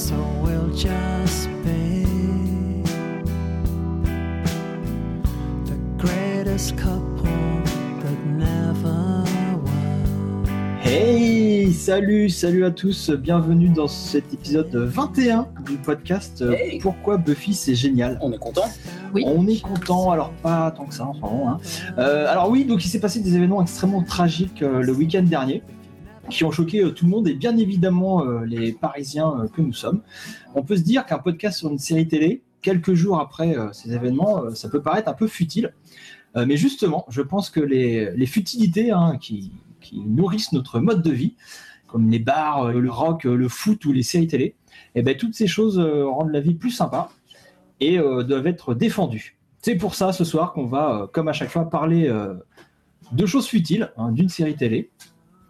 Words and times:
So 0.00 0.14
we'll 0.42 0.70
just 0.74 1.50
be 1.62 2.04
the 5.66 5.76
greatest 5.98 6.74
couple 6.78 7.26
that 8.00 8.18
never 8.26 9.22
was. 9.60 9.68
Hey, 10.82 11.70
salut, 11.74 12.30
salut 12.30 12.64
à 12.64 12.70
tous, 12.70 13.10
bienvenue 13.10 13.68
dans 13.68 13.88
cet 13.88 14.32
épisode 14.32 14.74
21 14.74 15.46
du 15.66 15.76
podcast 15.76 16.40
euh, 16.40 16.52
Hey. 16.52 16.78
Pourquoi 16.78 17.18
Buffy 17.18 17.52
c'est 17.52 17.74
génial. 17.74 18.18
On 18.22 18.32
est 18.32 18.38
content. 18.38 18.68
Oui. 19.12 19.24
On 19.26 19.46
est 19.46 19.60
content, 19.60 20.12
alors 20.12 20.30
pas 20.42 20.70
tant 20.70 20.86
que 20.86 20.94
ça 20.94 21.04
en 21.04 21.12
ce 21.12 21.20
moment. 21.20 21.50
hein. 21.50 21.58
Euh, 21.98 22.26
alors 22.26 22.48
oui, 22.48 22.64
donc 22.64 22.82
il 22.86 22.88
s'est 22.88 23.00
passé 23.00 23.20
des 23.20 23.36
événements 23.36 23.60
extrêmement 23.60 24.02
tragiques 24.02 24.62
euh, 24.62 24.80
le 24.80 24.92
week-end 24.92 25.24
dernier 25.24 25.62
qui 26.30 26.44
ont 26.44 26.50
choqué 26.50 26.82
euh, 26.82 26.90
tout 26.90 27.04
le 27.04 27.10
monde 27.10 27.28
et 27.28 27.34
bien 27.34 27.56
évidemment 27.56 28.24
euh, 28.24 28.44
les 28.44 28.72
Parisiens 28.72 29.40
euh, 29.40 29.48
que 29.48 29.60
nous 29.60 29.72
sommes. 29.72 30.02
On 30.54 30.62
peut 30.62 30.76
se 30.76 30.82
dire 30.82 31.04
qu'un 31.04 31.18
podcast 31.18 31.58
sur 31.58 31.70
une 31.70 31.78
série 31.78 32.08
télé, 32.08 32.42
quelques 32.62 32.94
jours 32.94 33.20
après 33.20 33.56
ces 33.72 33.94
événements, 33.94 34.54
ça 34.54 34.68
peut 34.68 34.82
paraître 34.82 35.08
un 35.08 35.14
peu 35.14 35.26
futile. 35.26 35.72
Mais 36.36 36.58
justement, 36.58 37.06
je 37.08 37.22
pense 37.22 37.48
que 37.48 37.58
les, 37.58 38.26
futilités 38.26 38.90
hein, 38.90 39.16
qui, 39.18 39.50
nourrissent 39.94 40.52
notre 40.52 40.78
mode 40.78 41.02
de 41.02 41.10
vie, 41.10 41.36
comme 41.86 42.10
les 42.10 42.18
bars, 42.18 42.70
le 42.70 42.90
rock, 42.90 43.24
le 43.24 43.48
foot 43.48 43.82
ou 43.86 43.92
les 43.92 44.02
séries 44.02 44.26
télé, 44.26 44.56
et 44.94 45.00
ben 45.00 45.16
toutes 45.16 45.34
ces 45.34 45.46
choses 45.46 45.78
rendent 45.78 46.32
la 46.32 46.40
vie 46.40 46.54
plus 46.54 46.70
sympa 46.70 47.10
et 47.80 47.96
doivent 47.96 48.46
être 48.46 48.74
défendues. 48.74 49.38
C'est 49.62 49.76
pour 49.76 49.94
ça 49.94 50.12
ce 50.12 50.24
soir 50.24 50.52
qu'on 50.52 50.66
va, 50.66 51.08
comme 51.14 51.28
à 51.28 51.32
chaque 51.32 51.50
fois, 51.50 51.70
parler 51.70 52.12
de 53.12 53.26
choses 53.26 53.46
futiles, 53.46 53.90
hein, 53.96 54.12
d'une 54.12 54.28
série 54.28 54.54
télé, 54.54 54.90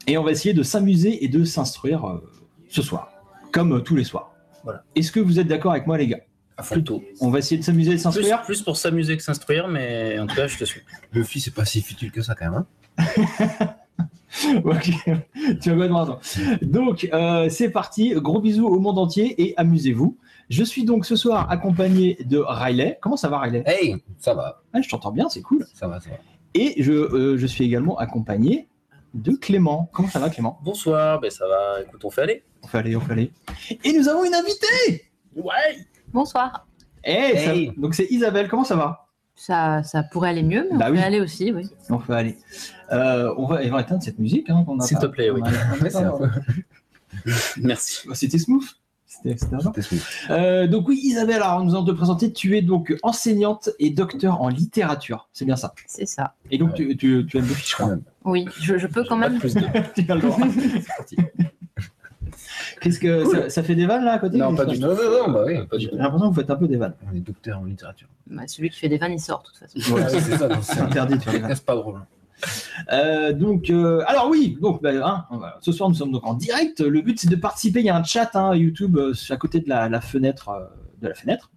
et 0.07 0.19
on 0.19 0.23
va 0.25 0.31
essayer 0.33 0.55
de 0.55 0.63
s'amuser 0.63 1.25
et 1.25 1.29
de 1.29 1.45
s'instruire 1.45 2.05
euh, 2.07 2.23
ce 2.69 2.83
soir, 2.83 3.11
comme 3.53 3.73
euh, 3.77 3.81
tous 3.81 3.97
les 3.97 4.05
soirs. 4.05 4.33
Voilà. 4.65 4.83
Est-ce 4.95 5.13
que 5.13 5.21
vous 5.21 5.39
êtes 5.41 5.47
d'accord 5.49 5.73
avec 5.73 5.87
moi, 5.87 5.97
les 5.99 6.07
gars? 6.07 6.21
Plutôt. 6.71 7.03
On 7.23 7.31
va 7.31 7.39
essayer 7.39 7.59
de 7.59 7.65
s'amuser 7.65 7.93
et 7.93 7.95
de 7.95 7.97
Plus, 7.99 8.03
s'instruire? 8.03 8.43
plus 8.43 8.61
pour 8.63 8.77
s'amuser 8.77 9.17
que 9.17 9.23
s'instruire, 9.23 9.67
mais 9.69 10.19
en 10.19 10.27
tout 10.27 10.37
cas, 10.37 10.47
je 10.47 10.59
te 10.59 10.65
suis. 10.65 10.83
Buffy, 11.11 11.41
c'est 11.41 11.55
pas 11.55 11.65
si 11.65 11.81
futile 11.81 12.13
que 12.13 12.21
ça 12.21 12.35
quand 12.35 12.51
même. 12.51 12.65
hein. 12.99 13.75
Ok, 14.65 14.91
tu 15.61 15.71
vas 15.71 15.75
complètement 15.75 16.01
raison. 16.05 16.19
Donc, 16.63 17.09
euh, 17.13 17.49
c'est 17.49 17.71
parti. 17.71 18.13
Gros 18.17 18.41
bisous 18.41 18.67
au 18.67 18.79
monde 18.79 18.99
entier 18.99 19.35
et 19.43 19.55
amusez-vous. 19.57 20.17
Je 20.49 20.63
suis 20.63 20.85
donc 20.85 21.05
ce 21.05 21.17
soir 21.17 21.51
accompagné 21.51 22.17
de 22.25 22.39
Riley. 22.39 22.99
Comment 23.01 23.17
ça 23.17 23.29
va, 23.29 23.41
Riley? 23.41 23.65
Hey, 23.67 23.97
ça 24.19 24.35
va, 24.35 24.63
Ah, 24.73 24.81
Je 24.81 24.89
t'entends 24.89 25.11
bien, 25.13 25.29
c'est 25.29 25.43
cool. 25.43 25.67
ça 25.75 25.89
va, 25.89 26.01
ça 26.01 26.11
va. 26.11 26.17
Et 26.55 26.81
je, 26.83 26.93
euh, 26.93 27.37
je 27.39 27.47
suis 27.47 27.65
également 27.65 27.99
accompagné 27.99 28.69
de 29.15 29.33
Clément. 29.33 29.89
Comment 29.93 30.09
ça 30.09 30.19
va, 30.19 30.31
Clément? 30.31 30.59
Bonsoir, 30.63 31.21
ben 31.21 31.31
ça 31.31 31.47
va. 31.49 31.83
Écoute, 31.83 32.05
on 32.05 32.11
fait 32.11 32.23
aller. 32.23 32.45
On 32.63 32.67
fait 32.69 32.79
aller, 32.79 32.97
on 32.97 33.01
fait 33.01 33.13
aller. 33.13 33.33
Et 33.85 33.93
nous 33.93 34.09
avons 34.09 34.25
une 34.25 34.35
invitée 34.35 35.11
Ouais. 35.37 35.79
Bonsoir. 36.13 36.67
Eh, 37.05 37.37
ça- 37.39 37.55
Hey. 37.55 37.73
Donc, 37.77 37.95
c'est 37.95 38.07
Isabelle. 38.11 38.49
Comment 38.49 38.65
ça 38.65 38.77
va? 38.77 39.07
Ça, 39.35 39.83
ça 39.85 40.03
pourrait 40.03 40.29
aller 40.31 40.43
mieux, 40.43 40.69
mais 40.71 40.77
Bah 40.79 40.87
on 40.89 40.93
oui. 40.93 40.99
peut 40.99 41.05
aller 41.05 41.21
aussi, 41.21 41.51
oui. 41.51 41.67
On 41.89 41.99
fait 41.99 42.13
aller. 42.15 42.39
Euh, 42.93 43.33
on, 43.39 43.47
va, 43.47 43.61
on 43.65 43.71
va 43.71 43.81
éteindre 43.81 44.03
cette 44.03 44.19
musique. 44.19 44.51
Hein, 44.51 44.65
qu'on 44.67 44.79
a 44.79 44.87
S'il 44.87 44.99
te 44.99 45.07
plaît, 45.07 45.31
oui. 45.31 45.41
Merci. 47.59 48.07
C'était 48.15 48.39
smooth. 48.39 48.65
C'était. 49.23 49.97
Euh, 50.31 50.67
donc 50.67 50.89
oui, 50.89 51.01
Isabelle, 51.03 51.43
alors 51.43 51.63
nous 51.65 51.75
allons 51.75 51.85
te 51.85 51.91
présenter. 51.93 52.33
Tu 52.33 52.57
es 52.57 52.63
donc 52.63 52.95
enseignante 53.03 53.71
et 53.79 53.91
docteur 53.91 54.41
en 54.43 54.49
littérature. 54.49 55.29
C'est 55.33 55.45
bien 55.45 55.57
ça. 55.57 55.75
C'est 55.87 56.07
ça. 56.07 56.35
Et 56.51 56.59
donc 56.59 56.71
Ouais. 56.71 56.77
tu, 56.77 56.97
tu, 56.97 57.27
tu 57.27 57.39
aimes 57.39 57.45
Buffy, 57.45 57.69
je 57.71 57.77
Quand 57.77 57.83
crois. 57.85 57.97
même. 57.97 58.03
Oui, 58.25 58.47
je, 58.61 58.79
je 58.79 58.87
peux 58.87 59.05
quand 59.05 59.17
même. 59.17 59.39
plus 59.39 59.55
de. 59.55 59.61
tu 59.95 60.11
as 60.11 60.15
le 60.15 60.21
droit. 60.21 60.39
C'est 60.49 60.87
parti. 60.87 61.17
Qu'est-ce 62.81 62.99
que 63.01 63.25
Cool. 63.25 63.37
ça, 63.37 63.51
ça 63.51 63.63
fait 63.63 63.75
des 63.75 63.87
vannes 63.87 64.05
là 64.05 64.13
à 64.13 64.19
côté 64.19 64.39
Non, 64.39 64.55
pas 64.55 64.65
J'ai 64.67 64.73
du 64.77 64.81
tout. 64.81 64.87
Non, 64.87 64.95
non, 64.95 65.27
non, 65.27 65.33
bah 65.33 65.45
oui. 65.47 65.67
Pas 65.67 65.77
du 65.77 65.89
tout. 65.89 65.97
l'impression 65.97 66.31
que 66.31 66.35
vous 66.35 66.41
faites 66.41 66.51
un 66.51 66.57
peu 66.57 66.69
des 66.69 66.77
vannes. 66.77 66.95
On 67.11 67.15
est 67.17 67.21
docteur 67.21 67.59
en 67.59 67.65
littérature. 67.65 68.09
Bah, 68.27 68.43
celui 68.47 68.71
qui 68.71 68.79
fait 68.79 68.89
des 68.89 68.97
vannes, 68.99 69.13
il 69.13 69.21
sort, 69.21 69.43
de 69.43 69.49
toute 69.49 69.59
façon. 69.59 69.95
Ouais, 69.95 70.09
c'est 70.09 70.21
ça, 70.39 70.49
C'est 70.63 70.75
c'est 70.75 70.81
interdit 70.81 71.15
de 71.19 71.23
faire 71.23 71.33
des 71.35 71.39
vannes. 71.41 71.53
C'est 71.55 71.65
pas 71.65 71.75
drôle. 71.77 72.01
Euh, 72.93 73.33
donc, 73.33 73.71
euh, 73.71 74.03
alors 74.07 74.29
oui, 74.29 74.59
donc 74.61 74.83
bah, 74.83 74.91
hein, 75.05 75.27
ce 75.61 75.73
soir 75.73 75.89
nous 75.89 75.95
sommes 75.95 76.13
donc 76.13 76.27
en 76.27 76.35
direct. 76.35 76.81
Le 76.81 77.01
but 77.03 77.21
c'est 77.21 77.29
de 77.29 77.37
participer. 77.37 77.81
Il 77.81 77.87
y 77.87 77.91
a 77.91 77.97
un 77.97 78.05
chat 78.05 78.35
hein, 78.35 78.55
YouTube 78.55 78.97
euh, 78.97 79.15
à 79.31 79.37
côté 79.37 79.61
de 79.61 79.69
la, 79.69 80.01
fenêtre 80.01 80.71
de 81.01 81.09
la 81.09 81.15
fenêtre 81.15 81.51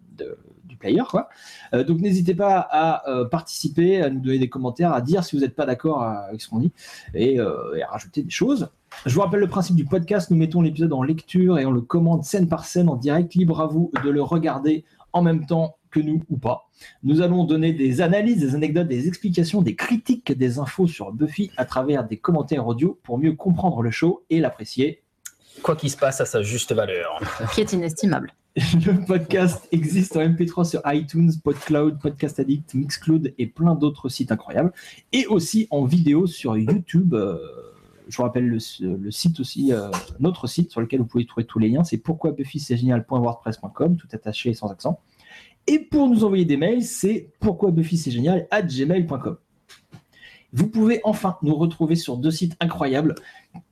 du 0.66 0.78
player, 0.78 1.04
quoi. 1.10 1.30
Donc 1.72 2.00
n'hésitez 2.00 2.36
pas 2.36 2.68
à 2.70 3.04
participer, 3.32 4.02
à 4.02 4.10
nous 4.10 4.20
donner 4.20 4.40
des 4.40 4.50
commentaires, 4.50 4.94
à 4.94 5.02
dire 5.02 5.24
si 5.24 5.36
vous 5.36 5.42
n'êtes 5.42 5.56
pas 5.56 5.66
d'accord 5.66 6.04
avec 6.04 6.42
ce 6.42 6.50
qu'on 6.50 6.60
dit 6.60 6.72
et, 7.14 7.36
et 7.36 7.40
à 7.84 7.88
rajouter 7.88 8.22
des 8.22 8.30
choses. 8.30 8.70
Je 9.06 9.14
vous 9.14 9.22
rappelle 9.22 9.40
le 9.40 9.48
principe 9.48 9.76
du 9.76 9.86
podcast. 9.86 10.30
Nous 10.30 10.38
mettons 10.38 10.62
l'épisode 10.62 10.94
en 10.94 11.04
lecture 11.04 11.58
et 11.58 11.66
on 11.66 11.72
le 11.72 11.82
commande 11.82 12.24
scène 12.24 12.48
par 12.48 12.66
scène 12.66 12.90
en 12.90 12.96
direct. 12.96 13.34
Libre 13.34 13.62
à 13.62 13.68
vous 13.68 13.92
de 14.04 14.10
le 14.10 14.22
regarder 14.22 14.86
en 15.14 15.22
même 15.22 15.46
temps 15.46 15.78
que 15.94 16.00
nous 16.00 16.24
ou 16.30 16.38
pas. 16.38 16.70
Nous 17.04 17.22
allons 17.22 17.46
donner 17.46 17.72
des 17.72 18.02
analyses, 18.02 18.40
des 18.40 18.56
anecdotes, 18.56 18.88
des 18.88 19.08
explications, 19.08 19.62
des 19.62 19.76
critiques, 19.76 20.32
des 20.32 20.60
infos 20.60 20.88
sur 20.88 21.14
Buffy 21.14 21.52
à 21.56 21.66
travers 21.66 22.06
des 22.06 22.18
commentaires 22.18 22.68
audio 22.68 23.00
pour 23.04 23.18
mieux 23.18 23.34
comprendre 23.34 23.82
le 23.84 23.92
show 23.92 24.26
et 24.30 24.40
l'apprécier. 24.40 25.04
Quoi 25.62 25.76
qu'il 25.76 25.92
se 25.92 25.98
passe 25.98 26.20
à 26.20 26.26
sa 26.26 26.42
juste 26.42 26.74
valeur. 26.74 27.20
Qui 27.54 27.62
est 27.62 27.74
inestimable. 27.74 28.34
Le 28.56 29.06
podcast 29.06 29.68
existe 29.72 30.18
en 30.18 30.22
MP3 30.22 30.66
sur 30.66 30.82
iTunes, 30.86 31.32
PodCloud, 31.44 32.00
Podcast 32.00 32.40
Addict, 32.40 32.74
Mixcloud 32.74 33.34
et 33.38 33.48
plein 33.48 33.76
d'autres 33.76 34.10
sites 34.10 34.32
incroyables. 34.32 34.74
Et 35.12 35.26
aussi 35.28 35.68
en 35.72 35.86
vidéo 35.86 36.28
sur 36.28 36.58
YouTube. 36.58 37.14
euh, 37.14 37.38
je 38.08 38.18
vous 38.18 38.24
rappelle 38.24 38.48
le, 38.48 38.58
le 38.82 39.12
site 39.12 39.40
aussi, 39.40 39.74
euh, 39.74 39.90
notre 40.20 40.48
site 40.48 40.72
sur 40.72 40.82
lequel 40.82 41.00
vous 41.00 41.06
pouvez 41.06 41.26
trouver 41.26 41.46
tous 41.46 41.60
les 41.60 41.70
liens, 41.70 41.84
c'est 41.84 41.98
pourquoi-buffy-c'est-génial.wordpress.com, 41.98 43.98
tout 43.98 44.08
attaché 44.12 44.50
et 44.50 44.54
sans 44.54 44.70
accent. 44.70 45.00
Et 45.68 45.80
pour 45.80 46.10
nous 46.10 46.24
envoyer 46.24 46.46
des 46.46 46.58
mails, 46.58 46.84
c'est 46.84 47.30
pourquoi 47.40 47.72
Buffy 47.72 47.98
c'est 47.98 48.12
génial 48.12 48.48
at 48.52 48.64
gmail.com. 48.64 49.38
Vous 50.52 50.68
pouvez 50.68 51.02
enfin 51.04 51.38
nous 51.42 51.56
retrouver 51.56 51.96
sur 51.96 52.18
deux 52.18 52.30
sites 52.30 52.56
incroyables 52.60 53.16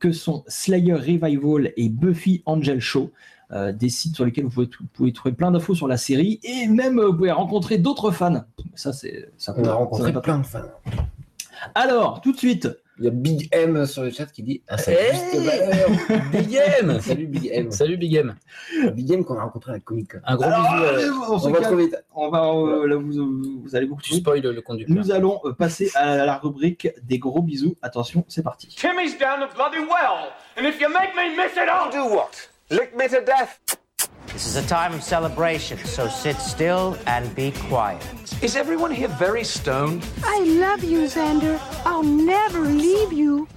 que 0.00 0.10
sont 0.10 0.42
Slayer 0.48 0.94
Revival 0.94 1.72
et 1.76 1.88
Buffy 1.88 2.42
Angel 2.44 2.80
Show, 2.80 3.12
euh, 3.52 3.72
des 3.72 3.88
sites 3.88 4.16
sur 4.16 4.24
lesquels 4.24 4.44
vous 4.44 4.50
pouvez, 4.50 4.70
vous 4.80 4.86
pouvez 4.92 5.12
trouver 5.12 5.34
plein 5.34 5.52
d'infos 5.52 5.74
sur 5.74 5.86
la 5.86 5.96
série 5.96 6.40
et 6.42 6.66
même 6.66 6.98
euh, 6.98 7.08
vous 7.08 7.16
pouvez 7.16 7.30
rencontrer 7.30 7.78
d'autres 7.78 8.10
fans. 8.10 8.44
Ça, 8.74 8.92
c'est 8.92 9.28
ça. 9.36 9.54
On 9.56 9.64
a 9.64 9.74
rencontré 9.74 10.12
plein 10.20 10.38
de 10.38 10.46
fans. 10.46 10.62
Alors, 11.74 12.20
tout 12.20 12.32
de 12.32 12.38
suite, 12.38 12.68
Il 13.02 13.06
y 13.06 13.08
a 13.08 13.10
Big 13.10 13.48
M 13.50 13.84
sur 13.84 14.04
le 14.04 14.12
chat 14.12 14.26
qui 14.26 14.44
dit 14.44 14.62
Ah, 14.68 14.78
ça 14.78 14.92
Hey 14.92 15.10
juste 15.10 15.44
valeur. 15.44 15.88
Big 16.30 16.54
M 16.78 17.00
Salut 17.02 17.26
Big 17.26 17.50
M. 17.52 17.72
Salut 17.72 17.96
Big 17.96 18.14
M. 18.14 18.36
Big 18.92 19.10
M 19.10 19.24
qu'on 19.24 19.36
a 19.36 19.42
rencontré 19.42 19.72
à 19.72 19.74
la 19.74 19.80
Comic 19.80 20.12
Con. 20.12 20.20
Un 20.24 20.36
gros 20.36 20.44
Alors, 20.44 20.62
bisou. 20.62 20.84
allez, 20.84 21.04
euh, 21.06 21.12
on, 21.28 21.50
va 21.50 21.60
trop 21.62 21.76
vite. 21.76 21.96
On 22.14 22.28
va, 22.28 22.46
euh, 22.46 22.86
là, 22.86 22.94
vous, 22.94 23.60
vous 23.64 23.74
allez 23.74 23.86
beaucoup 23.86 24.02
Tu 24.02 24.14
spoil 24.14 24.40
le 24.40 24.60
conducteur. 24.60 24.96
Nous 24.96 25.10
allons 25.10 25.40
euh, 25.44 25.52
passer 25.52 25.90
à 25.96 26.24
la 26.24 26.36
rubrique 26.36 26.90
des 27.02 27.18
gros 27.18 27.42
bisous. 27.42 27.74
Attention, 27.82 28.24
c'est 28.28 28.44
parti. 28.44 28.68
Timmy's 28.68 29.18
down 29.18 29.40
the 29.40 29.52
bloody 29.52 29.80
well, 29.80 30.30
and 30.56 30.64
if 30.64 30.80
you 30.80 30.88
make 30.88 31.16
me 31.16 31.36
miss 31.36 31.56
it, 31.56 31.68
I'll 31.68 31.90
do 31.90 32.14
what? 32.14 32.50
Lick 32.70 32.96
me 32.96 33.08
to 33.08 33.20
death. 33.24 33.58
This 34.28 34.46
is 34.46 34.56
a 34.56 34.66
time 34.66 34.94
of 34.94 35.02
celebration, 35.02 35.78
so 35.78 36.08
sit 36.08 36.36
still 36.36 36.96
and 37.06 37.34
be 37.34 37.52
quiet. 37.68 38.02
Is 38.42 38.56
everyone 38.56 38.90
here 38.90 39.08
very 39.08 39.44
stoned? 39.44 40.06
I 40.24 40.40
love 40.40 40.82
you, 40.82 41.00
Xander. 41.02 41.60
I'll 41.84 42.02
never 42.02 42.60
leave 42.60 43.12
you. 43.12 43.48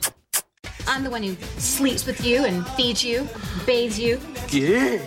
I'm 0.87 1.03
the 1.03 1.09
one 1.09 1.23
who 1.23 1.35
sleeps 1.57 2.05
with 2.05 2.23
you 2.23 2.45
and 2.45 2.67
feeds 2.69 3.03
you, 3.03 3.27
bathes 3.65 3.97
you. 3.99 4.19
Yeah. 4.49 4.99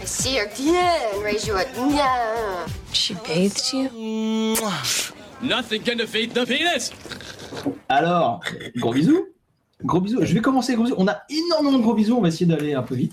I 0.00 0.04
see 0.06 0.36
her 0.36 0.50
yeah, 0.56 1.14
and 1.14 1.22
raise 1.22 1.46
you 1.46 1.56
a 1.56 1.64
yeah. 1.90 2.66
She 2.92 3.14
bathed 3.14 3.72
you? 3.72 4.56
Nothing 5.40 5.82
can 5.82 5.98
defeat 5.98 6.34
the 6.34 6.44
penis. 6.44 6.90
Alors, 7.88 8.40
gros 8.78 8.92
bisous. 8.92 9.26
Gros 9.84 10.00
bisous. 10.00 10.24
Je 10.24 10.34
vais 10.34 10.40
commencer. 10.40 10.74
Gros 10.74 10.84
bisous. 10.84 10.96
On 10.98 11.08
a 11.08 11.22
énormément 11.28 11.78
de 11.78 11.82
gros 11.82 11.94
bisous. 11.94 12.16
On 12.16 12.20
va 12.20 12.28
essayer 12.28 12.46
d'aller 12.46 12.74
un 12.74 12.82
peu 12.82 12.94
vite. 12.94 13.12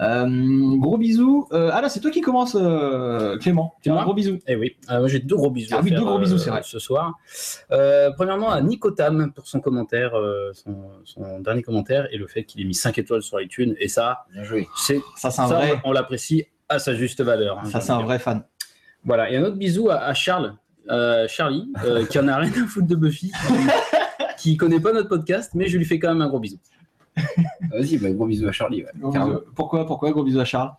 Euh, 0.00 0.76
gros 0.78 0.96
bisous. 0.96 1.46
Euh, 1.52 1.70
ah 1.72 1.80
là, 1.82 1.88
c'est 1.88 2.00
toi 2.00 2.10
qui 2.10 2.20
commence, 2.22 2.56
euh, 2.58 3.36
Clément. 3.38 3.74
Gros 3.84 4.14
bisou. 4.14 4.38
Eh 4.46 4.56
oui, 4.56 4.76
moi 4.88 5.08
j'ai 5.08 5.18
deux 5.18 5.36
gros 5.36 5.50
bisous. 5.50 5.70
Ah 5.74 5.78
à 5.78 5.82
oui, 5.82 5.90
faire, 5.90 5.98
deux 5.98 6.04
gros 6.06 6.18
bisous, 6.18 6.38
c'est 6.38 6.50
vrai. 6.50 6.62
Ce 6.64 6.78
soir. 6.78 7.14
Premièrement, 8.16 8.50
à 8.50 8.60
Nicotam 8.60 9.32
pour 9.32 9.46
son 9.46 9.60
commentaire, 9.60 10.12
son, 10.54 10.88
son 11.04 11.40
dernier 11.40 11.62
commentaire 11.62 12.08
et 12.12 12.16
le 12.16 12.26
fait 12.26 12.44
qu'il 12.44 12.60
ait 12.60 12.64
mis 12.64 12.74
5 12.74 12.98
étoiles 12.98 13.22
sur 13.22 13.40
iTunes. 13.40 13.74
Et 13.78 13.88
ça, 13.88 14.24
c'est 14.76 15.00
Ça, 15.16 15.30
c'est 15.30 15.42
un 15.42 15.48
ça, 15.48 15.54
vrai. 15.56 15.80
on 15.84 15.92
l'apprécie 15.92 16.46
à 16.68 16.78
sa 16.78 16.94
juste 16.94 17.20
valeur. 17.22 17.58
hein, 17.58 17.64
Ça, 17.64 17.80
c'est 17.80 17.92
un 17.92 18.02
vrai 18.02 18.18
fan. 18.18 18.42
Voilà, 19.04 19.30
et 19.30 19.36
un 19.36 19.42
autre 19.44 19.56
bisou 19.56 19.90
à, 19.90 19.96
à 19.96 20.14
Charles, 20.14 20.54
euh, 20.90 21.26
Charlie, 21.28 21.70
euh, 21.84 22.04
qui 22.06 22.18
en 22.18 22.28
a 22.28 22.36
rien 22.36 22.50
à 22.50 22.66
foutre 22.66 22.86
de 22.86 22.94
Buffy, 22.94 23.32
qui, 23.32 23.54
qui 24.38 24.56
connaît 24.56 24.80
pas 24.80 24.92
notre 24.92 25.08
podcast, 25.08 25.52
mais 25.54 25.68
je 25.68 25.78
lui 25.78 25.84
fais 25.84 25.98
quand 25.98 26.08
même 26.08 26.20
un 26.22 26.28
gros 26.28 26.38
bisou. 26.38 26.58
Vas-y, 27.70 27.98
bah, 27.98 28.10
gros 28.10 28.26
bisous 28.26 28.48
à 28.48 28.52
Charlie. 28.52 28.82
ouais. 28.82 28.90
Gros 28.98 29.10
Carrément. 29.12 29.34
bisous. 29.38 29.44
Pourquoi, 29.54 29.86
pourquoi 29.86 30.10
gros 30.10 30.22
bisous 30.24 30.40
à 30.40 30.44
Charles? 30.44 30.72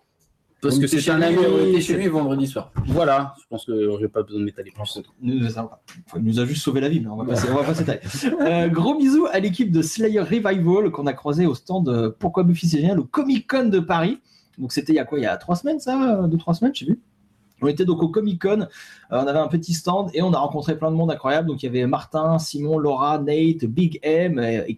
Parce 0.61 0.77
que 0.77 0.85
c'est 0.85 1.09
un 1.09 1.17
lui, 1.17 1.25
ami. 1.25 1.37
on 1.39 1.67
était 1.69 1.81
chez 1.81 1.95
lui 1.97 2.07
vendredi 2.07 2.45
soir. 2.45 2.71
Voilà, 2.85 3.33
je 3.41 3.47
pense 3.49 3.65
que 3.65 3.97
j'ai 3.99 4.07
pas 4.07 4.21
besoin 4.21 4.41
de 4.41 4.45
m'étaler 4.45 4.69
plus. 4.69 4.99
Il 5.23 5.39
nous, 5.39 5.57
a- 5.59 5.79
il 6.17 6.21
nous 6.23 6.39
a 6.39 6.45
juste 6.45 6.61
sauvé 6.61 6.81
la 6.81 6.87
vie, 6.89 6.99
mais 6.99 7.07
on 7.07 7.15
va 7.15 7.25
passer, 7.25 7.47
on 7.51 7.55
va 7.55 7.63
pas 7.63 7.73
s'étaler. 7.73 7.99
Euh, 8.41 8.67
gros 8.67 8.95
bisous 8.95 9.25
à 9.31 9.39
l'équipe 9.39 9.71
de 9.71 9.81
Slayer 9.81 10.19
Revival 10.21 10.91
qu'on 10.91 11.07
a 11.07 11.13
croisé 11.13 11.47
au 11.47 11.55
stand 11.55 11.89
euh, 11.89 12.11
Pourquoi 12.19 12.43
Buffy 12.43 12.67
c'est 12.69 12.77
génial 12.79 12.99
au 12.99 13.05
Comic 13.05 13.49
Con 13.49 13.69
de 13.69 13.79
Paris. 13.79 14.19
Donc 14.59 14.71
c'était 14.71 14.93
il 14.93 14.97
y 14.97 14.99
a 14.99 15.05
quoi? 15.05 15.17
Il 15.17 15.23
y 15.23 15.25
a 15.25 15.35
trois 15.37 15.55
semaines, 15.55 15.79
ça? 15.79 16.27
Deux, 16.27 16.37
trois 16.37 16.53
semaines, 16.53 16.73
je 16.75 16.81
sais 16.81 16.85
plus. 16.85 16.99
On 17.63 17.67
était 17.67 17.85
donc 17.85 18.01
au 18.03 18.09
Comic 18.09 18.39
Con, 18.41 18.61
euh, 18.61 18.65
on 19.11 19.15
avait 19.27 19.39
un 19.39 19.47
petit 19.47 19.73
stand 19.73 20.11
et 20.13 20.21
on 20.21 20.31
a 20.33 20.37
rencontré 20.37 20.77
plein 20.77 20.91
de 20.91 20.95
monde 20.95 21.09
incroyable. 21.09 21.47
Donc 21.47 21.63
il 21.63 21.65
y 21.65 21.69
avait 21.69 21.87
Martin, 21.87 22.37
Simon, 22.37 22.77
Laura, 22.77 23.17
Nate, 23.17 23.65
Big 23.65 23.99
M 24.03 24.37
et 24.39 24.75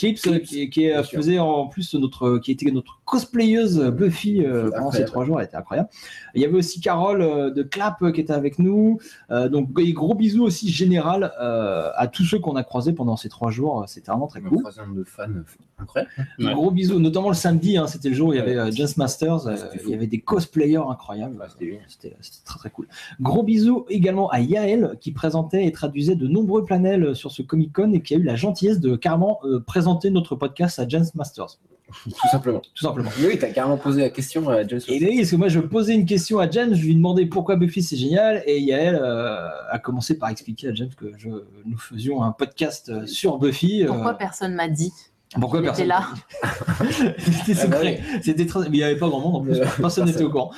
Clips. 0.00 0.20
Clips, 0.20 0.34
euh, 0.34 0.38
qui, 0.38 0.70
qui, 0.70 0.90
euh, 0.90 1.02
sûr. 1.04 1.44
en 1.44 1.66
plus 1.68 1.94
notre, 1.94 2.38
qui 2.38 2.50
était 2.52 2.70
notre 2.70 3.00
cosplayeuse 3.04 3.78
Buffy 3.90 4.44
euh, 4.44 4.70
pendant 4.70 4.90
ces 4.92 5.04
trois 5.04 5.24
jours, 5.24 5.40
elle 5.40 5.46
était 5.46 5.56
incroyable. 5.56 5.88
Il 6.34 6.40
y 6.40 6.44
avait 6.44 6.56
aussi 6.56 6.80
Carole 6.80 7.22
euh, 7.22 7.50
de 7.50 7.62
Clap 7.62 8.00
euh, 8.02 8.12
qui 8.12 8.20
était 8.20 8.32
avec 8.32 8.58
nous. 8.58 8.98
Euh, 9.30 9.48
donc 9.48 9.68
et 9.78 9.92
gros 9.92 10.14
bisous 10.14 10.44
aussi 10.44 10.70
général 10.70 11.32
euh, 11.40 11.90
à 11.96 12.06
tous 12.06 12.24
ceux 12.24 12.38
qu'on 12.38 12.56
a 12.56 12.62
croisés 12.62 12.92
pendant 12.92 13.16
ces 13.16 13.28
trois 13.28 13.50
jours. 13.50 13.84
C'était 13.88 14.10
vraiment 14.10 14.28
très 14.28 14.40
cool. 14.40 14.62
un 14.64 14.94
de 14.94 15.04
fans 15.04 15.24
euh, 15.28 15.44
incroyable. 15.78 16.10
Ouais. 16.38 16.54
Gros 16.54 16.70
bisous, 16.70 16.98
notamment 16.98 17.28
le 17.28 17.34
samedi, 17.34 17.76
hein, 17.76 17.86
c'était 17.86 18.08
le 18.08 18.14
jour 18.14 18.28
où 18.28 18.32
il 18.32 18.36
y 18.36 18.40
avait 18.40 18.56
euh, 18.56 18.70
Jazz 18.70 18.96
Masters, 18.96 19.46
euh, 19.46 19.56
fou. 19.56 19.78
il 19.86 19.90
y 19.90 19.94
avait 19.94 20.06
des 20.06 20.20
cosplayers 20.20 20.76
incroyables. 20.88 21.36
Ouais, 21.36 21.46
c'était 21.50 21.66
génial. 21.66 21.84
C'était 21.88 22.16
très 22.44 22.58
très 22.58 22.70
cool. 22.70 22.86
Gros 23.20 23.42
bisous 23.42 23.86
également 23.88 24.28
à 24.30 24.40
Yael 24.40 24.96
qui 25.00 25.10
présentait 25.12 25.66
et 25.66 25.72
traduisait 25.72 26.14
de 26.16 26.26
nombreux 26.28 26.64
panels 26.64 27.14
sur 27.16 27.32
ce 27.32 27.42
Comic 27.42 27.72
Con 27.72 27.92
et 27.92 28.00
qui 28.02 28.14
a 28.14 28.18
eu 28.18 28.22
la 28.22 28.36
gentillesse 28.36 28.80
de 28.80 28.94
carrément 28.96 29.40
euh, 29.44 29.60
présenter 29.90 30.10
notre 30.10 30.36
podcast 30.36 30.78
à 30.78 30.86
Jazz 30.86 31.12
Masters, 31.14 31.58
Tout 32.04 32.28
simplement. 32.30 32.60
tout 32.60 32.84
simplement. 32.84 33.10
Mais 33.20 33.26
oui, 33.26 33.38
t'as 33.38 33.50
carrément 33.50 33.76
posé 33.76 34.00
la 34.02 34.10
question 34.10 34.48
à 34.48 34.64
James 34.66 34.80
Et 34.88 35.04
oui, 35.04 35.16
parce 35.18 35.30
que 35.32 35.36
moi 35.36 35.48
je 35.48 35.58
posais 35.58 35.94
une 35.94 36.06
question 36.06 36.38
à 36.38 36.48
James, 36.48 36.72
je 36.74 36.84
lui 36.84 36.94
demandais 36.94 37.26
pourquoi 37.26 37.56
Buffy 37.56 37.82
c'est 37.82 37.96
génial, 37.96 38.42
et 38.46 38.60
Yael 38.60 38.94
euh, 38.94 39.48
a 39.70 39.78
commencé 39.80 40.16
par 40.16 40.28
expliquer 40.30 40.68
à 40.68 40.74
James 40.74 40.90
que 40.96 41.06
je, 41.18 41.28
nous 41.28 41.78
faisions 41.78 42.22
un 42.22 42.30
podcast 42.30 42.90
euh, 42.90 43.06
sur 43.06 43.38
Buffy. 43.38 43.82
euh, 43.82 43.88
Pourquoi 43.88 44.14
personne 44.14 44.54
m'a 44.54 44.68
dit 44.68 44.92
pourquoi 45.40 45.62
personne 45.62 45.84
était 45.84 45.88
là 45.88 46.08
C'était 47.18 47.60
Ah 47.62 47.66
bah 47.68 47.76
secret. 47.78 48.00
C'était 48.20 48.46
très... 48.46 48.60
Mais 48.62 48.66
il 48.68 48.72
n'y 48.72 48.82
avait 48.82 48.96
pas 48.96 49.08
grand 49.08 49.20
monde 49.20 49.36
en 49.36 49.40
plus. 49.42 49.60
Euh, 49.60 49.64
Personne 49.78 50.06
n'était 50.06 50.24
au 50.24 50.30
courant. 50.30 50.50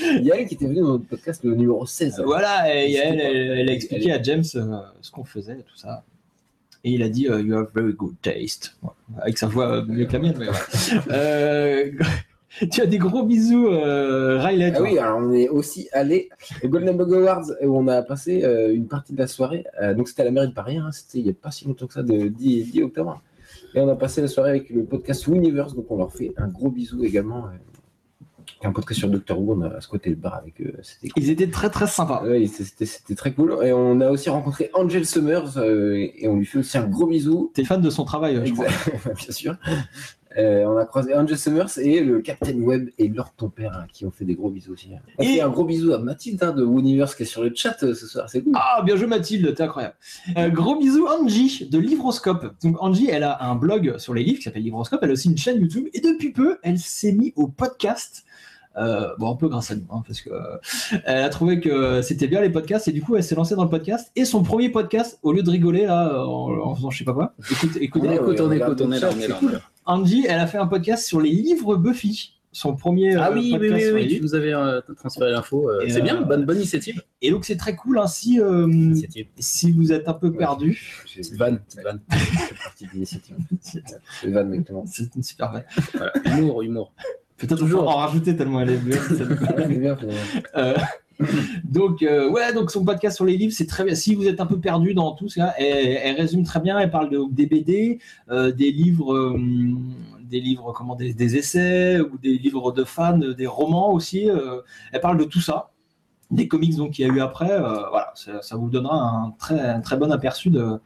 Il 0.00 0.22
y 0.22 0.30
a 0.30 0.36
elle 0.36 0.46
qui 0.46 0.54
était 0.54 0.66
venue 0.66 0.80
dans 0.80 0.92
notre 0.92 1.06
podcast 1.08 1.42
le 1.42 1.56
numéro 1.56 1.84
16. 1.84 2.22
Voilà, 2.24 2.72
et 2.72 2.88
Yael, 2.92 3.20
elle, 3.20 3.58
elle 3.58 3.68
a 3.68 3.72
expliqué 3.72 4.12
à 4.12 4.22
James 4.22 4.44
euh, 4.54 4.76
ce 5.00 5.10
qu'on 5.10 5.24
faisait 5.24 5.54
et 5.58 5.62
tout 5.64 5.76
ça. 5.76 6.04
Et 6.84 6.92
il 6.92 7.02
a 7.02 7.08
dit 7.08 7.28
euh, 7.28 7.40
You 7.40 7.56
have 7.56 7.70
very 7.74 7.92
good 7.92 8.14
taste. 8.22 8.76
Avec 9.20 9.38
sa 9.38 9.46
voix 9.46 9.76
euh, 9.76 9.84
mieux 9.84 10.06
que 10.06 10.12
la 10.14 10.18
mienne. 10.18 10.36
mais 10.38 10.48
ouais. 10.48 10.54
Euh, 11.10 11.90
tu 12.70 12.80
as 12.80 12.86
des 12.86 12.98
gros 12.98 13.22
bisous, 13.22 13.68
euh, 13.68 14.38
Riley. 14.40 14.72
Ah 14.76 14.82
oui, 14.82 14.98
alors 14.98 15.18
on 15.18 15.32
est 15.32 15.48
aussi 15.48 15.88
allé 15.92 16.28
au 16.62 16.68
Golden 16.68 16.96
Bug 16.96 17.14
Awards 17.14 17.50
où 17.62 17.78
on 17.78 17.88
a 17.88 18.02
passé 18.02 18.44
euh, 18.44 18.74
une 18.74 18.88
partie 18.88 19.12
de 19.12 19.18
la 19.18 19.26
soirée. 19.26 19.64
Euh, 19.80 19.94
donc 19.94 20.08
c'était 20.08 20.22
à 20.22 20.24
la 20.26 20.30
mairie 20.30 20.48
de 20.48 20.54
Paris, 20.54 20.76
hein, 20.76 20.90
c'était 20.92 21.18
il 21.18 21.24
n'y 21.24 21.30
a 21.30 21.34
pas 21.34 21.50
si 21.50 21.66
longtemps 21.66 21.86
que 21.86 21.94
ça, 21.94 22.02
de 22.02 22.28
10, 22.28 22.72
10 22.72 22.82
octobre. 22.82 23.22
Et 23.74 23.80
on 23.80 23.88
a 23.88 23.96
passé 23.96 24.20
la 24.20 24.28
soirée 24.28 24.50
avec 24.50 24.70
le 24.70 24.84
podcast 24.84 25.26
Universe, 25.26 25.74
donc 25.74 25.90
on 25.90 25.96
leur 25.96 26.12
fait 26.12 26.32
un 26.36 26.48
gros 26.48 26.70
bisou 26.70 27.04
également. 27.04 27.46
Euh, 28.64 28.68
un 28.68 28.72
podcast 28.72 28.98
sur 29.00 29.08
Doctor 29.08 29.38
Who, 29.40 29.52
on 29.54 29.62
a 29.62 29.80
squatté 29.80 30.10
le 30.10 30.16
bar 30.16 30.34
avec 30.34 30.60
eux. 30.60 30.74
C'était 30.82 31.08
cool. 31.08 31.22
Ils 31.22 31.30
étaient 31.30 31.50
très 31.50 31.70
très 31.70 31.86
sympas. 31.86 32.22
Ouais, 32.24 32.46
c'était 32.46 33.14
très 33.14 33.32
cool. 33.32 33.56
Et 33.64 33.72
on 33.72 34.00
a 34.00 34.10
aussi 34.10 34.30
rencontré 34.30 34.70
Angel 34.74 35.04
Summers 35.06 35.56
euh, 35.58 36.08
et 36.16 36.28
on 36.28 36.36
lui 36.36 36.46
fait 36.46 36.58
aussi 36.58 36.78
un 36.78 36.86
gros 36.86 37.06
bisou. 37.06 37.50
T'es 37.54 37.64
fan 37.64 37.80
de 37.80 37.90
son 37.90 38.04
travail, 38.04 38.40
je 38.44 38.52
crois. 38.52 38.66
Bien 39.16 39.30
sûr. 39.32 39.56
Euh, 40.38 40.64
on 40.64 40.78
a 40.78 40.86
croisé 40.86 41.14
Angel 41.14 41.36
Summers 41.36 41.76
et 41.78 42.00
le 42.00 42.20
Captain 42.20 42.54
Web 42.58 42.88
et 42.96 43.08
Lord 43.08 43.34
ton 43.36 43.50
père 43.50 43.76
hein, 43.76 43.86
qui 43.92 44.06
ont 44.06 44.10
fait 44.10 44.24
des 44.24 44.34
gros 44.34 44.48
bisous 44.50 44.72
aussi. 44.72 44.88
On 45.18 45.22
Et- 45.22 45.34
fait 45.34 45.40
un 45.42 45.50
gros 45.50 45.64
bisou 45.64 45.92
à 45.92 45.98
Mathilde 45.98 46.42
hein, 46.42 46.52
de 46.52 46.64
Universe 46.64 47.14
qui 47.14 47.24
est 47.24 47.26
sur 47.26 47.42
le 47.42 47.52
chat 47.54 47.76
euh, 47.82 47.94
ce 47.94 48.06
soir, 48.06 48.30
c'est 48.30 48.40
cool. 48.42 48.54
Ah, 48.56 48.80
bien 48.82 48.96
joué 48.96 49.06
Mathilde, 49.06 49.54
t'es 49.54 49.62
incroyable. 49.62 49.94
Euh, 50.38 50.48
gros 50.48 50.76
bisous 50.78 51.06
Angie 51.06 51.68
de 51.70 51.78
Livroscope. 51.78 52.54
Donc 52.62 52.82
Angie, 52.82 53.10
elle 53.10 53.24
a 53.24 53.44
un 53.44 53.54
blog 53.56 53.98
sur 53.98 54.14
les 54.14 54.22
livres 54.22 54.38
qui 54.38 54.44
s'appelle 54.44 54.62
Livroscope, 54.62 55.00
elle 55.02 55.10
a 55.10 55.12
aussi 55.12 55.28
une 55.28 55.36
chaîne 55.36 55.60
YouTube 55.60 55.88
et 55.92 56.00
depuis 56.00 56.32
peu, 56.32 56.56
elle 56.62 56.78
s'est 56.78 57.12
mise 57.12 57.32
au 57.36 57.48
podcast. 57.48 58.24
Euh, 58.76 59.08
bon, 59.18 59.30
un 59.32 59.36
peu 59.36 59.48
grâce 59.48 59.70
à 59.70 59.74
nous, 59.76 59.84
hein, 59.90 60.02
parce 60.06 60.20
que 60.22 60.30
euh, 60.30 60.56
elle 61.04 61.22
a 61.22 61.28
trouvé 61.28 61.60
que 61.60 62.00
c'était 62.00 62.26
bien 62.26 62.40
les 62.40 62.48
podcasts 62.50 62.88
et 62.88 62.92
du 62.92 63.02
coup 63.02 63.16
elle 63.16 63.24
s'est 63.24 63.34
lancée 63.34 63.54
dans 63.54 63.64
le 63.64 63.70
podcast. 63.70 64.10
Et 64.16 64.24
son 64.24 64.42
premier 64.42 64.68
podcast, 64.70 65.18
au 65.22 65.32
lieu 65.32 65.42
de 65.42 65.50
rigoler 65.50 65.84
là 65.86 66.24
en, 66.26 66.50
en 66.58 66.74
faisant 66.74 66.90
je 66.90 66.98
sais 66.98 67.04
pas 67.04 67.12
quoi, 67.12 67.34
écoute, 67.50 67.76
écoutez, 67.80 68.08
Ouais, 68.08 68.14
écoute, 68.16 68.28
ouais, 68.28 68.40
on 68.40 68.46
on 68.46 68.50
écoute, 68.52 68.80
on 68.80 68.92
est 68.92 69.00
là, 69.00 69.10
on 69.14 69.20
est 69.20 69.28
là. 69.28 69.36
c'est 69.40 69.46
on 69.46 69.48
est 69.50 69.52
là. 69.52 69.60
Angie, 69.84 70.24
elle 70.28 70.38
a 70.40 70.46
fait 70.46 70.58
un 70.58 70.66
podcast 70.66 71.04
sur 71.06 71.20
les 71.20 71.30
livres 71.30 71.76
Buffy. 71.76 72.34
Son 72.54 72.76
premier 72.76 73.16
Ah 73.16 73.28
euh, 73.30 73.34
oui, 73.34 73.56
oui, 73.58 73.58
podcast 73.68 73.86
oui, 73.86 73.92
oui, 73.94 74.02
tu 74.02 74.08
livres. 74.08 74.22
nous 74.24 74.34
avais 74.34 74.52
euh, 74.52 74.80
transféré 74.98 75.30
l'info. 75.32 75.70
euh, 75.70 75.86
c'est 75.88 76.02
bien, 76.02 76.20
euh, 76.20 76.24
bonne, 76.24 76.44
bonne 76.44 76.58
initiative. 76.58 77.02
Et 77.22 77.30
donc 77.30 77.46
c'est 77.46 77.56
très 77.56 77.74
cool 77.74 77.98
hein, 77.98 78.06
si, 78.06 78.38
euh, 78.40 78.94
si 79.38 79.72
vous 79.72 79.90
êtes 79.90 80.06
un 80.06 80.12
peu 80.12 80.28
Ouais. 80.28 80.36
perdu. 80.36 81.02
Petite 81.04 81.34
vanne, 81.36 81.60
petite 81.60 81.80
vanne. 81.82 82.00
C'est 82.10 82.58
partie 82.62 82.84
de 82.86 82.90
l'initiative. 82.92 83.36
C'est 83.62 83.82
C'est 84.20 84.28
Van 84.30 84.40
exactement. 84.52 84.84
c'est 84.86 85.14
une 85.16 85.22
super 85.22 85.50
vanne. 85.52 85.64
Voilà. 85.94 86.12
Humour, 86.26 86.62
humour. 86.62 86.92
Peut-être 87.42 87.58
Toujours. 87.58 87.88
en 87.88 87.96
rajouter 87.96 88.36
tellement 88.36 88.60
elle 88.60 88.70
est 88.70 88.76
bien. 88.76 89.96
Euh, 90.56 90.74
donc 91.64 92.02
euh, 92.02 92.30
ouais, 92.30 92.52
donc 92.52 92.70
son 92.70 92.84
podcast 92.84 93.16
sur 93.16 93.24
les 93.24 93.36
livres, 93.36 93.52
c'est 93.54 93.66
très 93.66 93.84
bien. 93.84 93.94
Si 93.94 94.14
vous 94.14 94.26
êtes 94.26 94.40
un 94.40 94.46
peu 94.46 94.58
perdu 94.58 94.94
dans 94.94 95.12
tout 95.12 95.28
ça, 95.28 95.54
elle, 95.58 95.98
elle 96.02 96.16
résume 96.16 96.44
très 96.44 96.60
bien. 96.60 96.78
Elle 96.78 96.90
parle 96.90 97.10
de, 97.10 97.20
des 97.30 97.46
BD, 97.46 97.98
euh, 98.30 98.50
des 98.52 98.72
livres, 98.72 99.36
des 100.22 100.40
livres 100.40 100.72
comment, 100.72 100.94
des, 100.94 101.12
des 101.14 101.36
essais 101.36 102.00
ou 102.00 102.16
des 102.18 102.38
livres 102.38 102.72
de 102.72 102.84
fans, 102.84 103.18
des 103.18 103.46
romans 103.46 103.92
aussi. 103.92 104.28
elle 104.92 105.00
parle 105.00 105.18
de 105.18 105.24
tout 105.24 105.40
ça, 105.40 105.72
des 106.32 106.48
comics 106.48 106.74
donc 106.76 106.92
qu'il 106.92 107.06
y 107.06 107.10
a 107.10 107.12
eu 107.12 107.20
après. 107.20 107.50
euh, 107.50 107.88
voilà, 107.90 108.12
ça, 108.14 108.42
ça 108.42 108.56
vous 108.56 108.68
donnera 108.68 108.96
un 108.96 109.30
très, 109.38 109.60
un 109.60 109.80
très 109.80 109.96
bon 109.96 110.10
aperçu 110.10 110.50
de, 110.50 110.80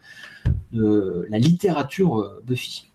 de 0.72 1.26
la 1.30 1.38
littérature 1.38 2.20
euh, 2.20 2.42
Buffy. 2.44 2.85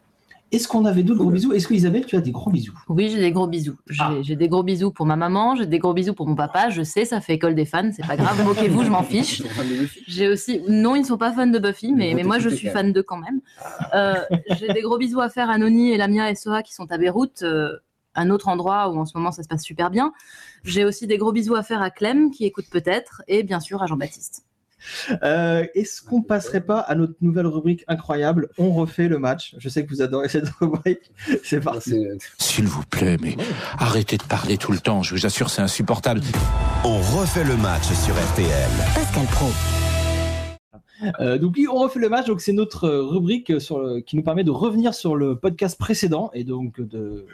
Est-ce 0.51 0.67
qu'on 0.67 0.83
avait 0.85 1.03
d'autres 1.03 1.19
gros 1.21 1.29
bisous? 1.29 1.53
Est-ce 1.53 1.67
que 1.67 1.73
Isabelle, 1.73 2.05
tu 2.05 2.15
as 2.17 2.21
des 2.21 2.31
gros 2.31 2.51
bisous? 2.51 2.73
Oui, 2.89 3.09
j'ai 3.09 3.19
des 3.19 3.31
gros 3.31 3.47
bisous. 3.47 3.77
J'ai 3.89 4.03
Ah. 4.03 4.13
j'ai 4.21 4.35
des 4.35 4.49
gros 4.49 4.63
bisous 4.63 4.91
pour 4.91 5.05
ma 5.05 5.15
maman, 5.15 5.55
j'ai 5.55 5.65
des 5.65 5.79
gros 5.79 5.93
bisous 5.93 6.13
pour 6.13 6.27
mon 6.27 6.35
papa. 6.35 6.69
Je 6.69 6.83
sais, 6.83 7.05
ça 7.05 7.21
fait 7.21 7.35
école 7.35 7.55
des 7.55 7.65
fans, 7.65 7.89
c'est 7.95 8.05
pas 8.05 8.17
grave, 8.17 8.43
moquez-vous, 8.43 8.83
je 8.83 8.89
m'en 8.89 9.01
fiche. 9.13 9.39
Ils 9.39 9.43
sont 9.43 9.49
fans 9.49 9.63
de 9.63 9.75
Buffy. 9.79 10.03
J'ai 10.07 10.27
aussi, 10.27 10.61
non, 10.67 10.95
ils 10.95 11.01
ne 11.01 11.05
sont 11.05 11.17
pas 11.17 11.31
fans 11.31 11.47
de 11.47 11.57
Buffy, 11.59 11.93
mais, 11.93 12.13
mais 12.15 12.23
moi 12.23 12.37
je 12.39 12.49
suis 12.49 12.67
fan 12.67 12.91
d'eux 12.91 13.03
quand 13.03 13.17
même. 13.17 13.39
Euh, 13.93 14.15
j'ai 14.59 14.67
des 14.73 14.81
gros 14.81 14.97
bisous 14.97 15.21
à 15.21 15.29
faire 15.29 15.49
à 15.49 15.57
Noni 15.57 15.91
et 15.93 15.97
Lamia 15.97 16.29
et 16.29 16.35
Soa 16.35 16.63
qui 16.63 16.73
sont 16.73 16.91
à 16.91 16.97
Beyrouth, 16.97 17.43
euh, 17.43 17.77
un 18.15 18.29
autre 18.29 18.49
endroit 18.49 18.89
où 18.89 18.99
en 18.99 19.05
ce 19.05 19.17
moment 19.17 19.31
ça 19.31 19.43
se 19.43 19.47
passe 19.47 19.63
super 19.63 19.89
bien. 19.89 20.11
J'ai 20.65 20.83
aussi 20.83 21.07
des 21.07 21.17
gros 21.17 21.31
bisous 21.31 21.55
à 21.55 21.63
faire 21.63 21.81
à 21.81 21.89
Clem 21.91 22.29
qui 22.29 22.43
écoute 22.45 22.65
peut-être, 22.69 23.21
et 23.29 23.43
bien 23.43 23.61
sûr 23.61 23.81
à 23.81 23.87
Jean-Baptiste. 23.87 24.43
Euh, 25.23 25.65
Est-ce 25.75 26.01
qu'on 26.01 26.21
passerait 26.21 26.61
pas 26.61 26.79
à 26.79 26.95
notre 26.95 27.13
nouvelle 27.21 27.47
rubrique 27.47 27.83
incroyable 27.87 28.49
On 28.57 28.71
refait 28.73 29.07
le 29.07 29.19
match. 29.19 29.55
Je 29.57 29.69
sais 29.69 29.85
que 29.85 29.89
vous 29.89 30.01
adorez 30.01 30.29
cette 30.29 30.49
rubrique. 30.59 31.11
C'est 31.43 31.59
parti. 31.61 31.91
C'est- 31.91 32.17
S'il 32.37 32.65
vous 32.67 32.83
plaît, 32.83 33.17
mais 33.21 33.35
arrêtez 33.77 34.17
de 34.17 34.23
parler 34.23 34.57
tout 34.57 34.71
le 34.71 34.79
temps, 34.79 35.03
je 35.03 35.15
vous 35.15 35.25
assure, 35.25 35.49
c'est 35.49 35.61
insupportable. 35.61 36.21
On 36.83 36.97
refait 36.97 37.43
le 37.43 37.57
match 37.57 37.83
sur 37.83 38.13
RTL. 38.15 38.69
Pascal 38.95 39.25
Pro. 39.31 39.47
Euh, 41.19 41.37
donc 41.39 41.55
oui, 41.57 41.67
on 41.71 41.77
refait 41.79 41.99
le 41.99 42.09
match. 42.09 42.27
Donc 42.27 42.41
c'est 42.41 42.53
notre 42.53 42.87
rubrique 42.89 43.59
sur 43.59 43.79
le- 43.79 44.01
qui 44.01 44.15
nous 44.15 44.23
permet 44.23 44.43
de 44.43 44.51
revenir 44.51 44.93
sur 44.93 45.15
le 45.15 45.35
podcast 45.35 45.77
précédent 45.79 46.29
et 46.33 46.43
donc 46.43 46.79
de 46.79 47.25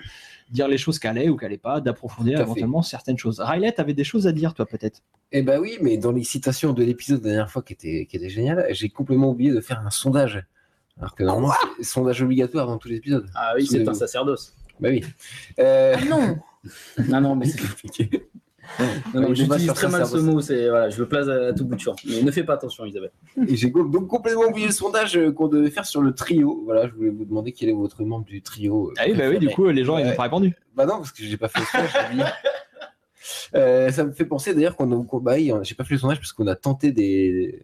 dire 0.51 0.67
les 0.67 0.77
choses 0.77 0.99
qu'elle 0.99 1.17
est 1.17 1.29
ou 1.29 1.35
qu'elle 1.37 1.51
n'est 1.51 1.57
pas, 1.57 1.81
d'approfondir 1.81 2.37
fait. 2.37 2.43
éventuellement 2.43 2.81
certaines 2.81 3.17
choses. 3.17 3.39
Riley, 3.39 3.71
tu 3.73 3.81
avais 3.81 3.93
des 3.93 4.03
choses 4.03 4.27
à 4.27 4.31
dire 4.31 4.53
toi 4.53 4.65
peut-être? 4.65 5.01
Eh 5.31 5.41
ben 5.41 5.59
oui, 5.59 5.77
mais 5.81 5.97
dans 5.97 6.11
les 6.11 6.23
citations 6.23 6.73
de 6.73 6.83
l'épisode 6.83 7.19
de 7.21 7.25
la 7.25 7.31
dernière 7.31 7.51
fois 7.51 7.61
qui 7.61 7.73
était, 7.73 8.05
qui 8.09 8.15
était 8.15 8.29
génial, 8.29 8.65
j'ai 8.71 8.89
complètement 8.89 9.31
oublié 9.31 9.51
de 9.51 9.59
faire 9.61 9.81
un 9.85 9.89
sondage. 9.89 10.43
Alors 10.99 11.13
que 11.15 11.23
normalement, 11.23 11.53
c'est 11.77 11.83
sondage 11.83 12.21
obligatoire 12.23 12.67
dans 12.67 12.77
tous 12.77 12.87
les 12.87 12.95
épisodes. 12.95 13.29
Ah 13.35 13.53
oui, 13.55 13.67
c'est 13.67 13.87
un 13.87 13.93
sacerdoce. 13.93 14.55
Bah 14.79 14.89
oui. 14.89 15.03
Euh, 15.59 15.95
Ah 15.97 16.05
non 16.05 16.37
Non, 17.07 17.21
non, 17.21 17.35
mais 17.35 17.45
c'est 17.49 17.61
compliqué. 17.61 18.09
Non, 19.13 19.21
non, 19.21 19.33
j'utilise 19.33 19.67
très 19.73 19.87
mal 19.89 20.05
ce 20.05 20.17
mot, 20.17 20.41
c'est 20.41 20.69
voilà, 20.69 20.89
je 20.89 20.99
le 20.99 21.07
place 21.07 21.27
à, 21.27 21.53
tout 21.53 21.65
bout 21.65 21.75
de 21.75 21.79
champ. 21.79 21.95
Mais 22.05 22.21
ne 22.21 22.31
fais 22.31 22.43
pas 22.43 22.53
attention, 22.53 22.85
Isabelle. 22.85 23.11
Et 23.47 23.55
j'ai 23.55 23.69
donc 23.69 24.07
complètement 24.07 24.45
oublié 24.45 24.67
le 24.67 24.73
sondage 24.73 25.17
euh, 25.17 25.31
qu'on 25.31 25.47
devait 25.47 25.69
faire 25.71 25.85
sur 25.85 26.01
le 26.01 26.13
trio. 26.13 26.61
Voilà, 26.65 26.87
je 26.87 26.93
voulais 26.93 27.09
vous 27.09 27.25
demander 27.25 27.51
quel 27.53 27.69
est 27.69 27.73
votre 27.73 28.03
membre 28.03 28.25
du 28.25 28.41
trio. 28.41 28.89
euh, 28.89 28.93
Ah 28.97 29.03
oui, 29.07 29.13
bah 29.15 29.29
oui, 29.29 29.39
du 29.39 29.49
coup 29.49 29.67
les 29.67 29.83
gens 29.83 29.97
ils 29.97 30.05
n'ont 30.05 30.15
pas 30.15 30.23
répondu. 30.23 30.55
Bah 30.75 30.85
non, 30.85 30.97
parce 30.97 31.11
que 31.11 31.23
j'ai 31.23 31.37
pas 31.37 31.47
fait 31.47 31.59
le 31.59 31.65
sondage. 31.65 32.33
Euh, 33.55 33.91
ça 33.91 34.03
me 34.05 34.11
fait 34.11 34.25
penser 34.25 34.53
d'ailleurs 34.53 34.75
qu'on 34.75 34.91
a, 35.01 35.05
qu'on- 35.05 35.19
bah 35.19 35.33
oui, 35.35 35.51
j'ai 35.63 35.75
pas 35.75 35.83
fait 35.83 35.95
le 35.95 35.99
sondage 35.99 36.19
parce 36.19 36.31
qu'on 36.33 36.47
a 36.47 36.55
tenté 36.55 36.91
des, 36.91 37.61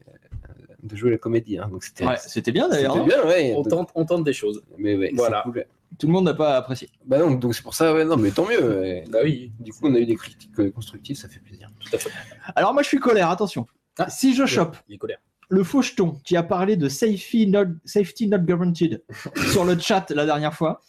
de 0.81 0.95
jouer 0.95 1.11
la 1.11 1.17
comédie. 1.17 1.57
hein, 1.57 1.69
donc 1.71 1.83
c'était 1.83 2.05
Ouais, 2.05 2.15
c'était 2.17 2.51
bien 2.51 2.67
d'ailleurs. 2.69 2.97
ouais. 3.27 3.53
On 3.55 3.63
tente, 3.63 3.89
on 3.95 4.05
tente 4.05 4.23
des 4.23 4.33
choses. 4.33 4.61
Mais 4.77 4.95
ouais, 4.97 5.11
Voilà. 5.15 5.41
c'est 5.45 5.51
cool. 5.51 5.65
Tout 5.99 6.07
le 6.07 6.13
monde 6.13 6.25
n'a 6.25 6.33
pas 6.33 6.57
apprécié. 6.57 6.89
Bah 7.05 7.19
non, 7.19 7.31
donc 7.31 7.53
c'est 7.55 7.61
pour 7.63 7.73
ça, 7.75 7.93
ouais, 7.93 8.03
non, 8.05 8.17
mais 8.17 8.31
tant 8.31 8.47
mieux. 8.47 8.79
ouais. 8.79 9.03
Bah 9.09 9.19
oui, 9.23 9.51
Du 9.59 9.71
coup, 9.71 9.79
on 9.83 9.93
a 9.95 9.99
eu 9.99 10.05
des 10.05 10.15
critiques 10.15 10.57
euh, 10.59 10.71
constructives, 10.71 11.15
ça 11.17 11.27
fait 11.29 11.39
plaisir. 11.39 11.69
tout 11.79 11.95
à 11.95 11.99
fait. 11.99 12.09
Alors 12.55 12.73
moi 12.73 12.81
je 12.83 12.87
suis 12.87 12.99
colère, 12.99 13.29
attention. 13.29 13.67
Ah, 13.99 14.09
si 14.09 14.33
je 14.35 14.45
chope 14.45 14.75
Il 14.89 14.95
est 14.95 14.97
colère. 14.97 15.19
le 15.49 15.63
faucheton 15.63 16.17
qui 16.23 16.35
a 16.35 16.41
parlé 16.43 16.77
de 16.77 16.89
safety 16.89 17.47
not, 17.47 17.65
safety 17.85 18.27
not 18.27 18.39
guaranteed 18.39 19.03
sur 19.51 19.65
le 19.65 19.77
chat 19.77 20.09
la 20.11 20.25
dernière 20.25 20.53
fois, 20.55 20.81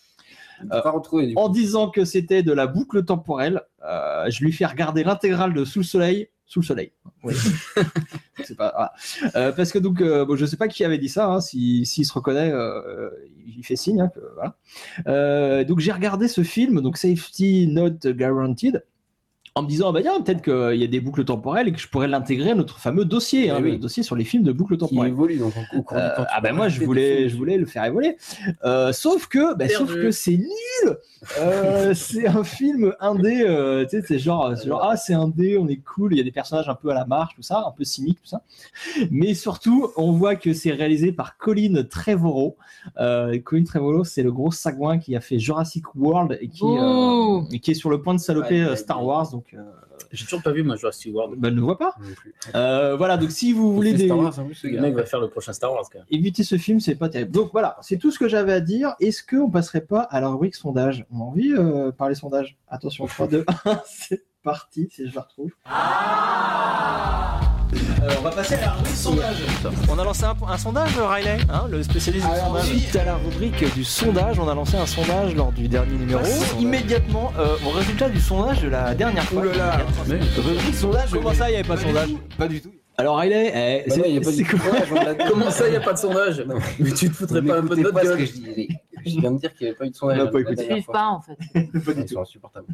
coup. 1.08 1.20
en 1.37 1.49
disant 1.50 1.90
que 1.90 2.04
c'était 2.04 2.42
de 2.42 2.52
la 2.52 2.66
boucle 2.66 3.04
temporelle, 3.04 3.61
euh, 3.84 4.30
je 4.30 4.42
lui 4.44 4.52
fais 4.52 4.64
regarder 4.66 5.04
l'intégrale 5.04 5.52
de 5.52 5.64
Sous 5.64 5.80
le 5.80 5.84
Soleil, 5.84 6.28
Sous 6.46 6.60
le 6.60 6.64
Soleil, 6.66 6.92
Oui. 7.22 7.34
c'est 8.44 8.56
pas. 8.56 8.70
voilà. 8.74 8.92
Euh, 9.34 9.52
parce 9.52 9.72
que 9.72 9.78
donc, 9.78 10.00
euh, 10.02 10.24
bon, 10.24 10.36
je 10.36 10.44
sais 10.46 10.56
pas 10.58 10.68
qui 10.68 10.84
avait 10.84 10.98
dit 10.98 11.08
ça. 11.08 11.26
hein, 11.28 11.40
si 11.40 11.86
s'il 11.86 12.04
se 12.04 12.12
reconnaît, 12.12 12.50
euh, 12.52 13.10
il 13.46 13.64
fait 13.64 13.76
signe. 13.76 14.00
hein, 14.02 14.10
que- 14.14 14.20
voilà. 14.34 15.64
Donc 15.64 15.80
j'ai 15.80 15.92
regardé 15.92 16.28
ce 16.28 16.42
film, 16.42 16.80
donc 16.80 16.96
Safety 16.98 17.66
Not 17.68 17.98
Guaranteed. 18.12 18.84
En 19.56 19.62
me 19.62 19.68
disant, 19.68 19.90
ah 19.90 19.92
bah 19.92 20.02
tiens, 20.02 20.20
peut-être 20.20 20.42
qu'il 20.42 20.80
y 20.80 20.82
a 20.82 20.88
des 20.88 20.99
boucles 20.99 21.25
temporelles 21.25 21.68
et 21.68 21.73
que 21.73 21.78
je 21.78 21.87
pourrais 21.87 22.08
l'intégrer 22.08 22.50
à 22.50 22.54
notre 22.56 22.80
fameux 22.80 23.04
dossier, 23.04 23.50
hein, 23.50 23.58
Eh 23.61 23.62
oui. 23.62 23.70
le 23.73 23.78
dossier 23.78 24.02
sur 24.02 24.16
les 24.16 24.25
films 24.25 24.42
de 24.42 24.50
boucles 24.50 24.75
Qui 24.75 24.80
temporelles. 24.80 25.12
évolue 25.12 25.37
donc 25.37 25.52
au 25.76 25.82
cours 25.82 25.96
du 25.96 26.02
Euh, 26.02 26.16
temps. 26.16 26.25
ah 26.28 26.40
ben 26.40 26.52
moi 26.56 26.68
je 26.68 26.84
voulais 26.84 27.28
je 27.28 27.37
voulais 27.37 27.56
le 27.56 27.64
faire 27.64 27.84
évoluer. 27.84 28.16
Euh, 28.64 28.92
sauf 28.92 29.28
que 29.28 29.54
bah, 29.54 29.68
sauf 29.68 29.94
que 29.94 30.11
c'est 30.11 30.38
nul. 30.38 30.96
Euh, 31.38 31.94
c'est 31.94 32.26
un 32.26 32.42
film 32.42 32.94
indé 32.99 33.42
euh, 33.49 33.84
tu 33.84 33.90
sais 33.90 34.02
c'est 34.04 34.18
genre 34.18 34.56
c'est 34.56 34.66
genre 34.66 34.82
ah 34.82 34.96
c'est 34.96 35.14
indé 35.14 35.56
on 35.56 35.68
est 35.68 35.76
cool 35.76 36.12
il 36.14 36.18
y 36.18 36.20
a 36.20 36.25
des 36.25 36.32
personnages 36.32 36.68
un 36.68 36.75
peu 36.75 36.90
à 36.90 36.94
la 36.94 37.06
marche 37.06 37.34
tout 37.37 37.42
ça 37.42 37.62
un 37.64 37.70
peu 37.70 37.84
cynique 37.84 38.18
tout 38.23 38.28
ça. 38.28 38.42
Mais 39.12 39.34
surtout 39.34 39.88
on 39.96 40.11
voit 40.11 40.34
que 40.34 40.52
c'est 40.52 40.73
réalisé 40.73 41.12
par 41.12 41.37
Colin 41.38 41.84
Trevorrow. 41.88 42.56
Euh, 42.99 43.38
Colin 43.38 43.62
Trevorrow 43.62 44.02
c'est 44.02 44.25
le 44.25 44.32
gros 44.32 44.50
sagouin 44.50 44.99
qui 44.99 45.14
a 45.14 45.20
fait 45.20 45.38
Jurassic 45.38 45.94
World 45.94 46.38
et 46.40 46.49
qui, 46.49 46.64
euh, 46.64 47.40
et 47.52 47.61
qui 47.61 47.70
est 47.70 47.75
sur 47.75 47.88
le 47.88 48.02
point 48.02 48.14
de 48.14 48.18
saloper 48.20 48.64
Ouais, 48.64 48.70
euh, 48.73 48.76
Star 48.76 49.02
Wars 49.04 49.30
donc 49.30 49.43
euh, 49.52 49.62
J'ai 50.12 50.24
toujours 50.24 50.42
pas 50.42 50.52
vu, 50.52 50.62
moi, 50.62 50.76
Jurassic 50.76 51.14
World. 51.14 51.34
bah, 51.38 51.50
ne 51.50 51.56
le 51.56 51.60
voit 51.62 51.76
pas 51.76 51.94
Non 52.00 52.14
plus. 52.16 52.34
Euh, 52.54 52.96
voilà 52.96 53.16
donc 53.18 53.30
si 53.30 53.52
vous 53.52 53.74
voulez 53.74 53.92
des 53.92 54.06
Star 54.06 54.16
Wars, 54.18 54.38
en 54.38 54.44
plus, 54.46 54.54
ce 54.54 54.66
Le 54.68 54.74
gars. 54.74 54.80
mec 54.80 54.94
va 54.94 55.04
faire 55.04 55.20
le 55.20 55.28
prochain 55.28 55.52
Star 55.52 55.72
Wars, 55.72 55.84
quand 55.92 55.98
même. 55.98 56.06
éviter 56.10 56.42
ce 56.44 56.56
film, 56.56 56.80
c'est 56.80 56.94
pas 56.94 57.08
terrible. 57.08 57.30
Donc 57.32 57.50
voilà, 57.52 57.76
c'est 57.82 57.98
tout 57.98 58.10
ce 58.10 58.18
que 58.18 58.28
j'avais 58.28 58.52
à 58.54 58.60
dire. 58.60 58.94
Est-ce 59.00 59.22
qu'on 59.22 59.50
passerait 59.50 59.82
pas 59.82 60.00
à 60.00 60.20
la 60.20 60.28
rubrique 60.28 60.54
sondage? 60.54 61.04
On 61.12 61.20
a 61.20 61.24
envie 61.24 61.52
euh, 61.52 61.86
de 61.86 61.90
parler 61.90 62.14
sondage 62.14 62.56
Attention, 62.68 63.06
3, 63.06 63.26
2, 63.28 63.44
1, 63.66 63.82
c'est 63.86 64.24
parti, 64.42 64.88
si 64.90 65.08
je 65.08 65.14
la 65.14 65.22
retrouve. 65.22 65.50
Euh, 68.02 68.08
on 68.18 68.22
va 68.22 68.30
passer 68.30 68.54
à 68.56 68.60
la 68.60 68.70
rubrique 68.72 68.96
sondage. 68.96 69.36
On 69.90 69.98
a 69.98 70.04
lancé 70.04 70.24
un, 70.24 70.34
un 70.48 70.58
sondage, 70.58 70.90
Riley, 70.98 71.38
hein, 71.50 71.66
le 71.70 71.82
spécialiste 71.82 72.26
du 72.28 72.36
sondage. 72.40 72.64
Suite 72.64 72.96
à 72.96 73.04
la 73.04 73.16
rubrique 73.16 73.74
du 73.74 73.84
sondage, 73.84 74.38
on 74.38 74.48
a 74.48 74.54
lancé 74.54 74.76
un 74.76 74.86
sondage 74.86 75.34
lors 75.34 75.52
du 75.52 75.68
dernier 75.68 75.96
numéro. 75.96 76.20
immédiatement 76.58 77.32
euh, 77.38 77.56
au 77.66 77.70
résultat 77.70 78.08
du 78.08 78.20
sondage 78.20 78.60
de 78.62 78.68
la 78.68 78.94
dernière 78.94 79.24
fois. 79.24 79.42
Rubrique 79.42 80.74
sondage. 80.74 81.10
Comment 81.12 81.32
ça, 81.34 81.48
il 81.48 81.52
n'y 81.52 81.58
avait 81.58 81.68
pas 81.68 81.76
de 81.76 81.80
sondage 81.82 82.10
Pas 82.36 82.48
du 82.48 82.60
tout. 82.60 82.72
Alors 82.96 83.18
Riley, 83.18 83.50
eh, 83.52 83.88
Bah 83.88 83.94
c'est 83.94 84.00
non, 84.00 84.04
il 84.06 84.14
y 84.14 84.18
a 84.18 84.20
pas 84.20 84.30
du 84.30 84.44
tout. 84.44 84.56
quoi 84.56 84.70
Ouais, 84.70 85.16
Comment 85.28 85.50
ça, 85.50 85.66
il 85.66 85.70
n'y 85.72 85.76
a 85.76 85.80
pas 85.80 85.92
de 85.94 85.98
sondage 85.98 86.40
Non. 86.40 86.58
Mais 86.78 86.92
tu 86.92 87.08
te 87.10 87.14
foutrais 87.14 87.42
pas 87.42 87.58
un 87.58 87.66
peu 87.66 87.74
de 87.74 87.80
notre 87.82 87.94
pas 87.94 88.02
ce 88.02 88.06
gueule 88.08 88.18
que 88.18 88.24
je 88.26 88.30
viens 89.20 89.32
de 89.32 89.38
dire 89.38 89.52
qu'il 89.54 89.66
n'y 89.66 89.70
avait 89.70 89.76
pas 89.78 89.86
eu 89.86 89.90
de 89.90 89.96
sondage. 89.96 90.18
On 90.20 90.24
n'a 90.24 90.30
pas 90.30 90.38
la 90.38 90.40
écouté. 90.52 90.64
Suivent 90.66 90.84
fois. 90.84 90.92
pas 90.94 91.06
en 91.08 91.20
fait. 91.20 91.36
Ils 91.96 92.08
sont 92.08 92.20
insupportables. 92.20 92.66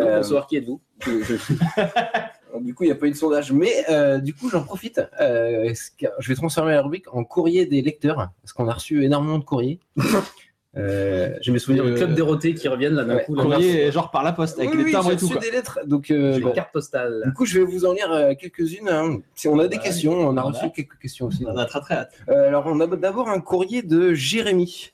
Euh, 0.00 0.16
Bonsoir, 0.16 0.46
qui 0.48 0.56
êtes-vous? 0.56 0.80
Du 2.60 2.74
coup, 2.74 2.84
il 2.84 2.86
n'y 2.88 2.92
a 2.92 2.96
pas 2.96 3.06
eu 3.06 3.10
de 3.10 3.16
sondage, 3.16 3.52
mais 3.52 3.84
euh, 3.88 4.18
du 4.18 4.34
coup, 4.34 4.48
j'en 4.48 4.62
profite. 4.62 5.00
Euh, 5.20 5.72
je 6.18 6.28
vais 6.28 6.34
transformer 6.34 6.72
la 6.72 6.82
rubrique 6.82 7.12
en 7.14 7.24
courrier 7.24 7.66
des 7.66 7.82
lecteurs, 7.82 8.30
parce 8.42 8.52
qu'on 8.52 8.68
a 8.68 8.74
reçu 8.74 9.04
énormément 9.04 9.38
de 9.38 9.44
courriers. 9.44 9.80
Euh, 10.76 11.34
je 11.42 11.50
me 11.50 11.58
souviens 11.58 11.82
Le 11.82 11.96
club 11.96 12.14
dérotés 12.14 12.54
qui 12.54 12.68
reviennent 12.68 12.94
là 12.94 13.02
d'un 13.02 13.16
Ouais, 13.16 13.24
coup. 13.24 13.34
là, 13.34 13.42
Courrier, 13.42 13.90
genre 13.90 14.12
par 14.12 14.22
la 14.22 14.30
poste, 14.32 14.56
avec 14.58 14.70
Oui, 14.70 14.76
les 14.78 14.84
oui, 14.84 14.92
timbres 14.92 15.08
j'ai 15.08 15.14
et 15.14 15.16
tout. 15.16 15.26
reçu 15.26 15.36
Quoi. 15.38 15.44
des 15.44 15.50
lettres, 15.50 15.80
donc 15.84 16.12
euh, 16.12 16.34
J'ai 16.34 16.40
bah, 16.42 16.48
une 16.50 16.54
carte 16.54 16.72
postale. 16.72 17.22
du 17.26 17.32
coup, 17.32 17.44
je 17.44 17.58
vais 17.58 17.64
vous 17.64 17.86
en 17.86 17.92
lire 17.92 18.12
euh, 18.12 18.34
quelques-unes. 18.38 18.88
hein. 18.88 19.18
Si 19.34 19.48
on 19.48 19.58
a 19.58 19.66
des 19.66 19.78
Ouais. 19.78 19.82
questions, 19.82 20.12
on 20.12 20.36
a 20.36 20.42
reçu 20.42 20.70
quelques 20.70 20.96
questions 21.00 21.26
aussi. 21.26 21.44
On 21.44 21.56
a 21.56 21.64
très 21.64 21.80
très 21.80 21.94
hâte. 21.94 22.12
Euh, 22.28 22.46
alors, 22.46 22.64
on 22.66 22.78
a 22.78 22.86
d'abord 22.86 23.28
un 23.28 23.40
courrier 23.40 23.82
de 23.82 24.14
Jérémy 24.14 24.90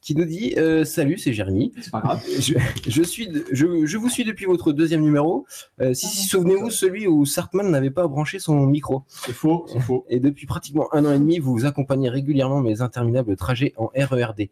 qui 0.00 0.14
nous 0.14 0.24
dit 0.24 0.54
euh, 0.56 0.84
Salut, 0.86 1.18
c'est 1.18 1.34
Jérémy. 1.34 1.74
C'est 1.82 1.90
pas 1.90 2.00
grave. 2.00 2.22
Je, 2.40 2.54
je 2.88 3.02
suis, 3.02 3.28
de- 3.28 3.44
je, 3.52 3.84
je 3.84 3.98
vous 3.98 4.08
suis 4.08 4.24
depuis 4.24 4.46
votre 4.46 4.72
deuxième 4.72 5.02
numéro. 5.02 5.44
Euh, 5.82 5.92
si, 5.92 6.06
si, 6.06 6.26
souvenez-vous, 6.26 6.70
celui 6.70 7.06
où 7.06 7.26
Sartman 7.26 7.70
n'avait 7.70 7.90
pas 7.90 8.06
branché 8.08 8.38
son 8.38 8.64
micro. 8.66 9.02
C'est 9.08 9.32
faux, 9.34 9.66
c'est 9.70 9.80
faux. 9.80 10.06
Et 10.08 10.20
depuis 10.20 10.46
pratiquement 10.46 10.88
un 10.94 11.04
an 11.04 11.12
et 11.12 11.18
demi, 11.18 11.38
vous 11.38 11.52
vous 11.52 11.66
accompagnez 11.66 12.08
régulièrement 12.08 12.60
mes 12.62 12.80
interminables 12.80 13.36
trajets 13.36 13.74
en 13.76 13.90
RERD. 13.94 14.48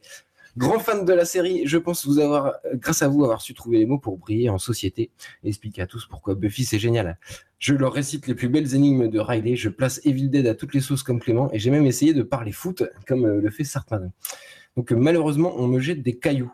Grand 0.56 0.78
fan 0.78 1.04
de 1.04 1.12
la 1.12 1.26
série, 1.26 1.66
je 1.66 1.76
pense 1.76 2.06
vous 2.06 2.18
avoir, 2.18 2.54
grâce 2.74 3.02
à 3.02 3.08
vous, 3.08 3.24
avoir 3.24 3.42
su 3.42 3.52
trouver 3.52 3.78
les 3.78 3.84
mots 3.84 3.98
pour 3.98 4.16
briller 4.16 4.48
en 4.48 4.56
société 4.56 5.10
et 5.44 5.48
expliquer 5.48 5.82
à 5.82 5.86
tous 5.86 6.06
pourquoi 6.06 6.34
Buffy 6.34 6.64
c'est 6.64 6.78
génial. 6.78 7.18
Je 7.58 7.74
leur 7.74 7.92
récite 7.92 8.26
les 8.26 8.34
plus 8.34 8.48
belles 8.48 8.74
énigmes 8.74 9.08
de 9.08 9.18
Riley, 9.18 9.56
je 9.56 9.68
place 9.68 10.00
Evil 10.04 10.30
Dead 10.30 10.46
à 10.46 10.54
toutes 10.54 10.72
les 10.72 10.80
sauces 10.80 11.02
comme 11.02 11.20
Clément 11.20 11.50
et 11.52 11.58
j'ai 11.58 11.70
même 11.70 11.84
essayé 11.84 12.14
de 12.14 12.22
parler 12.22 12.52
foot 12.52 12.84
comme 13.06 13.26
euh, 13.26 13.40
le 13.40 13.50
fait 13.50 13.64
Sartman. 13.64 14.12
Donc 14.78 14.92
euh, 14.92 14.96
malheureusement, 14.96 15.52
on 15.58 15.66
me 15.66 15.78
jette 15.78 16.02
des 16.02 16.18
cailloux. 16.18 16.52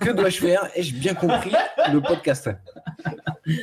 Que 0.00 0.10
dois-je 0.10 0.38
faire? 0.40 0.68
Ai-je 0.74 0.94
bien 0.94 1.14
compris 1.14 1.52
le 1.92 2.00
podcast? 2.00 2.50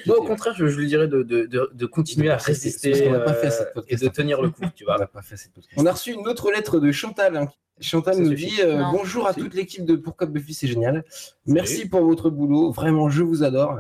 Moi, 0.06 0.18
au 0.18 0.24
contraire, 0.24 0.54
je, 0.58 0.68
je 0.68 0.78
lui 0.80 0.88
dirais 0.88 1.08
de, 1.08 1.24
de, 1.24 1.46
de, 1.46 1.70
de 1.74 1.86
continuer 1.86 2.30
à 2.30 2.38
résister 2.38 2.92
pas 3.10 3.16
euh, 3.16 3.34
fait 3.34 3.50
cette 3.52 3.74
et 3.88 3.96
de 3.96 4.08
tenir 4.10 4.42
le 4.42 4.50
coup, 4.50 4.64
tu 4.76 4.84
On 4.84 4.88
vois. 4.88 4.98
n'a 4.98 5.08
pas 5.08 5.22
fait 5.22 5.38
cette 5.38 5.54
podcast. 5.54 5.74
On 5.78 5.86
a 5.86 5.92
reçu 5.92 6.12
une 6.14 6.28
autre 6.28 6.52
lettre 6.52 6.80
de 6.80 6.92
Chantal. 6.92 7.38
hein. 7.38 7.50
Chantal 7.82 8.16
Ça 8.16 8.20
nous 8.22 8.32
suffit. 8.32 8.48
dit 8.58 8.62
euh, 8.62 8.84
bonjour 8.92 9.26
à 9.28 9.34
toute 9.34 9.54
l'équipe 9.54 9.86
de 9.86 9.96
Pourquoi 9.96 10.28
Buffy 10.28 10.54
c'est 10.54 10.68
génial. 10.68 11.06
Merci 11.46 11.88
pour 11.88 12.02
votre 12.02 12.30
boulot. 12.30 12.72
Vraiment, 12.72 13.10
je 13.10 13.24
vous 13.24 13.44
adore. 13.44 13.80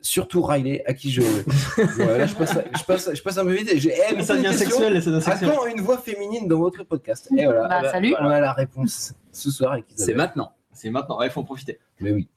Surtout 0.00 0.42
Riley, 0.42 0.82
à 0.86 0.92
qui 0.94 1.10
je. 1.10 1.22
voilà, 1.96 2.26
je 2.26 2.34
passe, 2.34 2.58
je 2.78 2.84
passe, 2.84 3.10
je 3.14 3.22
passe 3.22 3.38
un 3.38 3.44
peu 3.44 3.52
vite. 3.52 3.70
et 3.72 3.78
J'ai 3.78 3.94
Ça 4.22 4.34
une 4.36 4.42
devient 4.42 4.54
sexuel, 4.56 5.02
ça 5.02 5.10
devient 5.10 5.22
À 5.26 5.30
sexuel. 5.36 5.50
quand 5.56 5.66
une 5.66 5.80
voix 5.80 5.96
féminine 5.98 6.46
dans 6.48 6.58
votre 6.58 6.84
podcast? 6.84 7.28
Et 7.36 7.44
voilà. 7.44 7.60
Bah, 7.62 7.68
Ah 7.70 7.82
bah, 7.82 7.90
salut. 7.92 8.14
On 8.20 8.26
a 8.28 8.40
la 8.40 8.52
réponse 8.52 9.12
ce 9.32 9.50
soir 9.50 9.72
avec 9.72 9.84
C'est 9.94 10.12
maintenant. 10.14 10.52
C'est 10.74 10.90
maintenant, 10.90 11.20
il 11.22 11.30
faut 11.30 11.40
en 11.40 11.44
profiter. 11.44 11.78
Mais 12.00 12.12
oui. 12.12 12.28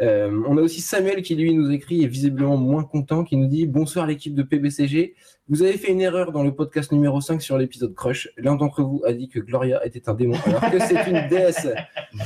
Euh, 0.00 0.42
on 0.46 0.58
a 0.58 0.60
aussi 0.60 0.80
Samuel 0.82 1.22
qui 1.22 1.34
lui 1.36 1.54
nous 1.54 1.70
écrit 1.70 2.02
et 2.02 2.06
visiblement 2.06 2.56
moins 2.58 2.84
content 2.84 3.24
qui 3.24 3.36
nous 3.36 3.46
dit 3.46 3.66
bonsoir 3.66 4.06
l'équipe 4.06 4.34
de 4.34 4.42
PBCG. 4.42 5.14
Vous 5.48 5.62
avez 5.62 5.74
fait 5.78 5.90
une 5.92 6.00
erreur 6.02 6.32
dans 6.32 6.42
le 6.42 6.54
podcast 6.54 6.92
numéro 6.92 7.20
5 7.20 7.40
sur 7.40 7.56
l'épisode 7.56 7.94
Crush. 7.94 8.28
L'un 8.36 8.56
d'entre 8.56 8.82
vous 8.82 9.02
a 9.06 9.12
dit 9.12 9.28
que 9.28 9.38
Gloria 9.40 9.84
était 9.86 10.08
un 10.08 10.14
démon 10.14 10.36
alors 10.46 10.70
que 10.70 10.78
c'est 10.80 11.10
une 11.10 11.28
déesse. 11.28 11.66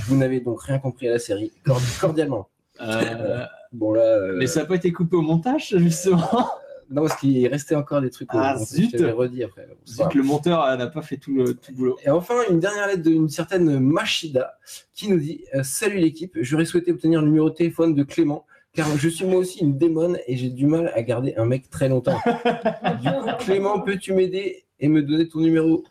Vous 0.07 0.17
n'avez 0.17 0.41
donc 0.41 0.63
rien 0.63 0.79
compris 0.79 1.09
à 1.09 1.13
la 1.13 1.19
série. 1.19 1.53
Cord- 1.65 1.81
Cordialement. 2.01 2.49
Euh, 2.81 3.45
Bon 3.73 3.93
là. 3.93 4.01
euh, 4.03 4.37
Mais 4.39 4.47
ça 4.47 4.61
n'a 4.61 4.67
pas 4.67 4.77
été 4.77 4.93
coupé 4.93 5.15
au 5.17 5.23
montage, 5.23 5.75
justement. 5.77 6.49
Non, 6.91 7.03
parce 7.03 7.21
qu'il 7.21 7.47
restait 7.49 7.75
encore 7.75 8.01
des 8.01 8.11
trucs. 8.11 8.29
Ah, 8.33 8.55
euh, 8.55 8.65
zut. 8.65 8.97
Je 8.99 9.05
redit 9.05 9.45
après. 9.45 9.67
Bon, 9.69 9.75
Zut, 9.87 10.15
le 10.15 10.23
monteur 10.23 10.65
euh, 10.65 10.77
n'a 10.77 10.87
pas 10.87 11.03
fait 11.03 11.17
tout 11.19 11.35
le, 11.35 11.55
tout 11.55 11.71
le 11.73 11.77
boulot. 11.77 11.99
Et 12.05 12.11
enfin, 12.11 12.35
une 12.51 12.61
dernière 12.61 12.87
lettre 12.87 13.03
d'une 13.03 13.29
certaine 13.29 13.79
Machida 13.79 14.55
qui 14.95 15.11
nous 15.11 15.19
dit 15.19 15.45
euh, 15.55 15.63
Salut 15.63 15.99
l'équipe, 15.99 16.37
j'aurais 16.41 16.65
souhaité 16.65 16.93
obtenir 16.93 17.21
le 17.21 17.27
numéro 17.29 17.51
de 17.51 17.55
téléphone 17.55 17.95
de 17.95 18.03
Clément 18.03 18.47
car 18.75 18.87
je 18.97 19.09
suis 19.09 19.25
moi 19.25 19.39
aussi 19.41 19.61
une 19.61 19.77
démone 19.77 20.19
et 20.27 20.37
j'ai 20.37 20.51
du 20.51 20.67
mal 20.67 20.93
à 20.95 21.03
garder 21.03 21.35
un 21.37 21.47
mec 21.47 21.69
très 21.69 21.89
longtemps. 21.89 22.21
du 23.03 23.09
coup, 23.09 23.29
Clément, 23.41 23.81
peux-tu 23.81 24.13
m'aider 24.13 24.65
et 24.79 24.89
me 24.89 25.03
donner 25.03 25.29
ton 25.29 25.41
numéro? 25.41 25.83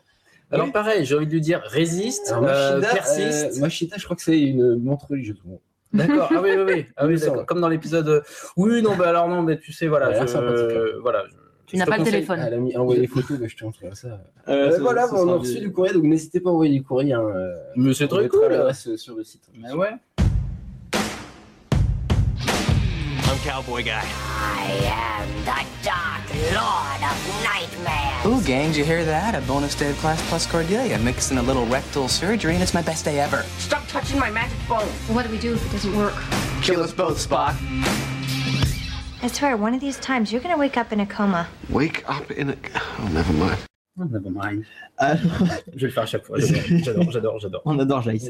Alors, 0.50 0.72
pareil, 0.72 1.04
j'ai 1.04 1.14
envie 1.14 1.26
de 1.26 1.32
lui 1.32 1.40
dire 1.42 1.60
résiste, 1.66 2.32
Alors, 2.32 2.44
euh, 2.48 2.80
Machida, 2.80 2.94
persiste. 2.94 3.56
euh, 3.56 3.60
Machida, 3.60 3.96
je 3.98 4.04
crois 4.04 4.16
que 4.16 4.22
c'est 4.22 4.40
une 4.40 4.76
montre 4.76 5.06
religieuse. 5.10 5.36
Bon. 5.44 5.60
D'accord. 5.92 6.28
Ah 6.34 6.40
oui, 6.42 6.50
oui, 6.56 6.62
oui. 6.66 6.86
Ah, 6.96 7.06
oui. 7.06 7.16
Comme 7.46 7.60
dans 7.60 7.68
l'épisode. 7.68 8.08
euh, 8.08 8.20
Oui, 8.56 8.82
non, 8.82 8.94
bah 8.96 9.08
alors 9.08 9.28
non, 9.28 9.42
mais 9.42 9.58
tu 9.58 9.72
sais, 9.72 9.86
voilà. 9.88 10.10
L'air 10.10 10.22
je- 10.26 10.32
sympathique, 10.32 10.76
voilà 11.02 11.24
je- 11.28 11.34
Tu 11.66 11.76
n'as 11.76 11.86
pas 11.86 11.98
le 11.98 12.04
téléphone. 12.04 12.40
Elle 12.46 12.54
a 12.54 12.56
mis 12.58 12.76
envoyé 12.76 13.00
les 13.00 13.06
photos, 13.06 13.38
mais 13.40 13.48
je 13.48 13.56
te 13.56 13.64
montrerai 13.64 13.94
ça. 13.94 14.08
Euh, 14.48 14.68
Euh, 14.68 14.70
ça- 14.72 14.80
voilà, 14.80 15.06
on 15.12 15.28
a 15.28 15.36
reçu 15.36 15.54
des- 15.54 15.60
du 15.60 15.72
courrier, 15.72 15.92
donc 15.94 16.04
n'hésitez 16.04 16.40
pas 16.40 16.50
à 16.50 16.52
envoyer 16.52 16.72
du 16.78 16.82
courrier. 16.84 17.12
Hein, 17.14 17.22
euh, 17.34 17.54
Mais 17.76 17.92
c'est 17.94 18.08
très 18.08 18.28
cool. 18.28 18.48
l'adresse 18.48 18.96
sur 18.96 19.14
le 19.16 19.24
site. 19.24 19.42
Mais 19.54 19.72
ouais. 19.72 19.92
I'm 23.26 23.38
Cowboy 23.44 23.82
Guy. 23.82 23.90
I 23.90 24.86
am 24.88 25.28
the 25.44 25.66
Dark 25.84 26.27
Lord 26.38 27.02
of 27.02 27.42
Nightmare. 27.42 28.22
Ooh, 28.26 28.40
gang, 28.44 28.68
did 28.68 28.76
you 28.76 28.84
hear 28.84 29.04
that? 29.04 29.34
A 29.34 29.40
bonus 29.46 29.74
day 29.74 29.90
of 29.90 29.96
class 29.98 30.20
plus 30.28 30.46
Cordelia, 30.46 30.96
mixing 31.00 31.38
a 31.38 31.42
little 31.42 31.66
rectal 31.66 32.06
surgery, 32.08 32.54
and 32.54 32.62
it's 32.62 32.74
my 32.74 32.82
best 32.82 33.04
day 33.04 33.18
ever. 33.18 33.42
Stop 33.58 33.86
touching 33.88 34.18
my 34.20 34.30
magic 34.30 34.56
bone. 34.68 34.86
What 35.14 35.24
do 35.26 35.32
we 35.32 35.38
do 35.38 35.54
if 35.54 35.66
it 35.66 35.72
doesn't 35.72 35.96
work? 35.96 36.14
Kill 36.62 36.80
us 36.82 36.92
both, 36.92 37.18
Spock. 37.18 37.56
I 39.20 39.26
swear, 39.26 39.56
one 39.56 39.74
of 39.74 39.80
these 39.80 39.98
times 39.98 40.32
you're 40.32 40.40
gonna 40.40 40.56
wake 40.56 40.76
up 40.76 40.92
in 40.92 41.00
a 41.00 41.06
coma. 41.06 41.48
Wake 41.70 42.08
up 42.08 42.30
in 42.30 42.50
a. 42.50 42.56
Oh, 43.00 43.08
never 43.12 43.32
mind. 43.32 43.58
Oh, 44.00 44.04
never 44.04 44.30
mind. 44.30 44.64
Alors, 44.98 45.18
Je 45.74 45.80
vais 45.80 45.86
le 45.86 45.90
faire 45.90 46.04
à 46.04 46.06
chaque 46.06 46.24
fois. 46.24 46.38
J'adore, 46.40 47.10
J'adore, 47.10 47.38
j'adore, 47.40 47.62
on 47.64 47.78
adore 47.80 48.02
Jace. 48.02 48.28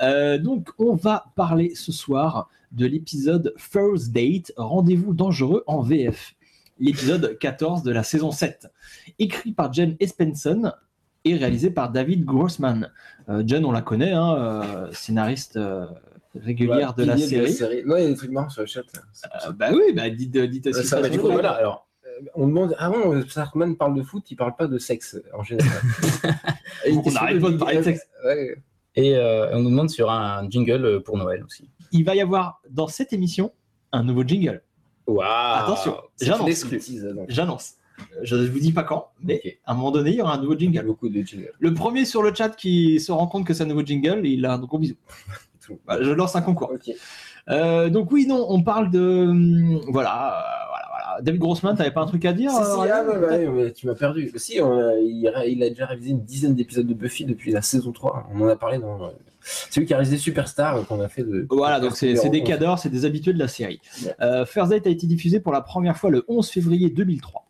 Euh, 0.00 0.38
donc, 0.38 0.68
on 0.78 0.94
va 0.94 1.24
parler 1.34 1.74
ce 1.74 1.90
soir 1.90 2.48
de 2.70 2.86
l'épisode 2.86 3.52
First 3.56 4.12
Date, 4.12 4.52
Rendez-vous 4.56 5.12
dangereux 5.12 5.64
en 5.66 5.82
VF. 5.82 6.34
L'épisode 6.78 7.38
14 7.38 7.82
de 7.82 7.90
la 7.90 8.02
saison 8.02 8.30
7. 8.30 8.68
Écrit 9.18 9.52
par 9.52 9.72
Jen 9.72 9.96
Espenson 10.00 10.72
et 11.24 11.34
réalisé 11.34 11.70
par 11.70 11.90
David 11.90 12.24
Grossman. 12.24 12.90
Euh, 13.28 13.42
Jen, 13.46 13.64
on 13.64 13.72
la 13.72 13.82
connaît, 13.82 14.12
hein, 14.12 14.36
euh, 14.36 14.92
scénariste 14.92 15.56
euh, 15.56 15.86
régulière 16.40 16.94
de, 16.94 17.04
la 17.04 17.16
série. 17.16 17.82
Non, 17.84 17.96
il 17.96 18.02
y 18.02 18.06
a 18.06 18.08
des 18.08 18.14
trucs 18.14 18.30
marrants 18.30 18.48
sur 18.48 18.62
le 18.62 18.66
chat. 18.66 18.80
Euh, 18.80 19.52
bah 19.52 19.68
oui, 19.72 19.92
bah 19.94 20.10
dites, 20.10 20.36
dites 20.36 20.66
aussi 20.68 20.84
ça, 20.84 20.96
ça 20.96 21.02
bah, 21.02 21.08
du 21.08 21.18
coup. 21.18 21.30
Voilà, 21.30 21.52
alors. 21.52 21.86
Euh, 22.06 22.24
On 22.34 22.46
demande, 22.46 22.74
ah 22.78 22.90
bon, 22.90 23.22
Sartman 23.28 23.76
parle 23.76 23.94
de 23.94 24.02
foot, 24.02 24.30
il 24.30 24.36
parle 24.36 24.54
pas 24.56 24.66
de 24.66 24.78
sexe 24.78 25.20
en 25.34 25.42
général. 25.42 25.70
On 26.90 27.02
question 27.02 27.20
arrête 27.20 27.40
pas 27.40 27.50
de 27.50 27.56
parler 27.56 27.78
de 27.78 27.82
sexe. 27.82 28.06
Ouais. 28.24 28.56
Et 28.94 29.14
euh, 29.14 29.54
on 29.54 29.60
nous 29.60 29.68
demande 29.68 29.90
sur 29.90 30.10
un 30.10 30.48
jingle 30.48 31.02
pour 31.02 31.18
Noël 31.18 31.44
aussi. 31.44 31.68
Il 31.92 32.04
va 32.04 32.14
y 32.14 32.20
avoir 32.22 32.62
dans 32.70 32.88
cette 32.88 33.12
émission 33.12 33.52
un 33.92 34.02
nouveau 34.02 34.22
jingle. 34.22 34.62
Attention, 35.62 35.96
j'annonce. 37.28 37.74
Je 38.22 38.36
vous 38.36 38.58
dis 38.58 38.72
pas 38.72 38.82
quand, 38.82 39.08
mais 39.22 39.58
à 39.64 39.72
un 39.72 39.74
moment 39.74 39.90
donné, 39.90 40.10
il 40.10 40.16
y 40.16 40.22
aura 40.22 40.34
un 40.34 40.40
nouveau 40.40 40.56
jingle. 40.56 40.84
Beaucoup 40.84 41.08
de 41.08 41.22
jingles. 41.22 41.52
Le 41.58 41.72
premier 41.72 42.04
sur 42.04 42.22
le 42.22 42.34
chat 42.34 42.50
qui 42.50 43.00
se 43.00 43.10
rend 43.10 43.26
compte 43.26 43.46
que 43.46 43.54
c'est 43.54 43.62
un 43.62 43.66
nouveau 43.66 43.84
jingle, 43.84 44.26
il 44.26 44.44
a 44.44 44.52
un 44.52 44.58
gros 44.58 44.78
bisou. 44.78 44.96
Voilà, 45.84 46.04
je 46.04 46.12
lance 46.12 46.36
un 46.36 46.42
concours. 46.42 46.72
Euh, 47.48 47.88
donc 47.88 48.12
oui, 48.12 48.24
non, 48.28 48.46
on 48.48 48.62
parle 48.62 48.88
de 48.88 49.26
hum, 49.28 49.80
voilà, 49.88 50.44
David 51.22 51.40
Grossman, 51.40 51.76
t'avais 51.76 51.90
pas 51.90 52.02
un 52.02 52.06
truc 52.06 52.24
à 52.24 52.32
dire 52.32 52.50
Si, 52.50 52.56
si, 52.56 52.62
euh, 52.62 52.86
ah, 52.92 53.04
ouais, 53.04 53.16
ouais, 53.46 53.46
mais 53.48 53.72
tu 53.72 53.86
m'as 53.86 53.94
perdu. 53.94 54.32
Si, 54.36 54.60
on 54.60 54.72
a- 54.78 54.94
il, 54.98 55.26
a, 55.28 55.46
il 55.46 55.62
a 55.62 55.68
déjà 55.68 55.86
révisé 55.86 56.10
une 56.10 56.22
dizaine 56.24 56.54
d'épisodes 56.54 56.86
de 56.86 56.94
Buffy 56.94 57.24
depuis 57.24 57.52
la 57.52 57.62
saison 57.62 57.92
3. 57.92 58.28
On 58.34 58.40
en 58.42 58.48
a 58.48 58.56
parlé 58.56 58.78
dans. 58.78 59.02
euh, 59.02 59.08
C'est 59.40 59.80
lui 59.80 59.86
qui 59.86 59.94
a 59.94 59.96
réalisé 59.96 60.18
Superstar 60.18 60.76
euh, 60.76 60.82
qu'on 60.82 61.00
a 61.00 61.08
fait 61.08 61.22
de. 61.22 61.46
Voilà, 61.50 61.80
donc 61.80 61.96
c'est 61.96 62.28
des 62.28 62.42
cadors, 62.42 62.78
c'est 62.78 62.88
des 62.90 63.04
habitués 63.04 63.32
de 63.32 63.38
la 63.38 63.48
série. 63.48 63.80
Euh, 64.20 64.44
First 64.44 64.70
Date 64.70 64.86
a 64.86 64.90
été 64.90 65.06
diffusé 65.06 65.40
pour 65.40 65.52
la 65.52 65.60
première 65.60 65.96
fois 65.96 66.10
le 66.10 66.24
11 66.28 66.48
février 66.50 66.90
2003. 66.90 67.45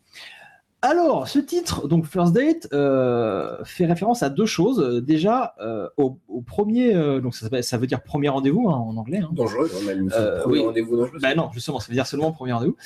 Alors, 0.83 1.27
ce 1.27 1.39
titre, 1.39 1.89
donc 1.89 2.05
First 2.07 2.33
Date, 2.35 2.69
euh, 2.73 3.57
fait 3.65 3.87
référence 3.87 4.23
à 4.23 4.29
deux 4.29 4.47
choses. 4.47 5.03
Déjà, 5.05 5.55
euh, 5.61 5.89
au, 5.97 6.19
au 6.29 6.43
premier, 6.43 6.95
euh, 6.95 7.21
donc 7.21 7.35
ça, 7.35 7.79
veut 7.79 7.87
dire 7.87 8.03
premier 8.03 8.29
rendez-vous 8.29 8.69
hein, 8.69 8.75
en 8.77 8.97
anglais. 8.97 9.19
hein. 9.19 9.31
Dangereux. 9.33 9.71
Euh, 10.13 10.43
Premier 10.43 10.59
oui. 10.61 10.65
rendez-vous 10.67 10.97
dangereux. 10.97 11.19
Bah 11.21 11.35
non, 11.35 11.51
justement, 11.53 11.81
ça 11.81 11.89
veut 11.89 11.95
dire 11.95 12.07
seulement 12.07 12.31
premier 12.31 12.53
rendez-vous. 12.53 12.77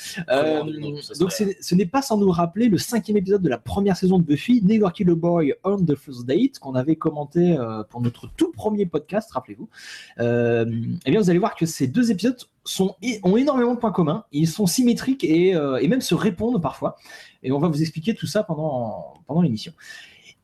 Donc 1.19 1.31
ce 1.31 1.75
n'est 1.75 1.85
pas 1.85 2.01
sans 2.01 2.17
nous 2.17 2.31
rappeler 2.31 2.69
le 2.69 2.77
cinquième 2.77 3.17
épisode 3.17 3.41
de 3.41 3.49
la 3.49 3.57
première 3.59 3.97
saison 3.97 4.17
de 4.19 4.23
Buffy, 4.23 4.61
Never 4.63 4.87
Kill 4.93 5.09
a 5.09 5.15
Boy 5.15 5.53
on 5.63 5.77
the 5.77 5.95
First 5.95 6.25
Date, 6.25 6.59
qu'on 6.59 6.75
avait 6.75 6.95
commenté 6.95 7.57
pour 7.89 8.01
notre 8.01 8.27
tout 8.35 8.51
premier 8.53 8.85
podcast, 8.85 9.29
rappelez-vous. 9.31 9.67
Eh 10.17 11.11
bien, 11.11 11.19
vous 11.19 11.29
allez 11.29 11.39
voir 11.39 11.55
que 11.55 11.65
ces 11.65 11.87
deux 11.87 12.09
épisodes 12.09 12.37
sont, 12.63 12.95
ont 13.23 13.37
énormément 13.37 13.73
de 13.73 13.79
points 13.79 13.91
communs, 13.91 14.25
ils 14.31 14.47
sont 14.47 14.67
symétriques 14.67 15.23
et, 15.23 15.55
euh, 15.55 15.77
et 15.77 15.87
même 15.87 16.01
se 16.01 16.13
répondent 16.15 16.61
parfois. 16.61 16.95
Et 17.43 17.51
on 17.51 17.59
va 17.59 17.67
vous 17.67 17.81
expliquer 17.81 18.13
tout 18.15 18.27
ça 18.27 18.43
pendant, 18.43 19.15
pendant 19.27 19.41
l'émission. 19.41 19.73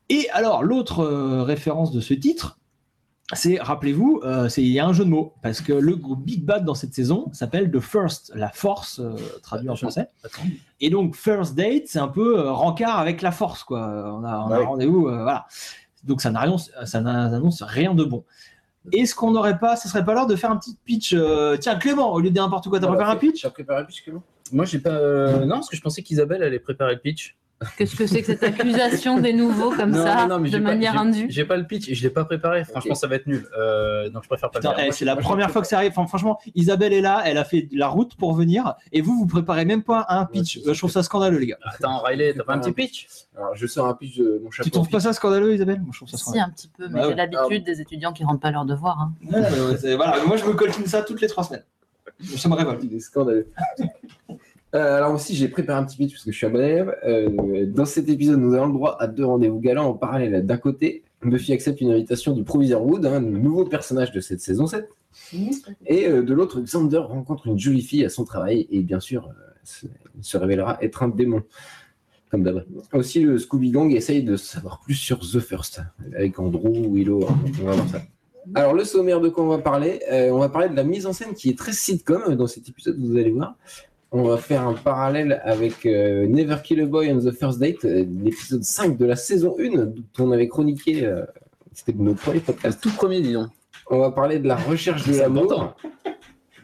Et 0.08 0.28
alors, 0.30 0.62
l'autre 0.62 1.00
euh, 1.00 1.42
référence 1.42 1.92
de 1.92 2.00
ce 2.00 2.14
titre, 2.14 2.58
c'est, 3.34 3.58
rappelez-vous, 3.60 4.22
euh, 4.24 4.48
il 4.56 4.68
y 4.68 4.80
a 4.80 4.86
un 4.86 4.94
jeu 4.94 5.04
de 5.04 5.10
mots, 5.10 5.34
parce 5.42 5.60
que 5.60 5.74
le 5.74 5.96
groupe 5.96 6.24
Big 6.24 6.42
Bad 6.44 6.64
dans 6.64 6.74
cette 6.74 6.94
saison 6.94 7.28
s'appelle 7.32 7.70
The 7.70 7.78
First, 7.80 8.32
la 8.34 8.48
force, 8.48 9.00
euh, 9.00 9.14
traduit 9.42 9.68
en 9.68 9.76
français. 9.76 10.08
Et 10.80 10.88
donc, 10.88 11.14
First 11.14 11.54
Date, 11.54 11.82
c'est 11.88 11.98
un 11.98 12.08
peu 12.08 12.38
euh, 12.38 12.52
rencard 12.52 12.98
avec 12.98 13.20
la 13.20 13.30
force, 13.30 13.64
quoi. 13.64 13.80
On 14.18 14.24
a, 14.24 14.38
on 14.38 14.50
a 14.50 14.58
Ouais. 14.60 14.64
rendez-vous, 14.64 15.02
voilà. 15.02 15.46
Donc, 16.04 16.22
ça 16.22 16.30
n'annonce, 16.30 16.70
ça 16.86 17.66
rien 17.66 17.94
de 17.94 18.04
bon. 18.04 18.24
Est-ce 18.92 19.14
qu'on 19.14 19.32
n'aurait 19.32 19.58
pas, 19.58 19.76
ce 19.76 19.88
serait 19.88 20.06
pas 20.06 20.14
l'heure 20.14 20.26
de 20.26 20.36
faire 20.36 20.50
un 20.50 20.56
petit 20.56 20.78
pitch 20.86 21.14
Tiens, 21.60 21.76
Clément, 21.76 22.10
au 22.14 22.20
lieu 22.20 22.30
de 22.30 22.34
dire 22.34 22.44
n'importe 22.44 22.68
quoi, 22.70 22.80
t'as 22.80 22.86
préparé 22.86 23.12
un 23.12 23.16
pitch? 23.16 23.42
J'ai 23.42 23.50
préparé 23.50 23.82
un 23.82 23.84
pitch, 23.84 24.02
Clément 24.04 24.22
Moi, 24.52 24.64
j'ai 24.64 24.78
pas. 24.78 24.90
euh, 24.90 25.44
Non, 25.44 25.56
parce 25.56 25.68
que 25.68 25.76
je 25.76 25.82
pensais 25.82 26.02
qu'Isabelle 26.02 26.42
allait 26.42 26.58
préparer 26.60 26.94
le 26.94 27.00
pitch. 27.00 27.36
Qu'est-ce 27.76 27.96
que 27.96 28.06
c'est 28.06 28.20
que 28.20 28.26
cette 28.28 28.44
accusation 28.44 29.18
des 29.18 29.32
nouveaux 29.32 29.70
comme 29.72 29.90
Non, 29.90 30.04
ça, 30.04 30.14
non, 30.28 30.36
non, 30.36 30.38
mais 30.38 30.48
de 30.48 30.58
pas- 30.58 30.62
manière 30.62 30.92
j'ai- 30.92 30.98
indue 31.00 31.26
J'ai 31.28 31.44
pas 31.44 31.56
le 31.56 31.66
pitch 31.66 31.88
et 31.88 31.94
je 31.96 32.04
l'ai 32.04 32.10
pas 32.10 32.24
préparé. 32.24 32.64
Franchement, 32.64 32.94
ça 32.94 33.08
va 33.08 33.16
être 33.16 33.26
nul. 33.26 33.48
Euh, 33.58 34.08
donc, 34.10 34.22
je 34.22 34.28
préfère 34.28 34.48
pas 34.52 34.60
Putain, 34.60 34.70
le 34.70 34.76
faire. 34.76 34.84
eh, 34.86 34.92
c'est 34.92 35.04
la 35.04 35.16
première 35.16 35.50
fois 35.50 35.60
que 35.62 35.66
ça 35.66 35.78
arrive. 35.78 35.90
Enfin, 35.90 36.06
franchement, 36.06 36.38
Isabelle 36.54 36.92
est 36.92 37.00
là, 37.00 37.20
elle 37.24 37.36
a 37.36 37.42
fait 37.44 37.66
la 37.72 37.88
route 37.88 38.14
pour 38.14 38.32
venir, 38.34 38.74
et 38.92 39.00
vous, 39.00 39.18
vous 39.18 39.26
préparez 39.26 39.64
même 39.64 39.82
pas 39.82 40.06
un 40.08 40.24
pitch. 40.24 40.58
Euh, 40.58 40.72
je 40.72 40.78
trouve 40.78 40.92
ça 40.92 41.02
scandaleux, 41.02 41.38
les 41.38 41.48
gars. 41.48 41.58
Attends, 41.62 41.98
Riley, 41.98 42.32
t'as 42.36 42.44
pas 42.44 42.54
un 42.54 42.60
petit 42.60 42.70
pitch? 42.70 43.08
Alors, 43.36 43.56
je 43.56 43.66
sors 43.66 43.86
un 43.88 43.94
pitch 43.94 44.18
de 44.18 44.40
mon 44.44 44.52
chapeau. 44.52 44.64
Tu 44.64 44.70
trouves 44.70 44.88
pas 44.88 45.00
ça 45.00 45.12
scandaleux, 45.12 45.52
Isabelle? 45.52 45.80
Moi, 45.80 45.90
je 45.92 45.98
trouve 45.98 46.08
ça 46.10 46.16
Si, 46.16 46.22
scandaleux. 46.22 46.44
un 46.44 46.50
petit 46.50 46.68
peu, 46.68 46.86
mais 46.86 46.94
Bah 46.94 47.00
j'ai 47.02 47.08
ouais. 47.08 47.14
l'habitude 47.16 47.64
des 47.64 47.80
étudiants 47.80 48.12
qui 48.12 48.22
rendent 48.22 48.40
pas 48.40 48.52
leurs 48.52 48.66
devoirs. 48.66 49.00
hein. 49.00 49.12
Ouais, 49.32 49.96
voilà, 49.96 50.22
moi, 50.26 50.36
je 50.36 50.44
me 50.44 50.52
coltine 50.52 50.86
ça 50.86 51.02
toutes 51.02 51.20
les 51.20 51.26
trois 51.26 51.42
semaines. 51.42 51.64
Me 52.20 52.54
révolte. 52.54 52.82
Il 52.84 52.94
est 52.94 53.00
scandaleux. 53.00 53.48
Euh, 54.74 54.96
alors 54.98 55.14
aussi, 55.14 55.34
j'ai 55.34 55.48
préparé 55.48 55.78
un 55.78 55.84
petit 55.84 55.96
pitch 55.96 56.12
parce 56.12 56.24
que 56.24 56.30
je 56.32 56.36
suis 56.36 56.46
un 56.46 56.50
bon. 56.50 56.58
Euh, 57.06 57.66
dans 57.66 57.86
cet 57.86 58.08
épisode, 58.08 58.38
nous 58.40 58.54
avons 58.54 58.66
le 58.66 58.72
droit 58.74 58.96
à 59.00 59.06
deux 59.06 59.24
rendez-vous 59.24 59.60
galants 59.60 59.86
en 59.88 59.94
parallèle. 59.94 60.44
D'un 60.44 60.58
côté, 60.58 61.04
Buffy 61.22 61.52
accepte 61.54 61.80
une 61.80 61.90
invitation 61.90 62.32
du 62.32 62.44
proviseur 62.44 62.84
Wood, 62.84 63.06
un 63.06 63.20
nouveau 63.20 63.64
personnage 63.64 64.12
de 64.12 64.20
cette 64.20 64.40
saison 64.40 64.66
7. 64.66 64.86
Et 65.86 66.06
euh, 66.06 66.22
de 66.22 66.34
l'autre, 66.34 66.60
Xander 66.60 66.98
rencontre 66.98 67.46
une 67.46 67.58
jolie 67.58 67.80
fille 67.82 68.04
à 68.04 68.10
son 68.10 68.24
travail 68.24 68.66
et 68.70 68.80
bien 68.80 69.00
sûr, 69.00 69.30
se- 69.64 69.86
se 70.20 70.36
révélera 70.36 70.76
être 70.82 71.02
un 71.02 71.08
démon. 71.08 71.42
Comme 72.30 72.42
d'hab. 72.42 72.62
Aussi, 72.92 73.20
le 73.22 73.38
Scooby 73.38 73.70
Gang 73.70 73.90
essaye 73.94 74.22
de 74.22 74.36
savoir 74.36 74.80
plus 74.80 74.94
sur 74.96 75.20
The 75.20 75.40
First, 75.40 75.80
avec 76.14 76.38
Andrew, 76.38 76.92
Willow, 76.94 77.24
hein, 77.26 77.38
on 77.62 77.64
va 77.64 77.72
voir 77.72 77.88
ça. 77.88 78.02
Alors, 78.54 78.74
le 78.74 78.84
sommaire 78.84 79.20
de 79.20 79.28
quoi 79.28 79.44
on 79.44 79.48
va 79.48 79.58
parler 79.58 80.00
Euh, 80.10 80.30
On 80.30 80.38
va 80.38 80.48
parler 80.48 80.68
de 80.68 80.76
la 80.76 80.84
mise 80.84 81.06
en 81.06 81.12
scène 81.12 81.34
qui 81.34 81.50
est 81.50 81.58
très 81.58 81.72
sitcom 81.72 82.34
dans 82.34 82.46
cet 82.46 82.68
épisode, 82.68 82.98
vous 82.98 83.16
allez 83.16 83.30
voir. 83.30 83.54
On 84.10 84.22
va 84.22 84.38
faire 84.38 84.66
un 84.66 84.74
parallèle 84.74 85.40
avec 85.44 85.84
euh, 85.84 86.26
Never 86.26 86.56
Kill 86.64 86.80
a 86.80 86.86
Boy 86.86 87.12
on 87.12 87.18
the 87.18 87.30
First 87.30 87.58
Date, 87.58 87.84
euh, 87.84 88.06
l'épisode 88.22 88.62
5 88.64 88.96
de 88.96 89.04
la 89.04 89.16
saison 89.16 89.56
1, 89.58 89.68
dont 89.70 89.94
on 90.18 90.32
avait 90.32 90.48
chroniqué, 90.48 91.10
c'était 91.74 91.92
de 91.92 92.02
nos 92.02 92.14
premiers 92.14 92.40
podcasts. 92.40 92.80
Tout 92.82 92.90
premier, 92.90 93.20
disons. 93.20 93.48
On 93.90 93.98
va 93.98 94.10
parler 94.10 94.38
de 94.38 94.48
la 94.48 94.56
recherche 94.56 95.06
de 95.06 95.16
l'amour. 95.18 95.74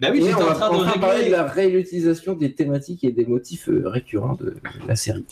Bah 0.01 0.09
oui, 0.11 0.19
Et 0.19 0.23
j'étais 0.23 0.35
on 0.35 0.43
en 0.43 0.47
va, 0.49 0.55
train 0.55 0.71
de 0.71 0.75
on 0.75 0.79
régler- 0.81 1.01
parler 1.01 1.27
de 1.27 1.31
la 1.33 1.45
réutilisation 1.45 2.35
des 2.35 2.55
thématiques 2.55 3.05
et 3.05 3.13
des 3.13 3.25
motifs 3.27 3.69
euh, 3.69 3.83
récurrents 3.89 4.35
de 4.35 4.57
la 4.89 4.97
série. 4.97 5.25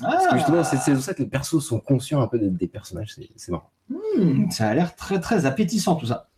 Parce 0.00 0.26
que 0.28 0.36
justement, 0.36 0.62
cette 0.64 0.80
saison 0.82 1.00
7, 1.00 1.18
les 1.20 1.26
persos 1.26 1.60
sont 1.60 1.80
conscients 1.80 2.20
un 2.20 2.26
peu 2.26 2.38
d'être 2.38 2.56
des 2.56 2.68
personnages, 2.68 3.12
c'est 3.14 3.28
c'est 3.36 3.50
marrant. 3.52 3.70
Hmm, 3.88 4.50
ça 4.50 4.68
a 4.68 4.74
l'air 4.74 4.94
très 4.94 5.20
très 5.20 5.46
appétissant 5.46 5.94
tout 5.96 6.06
ça. 6.06 6.28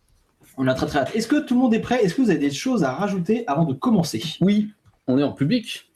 On 0.57 0.67
a 0.67 0.73
très 0.75 0.85
très 0.85 0.99
hâte. 0.99 1.11
Est-ce 1.15 1.27
que 1.27 1.39
tout 1.39 1.55
le 1.55 1.59
monde 1.61 1.73
est 1.73 1.79
prêt? 1.79 2.03
Est-ce 2.03 2.13
que 2.15 2.21
vous 2.21 2.29
avez 2.29 2.39
des 2.39 2.51
choses 2.51 2.83
à 2.83 2.93
rajouter 2.93 3.43
avant 3.47 3.65
de 3.65 3.73
commencer? 3.73 4.23
Oui, 4.39 4.69
on 5.07 5.17
est 5.17 5.23
en 5.23 5.33
public. 5.33 5.91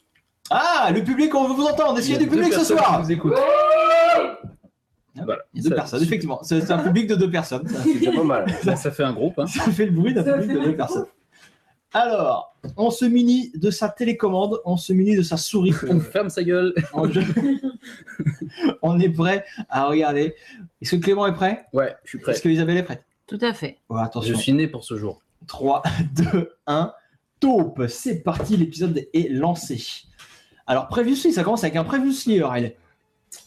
Ah, 0.49 0.89
le 0.93 1.03
public, 1.03 1.33
on 1.35 1.47
veut 1.47 1.53
vous 1.55 1.65
entendre. 1.65 1.97
Est-ce 1.99 2.07
qu'il 2.07 2.15
y 2.15 2.17
a 2.17 2.21
du 2.21 2.27
public 2.29 2.53
ce 2.53 2.63
soir 2.63 3.01
Vous 3.03 3.11
écoute. 3.11 3.33
Voilà, 5.25 5.41
il 5.53 5.63
y 5.63 5.65
a 5.65 5.69
deux 5.69 5.75
personnes, 5.75 6.03
effectivement. 6.03 6.39
C'est 6.43 6.61
c'est 6.61 6.71
un 6.71 6.77
public 6.77 7.07
de 7.07 7.15
deux 7.15 7.29
personnes. 7.29 7.67
Ça, 7.67 7.79
C'est 7.83 7.95
déjà 7.95 8.11
pas 8.11 8.23
mal. 8.23 8.45
Ça, 8.63 8.75
ça 8.75 8.91
fait 8.91 9.03
un 9.03 9.13
groupe. 9.13 9.37
Hein. 9.39 9.47
ça 9.47 9.63
fait 9.71 9.85
le 9.85 9.91
bruit 9.91 10.13
d'un 10.13 10.23
public 10.23 10.51
de 10.59 10.59
deux 10.65 10.75
personnes. 10.75 11.05
Alors, 11.93 12.55
on 12.75 12.91
se 12.91 13.05
munit 13.05 13.51
de 13.55 13.71
sa 13.71 13.87
télécommande, 13.89 14.59
on 14.65 14.77
se 14.77 14.91
munit 14.93 15.15
de 15.15 15.21
sa 15.21 15.37
souris. 15.37 15.73
On 15.89 15.99
ferme 15.99 16.29
sa 16.29 16.43
gueule. 16.43 16.73
on, 16.93 17.09
on 18.81 18.99
est 18.99 19.09
prêt 19.09 19.45
à 19.69 19.85
regarder. 19.87 20.35
Est-ce 20.81 20.95
que 20.95 21.01
Clément 21.01 21.27
est 21.27 21.33
prêt? 21.33 21.65
Ouais, 21.73 21.95
je 22.03 22.09
suis 22.09 22.17
prêt. 22.19 22.33
Est-ce 22.33 22.41
que 22.41 22.49
Isabelle 22.49 22.77
est 22.77 22.83
prête? 22.83 23.03
Tout 23.25 23.39
à 23.41 23.53
fait. 23.53 23.77
Oh, 23.89 23.95
Je 23.97 24.03
Attention. 24.03 24.35
suis 24.37 24.53
né 24.53 24.67
pour 24.67 24.83
ce 24.83 24.97
jour. 24.97 25.21
3, 25.47 25.81
2, 26.33 26.51
1, 26.67 26.93
taupe. 27.39 27.83
C'est 27.87 28.21
parti, 28.21 28.57
l'épisode 28.57 29.07
est 29.13 29.31
lancé. 29.31 29.81
Alors, 30.65 30.87
Previously, 30.89 31.31
ça 31.33 31.43
commence 31.43 31.63
avec 31.63 31.75
un 31.77 31.83
Previously, 31.83 32.41
Riley. 32.43 32.75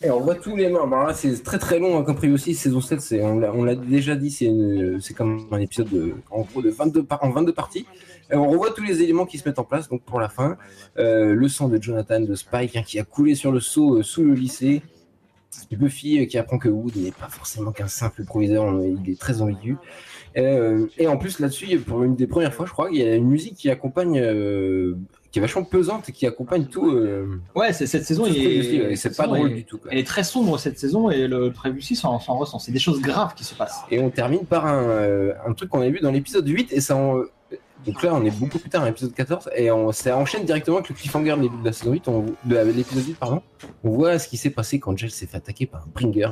Et 0.03 0.11
on 0.11 0.21
voit 0.21 0.35
tous 0.35 0.57
les. 0.57 0.67
Alors 0.67 0.87
là, 0.89 1.15
c'est 1.15 1.43
très 1.43 1.59
très 1.59 1.79
long, 1.79 1.99
hein, 1.99 2.03
comme 2.05 2.15
prévu 2.17 2.35
aussi. 2.35 2.55
Saison 2.55 2.81
7, 2.81 3.01
c'est- 3.01 3.23
on 3.23 3.39
l'a 3.39 3.53
on 3.53 3.65
l'a 3.65 3.75
déjà 3.75 4.15
dit, 4.15 4.31
c'est 4.31 4.45
une- 4.47 5.01
c'est 5.01 5.15
comme 5.15 5.47
un 5.51 5.59
épisode 5.59 5.89
de, 5.89 6.15
en 6.31 6.43
gros 6.43 6.63
de 6.63 6.71
22, 6.71 7.03
par- 7.03 7.23
en 7.25 7.31
22 7.31 7.53
parties. 7.55 7.87
Et 8.33 8.37
on 8.37 8.49
revoit 8.49 8.71
tous 8.71 8.83
les 8.85 9.03
éléments 9.03 9.27
qui 9.27 9.39
se 9.39 9.49
mettent 9.49 9.59
en 9.59 9.65
place 9.65 9.89
donc 9.89 10.03
pour 10.03 10.21
la 10.21 10.29
fin. 10.29 10.57
Euh, 10.99 11.35
le 11.35 11.49
sang 11.49 11.69
de 11.69 11.81
Jonathan, 11.83 12.21
de 12.21 12.35
Spike, 12.35 12.77
hein, 12.77 12.83
qui 12.87 12.99
a 12.99 13.05
coulé 13.05 13.35
sur 13.35 13.51
le 13.53 13.61
seau 13.61 13.99
euh, 13.99 14.03
sous 14.03 14.23
le 14.25 14.35
lycée. 14.35 14.83
Buffy 15.73 16.21
euh, 16.21 16.25
qui 16.27 16.39
apprend 16.39 16.59
que 16.59 16.69
Wood 16.69 16.95
n'est 16.97 17.11
pas 17.11 17.29
forcément 17.29 17.73
qu'un 17.73 17.89
simple 17.89 18.25
proviseur, 18.25 18.67
euh, 18.73 18.95
il 19.05 19.13
est 19.13 19.19
très 19.19 19.43
ambigu. 19.43 19.77
Euh, 20.37 20.87
et 20.97 21.09
en 21.09 21.17
plus 21.17 21.41
là-dessus, 21.41 21.79
pour 21.81 22.05
une 22.05 22.15
des 22.15 22.29
premières 22.29 22.55
fois, 22.55 22.67
je 22.67 22.71
crois, 22.73 22.89
il 22.93 22.99
y 22.99 23.03
a 23.03 23.17
une 23.17 23.27
musique 23.27 23.57
qui 23.57 23.69
accompagne, 23.69 24.21
euh, 24.21 24.95
qui 25.33 25.41
est 25.41 25.43
vachement 25.43 25.65
pesante 25.65 26.09
et 26.09 26.13
qui 26.13 26.25
accompagne 26.25 26.67
tout. 26.67 26.89
euh, 26.93 27.41
Ouais, 27.57 27.73
c'est- 27.73 27.87
cette 27.89 28.05
saison, 28.05 28.25
tout 28.25 28.29
il 28.29 28.35
ce 28.35 28.39
est- 28.39 28.45
Previously, 28.45 28.81
ouais, 28.83 28.97
cette 28.97 29.13
c'est 29.13 29.17
pas 29.17 29.25
saison 29.25 29.35
drôle 29.37 29.51
est- 29.51 29.55
du 29.57 29.65
tout. 29.65 29.79
quoi. 29.79 29.91
Elle 29.93 29.99
est 29.99 30.07
très 30.07 30.23
sombre 30.23 30.57
cette 30.61 30.79
saison 30.79 31.11
et 31.11 31.27
le 31.27 31.51
Previously 31.51 31.97
s'en 31.97 32.21
s'en 32.21 32.37
ressent. 32.39 32.61
C'est 32.61 32.71
des 32.73 32.79
choses 32.79 33.01
graves 33.01 33.35
qui 33.35 33.43
se 33.43 33.55
passent. 33.57 33.81
Et 33.91 33.99
on 33.99 34.11
termine 34.11 34.47
par 34.47 34.67
un, 34.67 34.83
euh, 34.85 35.33
un 35.45 35.53
truc 35.53 35.69
qu'on 35.71 35.81
avait 35.81 35.91
vu 35.91 35.99
dans 36.01 36.13
l'épisode 36.13 36.47
8 36.47 36.73
et 36.73 36.81
ça 36.81 36.95
en- 36.97 37.23
donc 37.87 38.03
là 38.03 38.15
on 38.15 38.25
est 38.25 38.31
beaucoup 38.31 38.59
plus 38.59 38.71
tard 38.71 38.83
à 38.83 38.87
l'épisode 38.87 39.15
14 39.15 39.51
et 39.57 39.71
on, 39.71 39.93
ça 39.93 40.17
enchaîne 40.17 40.45
directement 40.45 40.77
avec 40.79 40.89
le 40.91 40.95
cliffhanger 40.95 41.37
de 41.37 41.65
la 41.65 41.73
saison 41.73 41.93
8 41.93 42.09
on, 42.09 42.27
de 42.45 42.57
l'épisode 42.57 43.07
8 43.07 43.15
pardon 43.15 43.43
on 43.85 43.91
voit 43.91 44.19
ce 44.19 44.29
qui 44.29 44.37
s'est 44.37 44.51
passé 44.51 44.79
quand 44.79 44.97
Giles 44.97 45.11
s'est 45.11 45.27
fait 45.27 45.39
attaquer 45.39 45.67
par 45.67 45.83
un 45.83 45.89
Bringer 45.93 46.31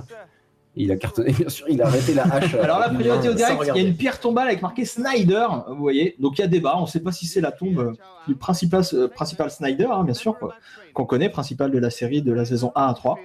il 0.77 0.93
a 0.93 0.97
cartonné 0.97 1.33
bien 1.39 1.49
sûr 1.49 1.67
il 1.69 1.83
a 1.83 1.87
arrêté 1.87 2.15
la 2.15 2.25
hache 2.25 2.55
euh, 2.55 2.63
Alors 2.63 2.79
là, 2.79 2.89
priorité 2.89 3.29
au 3.29 3.35
direct, 3.35 3.61
il 3.63 3.67
y 3.67 3.85
a 3.85 3.89
une 3.89 3.97
pierre 3.97 4.21
tombale 4.21 4.49
avec 4.49 4.63
marqué 4.63 4.85
Snyder, 4.85 5.47
vous 5.69 5.77
voyez. 5.77 6.15
Donc 6.21 6.39
il 6.39 6.43
y 6.43 6.45
a 6.45 6.47
débat, 6.47 6.77
on 6.77 6.83
ne 6.83 6.87
sait 6.87 7.01
pas 7.01 7.11
si 7.11 7.27
c'est 7.27 7.41
la 7.41 7.51
tombe 7.51 7.81
euh, 7.81 7.93
du 8.29 8.37
principal, 8.37 8.85
euh, 8.93 9.09
principal 9.09 9.51
Snyder, 9.51 9.89
hein, 9.91 10.05
bien 10.05 10.15
sûr, 10.15 10.37
qu'on 10.95 11.05
connaît, 11.05 11.31
principal 11.31 11.73
de 11.73 11.79
la 11.79 11.91
série 11.91 12.23
de 12.23 12.33
la 12.33 12.45
saison 12.45 12.71
1 12.77 12.87
à 12.87 12.95
3. 12.95 13.19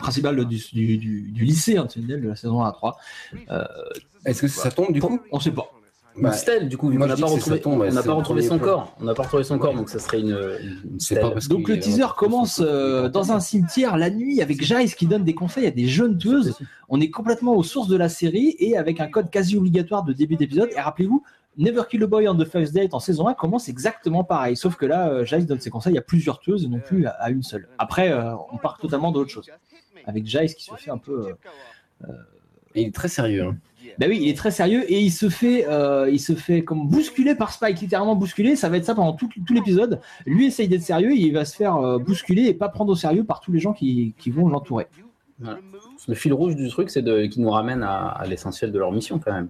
Principal 0.00 0.44
du, 0.46 0.58
du, 0.72 0.98
du- 0.98 1.44
lycée 1.44 1.76
hein, 1.76 1.86
de 1.96 2.28
la 2.28 2.36
saison 2.36 2.62
1 2.62 2.68
à 2.68 2.72
3. 2.72 2.96
Euh, 3.50 3.64
est-ce 4.24 4.42
que 4.42 4.48
c'est 4.48 4.60
sa 4.60 4.70
tombe 4.70 4.92
du 4.92 5.00
coup? 5.00 5.20
On 5.30 5.38
sait 5.38 5.52
pas. 5.52 5.70
Bah, 6.20 6.28
Une 6.30 6.34
stèle, 6.34 6.68
du 6.68 6.76
coup, 6.76 6.90
n'a 6.92 7.06
pas 7.16 7.26
retrouvé, 7.26 7.60
tombe, 7.60 7.84
on 7.86 7.92
n'a 7.92 8.02
pas 8.02 8.12
retrouvé 8.12 8.42
son 8.42 8.58
plan. 8.58 8.66
corps. 8.66 8.96
On 9.00 9.04
n'a 9.04 9.14
pas 9.14 9.22
retrouvé 9.22 9.44
son 9.44 9.58
corps, 9.58 9.74
donc 9.74 9.88
ça 9.88 9.98
serait 9.98 10.20
une, 10.20 10.30
une 10.84 10.98
C'est 11.00 11.14
stèle. 11.14 11.20
pas 11.20 11.30
parce 11.32 11.48
Donc 11.48 11.68
le 11.68 11.78
teaser 11.78 12.06
commence 12.16 12.60
euh, 12.64 13.08
dans 13.08 13.32
un 13.32 13.40
cimetière 13.40 13.96
la 13.96 14.10
nuit 14.10 14.40
avec 14.42 14.62
Giles 14.62 14.94
qui 14.94 15.06
donne 15.06 15.24
des 15.24 15.34
conseils 15.34 15.66
à 15.66 15.70
des 15.70 15.86
jeunes 15.86 16.18
tueuses. 16.18 16.56
On 16.88 17.00
est 17.00 17.10
complètement 17.10 17.54
aux 17.56 17.62
sources 17.62 17.88
de 17.88 17.96
la 17.96 18.08
série 18.08 18.56
et 18.58 18.76
avec 18.76 19.00
un 19.00 19.08
code 19.08 19.30
quasi 19.30 19.56
obligatoire 19.56 20.02
de 20.04 20.12
début 20.12 20.36
d'épisode. 20.36 20.70
Et 20.76 20.80
rappelez-vous, 20.80 21.22
Never 21.56 21.82
Kill 21.90 22.02
a 22.04 22.06
Boy 22.06 22.28
on 22.28 22.36
the 22.36 22.44
First 22.44 22.72
Date 22.72 22.94
en 22.94 23.00
saison 23.00 23.26
1 23.26 23.34
commence 23.34 23.68
exactement 23.68 24.22
pareil, 24.22 24.56
sauf 24.56 24.76
que 24.76 24.86
là, 24.86 25.08
euh, 25.10 25.24
Giles 25.24 25.44
donne 25.46 25.58
ses 25.60 25.70
conseils 25.70 25.98
à 25.98 26.02
plusieurs 26.02 26.38
tueuses 26.38 26.64
et 26.64 26.68
non 26.68 26.78
plus 26.78 27.06
à, 27.06 27.10
à 27.10 27.30
une 27.30 27.42
seule. 27.42 27.68
Après, 27.78 28.12
euh, 28.12 28.34
on 28.52 28.58
part 28.58 28.78
totalement 28.78 29.10
d'autre 29.12 29.30
chose. 29.30 29.50
Avec 30.06 30.24
Giles 30.26 30.54
qui 30.54 30.64
se 30.64 30.74
fait 30.76 30.90
un 30.90 30.98
peu. 30.98 31.34
euh, 32.08 32.12
Il 32.74 32.86
est 32.86 32.94
très 32.94 33.08
sérieux. 33.08 33.42
hein. 33.44 33.56
Bah 33.98 34.06
oui, 34.08 34.18
il 34.22 34.28
est 34.28 34.36
très 34.36 34.50
sérieux 34.50 34.84
et 34.90 35.00
il 35.00 35.10
se 35.10 35.28
fait, 35.28 35.66
euh, 35.68 36.10
il 36.10 36.20
se 36.20 36.34
fait 36.34 36.62
comme 36.62 36.88
bousculer 36.88 37.34
par 37.34 37.52
Spike, 37.52 37.80
littéralement 37.80 38.16
bousculer. 38.16 38.56
Ça 38.56 38.68
va 38.68 38.76
être 38.76 38.84
ça 38.84 38.94
pendant 38.94 39.12
tout, 39.12 39.28
tout 39.46 39.54
l'épisode. 39.54 40.00
Lui 40.26 40.46
essaye 40.46 40.68
d'être 40.68 40.82
sérieux, 40.82 41.12
il 41.12 41.32
va 41.32 41.44
se 41.44 41.56
faire 41.56 41.76
euh, 41.76 41.98
bousculer 41.98 42.44
et 42.44 42.54
pas 42.54 42.68
prendre 42.68 42.92
au 42.92 42.96
sérieux 42.96 43.24
par 43.24 43.40
tous 43.40 43.52
les 43.52 43.58
gens 43.58 43.72
qui, 43.72 44.14
qui 44.18 44.30
vont 44.30 44.48
l'entourer. 44.48 44.86
Voilà. 45.38 45.58
Le 46.06 46.14
fil 46.14 46.32
rouge 46.32 46.56
du 46.56 46.68
truc, 46.68 46.90
c'est 46.90 47.02
de, 47.02 47.26
qui 47.26 47.40
nous 47.40 47.50
ramène 47.50 47.82
à, 47.82 48.08
à 48.08 48.26
l'essentiel 48.26 48.72
de 48.72 48.78
leur 48.78 48.92
mission 48.92 49.18
quand 49.18 49.32
même. 49.32 49.48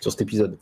Sur 0.00 0.10
cet 0.10 0.22
épisode. 0.22 0.56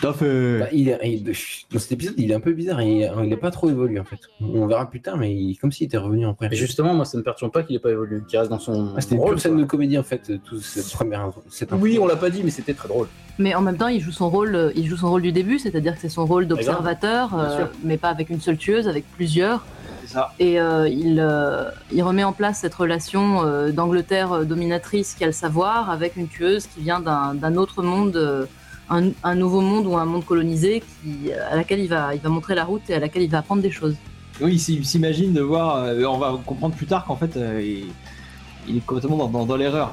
Tout 0.00 0.08
à 0.08 0.12
fait. 0.14 0.58
Bah, 0.60 0.66
il 0.72 0.88
est- 0.88 0.98
il- 1.04 1.24
dans 1.70 1.78
cet 1.78 1.92
épisode, 1.92 2.14
il 2.16 2.30
est 2.30 2.34
un 2.34 2.40
peu 2.40 2.52
bizarre. 2.52 2.80
Il, 2.82 3.10
il 3.24 3.32
est 3.32 3.36
pas 3.36 3.50
trop 3.50 3.68
évolué 3.68 4.00
en 4.00 4.04
fait. 4.04 4.18
On 4.40 4.66
verra 4.66 4.88
plus 4.88 5.00
tard, 5.00 5.16
mais 5.16 5.34
il- 5.34 5.56
comme 5.58 5.70
s'il 5.70 5.86
était 5.86 5.98
revenu 5.98 6.26
après. 6.26 6.48
Et 6.50 6.56
justement, 6.56 6.94
moi, 6.94 7.04
ça 7.04 7.18
me 7.18 7.22
perturbe 7.22 7.52
pas 7.52 7.62
qu'il 7.62 7.76
ait 7.76 7.80
pas 7.80 7.90
évolué, 7.90 8.20
qu'il 8.26 8.38
reste 8.38 8.50
dans 8.50 8.58
son 8.58 8.94
Ah, 8.96 9.00
C'était 9.00 9.16
une 9.16 9.24
pure 9.24 9.38
scène 9.40 9.56
de 9.58 9.64
comédie 9.64 9.98
en 9.98 10.02
fait, 10.02 10.32
toute 10.44 10.62
cette 10.62 10.90
première. 10.92 11.30
Cette 11.50 11.70
Oui, 11.72 11.98
on 12.00 12.06
l'a 12.06 12.16
pas 12.16 12.30
dit, 12.30 12.42
mais 12.42 12.50
c'était 12.50 12.74
très 12.74 12.88
drôle. 12.88 13.06
Mais 13.38 13.54
en 13.54 13.60
même 13.60 13.76
temps, 13.76 13.88
il 13.88 14.00
joue 14.00 14.12
son 14.12 14.28
rôle, 14.30 14.54
euh, 14.54 14.72
il 14.74 14.86
joue 14.86 14.96
son 14.96 15.08
rôle 15.10 15.22
du 15.22 15.32
début, 15.32 15.58
c'est-à-dire 15.58 15.94
que 15.94 16.00
c'est 16.00 16.08
son 16.08 16.26
rôle 16.26 16.46
d'observateur, 16.46 17.38
euh, 17.38 17.64
mais 17.84 17.96
pas 17.96 18.08
avec 18.08 18.28
une 18.30 18.40
seule 18.40 18.56
tueuse, 18.58 18.88
avec 18.88 19.04
plusieurs. 19.12 19.64
C'est 20.04 20.14
ça. 20.14 20.32
Et 20.38 20.60
euh, 20.60 20.88
il, 20.88 21.20
euh, 21.20 21.70
il 21.92 22.02
remet 22.02 22.24
en 22.24 22.32
place 22.32 22.58
cette 22.60 22.74
relation 22.74 23.44
euh, 23.44 23.70
d'Angleterre 23.70 24.44
dominatrice 24.44 25.14
qui 25.14 25.22
a 25.24 25.26
le 25.26 25.32
savoir 25.32 25.90
avec 25.90 26.16
une 26.16 26.28
tueuse 26.28 26.66
qui 26.66 26.80
vient 26.80 27.00
d'un 27.00 27.34
d'un 27.34 27.56
autre 27.56 27.82
monde, 27.82 28.16
euh, 28.16 28.44
un, 28.92 29.10
un 29.24 29.34
nouveau 29.34 29.60
monde 29.60 29.86
ou 29.86 29.96
un 29.96 30.04
monde 30.04 30.24
colonisé 30.24 30.82
qui, 31.02 31.32
à 31.32 31.56
laquelle 31.56 31.80
il 31.80 31.88
va, 31.88 32.14
il 32.14 32.20
va 32.20 32.28
montrer 32.28 32.54
la 32.54 32.64
route 32.64 32.82
et 32.90 32.94
à 32.94 32.98
laquelle 33.00 33.22
il 33.22 33.30
va 33.30 33.38
apprendre 33.38 33.62
des 33.62 33.70
choses. 33.70 33.96
Oui, 34.40 34.54
il 34.68 34.84
s'imagine 34.86 35.32
de 35.32 35.40
voir. 35.40 35.76
euh, 35.84 36.04
on 36.04 36.18
va 36.18 36.38
comprendre 36.44 36.74
plus 36.74 36.86
tard 36.86 37.04
qu'en 37.06 37.16
fait, 37.16 37.36
euh, 37.36 37.60
il, 37.62 37.86
il 38.68 38.76
est 38.76 38.86
complètement 38.86 39.16
dans, 39.16 39.28
dans- 39.28 39.46
dans 39.46 39.56
l'erreur. 39.56 39.92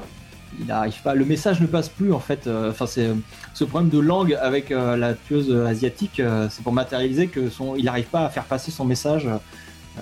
Il 0.60 0.66
n'arrive 0.66 1.00
pas. 1.04 1.14
Le 1.14 1.26
message 1.26 1.62
ne 1.62 1.68
passe 1.68 1.90
plus 1.90 2.12
en 2.12 2.20
fait. 2.20 2.48
euh, 2.48 2.72
Enfin, 2.72 2.88
c'est 2.88 3.06
euh, 3.08 3.14
ce 3.54 3.64
problème 3.64 3.90
de 3.90 4.00
langue 4.00 4.38
avec 4.42 4.72
euh, 4.72 4.98
la 4.98 5.14
tueuse 5.14 5.52
asiatique. 5.66 6.20
euh, 6.20 6.48
c'est 6.50 6.64
pour 6.64 6.74
matérialiser 6.74 7.28
que 7.28 7.50
son, 7.50 7.76
il 7.76 7.86
n'arrive 7.86 8.08
pas 8.08 8.26
à 8.26 8.30
faire 8.30 8.46
passer 8.46 8.72
son 8.72 8.84
message 8.86 9.28
euh, 9.28 10.02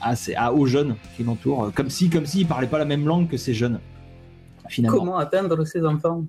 à, 0.00 0.14
ses- 0.16 0.34
à- 0.34 0.52
aux 0.52 0.66
jeunes 0.66 0.96
qui 1.16 1.24
l'entourent. 1.24 1.64
euh, 1.66 1.70
Comme 1.74 1.90
si, 1.90 2.10
comme 2.10 2.26
s'il 2.26 2.46
parlait 2.46 2.66
pas 2.66 2.78
la 2.78 2.84
même 2.84 3.06
langue 3.06 3.28
que 3.28 3.36
ces 3.36 3.54
jeunes. 3.54 3.80
Finalement. 4.68 4.98
Comment 4.98 5.18
atteindre 5.18 5.64
ses 5.64 5.84
enfants? 5.84 6.24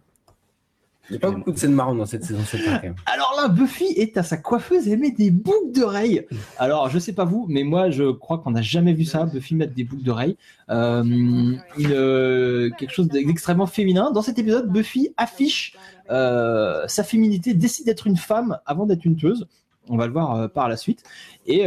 Il 1.09 1.13
n'y 1.13 1.17
a 1.17 1.19
pas 1.19 1.31
beaucoup 1.31 1.51
de 1.51 1.57
scènes 1.57 1.73
marrantes 1.73 1.97
dans 1.97 2.05
cette 2.05 2.23
saison 2.23 2.43
7 2.43 2.61
quand 2.63 2.83
même. 2.83 2.95
Alors 3.05 3.33
là, 3.35 3.47
Buffy 3.47 3.85
est 3.97 4.17
à 4.17 4.23
sa 4.23 4.37
coiffeuse 4.37 4.87
et 4.87 4.95
met 4.95 5.11
des 5.11 5.31
boucles 5.31 5.71
d'oreilles. 5.73 6.25
Alors, 6.57 6.89
je 6.89 6.99
sais 6.99 7.13
pas 7.13 7.25
vous, 7.25 7.47
mais 7.49 7.63
moi, 7.63 7.89
je 7.89 8.11
crois 8.11 8.37
qu'on 8.37 8.51
n'a 8.51 8.61
jamais 8.61 8.93
vu 8.93 9.03
ça, 9.03 9.25
Buffy 9.25 9.55
mettre 9.55 9.73
des 9.73 9.83
boucles 9.83 10.03
d'oreilles. 10.03 10.37
Euh, 10.69 11.53
euh, 11.79 12.69
quelque 12.77 12.93
chose 12.93 13.07
d'extrêmement 13.07 13.65
féminin. 13.65 14.11
Dans 14.11 14.21
cet 14.21 14.37
épisode, 14.39 14.71
Buffy 14.71 15.13
affiche 15.17 15.75
euh, 16.11 16.87
sa 16.87 17.03
féminité, 17.03 17.53
décide 17.53 17.87
d'être 17.87 18.07
une 18.07 18.17
femme 18.17 18.59
avant 18.65 18.85
d'être 18.85 19.03
une 19.03 19.15
tueuse. 19.15 19.47
On 19.89 19.97
va 19.97 20.05
le 20.05 20.13
voir 20.13 20.49
par 20.51 20.69
la 20.69 20.77
suite. 20.77 21.03
Et, 21.47 21.65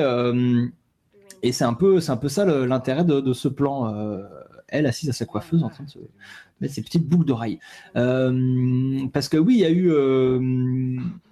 et 1.43 1.53
c'est 1.53 1.65
un 1.65 1.75
peu, 1.75 2.01
c'est 2.01 2.13
un 2.13 2.17
peu 2.17 2.29
ça 2.29 2.45
l'intérêt 2.45 3.05
de, 3.05 3.33
ce 3.33 3.49
plan. 3.49 3.93
elle 4.69 4.87
assise 4.87 5.11
à 5.11 5.13
sa 5.13 5.27
coiffeuse 5.27 5.65
en 5.65 5.69
train 5.69 5.85
de 5.85 5.91
se 5.91 5.99
mettre 6.61 6.75
ses 6.75 6.83
petites 6.83 7.07
boucles 7.09 7.27
d'oreilles. 7.27 7.59
Euh, 7.97 9.01
parce 9.13 9.29
que 9.29 9.37
oui, 9.37 9.55
il 9.55 9.61
y 9.61 9.65
a 9.65 9.71
eu, 9.71 9.91
euh, 9.91 10.39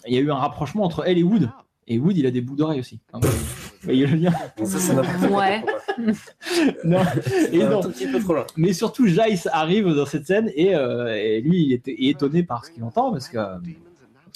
il 0.06 0.14
y 0.14 0.16
a 0.16 0.20
eu 0.20 0.30
un 0.30 0.36
rapprochement 0.36 0.84
entre 0.84 1.04
elle 1.06 1.18
et 1.18 1.22
Wood. 1.22 1.50
Et 1.88 1.98
Wood, 1.98 2.16
il 2.16 2.26
a 2.26 2.30
des 2.30 2.40
boucles 2.40 2.58
d'oreilles 2.58 2.80
aussi. 2.80 3.00
Hein, 3.12 3.20
vous 3.22 3.28
voyez 3.82 4.06
le 4.06 4.16
lien 4.16 4.32
ça. 4.64 5.02
Ouais. 5.30 5.62
Non. 6.84 7.00
Et 7.52 7.62
un 7.62 7.70
non. 7.70 7.80
tout 7.80 7.90
petit 7.90 8.06
peu 8.06 8.18
trop 8.20 8.34
loin. 8.34 8.46
Mais 8.56 8.72
surtout, 8.72 9.06
Jace 9.06 9.48
arrive 9.52 9.88
dans 9.94 10.06
cette 10.06 10.26
scène 10.26 10.50
et, 10.54 10.74
euh, 10.74 11.14
et 11.14 11.40
lui, 11.40 11.64
il 11.66 11.72
est, 11.74 11.82
il 11.86 12.06
est 12.08 12.10
étonné 12.12 12.42
par 12.42 12.64
ce 12.64 12.70
qu'il 12.70 12.82
entend 12.84 13.10
parce 13.12 13.28
que 13.28 13.38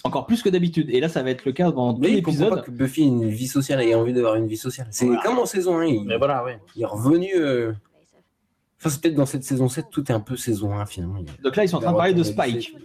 encore 0.04 0.26
plus 0.26 0.42
que 0.42 0.48
d'habitude. 0.48 0.88
Et 0.90 1.00
là, 1.00 1.08
ça 1.08 1.22
va 1.22 1.30
être 1.30 1.44
le 1.44 1.52
cas 1.52 1.70
dans 1.72 1.98
il 2.02 2.22
comprend 2.22 2.50
pas 2.50 2.60
que 2.60 2.70
Buffy 2.70 3.02
ait 3.02 3.06
une 3.06 3.28
vie 3.28 3.48
sociale 3.48 3.82
et 3.82 3.88
ait 3.90 3.94
envie 3.94 4.12
d'avoir 4.12 4.36
une 4.36 4.46
vie 4.46 4.56
sociale. 4.56 4.86
C'est 4.90 5.06
Voilà. 5.06 5.22
comme 5.22 5.38
en 5.38 5.46
saison 5.46 5.78
1. 5.78 5.84
Il, 5.86 6.04
Mais 6.04 6.18
voilà, 6.18 6.44
oui. 6.44 6.52
il 6.76 6.82
est 6.82 6.86
revenu. 6.86 7.28
euh, 7.34 7.72
Enfin, 8.78 8.90
c'est 8.90 9.00
peut-être 9.00 9.14
dans 9.14 9.26
cette 9.26 9.44
saison 9.44 9.68
7, 9.68 9.86
tout 9.90 10.04
est 10.10 10.14
un 10.14 10.20
peu 10.20 10.36
saison 10.36 10.74
1 10.78 10.86
finalement. 10.86 11.20
Donc 11.42 11.56
là, 11.56 11.64
ils 11.64 11.68
sont 11.68 11.78
en 11.78 11.80
train 11.80 11.92
de 11.92 11.96
parler 11.96 12.14
de 12.14 12.22
Spike. 12.22 12.76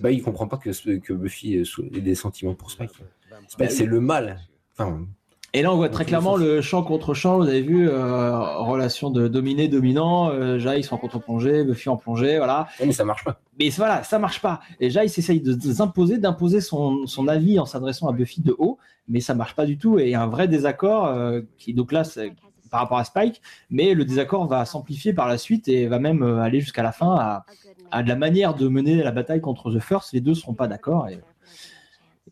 Bah, 0.00 0.10
il 0.10 0.22
comprend 0.22 0.46
pas 0.46 0.58
que, 0.58 0.70
que 0.98 1.12
Buffy 1.14 1.54
ait 1.54 1.64
sou- 1.64 1.84
ait 1.94 2.00
des 2.02 2.14
sentiments 2.14 2.54
pour 2.54 2.70
Spike. 2.70 2.90
Spike, 2.90 3.58
Bah, 3.58 3.68
c'est 3.70 3.86
le 3.86 4.00
mal. 4.00 4.40
Enfin, 4.78 5.06
Et 5.54 5.62
là, 5.62 5.72
on 5.72 5.76
voit 5.76 5.88
très 5.88 6.04
clairement 6.04 6.36
le 6.36 6.60
champ 6.60 6.82
contre 6.82 7.14
champ. 7.14 7.38
Vous 7.38 7.48
avez 7.48 7.62
vu, 7.62 7.88
euh, 7.88 8.58
relation 8.58 9.08
de 9.08 9.26
dominé-dominant. 9.26 10.28
Euh, 10.30 10.58
Jace 10.58 10.92
en 10.92 10.98
contre-plongée, 10.98 11.64
Buffy 11.64 11.88
en 11.88 11.96
plongée, 11.96 12.36
voilà. 12.36 12.68
mais 12.84 12.92
ça 12.92 13.06
marche 13.06 13.24
pas. 13.24 13.40
Mais 13.58 13.70
voilà, 13.70 14.02
ça 14.04 14.18
marche 14.18 14.42
pas. 14.42 14.60
Et 14.80 14.90
Jace 14.90 15.16
essaye 15.16 15.40
de, 15.40 15.58
s'imposer, 15.72 16.18
d'imposer 16.18 16.60
son, 16.60 17.06
son 17.06 17.26
avis 17.26 17.58
en 17.58 17.64
s'adressant 17.64 18.06
à 18.08 18.12
Buffy 18.12 18.42
de 18.42 18.54
haut, 18.58 18.76
mais 19.08 19.20
ça 19.20 19.34
marche 19.34 19.54
pas 19.56 19.64
du 19.64 19.78
tout. 19.78 19.98
Et 19.98 20.04
il 20.04 20.10
y 20.10 20.14
a 20.14 20.22
un 20.22 20.26
vrai 20.28 20.46
désaccord 20.46 21.06
euh, 21.06 21.40
qui, 21.56 21.72
donc 21.72 21.90
là, 21.90 22.04
c'est 22.04 22.34
par 22.70 22.80
rapport 22.80 22.98
à 22.98 23.04
Spike, 23.04 23.40
mais 23.70 23.94
le 23.94 24.04
désaccord 24.04 24.46
va 24.46 24.64
s'amplifier 24.64 25.12
par 25.12 25.28
la 25.28 25.38
suite 25.38 25.68
et 25.68 25.86
va 25.86 25.98
même 25.98 26.22
euh, 26.22 26.40
aller 26.40 26.60
jusqu'à 26.60 26.82
la 26.82 26.92
fin 26.92 27.14
à, 27.16 27.44
à 27.90 28.02
de 28.02 28.08
la 28.08 28.16
manière 28.16 28.54
de 28.54 28.68
mener 28.68 29.02
la 29.02 29.12
bataille 29.12 29.40
contre 29.40 29.72
The 29.72 29.80
First. 29.80 30.12
Les 30.12 30.20
deux 30.20 30.34
seront 30.34 30.54
pas 30.54 30.66
d'accord. 30.68 31.08
Et, 31.08 31.20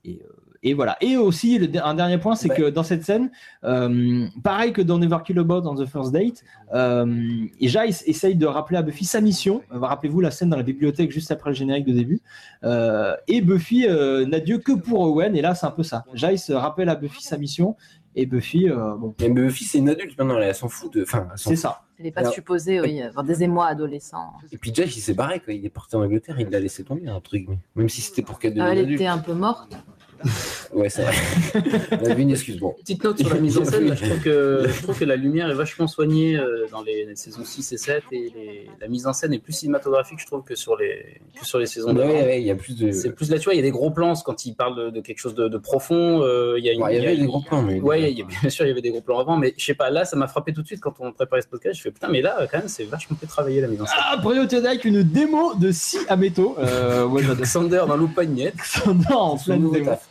et, 0.05 0.21
euh, 0.23 0.29
et 0.67 0.73
voilà. 0.73 0.97
Et 1.03 1.19
aussi, 1.19 1.59
le- 1.59 1.69
un 1.87 1.93
dernier 1.95 2.17
point, 2.17 2.35
c'est 2.37 2.49
que 2.49 2.71
dans 2.71 2.83
cette 2.83 3.05
scène, 3.05 3.31
euh, 3.65 4.27
pareil 4.43 4.73
que 4.73 4.81
dans 4.81 4.99
Never 4.99 5.19
Kill 5.23 5.39
a 5.39 5.43
Bot 5.45 5.61
dans 5.61 5.75
The 5.75 5.85
First 5.85 6.11
Date, 6.11 6.43
euh, 6.73 7.45
et 7.61 7.67
essaye 8.07 8.35
de 8.35 8.47
rappeler 8.47 8.79
à 8.79 8.83
Buffy 8.83 9.05
sa 9.05 9.21
mission. 9.21 9.61
Rappelez-vous 9.69 10.21
la 10.23 10.31
scène 10.31 10.49
dans 10.49 10.57
la 10.57 10.63
bibliothèque 10.63 11.11
juste 11.11 11.31
après 11.31 11.51
le 11.51 11.55
générique 11.55 11.85
de 11.85 11.93
début. 11.93 12.23
Euh, 12.65 13.15
et 13.29 13.43
Buffy 13.43 13.87
n'a 13.87 14.41
Dieu 14.41 14.57
que 14.57 14.73
pour 14.73 15.01
Owen. 15.01 15.37
Et 15.37 15.43
là, 15.43 15.55
c'est 15.55 15.67
un 15.67 15.71
peu 15.71 15.83
ça. 15.83 16.05
Jace 16.15 16.51
rappelle 16.51 16.89
à 16.89 16.95
Buffy 16.95 17.23
sa 17.23 17.37
mission. 17.37 17.77
Et 18.17 18.27
Buffy, 18.27 18.69
euh, 18.71 18.95
bon, 18.97 19.15
Mais 19.21 19.29
Buffy, 19.29 19.65
c'est 19.65 19.79
une 19.79 19.89
adulte 19.89 20.17
maintenant, 20.19 20.39
elle 20.39 20.55
s'en 20.55 20.69
fout 20.69 20.93
de. 20.95 21.03
Enfin, 21.03 21.29
c'est 21.37 21.57
ça. 21.57 21.83
Elle 21.99 22.05
n'est 22.07 22.13
pas 22.13 22.21
Alors- 22.21 22.33
supposée 22.33 22.81
oui, 22.81 23.03
avoir 23.03 23.25
des 23.25 23.43
émois 23.43 23.67
adolescents. 23.67 24.35
Et 24.53 24.59
puis 24.59 24.73
Jack, 24.75 24.97
il 24.97 25.01
s'est 25.01 25.15
barré, 25.15 25.41
quoi. 25.41 25.53
Il 25.53 25.65
est 25.65 25.71
parti 25.71 25.97
en 25.97 26.03
Angleterre, 26.03 26.39
il 26.39 26.49
l'a 26.49 26.61
laissé 26.61 26.85
tomber, 26.85 27.09
un 27.09 27.21
truc. 27.21 27.47
mais- 27.49 27.59
Même 27.77 27.89
si 27.89 28.01
c'était 28.01 28.23
pour 28.23 28.39
qu'elle 28.39 28.53
Ah, 28.53 28.67
devienne 28.67 28.73
elle 28.79 28.85
adulte. 28.85 29.01
était 29.01 29.09
un 29.09 29.19
peu 29.19 29.33
morte. 29.35 29.77
Ouais, 30.75 30.89
c'est 30.89 31.03
vrai. 31.03 31.15
On 32.03 32.17
une 32.17 32.31
excuse. 32.31 32.59
Bon. 32.59 32.75
Petite 32.81 33.05
note 33.05 33.19
sur 33.21 33.29
la 33.33 33.41
mise 33.41 33.57
en 33.59 33.65
scène, 33.65 33.95
je, 33.97 34.05
trouve 34.05 34.21
que, 34.21 34.65
je 34.69 34.83
trouve 34.83 34.99
que 34.99 35.05
la 35.05 35.15
lumière 35.15 35.49
est 35.49 35.55
vachement 35.55 35.87
soignée 35.87 36.37
euh, 36.37 36.67
dans 36.73 36.83
les, 36.83 37.05
les 37.05 37.15
saisons 37.15 37.45
6 37.45 37.73
et 37.73 37.77
7 37.77 38.03
et 38.11 38.33
les- 38.35 38.71
la 38.81 38.89
mise 38.89 39.07
en 39.07 39.13
scène 39.13 39.33
est 39.33 39.39
plus 39.39 39.53
cinématographique, 39.53 40.19
je 40.21 40.27
trouve, 40.27 40.43
que 40.43 40.57
sur 40.57 40.77
les, 40.77 41.21
que 41.41 41.47
sur 41.47 41.61
les 41.61 41.67
saisons 41.67 41.89
Ouais, 41.91 41.95
d'avant. 41.95 42.13
ouais, 42.13 42.41
il 42.41 42.47
y 42.47 42.51
a 42.51 42.57
plus 42.57 42.77
de. 42.77 42.91
C'est 42.91 43.11
plus 43.13 43.31
là, 43.31 43.39
tu 43.39 43.45
vois, 43.45 43.55
il 43.55 43.59
y 43.59 43.61
a 43.61 43.63
des 43.63 43.71
gros 43.71 43.91
plans 43.93 44.15
quand 44.25 44.45
il 44.47 44.55
parle 44.57 44.77
de, 44.77 44.91
de 44.91 45.01
quelque 45.01 45.19
chose 45.21 45.35
de, 45.37 45.47
de 45.49 45.59
profond. 45.59 46.23
euh, 46.23 46.57
il 46.59 46.65
y, 46.65 46.69
a 46.69 46.73
une- 46.73 46.83
Ouais, 46.83 46.97
il 46.97 46.97
y 46.97 46.99
il 46.99 47.03
y 47.03 47.07
a- 47.07 47.11
avait 47.11 47.21
des 47.21 47.27
gros 47.27 47.41
plans, 47.41 47.63
mais. 47.63 47.81
Ouais, 47.81 48.11
il 48.11 48.19
y 48.19 48.23
a- 48.23 48.25
bien 48.27 48.51
sûr, 48.51 48.65
il 48.65 48.69
y 48.69 48.73
avait 48.73 48.83
des 48.83 48.91
gros 48.91 49.01
plans 49.03 49.21
avant, 49.21 49.37
mais 49.37 49.55
je 49.57 49.65
sais 49.65 49.75
pas, 49.75 49.91
là, 49.91 50.05
ça 50.05 50.17
m'a 50.17 50.27
frappé 50.27 50.53
tout 50.53 50.63
de 50.63 50.67
suite 50.67 50.81
quand 50.81 50.95
on 50.99 51.13
préparait 51.13 51.43
ce 51.43 51.49
podcast. 51.49 51.77
Je 51.77 51.83
fais 51.83 51.91
putain, 51.93 52.09
mais 52.09 52.21
là, 52.21 52.37
quand 52.51 52.59
même, 52.59 52.69
c'est 52.69 52.85
vachement 52.85 53.17
fait 53.21 53.27
travailler 53.27 53.61
la 53.61 53.69
mise 53.69 53.81
en 53.81 53.87
scène. 53.87 53.97
Ah, 54.01 54.17
Brio 54.17 54.43
avec 54.43 54.85
une 54.85 55.03
démo 55.05 55.55
de 55.55 55.71
Si 55.71 55.99
Ameto. 56.09 56.57
Euh, 56.59 57.05
ouais. 57.07 57.23
Sander 57.45 57.83
dans 57.87 57.97
l'oupagnette. 57.97 58.55
Sander 58.65 59.07
en 59.13 59.37
pleine 59.37 59.61
nouveau 59.63 59.75
démo. 59.75 59.91
taf. 59.91 60.09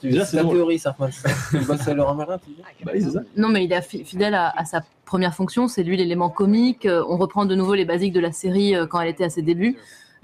Tu 0.00 0.08
C'est 0.24 0.36
théorie, 0.54 0.78
ça, 0.78 0.94
tu 2.44 2.50
dis 2.50 2.56
Bah. 2.84 2.92
Non, 3.36 3.48
mais 3.48 3.64
il 3.64 3.72
est 3.72 3.82
fi- 3.82 4.04
fidèle 4.04 4.34
à, 4.34 4.52
à 4.56 4.64
sa 4.64 4.80
première 5.04 5.34
fonction, 5.34 5.68
c'est 5.68 5.82
lui 5.82 5.96
l'élément 5.96 6.28
comique. 6.30 6.86
Euh, 6.86 7.04
On 7.08 7.16
reprend 7.16 7.44
de 7.44 7.54
nouveau 7.54 7.74
les 7.74 7.84
basiques 7.84 8.12
de 8.12 8.20
la 8.20 8.32
série 8.32 8.74
euh, 8.74 8.86
quand 8.86 9.00
elle 9.00 9.08
était 9.10 9.24
à 9.24 9.30
ses 9.30 9.42
débuts. 9.42 9.76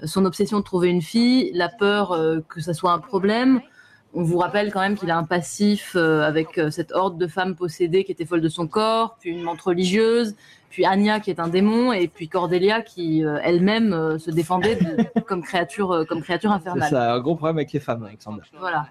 Euh, 0.03 0.07
Son 0.07 0.25
obsession 0.25 0.59
de 0.59 0.63
trouver 0.63 0.89
une 0.89 1.01
fille, 1.01 1.51
la 1.53 1.69
peur 1.69 2.17
que 2.49 2.59
ça 2.61 2.73
soit 2.73 2.91
un 2.91 2.99
problème. 2.99 3.61
On 4.13 4.23
vous 4.23 4.37
rappelle 4.37 4.71
quand 4.73 4.81
même 4.81 4.95
qu'il 4.97 5.09
a 5.09 5.17
un 5.17 5.23
passif 5.23 5.93
euh, 5.95 6.21
avec 6.23 6.57
euh, 6.57 6.69
cette 6.69 6.91
horde 6.91 7.17
de 7.17 7.27
femmes 7.27 7.55
possédées 7.55 8.03
qui 8.03 8.11
étaient 8.11 8.25
folles 8.25 8.41
de 8.41 8.49
son 8.49 8.67
corps, 8.67 9.15
puis 9.21 9.29
une 9.31 9.41
menthe 9.41 9.61
religieuse, 9.61 10.35
puis 10.69 10.85
Anya 10.85 11.19
qui 11.21 11.29
est 11.29 11.39
un 11.39 11.47
démon, 11.47 11.93
et 11.93 12.07
puis 12.09 12.27
Cordelia 12.27 12.81
qui 12.81 13.23
euh, 13.23 13.39
elle-même 13.43 13.93
euh, 13.93 14.19
se 14.19 14.29
défendait 14.31 14.75
de- 14.75 15.21
comme 15.27 15.41
créature, 15.41 15.91
euh, 15.91 16.03
comme 16.03 16.21
créature 16.21 16.51
infernale. 16.51 16.89
ça, 16.89 17.13
un 17.13 17.19
gros 17.21 17.35
problème 17.35 17.57
avec 17.57 17.71
les 17.71 17.79
femmes, 17.79 18.03
Alexander. 18.03 18.41
Voilà. 18.59 18.87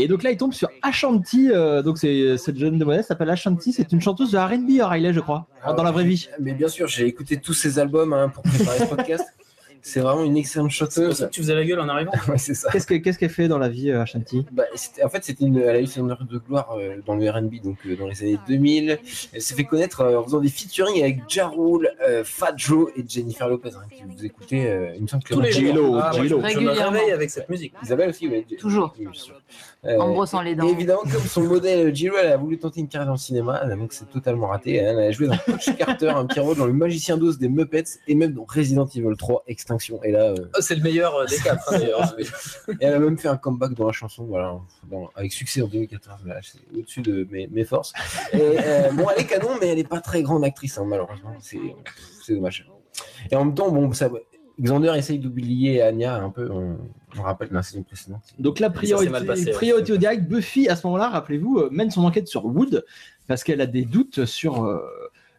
Et 0.00 0.06
donc 0.06 0.22
là, 0.22 0.30
il 0.30 0.36
tombe 0.36 0.52
sur 0.52 0.68
Ashanti. 0.82 1.50
euh, 1.50 1.82
donc 1.82 1.98
c'est 1.98 2.36
cette 2.38 2.56
jeune 2.56 2.78
demoiselle 2.78 3.02
s'appelle 3.02 3.30
Ashanti. 3.30 3.72
C'est 3.72 3.90
une 3.90 4.00
chanteuse 4.00 4.30
de 4.30 4.38
R&B, 4.38 4.80
Riley, 4.88 5.12
je 5.12 5.18
crois, 5.18 5.46
dans 5.76 5.82
la 5.82 5.90
vraie 5.90 6.04
vie. 6.04 6.28
Mais 6.38 6.52
bien 6.52 6.68
sûr, 6.68 6.86
j'ai 6.86 7.06
écouté 7.06 7.40
tous 7.40 7.54
ces 7.54 7.80
albums 7.80 8.12
hein, 8.12 8.28
pour 8.28 8.44
préparer 8.44 8.78
ce 8.78 8.84
podcast. 8.84 9.24
C'est 9.82 10.00
vraiment 10.00 10.24
une 10.24 10.36
excellente 10.36 10.70
C'est 10.72 10.84
pour 10.84 10.92
chanteuse. 10.92 11.16
ça 11.16 11.26
que 11.26 11.30
tu 11.32 11.40
faisais 11.40 11.54
la 11.54 11.64
gueule 11.64 11.80
en 11.80 11.88
arrivant. 11.88 12.12
Ouais, 12.28 12.38
c'est 12.38 12.54
ça. 12.54 12.70
Qu'est-ce 12.70 12.86
que- 12.86 12.94
qu'est-ce 12.94 13.18
qu'elle 13.18 13.30
fait 13.30 13.48
dans 13.48 13.58
la 13.58 13.68
vie, 13.68 13.90
euh, 13.90 14.02
Ashanti? 14.02 14.44
Bah, 14.52 14.64
en 15.04 15.08
fait, 15.08 15.24
c'était 15.24 15.44
une, 15.44 15.58
elle 15.58 15.76
a 15.76 15.80
eu 15.80 15.86
son 15.86 16.08
heure 16.10 16.22
de 16.28 16.38
gloire 16.38 16.72
euh, 16.78 16.96
dans 17.06 17.14
le 17.14 17.28
R&B, 17.30 17.62
donc 17.62 17.78
euh, 17.86 17.96
dans 17.96 18.06
les 18.06 18.20
années 18.22 18.38
2000. 18.48 18.98
Elle 19.32 19.40
s'est 19.42 19.54
fait 19.54 19.64
connaître 19.64 20.00
euh, 20.02 20.18
en 20.18 20.24
faisant 20.24 20.40
des 20.40 20.48
featuring 20.48 21.00
avec 21.02 21.20
Ja 21.28 21.48
Rule, 21.48 21.90
euh, 22.06 22.22
Fat 22.24 22.54
Joe 22.56 22.90
et 22.96 23.04
Jennifer 23.08 23.48
Lopez. 23.48 23.70
hein, 23.76 23.82
qui 23.94 24.02
vous 24.04 24.24
écoutez 24.24 24.68
euh, 24.68 24.92
il 24.96 25.02
me 25.02 25.06
semble 25.06 25.22
que 25.22 25.34
Tous 25.34 25.40
les 25.40 25.52
jours. 25.52 25.60
J-Lo, 25.62 25.94
Ah, 26.00 26.10
je- 26.12 26.34
me 26.34 26.70
réveille 26.70 27.10
avec 27.12 27.30
cette 27.30 27.48
musique. 27.48 27.72
Isabelle 27.82 28.10
aussi, 28.10 28.28
ouais. 28.28 28.44
Toujours. 28.58 28.94
Oui, 28.98 29.04
bien 29.06 29.14
sûr. 29.14 29.40
Euh, 29.84 29.96
En 29.98 30.12
brossant 30.12 30.42
les 30.42 30.56
dents. 30.56 30.66
Et 30.66 30.72
évidemment, 30.72 31.02
comme 31.02 31.22
son 31.22 31.42
modèle 31.42 31.94
J-Lo, 31.94 32.16
elle 32.20 32.32
a 32.32 32.36
voulu 32.36 32.58
tenter 32.58 32.80
une 32.80 32.88
carrière 32.88 33.06
dans 33.06 33.12
le 33.12 33.18
cinéma, 33.18 33.64
donc 33.76 33.92
c'est 33.92 34.10
totalement 34.10 34.48
raté. 34.48 34.74
Elle 34.74 34.98
a 34.98 35.10
joué 35.12 35.28
dans 35.28 35.36
Coach 35.38 35.72
Carter, 35.76 36.08
un 36.08 36.26
petit 36.26 36.40
rôle 36.40 36.56
dans 36.56 36.66
Le 36.66 36.72
Magicien 36.72 37.16
d'Oz 37.16 37.38
des 37.38 37.48
Muppets 37.48 37.84
et 38.08 38.16
même 38.16 38.32
dans 38.32 38.44
Resident 38.44 38.86
Evil 38.86 39.16
3 39.16 39.44
Extinction. 39.46 40.02
Et 40.02 40.10
là, 40.10 40.30
euh, 40.32 40.34
Oh, 40.56 40.60
c'est 40.60 40.74
le 40.74 40.82
meilleur 40.82 41.14
euh, 41.14 41.26
des 41.26 41.36
quatre, 41.36 41.72
hein, 41.72 41.78
d'ailleurs. 41.78 42.16
et 42.68 42.74
elle 42.80 42.94
a 42.94 42.98
même 42.98 43.16
fait 43.18 43.28
un 43.28 43.36
comeback 43.36 43.74
dans 43.74 43.86
la 43.86 43.92
chanson, 43.92 44.24
voilà, 44.24 44.58
dans- 44.90 45.10
avec 45.14 45.32
succès 45.32 45.62
en 45.62 45.68
2014. 45.68 46.26
Là, 46.26 46.40
c'est 46.42 46.58
au-dessus 46.76 47.02
de 47.02 47.28
mes, 47.30 47.46
mes 47.46 47.64
forces. 47.64 47.92
Et, 48.32 48.38
euh, 48.40 48.90
bon, 48.92 49.06
elle 49.14 49.22
est 49.22 49.26
canon, 49.26 49.50
mais 49.60 49.68
elle 49.68 49.76
n'est 49.76 49.84
pas 49.84 50.00
très 50.00 50.22
grande 50.24 50.44
actrice, 50.44 50.76
hein, 50.78 50.86
malheureusement. 50.88 51.34
C'est 51.40 51.60
c'est 52.24 52.34
dommage. 52.34 52.68
Et 53.30 53.36
en 53.36 53.44
même 53.44 53.54
temps, 53.54 53.70
bon, 53.70 53.92
ça, 53.92 54.10
Xander 54.60 54.92
essaye 54.96 55.20
d'oublier 55.20 55.82
Anya 55.82 56.16
un 56.16 56.30
peu. 56.30 56.50
On, 56.50 56.78
on 57.16 57.22
rappelle 57.22 57.48
dans 57.48 57.56
la 57.56 57.62
saison 57.62 57.82
précédente. 57.82 58.22
Donc 58.38 58.58
la 58.60 58.70
priorité, 58.70 59.10
mal 59.10 59.24
passé, 59.24 59.46
ouais. 59.46 59.52
priorité 59.52 59.92
au 59.92 59.96
direct, 59.96 60.28
Buffy 60.28 60.68
à 60.68 60.76
ce 60.76 60.86
moment-là, 60.86 61.08
rappelez-vous, 61.08 61.58
euh, 61.58 61.68
mène 61.70 61.90
son 61.90 62.04
enquête 62.04 62.28
sur 62.28 62.44
Wood 62.44 62.84
parce 63.26 63.44
qu'elle 63.44 63.60
a 63.60 63.66
des 63.66 63.84
doutes 63.84 64.24
sur 64.24 64.64
euh, 64.64 64.80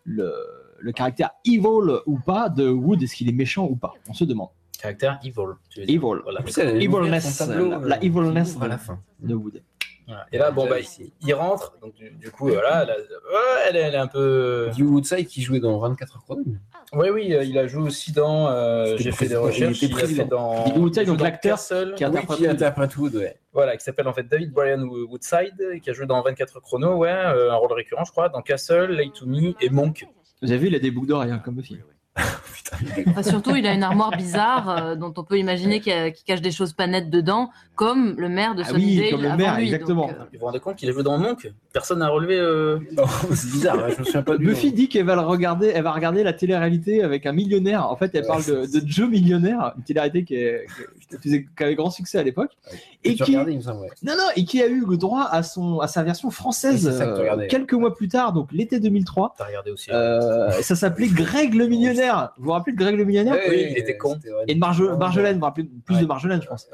le, 0.03 0.33
le 0.79 0.91
caractère 0.91 1.31
evil 1.45 1.99
ou 2.05 2.19
pas 2.19 2.49
de 2.49 2.67
Wood. 2.69 3.03
Est-ce 3.03 3.15
qu'il 3.15 3.29
est 3.29 3.33
méchant 3.33 3.67
ou 3.69 3.75
pas? 3.75 3.93
On 4.09 4.13
se 4.13 4.23
demande. 4.23 4.49
Caractère 4.81 5.19
evil. 5.23 5.33
tu 5.69 5.81
veux 5.81 5.85
dire. 5.85 5.95
Evil. 5.95 6.21
Voilà. 6.23 6.41
Evilness, 6.75 7.37
tableau, 7.37 7.69
la, 7.69 7.77
euh, 7.77 7.87
la 7.87 8.03
evilness 8.03 8.57
à 8.61 8.67
la 8.67 8.77
fin. 8.77 8.99
de 9.19 9.35
Wood. 9.35 9.61
Voilà. 10.09 10.25
Et 10.31 10.37
là, 10.39 10.49
bon, 10.51 10.67
bah, 10.67 10.79
il, 10.79 11.11
il 11.21 11.33
rentre. 11.35 11.77
Donc, 11.81 11.93
du, 11.93 12.09
du 12.09 12.31
coup, 12.31 12.47
voilà, 12.49 12.81
elle, 12.83 12.89
a- 12.89 12.95
ouais, 12.95 13.59
elle, 13.69 13.75
est- 13.75 13.79
elle 13.81 13.93
est 13.93 13.97
un 13.97 14.07
peu. 14.07 14.69
Du 14.75 14.83
Woodside 14.83 15.27
qui 15.27 15.41
jouait 15.43 15.59
dans 15.59 15.77
24 15.79 16.15
heures 16.17 16.23
chrono. 16.23 16.43
Oui, 16.93 17.09
oui, 17.11 17.33
euh, 17.35 17.43
il 17.43 17.55
a 17.59 17.67
joué 17.67 17.83
aussi 17.83 18.11
dans. 18.11 18.47
euh, 18.49 18.95
J'ai 18.97 19.11
fait 19.11 19.27
des 19.27 19.33
il 19.33 19.37
recherches. 19.37 19.77
était 19.77 19.85
Il, 19.85 19.93
a 19.93 19.95
fait 19.97 20.03
président. 20.03 20.25
dans. 20.25 20.63
Bill 20.63 20.77
Woodside, 20.79 21.05
donc 21.05 21.21
l'acteur 21.21 21.51
Castle, 21.57 21.93
qui 21.95 22.03
Oui, 22.03 22.09
interprète 22.09 22.37
qui 22.39 22.43
Wood. 22.47 22.51
interprète 22.55 22.97
Wood, 22.97 23.15
ouais. 23.15 23.37
Voilà, 23.53 23.77
qui 23.77 23.83
s'appelle 23.83 24.07
en 24.07 24.13
fait 24.13 24.23
David 24.23 24.51
Brian 24.51 24.81
Woodside, 24.81 25.79
qui 25.83 25.89
a 25.89 25.93
joué 25.93 26.07
dans 26.07 26.19
24 26.23 26.57
heures 26.57 26.63
chrono, 26.63 26.95
ouais, 26.97 27.09
euh, 27.11 27.51
un 27.51 27.55
rôle 27.55 27.73
récurrent, 27.73 28.03
je 28.05 28.11
crois, 28.11 28.29
dans 28.29 28.41
Castle, 28.41 28.91
Late 28.91 29.13
to 29.13 29.27
Me 29.27 29.53
et 29.61 29.69
Monk. 29.69 30.07
Vous 30.41 30.49
avez 30.51 30.57
vu, 30.59 30.67
il 30.67 30.75
a 30.75 30.79
des 30.79 30.89
boucles 30.89 31.07
d'oreilles 31.09 31.31
hein, 31.31 31.41
comme 31.43 31.61
Enfin, 33.07 33.23
surtout, 33.23 33.55
il 33.55 33.65
a 33.65 33.73
une 33.73 33.81
armoire 33.83 34.11
bizarre 34.11 34.69
euh, 34.69 34.95
dont 34.95 35.11
on 35.17 35.23
peut 35.23 35.37
imaginer 35.39 35.79
qu'il 35.81 36.13
cache 36.25 36.41
des 36.41 36.51
choses 36.51 36.71
pas 36.73 36.85
nettes 36.87 37.09
dedans, 37.09 37.49
comme 37.75 38.13
le 38.17 38.29
maire 38.29 38.53
de 38.55 38.61
Ah 38.63 38.69
oui, 38.75 38.81
Sunnydale 38.81 39.11
comme 39.11 39.21
le 39.23 39.35
maire, 39.37 39.57
lui. 39.57 39.65
exactement. 39.65 40.07
donc, 40.07 40.11
euh, 40.11 40.23
Vous 40.33 40.39
vous 40.39 40.45
rendez 40.45 40.59
compte 40.59 40.75
qu'il 40.75 40.87
a 40.87 40.91
joué 40.91 41.01
dans 41.03 41.17
Monk? 41.17 41.51
Personne 41.73 41.99
n'a 41.99 42.09
relevé. 42.09 42.37
euh, 42.37 42.77
c'est 43.33 43.51
bizarre, 43.51 43.79
hein, 43.79 43.87
je 43.95 43.99
me 43.99 44.05
souviens 44.05 44.21
pas 44.21 44.37
du 44.37 44.45
Buffy 44.45 44.71
dit 44.71 44.87
qu'elle 44.87 45.05
va 45.05 45.15
le 45.15 45.21
regarder, 45.21 45.71
elle 45.73 45.83
va 45.83 45.91
regarder 45.91 46.23
la 46.23 46.31
télé-réalité 46.33 47.03
avec 47.03 47.25
un 47.25 47.31
millionnaire. 47.31 47.89
En 47.89 47.95
fait, 47.95 48.11
elle 48.13 48.25
parle 48.25 48.45
de, 48.45 48.65
de 48.65 48.81
Joe 48.87 49.09
Millionnaire, 49.09 49.73
une 49.77 49.83
télé-réalité 49.83 50.23
qui, 50.23 50.35
est- 50.35 50.65
qui 51.09 51.17
faisait- 51.17 51.47
qui 51.57 51.63
avait 51.63 51.75
grand 51.75 51.89
succès 51.89 52.19
à 52.19 52.23
l'époque, 52.23 52.51
et 53.03 53.15
tu 53.15 53.23
qui, 53.23 53.33
semble, 53.33 53.49
ouais. 53.49 53.89
non 54.03 54.13
non, 54.15 54.25
et 54.35 54.45
qui 54.45 54.61
a 54.61 54.67
eu 54.67 54.85
le 54.87 54.97
droit 54.97 55.23
à 55.29 55.41
son 55.43 55.79
à 55.79 55.87
sa 55.87 56.03
version 56.03 56.29
française 56.29 56.87
Oui, 57.37 57.47
quelques 57.47 57.73
mois 57.73 57.95
plus 57.95 58.09
tard, 58.09 58.31
donc 58.33 58.51
l'été 58.51 58.79
2003. 58.79 59.33
T'as 59.37 59.45
regardé 59.45 59.71
aussi. 59.71 59.89
Euh, 59.91 60.51
ça 60.61 60.75
s'appelait 60.75 61.07
Greg 61.07 61.55
le 61.55 61.67
millionnaire. 61.67 61.98
Vous 62.37 62.45
vous 62.45 62.51
rappelez 62.51 62.73
de 62.75 62.77
Greg 62.81 62.95
le 62.95 63.05
millionnaire 63.05 63.35
Oui, 63.49 63.67
il 63.71 63.77
était 63.77 63.97
con. 63.97 64.17
Et 64.47 64.55
de 64.55 64.59
Marjo- 64.59 64.97
Marjolaine, 64.97 65.33
vous 65.35 65.39
vous 65.39 65.45
rappelez 65.45 65.69
plus 65.85 65.95
Ouais. 65.95 66.01
de 66.01 66.07
Marjolaine, 66.07 66.41
je 66.41 66.47
pense. 66.47 66.67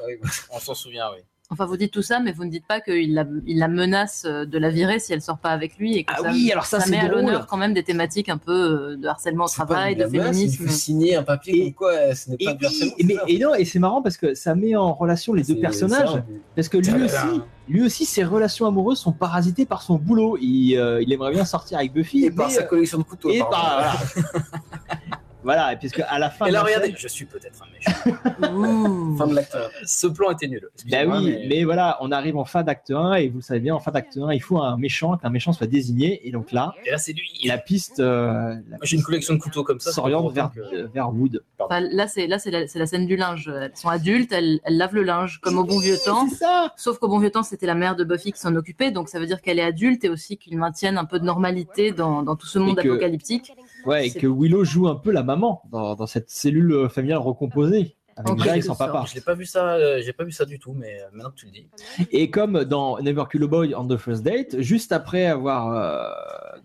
On 0.52 0.58
s'en 0.58 0.74
souvient, 0.74 1.10
oui. 1.12 1.22
Enfin, 1.48 1.64
vous 1.64 1.76
dites 1.76 1.92
tout 1.92 2.02
ça, 2.02 2.18
mais 2.18 2.32
vous 2.32 2.44
ne 2.44 2.50
dites 2.50 2.66
pas 2.66 2.80
qu'il 2.80 3.14
la, 3.14 3.24
il 3.46 3.58
la 3.60 3.68
menace 3.68 4.24
euh, 4.26 4.44
de 4.44 4.58
la 4.58 4.68
virer 4.68 4.98
si 4.98 5.12
elle 5.12 5.22
sort 5.22 5.38
pas 5.38 5.50
avec 5.50 5.76
lui 5.78 5.96
et 5.96 6.02
que 6.02 6.12
Ah 6.16 6.22
ça, 6.22 6.30
oui, 6.32 6.50
alors 6.50 6.66
ça, 6.66 6.80
c'est 6.80 6.90
met 6.90 6.98
à 6.98 7.06
l'honneur 7.06 7.46
quand 7.46 7.56
même 7.56 7.72
des 7.72 7.84
thématiques 7.84 8.28
un 8.28 8.36
peu 8.36 8.52
euh, 8.52 8.96
de 8.96 9.06
harcèlement 9.06 9.44
au 9.44 9.48
travail, 9.48 9.94
de 9.94 10.06
menace, 10.06 10.34
féminisme. 10.36 10.64
Il 10.64 10.68
fait 10.68 10.74
signer 10.74 11.14
un 11.16 11.22
papier 11.22 11.54
Et- 11.56 11.64
comme 11.66 11.74
quoi 11.74 11.92
euh, 11.92 12.14
ce 12.16 12.30
n'est 12.30 12.36
Et, 12.40 12.44
pas 12.46 12.54
du 12.54 12.64
harcèlement, 12.66 12.94
oui, 12.98 13.04
mais, 13.06 13.14
ça. 13.14 13.20
et 13.28 13.38
non, 13.38 13.54
et 13.54 13.64
c'est 13.64 13.78
marrant 13.78 14.02
parce 14.02 14.16
que 14.16 14.34
ça 14.34 14.56
met 14.56 14.74
en 14.74 14.92
relation 14.92 15.34
les 15.34 15.44
deux 15.44 15.60
personnages. 15.60 16.08
ça, 16.14 16.24
Parce 16.56 16.68
que 16.68 16.78
lui 16.78 16.86
Tadam. 16.86 17.04
aussi, 17.04 17.40
lui 17.68 17.82
aussi, 17.84 18.06
ses 18.06 18.24
relations 18.24 18.66
amoureuses 18.66 18.98
sont 18.98 19.12
parasitées 19.12 19.66
par 19.66 19.82
son 19.82 19.94
boulot. 19.96 20.36
Il, 20.40 20.76
euh, 20.76 21.00
il 21.00 21.12
aimerait 21.12 21.30
bien 21.32 21.44
sortir 21.44 21.78
avec 21.78 21.92
Buffy. 21.92 22.24
Et 22.24 22.30
par 22.32 22.48
mais, 22.48 22.54
sa 22.54 22.62
euh, 22.62 22.66
collection 22.66 22.98
de 22.98 23.04
couteaux. 23.04 23.30
et 23.30 23.38
par, 23.38 23.50
voilà. 23.52 23.92
voilà, 25.46 25.72
et 25.72 25.76
puisque 25.76 26.00
à 26.00 26.18
la 26.18 26.28
fin 26.28 26.46
Et 26.46 26.50
là, 26.50 26.62
regardez, 26.62 26.88
scène- 26.88 26.96
je 26.98 27.08
suis 27.08 27.24
peut-être 27.24 27.62
un 27.62 27.66
méchant. 27.72 29.16
Fin 29.16 29.26
de 29.28 29.34
l'acte. 29.34 29.56
Ce 29.84 30.06
plan 30.06 30.30
était 30.32 30.48
nul. 30.48 30.60
Bah 30.62 30.68
Excusez-moi, 30.74 31.18
oui, 31.20 31.46
mais... 31.48 31.64
voilà, 31.64 31.96
on 32.00 32.10
arrive 32.12 32.36
en 32.36 32.44
fin 32.44 32.62
d'acte 32.62 32.90
1 32.90 33.14
et 33.14 33.28
vous 33.28 33.38
le 33.38 33.42
savez 33.42 33.60
bien, 33.60 33.74
en 33.74 33.80
fin 33.80 33.90
d'acte 33.92 34.16
1, 34.18 34.32
il 34.32 34.40
faut 34.42 34.58
un 34.60 34.76
méchant, 34.76 35.16
qu'un 35.16 35.30
méchant 35.30 35.52
soit 35.52 35.66
désigné. 35.66 36.26
Et 36.28 36.32
donc 36.32 36.52
là, 36.52 36.74
Et 36.84 36.90
là, 36.90 36.98
c'est 36.98 37.12
lui. 37.12 37.30
la 37.44 37.58
piste, 37.58 38.00
euh, 38.00 38.54
J'ai 38.82 38.96
une 38.96 39.02
collection 39.02 39.34
de 39.34 39.38
couteaux 39.40 39.64
comme 39.64 39.80
ça. 39.80 39.92
s'oriente 39.92 40.32
vers, 40.32 40.50
que- 40.52 40.60
euh, 40.60 40.88
vers 40.92 41.10
Wood. 41.14 41.42
Enfin, 41.58 41.80
là, 41.80 42.06
c'est 42.08 42.26
là, 42.26 42.38
c'est 42.38 42.50
la, 42.50 42.66
c'est 42.66 42.78
la 42.78 42.86
scène 42.86 43.06
du 43.06 43.16
linge. 43.16 43.48
Elles 43.48 43.70
sont 43.74 43.88
adultes, 43.88 44.32
elles, 44.32 44.60
elles 44.64 44.76
lavent 44.76 44.94
le 44.94 45.02
linge 45.04 45.38
comme 45.40 45.58
au 45.58 45.64
bon 45.64 45.78
vieux 45.78 45.96
temps. 46.04 46.26
C'est 46.28 46.36
ça 46.36 46.72
Sauf 46.76 46.98
qu'au 46.98 47.08
bon 47.08 47.18
vieux 47.18 47.30
temps, 47.30 47.42
c'était 47.42 47.66
la 47.66 47.74
mère 47.74 47.96
de 47.96 48.04
Buffy 48.04 48.32
qui 48.32 48.40
s'en 48.40 48.54
occupait, 48.56 48.90
donc 48.90 49.08
ça 49.08 49.18
veut 49.18 49.26
dire 49.26 49.40
qu'elle 49.40 49.58
est 49.58 49.62
adulte 49.62 50.04
et 50.04 50.08
aussi 50.08 50.36
qu'ils 50.36 50.58
maintiennent 50.58 50.98
un 50.98 51.04
peu 51.04 51.18
de 51.18 51.24
normalité 51.24 51.92
dans, 51.92 52.22
dans 52.22 52.36
tout 52.36 52.46
ce 52.46 52.58
monde 52.58 52.76
que- 52.76 52.88
apocalyptique. 52.88 53.52
Ouais, 53.86 54.08
et 54.08 54.10
que 54.10 54.26
Willow 54.26 54.64
joue 54.64 54.88
un 54.88 54.96
peu 54.96 55.12
la 55.12 55.22
maman 55.22 55.62
dans, 55.70 55.94
dans 55.94 56.06
cette 56.06 56.30
cellule 56.30 56.72
euh, 56.72 56.88
familiale 56.88 57.18
recomposée. 57.18 57.96
Avec 58.16 58.42
quelque 58.42 58.64
son 58.64 58.74
papa. 58.74 59.04
l'ai 59.14 59.20
pas 59.20 59.34
vu 59.34 59.44
ça, 59.44 59.74
euh, 59.74 60.00
j'ai 60.02 60.14
pas 60.14 60.24
vu 60.24 60.32
ça 60.32 60.46
du 60.46 60.58
tout, 60.58 60.72
mais 60.72 61.00
euh, 61.00 61.04
maintenant 61.12 61.30
que 61.30 61.36
tu 61.36 61.46
le 61.46 61.52
dis. 61.52 61.68
Et 62.10 62.30
comme 62.30 62.64
dans 62.64 62.98
Never 62.98 63.24
Kill 63.30 63.42
a 63.42 63.46
Boy 63.46 63.74
on 63.74 63.86
the 63.86 63.98
First 63.98 64.22
Date, 64.22 64.60
juste 64.60 64.92
après 64.92 65.26
avoir, 65.26 65.74
euh, 65.74 66.58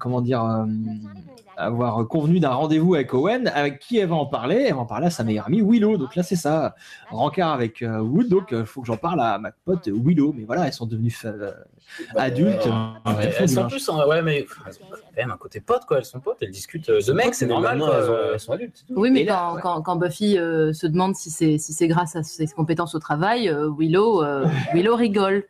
comment 0.00 0.20
dire, 0.20 0.42
euh, 0.42 0.66
avoir 1.56 2.06
convenu 2.08 2.38
d'un 2.40 2.50
rendez-vous 2.50 2.94
avec 2.94 3.12
Owen, 3.14 3.48
avec 3.54 3.78
qui 3.78 3.98
elle 3.98 4.08
va 4.08 4.16
en 4.16 4.26
parler 4.26 4.66
Elle 4.68 4.74
va 4.74 4.80
en 4.80 4.86
parler 4.86 5.06
à 5.06 5.10
sa 5.10 5.24
meilleure 5.24 5.46
amie 5.46 5.62
Willow. 5.62 5.96
Donc 5.96 6.14
là, 6.16 6.22
c'est 6.22 6.36
ça, 6.36 6.74
rencard 7.10 7.52
avec 7.52 7.82
euh, 7.82 7.98
Wood. 8.00 8.28
Donc 8.28 8.48
il 8.52 8.66
faut 8.66 8.80
que 8.82 8.86
j'en 8.86 8.96
parle 8.96 9.20
à 9.20 9.38
ma 9.38 9.50
pote 9.64 9.88
Willow. 9.88 10.32
Mais 10.36 10.44
voilà, 10.44 10.66
elles 10.66 10.72
sont 10.72 10.86
devenues 10.86 11.16
euh, 11.24 11.52
adultes. 12.16 12.66
Ouais, 13.06 13.32
elles 13.38 13.48
sont 13.48 13.66
plus 13.68 13.88
en... 13.88 14.06
ouais, 14.08 14.22
mais 14.22 14.46
elles 14.66 14.72
ont 14.82 14.90
quand 14.90 14.96
même 15.16 15.30
un 15.30 15.36
côté 15.36 15.60
pote, 15.60 15.84
quoi. 15.86 15.98
Elles 15.98 16.04
sont 16.04 16.20
potes, 16.20 16.38
elles 16.40 16.50
discutent 16.50 16.88
euh, 16.90 17.00
de 17.00 17.12
mecs, 17.12 17.34
c'est 17.34 17.46
normal. 17.46 17.78
quoi. 17.78 17.96
elles, 17.98 18.10
ont- 18.10 18.32
elles 18.34 18.40
sont 18.40 18.52
adultes. 18.52 18.84
Oui, 18.90 19.10
mais 19.10 19.24
là, 19.24 19.48
quand, 19.50 19.54
ouais. 19.54 19.60
quand, 19.62 19.82
quand 19.82 19.96
Buffy 19.96 20.38
euh, 20.38 20.72
se 20.72 20.86
demande 20.86 21.14
si 21.16 21.30
c'est 21.30 21.58
si 21.58 21.72
c'est 21.72 21.88
grâce 21.88 22.16
à 22.16 22.22
ses 22.22 22.46
compétences 22.48 22.94
au 22.94 22.98
travail, 22.98 23.48
euh, 23.48 23.70
Willow, 23.76 24.22
euh, 24.22 24.46
Willow 24.74 24.96
rigole. 24.96 25.44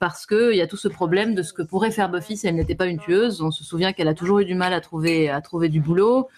Parce 0.00 0.26
qu'il 0.26 0.56
y 0.56 0.62
a 0.62 0.66
tout 0.66 0.78
ce 0.78 0.88
problème 0.88 1.36
de 1.36 1.42
ce 1.42 1.52
que 1.52 1.62
pourrait 1.62 1.92
faire 1.92 2.08
Buffy 2.08 2.36
si 2.36 2.48
elle 2.48 2.56
n'était 2.56 2.74
pas 2.74 2.86
une 2.86 2.98
tueuse. 2.98 3.42
On 3.42 3.52
se 3.52 3.62
souvient 3.62 3.92
qu'elle 3.92 4.08
a 4.08 4.14
toujours 4.14 4.40
eu 4.40 4.44
du 4.44 4.54
mal 4.54 4.72
à 4.72 4.80
trouver, 4.80 5.30
à 5.30 5.40
trouver 5.40 5.68
du 5.68 5.80
boulot. 5.80 6.28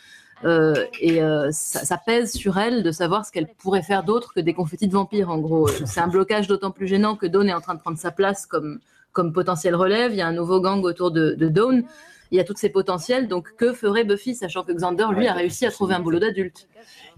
Euh, 0.45 0.75
et 1.01 1.23
euh, 1.23 1.49
ça, 1.53 1.97
pèse 1.97 2.33
sur 2.33 2.59
elle 2.59 2.83
de 2.83 2.91
savoir 2.91 3.25
ce 3.25 3.31
qu'elle 3.33 3.47
pourrait 3.47 3.83
faire 3.83 4.03
d'autre 4.03 4.35
que 4.35 4.41
des 4.41 4.53
confettis 4.53 4.89
de 4.89 4.93
vampires, 4.93 5.31
en 5.31 5.39
gros. 5.39 5.69
C'est 5.69 6.01
un 6.01 6.09
blocage 6.09 6.49
d'autant 6.49 6.73
plus 6.73 6.89
gênant 6.89 7.15
que 7.15 7.27
Dawn 7.27 7.49
est 7.49 7.55
en 7.55 7.61
train 7.61 7.75
de 7.75 7.81
prendre 7.81 7.99
sa 7.99 8.11
place 8.11 8.47
comme, 8.47 8.81
comme 9.13 9.33
potentiel 9.33 9.77
relève. 9.77 10.13
Il 10.13 10.17
y 10.17 10.23
a 10.23 10.27
un 10.27 10.33
nouveau 10.33 10.61
gang 10.61 10.83
autour 10.85 11.11
de 11.13 11.35
Dawn. 11.49 11.85
Il 12.33 12.37
y 12.37 12.41
a 12.41 12.45
tous 12.45 12.57
ces 12.57 12.71
potentiels. 12.71 13.29
Donc, 13.29 13.55
que 13.57 13.73
ferait 13.73 14.05
Buffy, 14.05 14.35
sachant 14.35 14.65
que 14.65 14.73
Xander, 14.73 15.07
lui, 15.11 15.19
Ouais, 15.19 15.29
a 15.29 15.35
réussi 15.35 15.67
à 15.67 15.71
trouver 15.71 15.95
un 15.95 16.01
boulot 16.01 16.19
d'adulte 16.19 16.67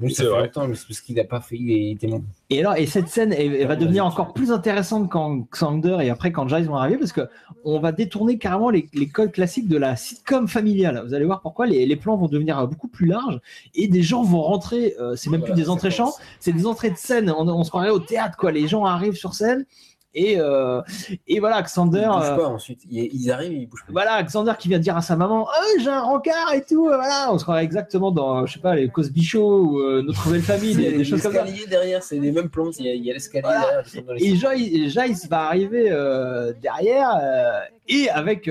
Oui, 0.00 0.10
ça 0.12 0.16
C'est 0.16 0.28
fait 0.28 0.28
vrai. 0.34 0.42
longtemps, 0.46 0.68
mais 0.68 0.74
c'est 0.74 0.86
parce 0.88 1.00
qu'il 1.00 1.14
n'a 1.14 1.24
pas 1.24 1.40
fait. 1.40 1.56
Il 1.56 1.92
était. 1.92 2.08
Et 2.50 2.60
alors, 2.60 2.76
et 2.76 2.84
cette 2.86 3.08
scène, 3.08 3.32
elle, 3.32 3.54
elle 3.54 3.66
va 3.68 3.76
devenir 3.76 4.04
encore 4.04 4.34
plus 4.34 4.50
intéressante 4.52 5.08
quand 5.10 5.46
Xander 5.52 5.98
et 6.02 6.10
après 6.10 6.32
quand 6.32 6.48
Giles 6.48 6.66
vont 6.66 6.74
arriver, 6.76 6.98
parce 6.98 7.12
que 7.12 7.28
on 7.64 7.78
va 7.80 7.92
détourner 7.92 8.36
carrément 8.38 8.70
les, 8.70 8.88
les 8.92 9.08
codes 9.08 9.32
classiques 9.32 9.68
de 9.68 9.76
la 9.78 9.96
sitcom 9.96 10.48
familiale. 10.48 11.02
Vous 11.06 11.14
allez 11.14 11.24
voir 11.24 11.40
pourquoi 11.40 11.66
les, 11.66 11.86
les 11.86 11.96
plans 11.96 12.16
vont 12.16 12.28
devenir 12.28 12.66
beaucoup 12.68 12.88
plus 12.88 13.06
larges 13.06 13.40
et 13.74 13.88
des 13.88 14.02
gens 14.02 14.22
vont 14.24 14.42
rentrer. 14.42 14.94
euh, 15.00 15.16
c'est 15.16 15.30
même 15.30 15.40
Voilà, 15.40 15.54
plus 15.54 15.62
des 15.62 15.70
entrées 15.70 15.90
commence. 15.94 16.18
c'est 16.40 16.52
des 16.52 16.66
entrées 16.66 16.90
de 16.90 16.96
scène. 16.96 17.30
On, 17.30 17.48
on 17.48 17.62
se 17.64 17.70
croirait 17.70 17.90
au 17.90 18.00
théâtre, 18.00 18.36
quoi. 18.36 18.50
Les 18.52 18.66
gens 18.68 18.84
arrivent 18.84 19.14
sur 19.16 19.32
scène 19.34 19.64
et 20.14 20.38
euh, 20.38 20.80
et 21.26 21.40
voilà, 21.40 21.60
Xander. 21.62 21.98
Il 22.02 22.18
bouge 22.18 22.28
euh, 22.30 22.36
pas 22.36 22.46
ensuite. 22.48 22.80
Ils, 22.90 23.10
ils 23.12 23.30
arrivent, 23.30 23.52
ils 23.52 23.66
bougent 23.66 23.84
pas. 23.86 23.92
voilà, 23.92 24.22
Xander 24.22 24.52
qui 24.58 24.68
vient 24.68 24.78
dire 24.78 24.96
à 24.96 25.02
sa 25.02 25.16
maman 25.16 25.46
oh, 25.48 25.78
j'ai 25.80 25.88
un 25.90 26.00
rencard 26.02 26.52
et 26.54 26.62
tout, 26.64 26.88
euh, 26.88 26.96
voilà, 26.96 27.28
on 27.32 27.38
se 27.38 27.42
croirait 27.44 27.64
exactement 27.64 28.10
dans, 28.10 28.46
je 28.46 28.54
sais 28.54 28.60
pas, 28.60 28.74
les 28.74 28.88
Cosby 28.88 29.22
Show 29.22 29.60
ou 29.64 29.80
euh, 29.80 30.02
Notre 30.02 30.26
Nouvelle 30.26 30.42
Famille, 30.42 30.74
des, 30.74 30.92
des 30.92 31.04
choses 31.04 31.22
comme 31.22 31.32
ça. 31.32 31.42
l'escalier 31.44 31.66
derrière, 31.66 32.02
c'est 32.02 32.18
les 32.18 32.32
mêmes 32.32 32.48
plantes. 32.48 32.78
Il 32.78 32.86
y 32.86 32.90
a, 32.90 32.94
il 32.94 33.04
l'escalier 33.04 33.42
Voilà. 33.42 33.82
derrière. 33.92 34.16
Et 34.18 34.36
Joyce, 34.36 34.92
Joyce 34.92 35.28
va 35.28 35.46
arriver 35.46 35.88
euh, 35.90 36.52
derrière 36.62 37.10
et 37.88 38.08
avec 38.10 38.50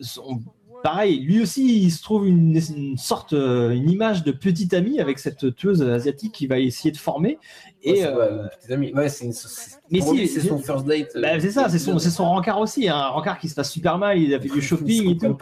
son 0.00 0.40
pareil, 0.86 1.18
lui 1.18 1.42
aussi, 1.42 1.82
il 1.82 1.90
se 1.90 2.00
trouve 2.00 2.28
une, 2.28 2.56
une 2.76 2.96
sorte, 2.96 3.32
euh, 3.32 3.70
une 3.70 3.90
image 3.90 4.22
de 4.22 4.30
petit 4.30 4.72
ami 4.76 5.00
avec 5.00 5.18
cette 5.18 5.56
tueuse 5.56 5.82
asiatique 5.82 6.30
qui 6.32 6.46
va 6.46 6.60
essayer 6.60 6.92
de 6.92 6.96
former. 6.96 7.38
Ouais, 7.84 7.92
Et 7.92 7.96
c'est 7.96 8.06
euh, 8.06 8.44
petite 8.56 8.70
amie. 8.70 8.92
Ouais, 8.94 9.08
c'est 9.08 9.24
une- 9.24 9.32
mais 9.90 10.00
si, 10.00 10.28
c'est 10.28 10.40
son 10.46 10.58
first 10.58 10.86
date. 10.86 11.08
euh, 11.16 11.20
bah, 11.22 11.40
c'est 11.40 11.50
ça, 11.50 11.68
c'est 11.68 11.80
son, 11.80 11.98
c'est 11.98 12.10
son 12.10 12.24
rencard 12.30 12.60
aussi, 12.60 12.88
hein, 12.88 12.94
un 12.96 13.08
rencard 13.08 13.40
qui 13.40 13.48
se 13.48 13.56
passe 13.56 13.72
super 13.72 13.98
mal, 13.98 14.16
il 14.16 14.32
a 14.32 14.38
fait 14.38 14.48
du 14.48 14.62
shopping 14.68 15.10
et 15.10 15.16
tout. 15.18 15.36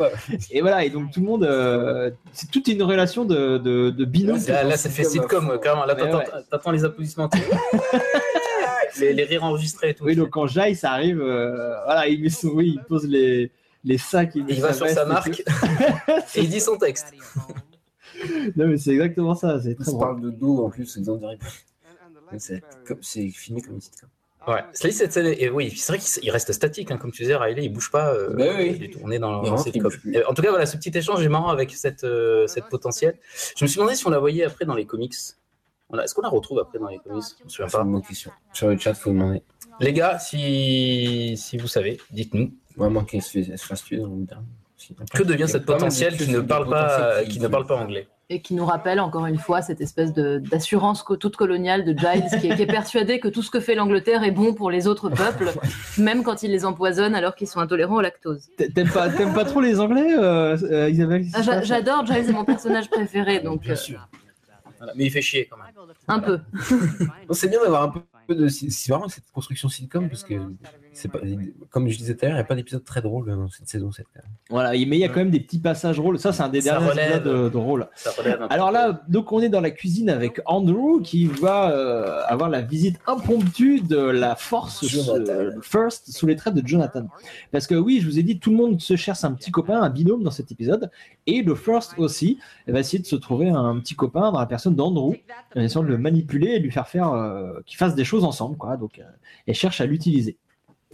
Et 0.51 0.63
voilà, 0.63 0.83
et 0.83 0.89
donc 0.89 1.11
tout 1.13 1.21
le 1.21 1.27
monde, 1.27 1.45
euh, 1.45 2.11
c'est 2.33 2.51
toute 2.51 2.67
une 2.69 2.83
relation 2.83 3.27
de, 3.27 3.59
de, 3.59 3.91
de 3.91 4.05
binôme. 4.07 4.41
Là, 4.49 4.65
là, 4.65 4.77
ça 4.79 4.89
fait 4.89 5.05
sitcom, 5.05 5.51
euh, 5.51 5.59
carrément. 5.59 5.85
Là, 5.85 5.95
t'attends 5.95 6.71
ouais. 6.71 6.77
les 6.77 6.85
applaudissements. 6.87 7.29
les, 8.99 9.13
les 9.13 9.25
rires 9.25 9.45
enregistrés 9.45 9.91
et 9.91 9.95
tout. 9.95 10.05
Oui, 10.05 10.17
donc 10.17 10.31
quand 10.31 10.47
Jai, 10.47 10.75
ça 10.75 10.93
arrive, 10.93 11.21
euh, 11.21 11.75
voilà, 11.85 12.09
il, 12.09 12.23
met 12.23 12.31
son- 12.31 12.49
oui, 12.49 12.75
il 12.77 12.83
pose 12.85 13.07
les, 13.07 13.51
les 13.85 13.99
sacs. 13.99 14.35
Il 14.35 14.61
va 14.61 14.73
sur 14.73 14.89
sa 14.89 15.05
marque 15.05 15.41
et 16.35 16.41
il 16.41 16.49
dit 16.49 16.61
son 16.61 16.77
texte. 16.77 17.13
non, 18.57 18.69
mais 18.69 18.79
c'est 18.79 18.93
exactement 18.93 19.35
ça, 19.35 19.61
c'est 19.61 19.75
très 19.75 19.85
Ça 19.85 19.91
drôle. 19.93 20.01
parle 20.03 20.21
de 20.21 20.31
dos 20.31 20.65
en 20.65 20.71
plus, 20.71 20.87
c'est 20.87 21.03
C'est 22.39 22.63
comme- 22.87 23.03
c'est 23.03 23.29
filmé 23.29 23.61
comme 23.61 23.75
une 23.75 23.81
sitcom. 23.81 24.09
Ouais, 24.47 24.63
c'est 24.75 24.91
cette 24.91 25.13
scène. 25.13 25.35
Et 25.39 25.49
oui, 25.49 25.71
c'est 25.75 25.93
vrai 25.93 25.99
qu'il 25.99 26.23
il 26.25 26.31
reste 26.31 26.53
statique, 26.53 26.91
hein, 26.91 26.99
comme 26.99 27.11
tu 27.13 27.23
disais, 27.23 27.35
Riley, 27.35 27.65
il 27.65 27.71
bouge 27.73 27.91
pas. 27.91 28.13
euh, 28.13 28.35
Bah 28.35 28.45
oui. 28.59 28.79
du 28.79 28.91
tout. 28.91 28.99
On 29.03 29.11
est 29.11 29.19
dans, 29.19 29.41
plus. 29.41 30.15
Et 30.15 30.23
En 30.27 30.35
tout 30.35 30.43
cas, 30.43 30.51
voilà, 30.51 30.67
ce 30.67 30.77
petit 30.77 30.91
échange 30.97 31.25
est 31.25 31.29
marrant 31.31 31.49
avec 31.49 31.73
cette, 31.75 32.05
euh, 32.05 32.47
cette 32.47 32.69
potentielle. 32.69 33.19
Je 33.57 33.65
me 33.65 33.69
suis 33.69 33.79
demandé 33.79 33.97
si 33.97 34.07
on 34.07 34.11
la 34.11 34.19
voyait 34.19 34.45
après 34.45 34.67
dans 34.67 34.75
les 34.75 34.85
comics. 34.85 35.15
On 35.89 35.99
Est-ce 35.99 36.15
qu'on 36.15 36.21
la 36.23 36.29
retrouve 36.29 36.59
après 36.59 36.79
dans 36.79 36.89
les 36.89 36.99
comics? 36.99 37.25
Je 37.39 37.45
me 37.45 37.49
souviens 37.49 37.69
pas. 37.71 37.83
une 37.85 37.93
bonne 37.93 38.03
question. 38.03 38.33
Sur 38.53 38.69
le 38.69 38.77
chat, 38.77 38.93
faut 38.93 39.11
demander. 39.11 39.43
Les 39.81 39.95
gars, 39.95 40.19
si, 40.19 41.37
si 41.39 41.57
vous 41.57 41.69
savez, 41.69 41.99
dites-nous. 42.11 42.53
Vraiment 42.77 43.05
qu'elle 43.05 43.23
se 43.23 43.41
fasse 43.57 43.85
tuer 43.85 43.99
dans 43.99 44.09
le 44.09 44.25
dernier. 44.25 44.47
Que 45.15 45.23
devient 45.23 45.49
cette 45.49 45.65
potentielle 45.65 46.17
qui 46.17 46.31
ne 46.31 46.41
parle 46.41 46.69
pas, 46.69 47.25
qui 47.25 47.41
ne 47.41 47.49
parle 47.49 47.65
pas 47.67 47.77
anglais 47.77 48.07
Et 48.29 48.43
qui 48.43 48.53
nous 48.55 48.67
rappelle 48.67 49.01
encore 49.01 49.25
une 49.27 49.39
fois 49.39 49.63
cette 49.63 49.81
espèce 49.81 50.13
d'assurance 50.13 51.05
toute 51.19 51.37
coloniale 51.37 51.85
de 51.85 51.97
Giles 51.97 52.25
qui 52.41 52.49
est, 52.49 52.57
qui 52.57 52.63
est 52.63 52.67
persuadé 52.67 53.19
que 53.21 53.29
tout 53.29 53.41
ce 53.43 53.51
que 53.51 53.61
fait 53.61 53.75
l'Angleterre 53.77 54.25
est 54.25 54.31
bon 54.33 54.53
pour 54.53 54.71
les 54.71 54.87
autres 54.87 55.09
peuples, 55.09 55.53
même 55.99 56.23
quand 56.23 56.43
il 56.43 56.51
les 56.51 56.65
empoisonne 56.67 57.15
alors 57.15 57.35
qu'ils 57.35 57.47
sont 57.47 57.61
intolérants 57.61 57.97
au 57.97 58.01
lactose. 58.03 58.49
T'aimes 58.75 58.91
pas, 58.93 59.45
trop 59.45 59.61
les 59.63 59.81
Anglais, 59.81 60.19
euh, 60.19 60.57
euh, 60.71 60.91
Isabelle 60.91 61.25
Ah, 61.33 61.43
j'a- 61.43 61.63
J'adore 61.63 62.05
Giles, 62.05 62.25
c'est 62.27 62.33
mon 62.33 62.45
personnage 62.45 62.91
préféré, 62.91 63.41
donc 63.41 63.67
euh, 63.71 63.77
Voilà, 64.79 64.93
Mais 64.97 65.05
il 65.07 65.11
fait 65.11 65.23
chier 65.23 65.49
quand 65.51 65.57
même. 65.57 65.67
un 66.09 66.19
peu. 66.19 66.41
C'est 67.31 67.49
bien 67.49 67.63
d'avoir 67.63 67.85
un 67.85 67.89
peu 68.27 68.35
de. 68.35 68.49
C'est 68.49 68.93
vraiment 68.93 69.09
cette 69.09 69.31
construction 69.33 69.69
sitcom 69.69 70.09
parce 70.11 70.25
que 70.25 70.35
c'est 70.95 71.11
pas. 71.11 71.19
Comme 71.71 71.89
je 71.89 71.99
disais 71.99 72.15
tout 72.15 72.25
à 72.25 72.29
l'heure, 72.29 72.37
il 72.37 72.39
n'y 72.39 72.45
a 72.45 72.45
pas 72.45 72.55
d'épisode 72.55 72.85
très 72.85 73.03
drôle 73.03 73.27
dans 73.27 73.49
cette 73.49 73.69
saison 73.69 73.93
7. 73.93 74.07
quand 74.15 74.23
même. 74.23 74.33
Voilà, 74.51 74.71
mais 74.71 74.97
il 74.97 74.99
y 74.99 75.05
a 75.05 75.09
quand 75.09 75.21
même 75.21 75.31
des 75.31 75.41
petits 75.41 75.59
passages 75.59 75.97
drôles. 75.97 76.19
Ça, 76.19 76.33
c'est 76.33 76.43
un 76.43 76.49
des 76.49 76.61
Ça 76.61 76.73
derniers 76.73 76.91
relève. 76.91 77.17
épisodes 77.17 77.27
euh, 77.27 77.51
drôles. 77.51 77.89
Alors 78.51 78.71
là, 78.71 79.03
donc 79.09 79.33
on 79.33 79.41
est 79.41 79.49
dans 79.49 79.61
la 79.61 79.71
cuisine 79.71 80.09
avec 80.09 80.41
Andrew 80.47 81.03
qui 81.03 81.27
va 81.27 81.71
euh, 81.71 82.23
avoir 82.27 82.49
la 82.49 82.63
visite 82.63 82.99
impromptue 83.07 83.81
de 83.81 83.99
la 83.99 84.37
force 84.37 84.85
euh, 85.19 85.51
First 85.63 86.11
sous 86.13 86.27
les 86.27 86.37
traits 86.37 86.55
de 86.55 86.67
Jonathan. 86.67 87.07
Parce 87.53 87.67
que 87.67 87.75
oui, 87.75 88.01
je 88.01 88.07
vous 88.07 88.19
ai 88.19 88.23
dit, 88.23 88.39
tout 88.39 88.51
le 88.51 88.57
monde 88.57 88.81
se 88.81 88.97
cherche 88.97 89.25
un 89.25 89.33
petit 89.33 89.51
copain, 89.51 89.83
un 89.83 89.91
binôme 89.91 90.23
dans 90.23 90.31
cet 90.31 90.53
épisode. 90.53 90.91
Et 91.27 91.43
le 91.43 91.55
First 91.55 91.95
aussi 91.99 92.39
va 92.69 92.81
essayer 92.81 92.99
de 92.99 93.07
se 93.07 93.17
trouver 93.17 93.49
un 93.49 93.79
petit 93.81 93.95
copain 93.95 94.31
dans 94.33 94.39
la 94.39 94.47
personne 94.47 94.75
d'Andrew, 94.75 95.15
en 95.57 95.61
essayant 95.61 95.83
de 95.83 95.89
le 95.89 95.99
manipuler 95.99 96.49
et 96.49 96.59
lui 96.59 96.71
faire 96.71 96.89
faire 96.89 97.13
euh, 97.13 97.61
qu'ils 97.67 97.79
fassent 97.79 97.95
des 97.95 98.05
choses 98.05 98.25
ensemble. 98.25 98.57
Quoi. 98.57 98.77
Donc, 98.77 98.99
euh, 98.99 99.03
elle 99.47 99.55
cherche 99.55 99.81
à 99.81 99.87
l'utiliser. 99.87 100.37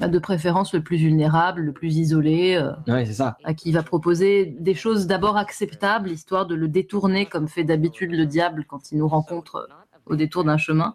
Bah, 0.01 0.09
De 0.09 0.19
préférence 0.19 0.73
le 0.75 0.83
plus 0.83 0.97
vulnérable, 0.97 1.61
le 1.63 1.73
plus 1.73 1.97
isolé, 1.97 2.57
euh, 2.57 2.73
Ouais, 2.93 3.05
c'est 3.05 3.13
ça. 3.15 3.37
à 3.45 3.55
qui 3.55 3.69
il 3.69 3.73
va 3.73 3.83
proposer 3.83 4.57
des 4.59 4.75
choses 4.75 5.07
d'abord 5.07 5.37
acceptables, 5.37 6.11
histoire 6.11 6.47
de 6.47 6.55
le 6.55 6.69
détourner 6.69 7.27
comme 7.27 7.49
fait 7.49 7.65
d'habitude 7.65 8.13
le 8.13 8.27
diable 8.27 8.65
quand 8.69 8.91
il 8.93 8.99
nous 8.99 9.09
rencontre 9.09 9.57
euh, 9.57 9.75
au 10.07 10.17
détour 10.17 10.45
d'un 10.45 10.57
chemin. 10.57 10.95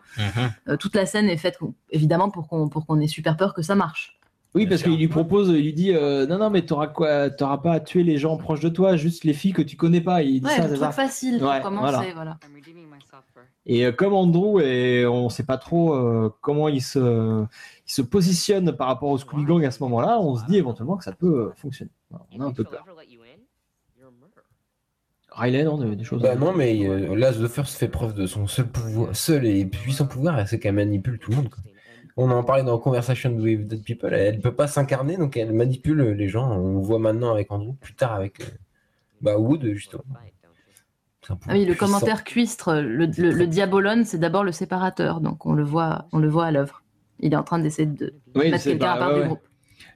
Euh, 0.68 0.76
toute 0.78 0.96
la 0.96 1.06
scène 1.06 1.30
est 1.30 1.38
faite 1.38 1.58
évidemment 1.92 2.30
pour 2.30 2.48
qu'on 2.48 2.68
pour 2.68 2.86
qu'on 2.86 3.00
ait 3.00 3.08
super 3.08 3.38
peur 3.38 3.54
que 3.54 3.62
ça 3.62 3.76
marche. 3.76 4.20
Oui, 4.56 4.68
parce 4.68 4.84
qu'il 4.84 4.98
lui 4.98 5.10
propose, 5.10 5.50
il 5.50 5.64
lui 5.64 5.74
dit 5.74 5.92
euh, 5.94 6.26
non, 6.28 6.38
non, 6.38 6.50
mais 6.50 6.62
t'auras 6.62 6.88
quoi 6.88 7.30
T'auras 7.30 7.58
pas 7.58 7.74
à 7.74 7.80
tuer 7.82 8.04
les 8.04 8.18
gens 8.18 8.38
proches 8.38 8.62
de 8.62 8.70
toi, 8.70 8.96
juste 8.96 9.26
les 9.26 9.34
filles 9.34 9.52
que 9.52 9.62
tu 9.62 9.76
connais 9.76 10.00
pas. 10.00 10.24
Il 10.24 10.40
dit 10.40 10.46
Ouais, 10.48 10.54
ça, 10.56 10.62
le 10.64 10.70
c'est 10.70 10.76
truc 10.76 10.80
ça. 10.86 10.92
facile 10.92 11.40
pour 11.40 11.50
Ouais, 11.50 11.62
commencer, 11.62 11.92
voilà. 11.92 12.14
voilà. 12.16 12.38
Et 13.66 13.86
euh, 13.86 13.92
comme 13.92 14.14
Andrew, 14.14 14.62
et 14.62 15.06
on 15.08 15.30
sait 15.30 15.44
pas 15.44 15.58
trop 15.58 15.96
euh, 15.96 16.32
comment 16.42 16.70
il 16.70 16.82
se, 16.82 17.44
il 17.88 17.92
se 17.92 18.02
positionne 18.02 18.72
par 18.76 18.88
rapport 18.88 19.10
au 19.10 19.18
Scooby 19.18 19.46
Gang 19.46 19.66
à 19.66 19.72
ce 19.72 19.82
moment-là, 19.84 20.20
on 20.20 20.36
se 20.36 20.46
dit 20.46 20.58
éventuellement 20.58 20.98
que 20.98 21.04
ça 21.04 21.14
peut 21.14 21.48
euh, 21.48 21.54
fonctionner. 21.56 21.92
On 22.32 22.42
a 22.42 22.46
un 22.46 22.52
peu 22.52 22.64
peur. 22.64 22.86
Riley, 25.32 25.64
non, 25.66 25.78
des, 25.78 25.96
des 25.98 26.04
choses. 26.06 26.22
Bah 26.22 26.36
non, 26.36 26.54
mais 26.54 26.88
euh, 26.88 27.14
là, 27.16 27.34
The 27.34 27.48
First 27.48 27.78
fait 27.78 27.90
preuve 27.90 28.14
de 28.14 28.26
son 28.26 28.48
seul 28.48 28.68
pouvoir, 28.68 29.14
seul 29.16 29.46
et 29.46 29.66
puissant 29.66 30.08
pouvoir, 30.08 30.48
c'est 30.48 30.60
qu'elle 30.60 30.76
manipule 30.76 31.20
tout 31.20 31.32
le 31.32 31.38
monde. 31.38 31.50
quoi. 31.50 31.62
On 32.16 32.32
en 32.32 32.44
parlait 32.46 32.64
dans 32.64 32.80
Conversation 32.80 33.32
with 33.32 33.68
Dead 33.68 33.84
People, 33.84 34.14
elle, 34.14 34.36
elle 34.36 34.40
peut 34.40 34.56
pas 34.56 34.68
s'incarner, 34.68 35.18
donc 35.18 35.36
elle 35.36 35.52
manipule 35.52 36.02
les 36.12 36.30
gens. 36.30 36.50
On 36.58 36.78
le 36.78 36.86
voit 36.86 37.00
maintenant 37.00 37.34
avec 37.34 37.52
Andrew, 37.52 37.74
plus 37.74 37.96
tard 37.96 38.14
avec 38.14 38.40
euh, 38.40 38.46
bah, 39.20 39.38
Wood, 39.38 39.66
justement. 39.74 40.04
Ah 41.30 41.36
oui, 41.54 41.66
le 41.66 41.74
puissant. 41.74 41.86
commentaire 41.86 42.24
cuistre, 42.24 42.74
le, 42.76 43.06
le, 43.06 43.32
le 43.32 43.48
diabolone, 43.48 44.04
c'est 44.06 44.18
d'abord 44.20 44.44
le 44.44 44.52
séparateur, 44.52 45.22
donc 45.22 45.46
on 45.46 45.54
le 45.54 45.64
voit, 45.64 46.06
on 46.12 46.20
le 46.20 46.28
voit 46.30 46.46
à 46.46 46.52
l'œuvre. 46.52 46.84
Il 47.20 47.34
est 47.34 47.38
en 47.38 47.44
train 47.44 47.60
d'essayer 47.60 47.88
de 47.88 48.14
Oui, 48.36 48.52
mettre 48.52 48.64
quelqu'un 48.66 48.92
à 48.92 48.94
pas- 48.94 49.00
part 49.00 49.08
ouais, 49.10 49.14
du 49.16 49.20
ouais. 49.22 49.28
groupe. 49.28 49.40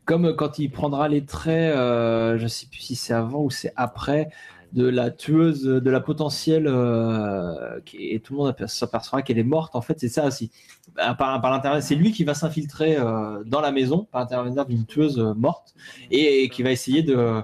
Comme 0.05 0.25
euh, 0.25 0.33
quand 0.33 0.57
il 0.59 0.71
prendra 0.71 1.07
les 1.07 1.25
traits, 1.25 1.75
euh, 1.75 2.37
je 2.37 2.47
sais 2.47 2.65
plus 2.67 2.79
si 2.79 2.95
c'est 2.95 3.13
avant 3.13 3.43
ou 3.43 3.49
c'est 3.49 3.73
après, 3.75 4.29
de 4.73 4.87
la 4.87 5.09
tueuse, 5.11 5.63
de 5.63 5.89
la 5.89 5.99
potentielle, 5.99 6.67
euh, 6.67 7.79
qui, 7.85 7.97
et 8.09 8.19
tout 8.19 8.33
le 8.33 8.39
monde 8.39 8.49
aper- 8.49 8.67
s'apercevra 8.67 9.21
qu'elle 9.21 9.37
est 9.39 9.43
morte. 9.43 9.75
En 9.75 9.81
fait, 9.81 9.99
c'est 9.99 10.09
ça 10.09 10.25
aussi. 10.25 10.51
Par, 10.95 11.15
par 11.17 11.51
l'intermédiaire- 11.51 11.83
c'est 11.83 11.95
lui 11.95 12.11
qui 12.11 12.23
va 12.23 12.33
s'infiltrer 12.33 12.97
euh, 12.97 13.43
dans 13.45 13.61
la 13.61 13.71
maison 13.71 14.07
par 14.11 14.21
l'intermédiaire 14.21 14.65
d'une 14.65 14.85
tueuse 14.85 15.19
euh, 15.19 15.33
morte 15.33 15.73
et, 16.11 16.43
et 16.43 16.49
qui 16.49 16.63
va 16.63 16.71
essayer 16.71 17.03
de, 17.03 17.41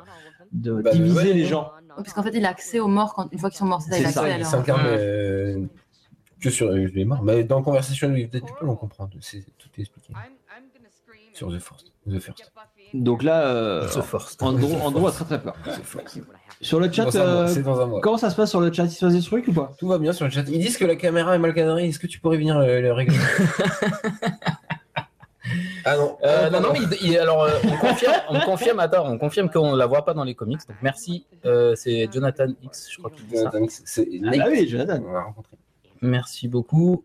de 0.51 0.81
Bah, 0.81 0.91
diviser 0.91 1.15
ouais. 1.29 1.33
les 1.33 1.45
gens. 1.45 1.71
Oui, 1.97 2.03
Parce 2.03 2.13
qu'en 2.13 2.23
fait, 2.23 2.31
il 2.33 2.45
a 2.45 2.49
accès 2.49 2.79
aux 2.79 2.87
morts 2.87 3.13
quand, 3.13 3.27
une 3.31 3.39
fois 3.39 3.49
qu'ils 3.49 3.59
sont 3.59 3.65
morts. 3.65 3.81
C'est 3.81 4.03
ça, 4.05 4.37
il 4.37 4.45
ça, 4.45 4.51
s'incarne 4.51 4.85
euh, 4.85 5.65
que 6.41 6.49
sur 6.49 6.67
euh, 6.67 6.87
les 6.93 7.05
morts. 7.05 7.23
Mais 7.23 7.43
dans 7.43 7.61
Conversation 7.61 8.09
with 8.09 8.31
Dead 8.31 8.43
People, 8.45 8.69
on 8.69 8.75
comprend. 8.75 9.09
C'est, 9.21 9.43
tout 9.57 9.69
est 9.77 9.81
expliqué. 9.81 10.13
Sur 11.33 11.49
The 11.49 11.59
First. 11.59 11.91
The 12.09 12.19
First. 12.19 12.51
Donc 12.93 13.23
là, 13.23 13.47
euh, 13.47 13.87
The 13.89 14.01
First. 14.01 14.41
Andrew, 14.41 14.69
The 14.69 14.81
Andrew 14.81 15.07
a 15.07 15.11
très 15.11 15.25
très 15.25 15.41
peur. 15.41 15.55
Sur 16.61 16.79
le 16.79 16.89
chat, 16.89 17.05
Dans 17.05 17.17
un 17.17 17.25
mois, 17.25 17.81
euh, 17.81 17.85
mois. 17.87 18.01
comment 18.01 18.17
ça 18.17 18.29
se 18.29 18.35
passe 18.35 18.49
sur 18.49 18.61
le 18.61 18.71
chat? 18.71 18.85
Il 18.85 18.91
se 18.91 19.05
passe 19.05 19.13
des 19.13 19.21
trucs 19.21 19.47
ou 19.49 19.53
pas? 19.53 19.73
Tout 19.77 19.87
va 19.87 19.97
bien 19.97 20.13
sur 20.13 20.25
le 20.25 20.31
chat. 20.31 20.43
Ils 20.47 20.59
disent 20.59 20.77
que 20.77 20.85
la 20.85 20.95
caméra 20.95 21.35
est 21.35 21.39
mal 21.39 21.53
cadrée. 21.53 21.87
Est-ce 21.87 21.99
que 21.99 22.07
tu 22.07 22.19
pourrais 22.19 22.37
venir 22.37 22.57
le, 22.59 22.79
le 22.81 22.93
régler? 22.93 23.17
Ah 25.85 25.97
non. 25.97 26.17
Euh, 26.23 26.49
non, 26.49 26.61
non, 26.61 26.73
mais 26.73 26.79
il- 27.01 27.11
il- 27.11 27.17
alors, 27.19 27.43
euh, 27.43 27.51
on 27.63 27.77
confirme, 27.77 28.13
on 28.29 28.39
confirme, 28.39 28.79
attends, 28.79 29.07
on 29.09 29.17
confirme 29.19 29.49
qu'on 29.49 29.75
la 29.75 29.85
voit 29.85 30.03
pas 30.03 30.13
dans 30.15 30.23
les 30.23 30.33
comics. 30.35 30.59
Donc 30.67 30.77
merci, 30.81 31.25
euh, 31.45 31.75
c'est 31.75 32.09
Jonathan 32.11 32.47
X, 32.63 32.87
je 32.91 32.97
crois 32.97 33.11
qu'il 33.11 33.25
dit 33.27 33.35
ça. 33.35 33.41
Jonathan 33.43 33.63
X, 33.63 33.81
c'est 33.85 34.07
Ah 34.25 34.45
oui, 34.49 34.67
Jonathan. 34.67 35.01
On 35.07 35.11
l'a 35.13 35.21
rencontré. 35.21 35.55
Merci 36.01 36.47
beaucoup. 36.47 37.03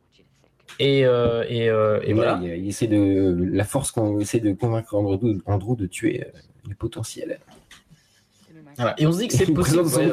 Et, 0.79 1.05
euh, 1.05 1.45
et, 1.49 2.13
voilà. 2.15 2.39
il, 2.43 2.49
il 2.65 2.69
essaie 2.69 2.87
de 2.87 3.37
la 3.53 3.65
force 3.65 3.91
qu'on 3.93 4.19
essaie 4.21 4.41
de 4.41 4.53
convaincre 4.53 4.95
Andrew, 4.95 5.19
Andrew 5.47 5.77
de 5.77 5.87
tuer 5.87 6.27
les 6.69 6.75
potentiels. 6.75 7.39
Voilà. 8.77 8.95
Et 8.99 9.07
on 9.07 9.13
se 9.13 9.19
dit 9.19 9.29
que 9.29 9.35
c'est 9.35 9.47
possible. 9.53 9.83
C'est 9.89 10.05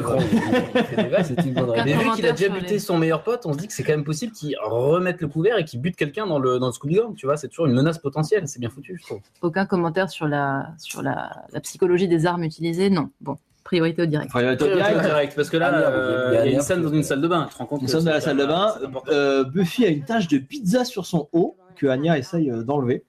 une 1.46 1.54
bonne 1.54 1.74
Mais 1.86 1.93
vu 1.93 2.12
qu'il 2.15 2.26
a 2.26 2.32
déjà 2.32 2.50
buté 2.50 2.74
les- 2.74 2.80
son 2.80 2.98
meilleur 2.98 3.24
pote, 3.24 3.46
on 3.46 3.54
se 3.54 3.58
dit 3.58 3.67
que 3.67 3.74
c'est 3.74 3.84
quand 3.84 3.93
même 3.93 4.04
possible 4.04 4.32
qu'il 4.34 4.56
remette 4.63 5.22
le 5.22 5.28
couvert 5.28 5.58
et 5.58 5.65
qu'il 5.65 5.80
bute 5.82 5.96
quelqu'un 5.96 6.26
dans 6.28 6.39
le, 6.39 6.60
dans 6.60 6.67
le 6.67 6.72
Scooby 6.74 6.96
Gang. 6.96 7.15
Tu 7.15 7.26
vois, 7.26 7.38
c'est 7.38 7.48
toujours 7.48 7.65
une 7.67 7.74
menace 7.74 7.98
potentielle. 8.00 8.48
C'est 8.48 8.60
bien 8.60 8.70
foutu, 8.70 8.98
je 9.00 9.04
trouve. 9.06 9.20
Aucun 9.41 9.65
commentaire 9.65 10.10
sur 10.10 10.28
la, 10.28 10.70
sur 10.78 11.02
la, 11.02 11.32
la 11.52 11.60
psychologie 11.62 12.08
des 12.08 12.26
armes 12.26 12.43
utilisées, 12.43 12.89
non. 12.89 13.10
Bon, 13.22 13.38
priorité 13.63 14.02
au 14.04 14.06
direct. 14.06 14.30
Priorité 14.30 14.65
Très 14.65 14.76
direct. 14.76 15.02
direct, 15.02 15.36
parce 15.36 15.50
que 15.50 15.58
là, 15.58 15.72
Ah, 15.74 15.78
euh, 15.80 16.30
il 16.32 16.36
y 16.36 16.38
a- 16.38 16.46
il 16.46 16.46
y 16.46 16.46
a 16.46 16.46
il 16.46 16.46
y 16.46 16.50
a 16.50 16.54
une 16.54 16.60
un 16.60 16.63
scène 16.63 16.82
dans 16.82 16.91
une 16.93 17.04
salle 17.04 17.22
de 17.22 17.28
bain. 17.28 17.46
Tu 17.50 17.54
te 17.54 17.58
rends 17.60 17.65
compte 17.65 17.82
Nous 17.82 17.86
que 17.88 17.91
sommes 17.91 18.04
dans 18.06 18.12
la 18.12 18.22
salle 18.22 18.38
de 18.38 18.46
bain. 18.46 18.74
Euh, 19.10 19.43
Buffy 19.43 19.86
a 19.86 19.89
une 19.89 20.04
tache 20.06 20.28
de 20.28 20.38
pizza 20.38 20.86
sur 20.86 21.06
son 21.06 21.30
haut 21.32 21.56
que 21.76 21.88
Anya 21.88 22.17
essaye 22.17 22.50
euh, 22.52 22.63
d'enlever. 22.63 23.04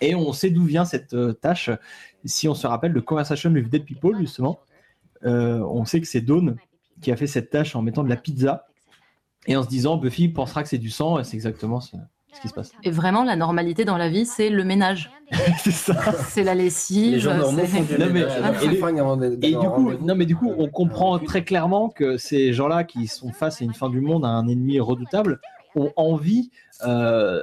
Et 0.00 0.14
on 0.14 0.32
sait 0.32 0.50
d'où 0.50 0.64
vient 0.64 0.84
cette 0.84 1.14
euh, 1.14 1.32
tache. 1.32 1.68
Si 2.24 2.48
on 2.48 2.54
se 2.54 2.66
rappelle 2.66 2.92
de 2.92 3.00
Conversation 3.00 3.50
with 3.50 3.68
Dead 3.68 3.84
People, 3.84 4.16
justement, 4.18 4.60
euh, 5.24 5.60
on 5.60 5.84
sait 5.84 6.00
que 6.00 6.06
c'est 6.06 6.20
Dawn 6.20 6.56
qui 7.00 7.10
a 7.12 7.16
fait 7.16 7.26
cette 7.26 7.50
tache 7.50 7.74
en 7.76 7.82
mettant 7.82 8.04
de 8.04 8.08
la 8.10 8.16
pizza. 8.16 8.66
Et 9.46 9.56
en 9.56 9.62
se 9.62 9.68
disant, 9.68 9.96
Buffy 9.96 10.28
pensera 10.28 10.62
que 10.62 10.68
c'est 10.68 10.76
du 10.78 10.90
sang, 10.90 11.18
et 11.18 11.24
c'est 11.24 11.34
exactement 11.34 11.80
ce, 11.80 11.96
ce 12.34 12.40
qui 12.42 12.48
se 12.48 12.52
passe. 12.52 12.72
Et 12.84 12.90
vraiment, 12.90 13.24
la 13.24 13.36
normalité 13.36 13.86
dans 13.86 13.96
la 13.96 14.10
vie, 14.10 14.26
c'est 14.26 14.50
le 14.50 14.64
ménage. 14.64 15.10
c'est 15.64 15.70
ça. 15.70 15.94
C'est 16.28 16.44
la 16.44 16.54
lessive. 16.54 17.12
Les 17.12 17.20
gens 17.20 17.34
normaux 17.34 17.60
c'est- 17.62 17.66
font 17.68 17.82
du 17.84 17.92
Non, 17.94 18.06
mais- 18.12 18.12
ménage. 18.26 18.62
Et, 19.42 19.50
du 19.52 19.56
coup, 19.56 19.92
non, 20.02 20.14
mais 20.14 20.26
du 20.26 20.36
coup, 20.36 20.52
on 20.58 20.68
comprend 20.68 21.18
très 21.18 21.42
clairement 21.42 21.88
que 21.88 22.18
ces 22.18 22.52
gens-là 22.52 22.84
qui 22.84 23.06
sont 23.06 23.32
face 23.32 23.62
à 23.62 23.64
une 23.64 23.72
fin 23.72 23.88
du 23.88 24.02
monde, 24.02 24.26
à 24.26 24.28
un 24.28 24.46
ennemi 24.46 24.78
redoutable, 24.78 25.40
ont 25.74 25.92
envie 25.96 26.50
euh, 26.84 27.40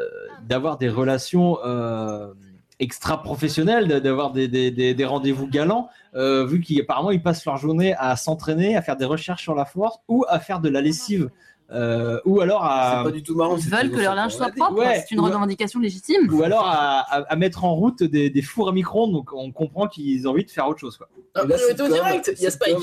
d'avoir 0.47 0.77
des 0.77 0.89
relations 0.89 1.57
euh, 1.65 2.33
extra 2.79 3.21
professionnel 3.23 3.87
d'avoir 4.01 4.31
des, 4.31 4.47
des, 4.47 4.69
des, 4.71 4.93
des 4.93 5.05
rendez-vous 5.05 5.47
galants, 5.47 5.89
euh, 6.15 6.45
vu 6.45 6.61
qu'apparemment 6.61 7.11
ils 7.11 7.21
passent 7.21 7.43
leur 7.45 7.57
journée 7.57 7.95
à 7.97 8.15
s'entraîner, 8.15 8.75
à 8.75 8.81
faire 8.81 8.97
des 8.97 9.05
recherches 9.05 9.41
sur 9.43 9.55
la 9.55 9.65
force 9.65 9.97
ou 10.07 10.25
à 10.27 10.39
faire 10.39 10.59
de 10.59 10.69
la 10.69 10.81
lessive. 10.81 11.29
euh, 11.71 12.19
ou 12.25 12.39
alors 12.39 12.63
à. 12.63 12.99
C'est 12.99 13.09
pas 13.09 13.15
du 13.15 13.23
tout 13.23 13.35
marrant. 13.35 13.57
Ils 13.57 13.63
veulent 13.69 13.91
que 13.91 13.99
leur 13.99 14.15
linge 14.15 14.33
soit 14.33 14.51
propre. 14.55 14.77
Ouais, 14.77 15.03
c'est 15.07 15.15
une 15.15 15.19
revendication 15.21 15.79
légitime. 15.79 16.31
Ou 16.33 16.43
alors 16.43 16.65
à, 16.65 16.99
à- 17.01 17.21
à 17.33 17.35
mettre 17.35 17.63
en 17.65 17.75
route 17.75 18.03
des, 18.03 18.29
des 18.29 18.41
fours 18.41 18.69
à 18.69 18.71
micro-ondes, 18.71 19.11
donc 19.11 19.33
on 19.33 19.51
comprend 19.51 19.87
qu'ils 19.87 20.27
ont 20.27 20.31
envie 20.31 20.45
de 20.45 20.51
faire 20.51 20.67
autre 20.67 20.79
chose. 20.79 20.97
Quoi. 20.97 21.09
Ah, 21.35 21.43
là, 21.45 21.57
sitcom, 21.57 21.91
direct, 21.91 22.31
il 22.37 22.43
y 22.43 22.47
a 22.47 22.51
Spike. 22.51 22.77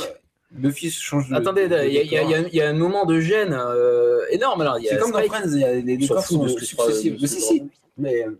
Buffy 0.50 0.90
se 0.90 1.00
change 1.02 1.30
de. 1.30 1.34
Attendez, 1.34 1.66
de 1.66 1.76
il 1.86 1.94
y, 1.94 1.98
a- 1.98 2.02
il 2.02 2.12
y 2.12 2.16
a- 2.18 2.22
il 2.22 2.30
y 2.30 2.34
a- 2.34 2.40
il 2.48 2.54
y 2.54 2.60
a 2.60 2.68
un 2.68 2.74
moment 2.74 3.06
de 3.06 3.18
gêne 3.20 3.56
euh, 3.58 4.20
énorme. 4.30 4.60
Alors, 4.60 4.78
il 4.78 4.84
y 4.84 4.88
a 4.90 4.92
C'est 4.92 4.98
comme 4.98 5.12
dans 5.12 5.20
Friends, 5.22 5.50
il 5.52 5.60
y 5.60 5.64
a 5.64 6.16
s'en 6.20 6.44
décors 6.44 6.50
successifs. 6.58 7.14
Mais 7.20 7.26
ce 7.26 7.34
si, 7.40 7.40
que 7.40 7.42
si. 7.42 7.62
Mais 7.96 8.24
euh, 8.26 8.38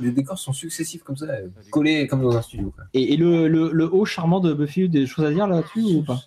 les, 0.00 0.10
décors 0.12 0.38
sont 0.38 0.52
successifs 0.52 1.02
comme 1.02 1.16
ça, 1.16 1.26
euh, 1.26 1.48
collés 1.70 2.06
comme 2.06 2.22
dans 2.22 2.36
un 2.36 2.42
studio. 2.42 2.70
Quoi. 2.74 2.84
Et, 2.94 3.14
et 3.14 3.16
le, 3.16 3.48
le, 3.48 3.70
le 3.72 3.84
haut 3.94 4.04
charmant 4.04 4.40
de 4.40 4.52
Buffy, 4.52 4.88
des 4.88 5.06
choses 5.06 5.24
à 5.24 5.30
dire 5.32 5.46
là-dessus 5.46 5.80
ou 5.82 6.02
pas? 6.02 6.20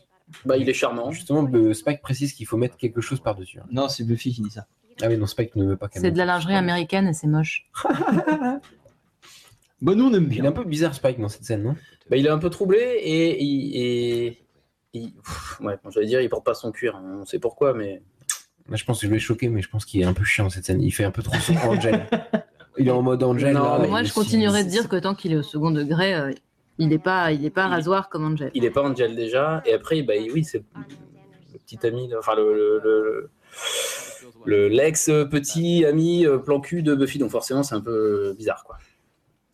Bah, 0.45 0.57
il 0.57 0.67
est 0.69 0.73
charmant. 0.73 1.11
Justement, 1.11 1.49
Spike 1.73 2.01
précise 2.01 2.33
qu'il 2.33 2.45
faut 2.45 2.57
mettre 2.57 2.75
quelque 2.77 2.99
chose 3.01 3.19
par-dessus. 3.21 3.59
hein. 3.59 3.65
Non, 3.71 3.87
c'est 3.89 4.03
Buffy 4.03 4.33
qui 4.33 4.41
dit 4.41 4.49
ça. 4.49 4.65
Ah 5.01 5.07
oui, 5.07 5.17
non, 5.17 5.25
Spike 5.27 5.55
ne 5.55 5.63
veut 5.65 5.77
pas 5.77 5.87
qu'elle 5.87 6.01
C'est 6.01 6.11
de 6.11 6.17
la 6.17 6.25
lingerie 6.25 6.55
américaine 6.55 7.07
et 7.07 7.13
c'est 7.13 7.27
moche. 7.27 7.69
Bon, 9.79 9.95
nous 9.95 10.05
on 10.05 10.13
aime 10.15 10.23
Il 10.31 10.37
est 10.39 10.41
bien. 10.41 10.49
un 10.49 10.53
peu 10.53 10.63
bizarre, 10.63 10.95
Spike, 10.95 11.19
dans 11.19 11.29
cette 11.29 11.43
scène, 11.43 11.61
non? 11.63 11.75
Bah, 12.09 12.17
il 12.17 12.25
est 12.25 12.29
un 12.29 12.39
peu 12.39 12.49
troublé 12.49 12.79
et. 12.79 13.29
et, 13.43 14.25
et- 14.27 14.43
et- 14.95 15.07
pff, 15.23 15.59
ouais, 15.61 15.77
bon, 15.83 15.91
j'allais 15.91 16.07
dire, 16.07 16.19
il 16.21 16.29
porte 16.29 16.43
pas 16.45 16.55
son 16.55 16.71
cuir. 16.71 16.95
hein, 16.95 17.19
On 17.21 17.25
sait 17.25 17.37
pourquoi, 17.39 17.73
mais. 17.73 18.01
Moi, 18.67 18.75
je 18.75 18.83
pense 18.85 18.99
que 18.99 19.05
je 19.07 19.11
vais 19.11 19.19
choquer, 19.19 19.49
mais 19.49 19.61
je 19.61 19.69
pense 19.69 19.85
qu'il 19.85 20.01
est 20.01 20.05
un 20.05 20.13
peu 20.13 20.23
chiant 20.23 20.49
cette 20.49 20.65
scène. 20.65 20.81
Il 20.81 20.91
fait 20.91 21.03
un 21.03 21.11
peu 21.11 21.21
trop 21.21 21.37
son 21.37 21.53
Angel. 21.63 22.07
Il 22.79 22.87
est 22.87 22.91
en 22.91 23.01
mode 23.01 23.23
Angel. 23.23 23.53
Non, 23.53 23.77
là, 23.79 23.87
Moi, 23.87 24.03
je 24.03 24.13
continuerai 24.13 24.63
de 24.63 24.69
dire 24.69 24.87
que 24.89 24.95
tant 24.97 25.15
qu'il 25.15 25.33
est 25.33 25.37
au 25.37 25.43
second 25.43 25.71
degré, 25.71 26.13
euh, 26.15 26.31
il 26.77 26.89
n'est 26.89 26.99
pas, 26.99 27.31
il 27.31 27.43
est 27.45 27.49
pas 27.49 27.67
rasoir 27.67 28.09
comme 28.09 28.25
Angel. 28.25 28.51
Il 28.53 28.65
est 28.65 28.69
pas 28.71 28.83
Angel 28.83 29.15
déjà. 29.15 29.61
Et 29.65 29.73
après, 29.73 30.01
bah, 30.03 30.13
oui, 30.33 30.43
c'est 30.43 30.63
le 31.53 31.59
petit 31.59 31.85
ami, 31.85 32.09
enfin, 32.17 32.35
le. 32.35 32.53
le, 32.53 32.79
le- 32.83 33.29
le- 34.45 34.67
l'ex-petit 34.69 35.83
ami 35.85 36.25
euh, 36.25 36.37
plan 36.37 36.59
cul 36.61 36.81
de 36.83 36.95
Buffy, 36.95 37.17
donc 37.17 37.31
forcément 37.31 37.63
c'est 37.63 37.75
un 37.75 37.81
peu 37.81 38.33
bizarre 38.37 38.63
quoi. 38.63 38.77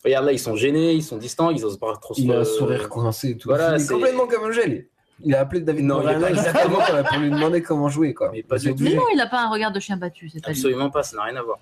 Regarde 0.04 0.26
là, 0.26 0.32
ils 0.32 0.38
sont 0.38 0.54
gênés, 0.56 0.92
ils 0.92 1.02
sont 1.02 1.16
distants, 1.16 1.50
ils 1.50 1.64
osent 1.64 1.78
pas 1.78 1.96
trop 1.96 2.14
se. 2.14 2.20
Il 2.20 2.30
a 2.32 2.40
un 2.40 2.44
sourire 2.44 2.88
coincé 2.88 3.30
et 3.30 3.36
tout. 3.36 3.48
Voilà, 3.48 3.70
il 3.70 3.74
est 3.76 3.78
c'est- 3.78 3.92
complètement 3.94 4.26
comme 4.26 4.44
Angel. 4.44 4.86
Il 5.24 5.34
a 5.34 5.40
appelé 5.40 5.62
David 5.62 5.84
Non, 5.86 6.02
pas 6.02 6.28
exactement 6.30 6.78
pour 7.08 7.18
lui 7.18 7.30
demander 7.30 7.62
comment 7.62 7.88
jouer. 7.88 8.14
Quoi. 8.14 8.30
Mais 8.32 8.42
pas 8.42 8.58
du 8.58 8.64
C'est 8.66 8.74
tout. 8.74 8.84
Mais 8.84 8.94
non, 8.94 9.04
il 9.12 9.16
n'a 9.16 9.26
pas 9.26 9.40
un 9.42 9.48
regard 9.48 9.72
de 9.72 9.80
chien 9.80 9.96
battu, 9.96 10.28
c'est. 10.28 10.46
Absolument 10.46 10.90
pas, 10.90 11.02
ça 11.02 11.16
n'a 11.16 11.22
rien 11.24 11.36
à 11.36 11.42
voir. 11.42 11.58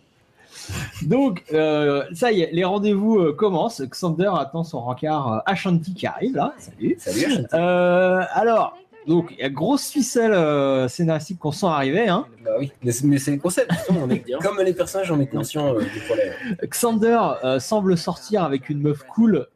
Donc, 1.03 1.45
euh, 1.53 2.05
ça 2.13 2.33
y 2.33 2.43
est, 2.43 2.51
les 2.53 2.65
rendez-vous 2.65 3.19
euh, 3.19 3.33
commencent. 3.33 3.83
Xander 3.83 4.31
attend 4.37 4.65
son 4.65 4.81
rencard 4.81 5.33
euh, 5.33 5.39
Ashanti 5.47 5.95
qui 5.95 6.07
arrive 6.07 6.37
là. 6.37 6.55
Salut. 6.59 6.97
Salut, 6.99 7.25
Ashanti. 7.25 7.47
Euh, 7.55 8.23
alors, 8.33 8.77
donc, 9.07 9.33
il 9.33 9.39
y 9.39 9.43
a 9.43 9.49
grosse 9.49 9.89
ficelle 9.89 10.33
euh, 10.33 10.87
scénaristique 10.89 11.39
qu'on 11.39 11.53
sent 11.53 11.67
arriver. 11.67 12.09
Hein. 12.09 12.27
Bah 12.45 12.53
oui, 12.59 12.71
mais 12.83 12.93
c'est 12.93 13.07
mais 13.07 13.19
c'est 13.19 13.33
le 13.33 13.39
concept. 13.39 13.73
justement, 13.73 14.03
on 14.05 14.11
est, 14.11 14.25
comme 14.43 14.61
les 14.61 14.75
personnages, 14.75 15.11
on 15.11 15.21
est 15.21 15.27
conscient 15.27 15.75
euh, 15.75 15.81
du 15.81 16.01
problème. 16.01 16.33
Xander 16.69 17.19
euh, 17.45 17.59
semble 17.59 17.97
sortir 17.97 18.45
avec 18.45 18.69
une 18.71 18.81
meuf 18.81 19.03
cool. 19.05 19.47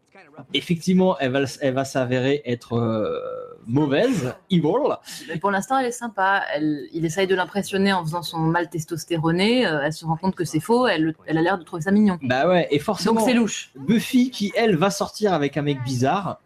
Effectivement, 0.52 1.16
elle 1.18 1.32
va, 1.32 1.40
elle 1.60 1.74
va 1.74 1.84
s'avérer 1.84 2.42
être 2.44 2.76
euh, 2.76 3.20
mauvaise, 3.66 4.34
evil. 4.50 4.96
Mais 5.28 5.38
pour 5.38 5.50
l'instant, 5.50 5.78
elle 5.78 5.86
est 5.86 5.90
sympa. 5.92 6.42
Elle, 6.54 6.86
il 6.92 7.04
essaye 7.04 7.26
de 7.26 7.34
l'impressionner 7.34 7.92
en 7.92 8.02
faisant 8.04 8.22
son 8.22 8.38
mal 8.38 8.68
testostéroné. 8.70 9.66
Euh, 9.66 9.80
elle 9.84 9.92
se 9.92 10.04
rend 10.04 10.16
compte 10.16 10.34
que 10.34 10.44
c'est 10.44 10.60
faux. 10.60 10.86
Elle, 10.86 11.14
elle 11.26 11.38
a 11.38 11.42
l'air 11.42 11.58
de 11.58 11.64
trouver 11.64 11.82
ça 11.82 11.90
mignon. 11.90 12.18
Bah 12.22 12.48
ouais, 12.48 12.68
et 12.70 12.78
forcément. 12.78 13.16
Donc 13.20 13.28
c'est 13.28 13.34
louche. 13.34 13.70
Buffy 13.76 14.30
qui, 14.30 14.52
elle, 14.56 14.76
va 14.76 14.90
sortir 14.90 15.32
avec 15.32 15.56
un 15.56 15.62
mec 15.62 15.82
bizarre, 15.84 16.40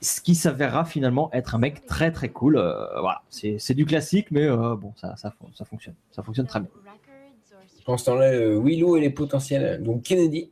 ce 0.00 0.20
qui 0.20 0.34
s'avérera 0.34 0.84
finalement 0.84 1.30
être 1.32 1.54
un 1.54 1.58
mec 1.58 1.86
très 1.86 2.10
très 2.12 2.28
cool. 2.30 2.56
Euh, 2.56 3.00
voilà, 3.00 3.22
c'est 3.30 3.56
c'est 3.58 3.74
du 3.74 3.84
classique, 3.86 4.28
mais 4.30 4.44
euh, 4.44 4.74
bon, 4.76 4.92
ça, 4.96 5.16
ça, 5.16 5.30
fon- 5.30 5.50
ça 5.54 5.64
fonctionne. 5.64 5.94
Ça 6.10 6.22
fonctionne 6.22 6.46
très 6.46 6.60
bien. 6.60 6.68
Pendant 7.84 7.98
ce 7.98 8.04
temps-là, 8.06 8.58
Willow 8.58 8.96
et 8.96 9.00
les 9.00 9.10
potentiels. 9.10 9.82
Donc 9.82 10.02
Kennedy. 10.04 10.50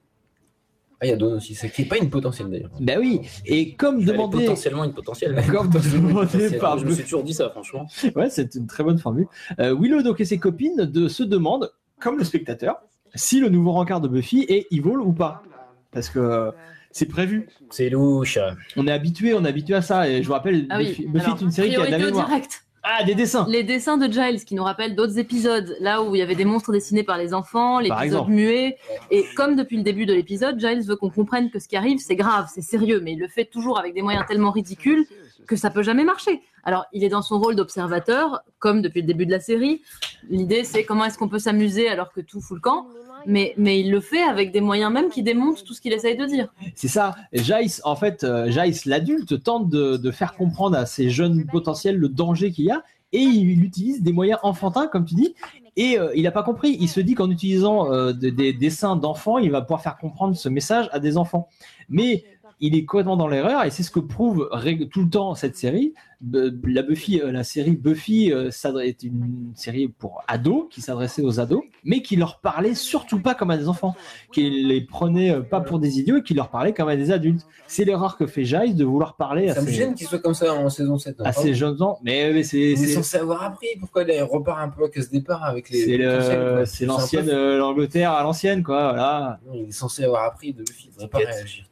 Ah, 1.03 1.07
il 1.07 1.11
y 1.11 1.13
a 1.13 1.17
Dawn 1.17 1.33
aussi. 1.35 1.57
C'est 1.57 1.69
qui 1.69 1.83
est 1.83 1.87
pas 1.87 1.99
une 1.99 2.11
potentielle 2.11 2.49
d'ailleurs. 2.49 2.71
Bah 2.81 2.93
oui, 3.01 3.23
et 3.45 3.75
comme 3.75 3.99
Elle 3.99 4.07
demandé. 4.07 4.39
potentiellement 4.39 4.85
une 4.85 4.93
potentielle. 4.93 5.35
Comme 5.51 5.69
demandé 5.69 6.51
par 6.59 6.79
Je 6.79 6.85
me 6.87 6.93
suis 6.93 7.03
toujours 7.03 7.25
dit 7.25 7.35
ça, 7.35 7.51
franchement. 7.51 7.89
Ouais, 8.15 8.31
c'est 8.31 8.55
une 8.55 8.69
très 8.69 8.85
bonne 8.85 8.99
formule. 8.99 9.27
Euh, 9.59 9.77
Willow 9.77 10.03
donc 10.03 10.21
et 10.21 10.25
ses 10.25 10.39
copines 10.39 10.77
de, 10.85 11.09
se 11.09 11.25
demandent, 11.25 11.73
comme 11.99 12.19
le 12.19 12.25
spectateur, 12.25 12.77
si 13.17 13.41
le 13.41 13.49
nouveau 13.49 13.73
rencard 13.73 14.01
de 14.01 14.07
Buffy 14.07 14.47
est 14.49 14.69
evil 14.71 14.99
ou 14.99 15.13
pas. 15.13 15.43
Parce 15.91 16.09
que 16.09 16.21
euh, 16.21 16.51
c'est 16.93 17.07
prévu. 17.07 17.49
C'est 17.71 17.91
louche. 17.91 18.39
On 18.77 18.87
est 18.87 18.93
habitué, 18.93 19.35
on 19.35 19.45
est 19.45 19.49
habitué 19.49 19.75
à 19.75 19.83
ça. 19.83 20.09
Et 20.09 20.23
je 20.23 20.27
vous 20.29 20.35
rappelle, 20.35 20.67
Ah 20.71 20.79
oui. 20.79 20.87
Buffy, 20.87 21.07
Buffy 21.09 21.25
Alors, 21.25 21.39
est 21.39 21.43
une 21.43 21.51
série 21.51 21.71
qui 21.71 21.77
a 21.77 21.87
de 21.87 21.91
la 21.91 21.99
mémoire. 21.99 22.29
direct. 22.29 22.65
Ah, 22.85 23.05
des 23.05 23.15
dessins. 23.15 23.47
Les 23.49 23.63
dessins 23.63 23.97
de 23.97 24.13
Giles 24.13 24.45
qui 24.45 24.55
nous 24.57 24.65
rappellent 24.65 24.97
d'autres 24.97 25.19
épisodes, 25.19 25.77
là 25.79 26.03
où 26.03 26.17
il 26.17 26.19
y 26.19 26.23
avait 26.23 26.35
des 26.35 26.45
monstres 26.45 26.73
dessinés 26.73 27.05
par 27.05 27.17
les 27.17 27.33
enfants, 27.33 27.79
l'épisode 27.79 28.29
muet. 28.29 28.77
Et 29.11 29.25
comme 29.37 29.55
depuis 29.55 29.77
le 29.77 29.85
début 29.85 30.05
de 30.05 30.13
l'épisode, 30.13 30.59
Giles 30.59 30.83
veut 30.83 30.97
qu'on 30.97 31.11
comprenne 31.11 31.51
que 31.51 31.61
ce 31.61 31.69
qui 31.69 31.77
arrive, 31.77 31.99
c'est 31.99 32.17
grave, 32.17 32.49
c'est 32.53 32.63
sérieux, 32.63 33.01
mais 33.01 33.13
il 33.13 33.21
le 33.21 33.29
fait 33.29 33.45
toujours 33.45 33.79
avec 33.79 33.95
des 33.95 34.03
moyens 34.03 34.27
tellement 34.27 34.51
ridicules 34.51 35.07
que 35.47 35.55
ça 35.57 35.71
peut 35.71 35.83
jamais 35.83 36.05
marcher. 36.05 36.41
Alors, 36.65 36.87
il 36.93 37.05
est 37.05 37.09
dans 37.09 37.23
son 37.23 37.39
rôle 37.39 37.57
d'observateur, 37.57 38.43
comme 38.59 38.83
depuis 38.83 39.01
le 39.01 39.07
début 39.07 39.27
de 39.27 39.33
la 39.33 39.41
série. 39.41 39.83
L'idée, 40.29 40.65
c'est 40.65 40.85
comment 40.85 41.05
est-ce 41.05 41.19
qu'on 41.19 41.29
peut 41.29 41.41
s'amuser 41.41 41.89
alors 41.89 42.13
que 42.13 42.21
tout 42.21 42.41
fout 42.41 42.57
le 42.57 42.61
camp. 42.61 42.87
Mais, 43.27 43.55
il 43.81 43.91
le 43.91 44.01
fait 44.01 44.23
avec 44.23 44.53
des 44.53 44.61
moyens 44.61 44.93
même 44.93 45.09
qui 45.09 45.23
démontent 45.23 45.65
tout 45.65 45.75
ce 45.75 45.81
qu'il 45.81 45.93
essaye 45.93 46.17
de 46.17 46.27
dire. 46.27 46.53
C'est 46.75 46.89
ça. 46.89 47.15
Jace, 47.33 47.81
en 47.85 47.97
fait, 47.97 48.25
euh, 48.25 48.51
Jace, 48.51 48.85
l'adulte, 48.85 49.43
tente 49.43 49.69
de, 49.69 50.11
faire 50.11 50.35
comprendre 50.35 50.77
à 50.77 50.87
ces 50.87 51.11
jeunes 51.11 51.47
potentiels 51.47 51.97
le 51.97 52.09
danger 52.09 52.51
qu'il 52.51 52.67
y 52.67 52.71
a 52.71 52.83
et 53.13 53.21
il 53.21 53.63
utilise 53.63 54.03
des 54.03 54.13
moyens 54.13 54.39
enfantins, 54.43 54.87
comme 54.87 55.05
tu 55.05 55.15
dis. 55.15 55.35
Et 55.77 55.99
euh, 55.99 56.13
il 56.15 56.23
n'a 56.25 56.31
pas 56.31 56.43
compris. 56.43 56.77
Il 56.81 56.89
se 56.89 57.01
dit 57.01 57.15
qu'en 57.15 57.31
utilisant 57.31 57.91
euh, 57.91 58.13
de- 58.13 58.31
des 58.31 58.53
dessins 58.53 58.97
d'enfants, 58.97 59.39
il 59.39 59.51
va 59.51 59.63
pouvoir 59.63 59.83
faire 59.83 59.97
comprendre 59.97 60.37
ce 60.37 60.49
message 60.49 60.89
à 60.93 60.99
des 60.99 61.17
enfants. 61.17 61.49
Mais 61.89 62.25
il 62.63 62.75
est 62.77 62.85
complètement 62.87 63.17
dans 63.17 63.27
l'erreur 63.29 63.65
et 63.65 63.71
c'est 63.71 63.83
ce 63.83 63.91
que 63.91 64.01
prouve 64.01 64.49
tout 64.91 65.03
le 65.03 65.11
temps 65.11 65.35
cette 65.35 65.57
série. 65.57 65.93
La 66.33 66.83
Buffy, 66.83 67.21
euh, 67.21 67.33
la 67.33 67.43
série 67.43 67.73
Buffy 67.73 68.33
euh, 68.33 68.51
est 68.81 69.03
une 69.03 69.51
série 69.57 69.89
pour 69.89 70.23
ados 70.29 70.67
qui 70.71 70.81
s'adressait 70.81 71.23
aux 71.23 71.41
ados, 71.41 71.65
mais 71.85 72.01
qui 72.01 72.15
leur 72.15 72.39
parlait 72.39 72.77
surtout 72.77 73.19
pas 73.19 73.35
comme 73.35 73.51
à 73.51 73.57
des 73.59 73.67
enfants, 73.69 73.97
qui 74.33 74.49
les 74.49 74.81
prenait 74.83 75.33
euh, 75.33 75.41
pas 75.41 75.61
pour 75.61 75.81
des 75.81 75.99
idiots 75.99 76.19
et 76.19 76.23
qui 76.23 76.35
leur 76.35 76.49
parlait 76.49 76.73
comme 76.73 76.89
à 76.89 76.95
des 76.95 77.11
adultes. 77.11 77.45
C'est 77.67 77.85
l'erreur 77.85 78.17
que 78.17 78.29
fait 78.29 78.45
Giles 78.45 78.77
de 78.77 78.85
vouloir 78.85 79.17
parler 79.17 79.49
à 79.51 79.55
Ça 79.57 79.63
me 79.63 79.67
ces, 79.67 79.73
gêne 79.73 79.95
qu'il 79.97 80.07
soit 80.07 80.21
comme 80.21 80.35
ça 80.35 80.55
en 80.55 80.69
saison 80.69 80.97
7. 80.97 81.17
hein. 81.19 81.25
à 81.27 81.33
ces 81.33 81.55
jeunes 81.55 81.77
gens. 81.77 81.99
Mais, 82.05 82.33
mais 82.33 82.45
c'est 82.45 82.59
Il 82.59 82.73
est 82.75 82.77
c'est- 82.77 82.93
censé 82.95 83.17
avoir 83.17 83.43
appris. 83.43 83.67
Pourquoi 83.81 84.05
il 84.05 84.23
repart 84.23 84.61
un 84.61 84.69
peu 84.69 84.85
à 84.85 85.03
ce 85.03 85.11
départ 85.11 85.43
avec 85.43 85.71
les. 85.71 85.81
c'est 85.81 85.97
le- 85.97 86.87
l'ancienne 86.87 87.57
l'Angleterre 87.57 88.13
à 88.13 88.23
l'ancienne 88.23 88.63
quoi. 88.63 88.93
Voilà. 88.93 89.41
Non, 89.45 89.55
il 89.57 89.69
est 89.71 89.73
censé 89.73 90.05
avoir 90.05 90.23
appris 90.23 90.53
de 90.53 90.63
Buffy. 90.63 90.89
Il 90.91 90.95
devrait 90.95 91.09
pas 91.09 91.19
réagir. 91.19 91.65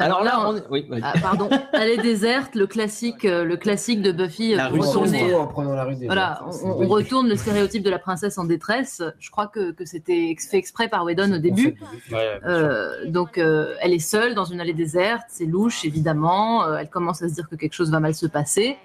Alors 0.00 0.24
là, 0.24 0.48
on- 0.50 0.60
oui. 0.70 0.88
Ah, 1.02 1.12
pardon, 1.20 1.48
elle 1.72 1.88
est 1.88 1.98
déserte, 2.02 2.54
le 2.54 2.66
classique, 2.66 3.24
euh, 3.24 3.44
le 3.44 3.56
classique 3.56 4.02
de 4.02 4.12
Buffy. 4.12 4.54
euh, 4.54 4.56
La 4.56 4.68
rue 4.68 4.80
retourner- 4.80 5.34
en 5.34 5.46
prenant 5.46 5.74
la 5.74 5.84
rue 5.84 5.94
des 5.96 6.06
Voilà, 6.06 6.42
on, 6.64 6.86
retourne 6.86 7.28
le 7.28 7.36
stéréotype 7.36 7.82
de 7.82 7.90
la 7.90 7.98
princesse 7.98 8.38
en 8.38 8.44
détresse. 8.44 9.02
Je 9.18 9.30
crois 9.30 9.46
que, 9.46 9.72
que 9.72 9.84
c'était 9.84 10.34
fait 10.50 10.56
exprès 10.58 10.88
par 10.88 11.04
Whedon 11.04 11.32
au 11.34 11.38
début. 11.38 11.76
Euh, 12.12 13.04
donc, 13.06 13.38
euh, 13.38 13.74
elle 13.80 13.92
est 13.92 13.98
seule 13.98 14.34
dans 14.34 14.44
une 14.44 14.60
allée 14.60 14.72
déserte, 14.74 15.24
c'est 15.28 15.46
louche, 15.46 15.84
évidemment. 15.84 16.64
Euh, 16.64 16.76
elle 16.78 16.88
commence 16.90 17.22
à 17.22 17.28
se 17.28 17.34
dire 17.34 17.48
que 17.48 17.56
quelque 17.56 17.74
chose 17.74 17.90
va 17.90 18.00
mal 18.00 18.14
se 18.14 18.26
passer. 18.26 18.76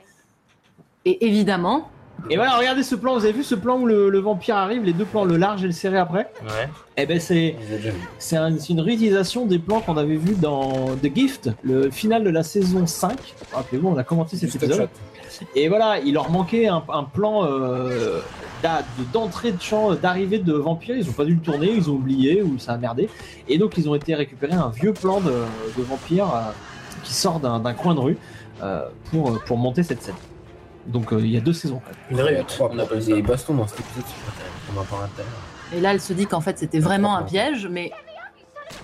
Et 1.05 1.25
évidemment, 1.27 1.89
Et 2.29 2.35
voilà, 2.37 2.57
regardez 2.57 2.81
ce 2.83 2.95
plan. 2.95 3.13
Vous 3.13 3.23
avez 3.23 3.33
vu 3.33 3.43
ce 3.43 3.53
plan 3.55 3.79
où 3.79 3.85
le, 3.85 4.09
le 4.09 4.19
vampire 4.19 4.55
arrive, 4.57 4.83
les 4.83 4.93
deux 4.93 5.05
plans, 5.05 5.25
le 5.25 5.37
large 5.37 5.63
et 5.63 5.67
le 5.67 5.73
serré 5.73 5.97
après. 5.97 6.31
Ouais. 6.43 6.67
Eh 6.97 7.05
ben 7.05 7.19
c'est 7.19 7.55
c'est 8.17 8.35
un- 8.37 8.57
c'est 8.57 8.73
une 8.73 8.79
réutilisation 8.81 9.45
des 9.45 9.59
plans 9.59 9.79
qu'on 9.81 9.97
avait 9.97 10.15
vus 10.15 10.33
dans 10.35 10.95
The 11.03 11.13
Gift, 11.13 11.51
le 11.61 11.91
final 11.91 12.23
de 12.23 12.29
la 12.31 12.41
saison 12.41 12.87
5. 12.87 13.15
Rappelez-vous, 13.53 13.89
on 13.89 13.97
a 13.97 14.03
commenté 14.03 14.37
cet 14.37 14.49
épisode. 14.55 14.89
Et 15.55 15.67
voilà, 15.67 15.99
il 15.99 16.13
leur 16.13 16.31
manquait 16.31 16.67
un, 16.67 16.81
un 16.91 17.03
plan 17.03 17.45
euh, 17.45 18.21
d'a- 18.63 18.83
de- 18.97 19.03
d'entrée 19.13 19.51
de 19.51 19.61
champ, 19.61 19.91
euh, 19.91 19.95
d'arrivée 19.95 20.39
de 20.39 20.53
vampires. 20.53 20.95
Ils 20.97 21.07
ont 21.09 21.13
pas 21.13 21.25
dû 21.25 21.33
le 21.35 21.41
tourner, 21.41 21.69
ils 21.71 21.89
ont 21.89 21.93
oublié 21.95 22.41
ou 22.41 22.57
ça 22.57 22.71
a 22.73 22.77
merdé. 22.77 23.09
Et 23.49 23.57
donc 23.57 23.77
ils 23.77 23.87
ont 23.89 23.95
été 23.95 24.15
récupérer 24.15 24.53
un 24.53 24.69
vieux 24.69 24.93
plan 24.93 25.19
de, 25.21 25.31
de 25.77 25.83
vampire 25.83 26.33
euh, 26.33 26.39
qui 27.03 27.13
sort 27.13 27.39
d'un 27.39 27.59
d'un 27.59 27.73
coin 27.73 27.93
de 27.93 27.99
rue 27.99 28.17
euh, 28.63 28.85
pour, 29.11 29.37
pour 29.43 29.57
monter 29.57 29.83
cette 29.83 30.01
scène. 30.01 30.15
Donc 30.85 31.11
euh, 31.13 31.19
il 31.19 31.31
y 31.31 31.37
a 31.37 31.41
deux 31.41 31.53
saisons. 31.53 31.81
Une 32.09 32.17
Il 32.17 32.19
y 32.19 32.21
a 32.21 32.25
réussite. 32.25 32.47
trois 32.47 32.69
On 32.73 32.79
appelle 32.79 33.01
ça. 33.03 33.13
des 33.13 33.21
bastons 33.21 33.53
dans 33.55 33.67
cet 33.67 33.79
épisode. 33.79 34.03
pas. 34.03 34.11
On 34.75 34.79
en 34.79 34.83
parlera 34.83 35.07
tout 35.07 35.21
à 35.21 35.23
l'heure. 35.23 35.77
et 35.77 35.81
là, 35.81 35.93
elle 35.93 36.01
se 36.01 36.13
dit 36.13 36.25
qu'en 36.27 36.41
fait, 36.41 36.57
c'était 36.59 36.79
vraiment 36.79 37.15
un 37.17 37.23
piège, 37.23 37.67
mais 37.67 37.91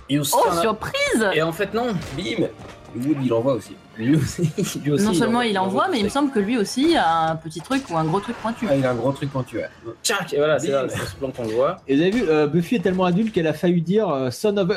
oh, 0.10 0.24
surprise 0.62 1.28
Et 1.34 1.42
en 1.42 1.52
fait, 1.52 1.74
non. 1.74 1.94
Bim 2.18 2.48
Wood, 2.96 3.18
il 3.24 3.34
envoie 3.34 3.54
aussi. 3.54 3.76
Lui 3.98 4.16
aussi, 4.16 4.42
lui 4.84 4.92
aussi, 4.92 5.04
non 5.06 5.14
seulement 5.14 5.40
envoie- 5.40 5.46
il 5.48 5.60
envoie, 5.60 5.88
mais 5.90 6.00
il 6.00 6.06
me 6.06 6.10
semble 6.10 6.32
que 6.32 6.40
lui 6.40 6.58
aussi 6.58 6.96
a 6.96 7.32
un 7.32 7.36
petit 7.36 7.60
truc 7.60 7.84
ou 7.90 7.98
un 7.98 8.06
gros 8.06 8.22
truc 8.22 8.38
pointu. 8.38 8.66
Ah, 8.70 8.76
il 8.78 8.86
a 8.86 8.92
un 8.92 8.96
gros 8.96 9.12
truc 9.12 9.30
pointu, 9.30 9.58
ouais. 9.58 9.68
Tchac, 10.02 10.34
et 10.34 10.38
voilà, 10.38 10.58
c'est 10.60 10.70
là, 10.72 10.86
c'est 10.88 10.98
ce 11.06 11.16
plan 11.16 11.30
qu'on 11.32 11.44
voit. 11.44 11.78
Et 11.90 11.96
vous 11.96 12.02
avez 12.02 12.12
vu, 12.12 12.24
euh, 12.30 12.48
Buffy 12.48 12.76
est 12.76 12.80
tellement 12.80 13.04
adulte 13.04 13.34
qu'elle 13.34 13.48
a 13.48 13.54
failli 13.54 13.82
dire 13.82 14.08
euh, 14.10 14.32
son 14.32 14.56
of. 14.58 14.72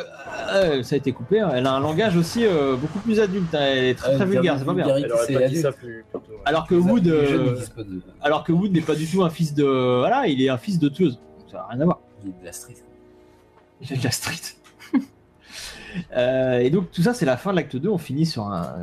euh, 0.52 0.82
ça 0.82 0.96
a 0.96 0.98
été 0.98 1.12
coupé. 1.12 1.38
hein. 1.40 1.50
Elle 1.54 1.66
a 1.66 1.72
un 1.74 1.80
langage 1.80 2.16
aussi 2.16 2.44
euh, 2.44 2.74
beaucoup 2.74 2.98
plus 2.98 3.20
adulte. 3.20 3.54
hein. 3.54 3.58
Elle 3.62 3.84
est 3.84 3.94
très 3.94 4.14
Euh, 4.14 4.16
très 4.16 4.26
vulgaire, 4.26 4.56
c'est 4.58 4.64
pas 4.64 4.74
bien. 4.74 4.86
Alors 6.44 6.66
que 6.66 6.74
Wood, 6.74 7.06
alors 8.20 8.42
que 8.44 8.52
Wood 8.52 8.72
n'est 8.72 8.80
pas 8.80 8.94
du 8.96 9.06
tout 9.06 9.22
un 9.22 9.30
fils 9.30 9.54
de. 9.54 9.64
Voilà, 10.00 10.26
il 10.26 10.42
est 10.42 10.48
un 10.48 10.58
fils 10.58 10.78
de 10.78 10.88
tueuse. 10.88 11.18
Ça 11.50 11.58
n'a 11.58 11.66
rien 11.70 11.80
à 11.82 11.84
voir. 11.84 12.00
il 12.24 12.30
est 12.30 12.40
de 12.40 12.44
la 12.46 12.52
street. 12.52 12.74
Il 13.80 13.92
est 13.92 13.96
de 13.96 14.04
la 14.04 14.10
street. 14.10 14.56
Euh, 16.16 16.58
et 16.58 16.70
donc 16.70 16.90
tout 16.90 17.02
ça, 17.02 17.14
c'est 17.14 17.26
la 17.26 17.36
fin 17.36 17.50
de 17.52 17.56
l'acte 17.56 17.76
2. 17.76 17.88
On 17.88 17.98
finit 17.98 18.26
sur 18.26 18.44
un, 18.46 18.74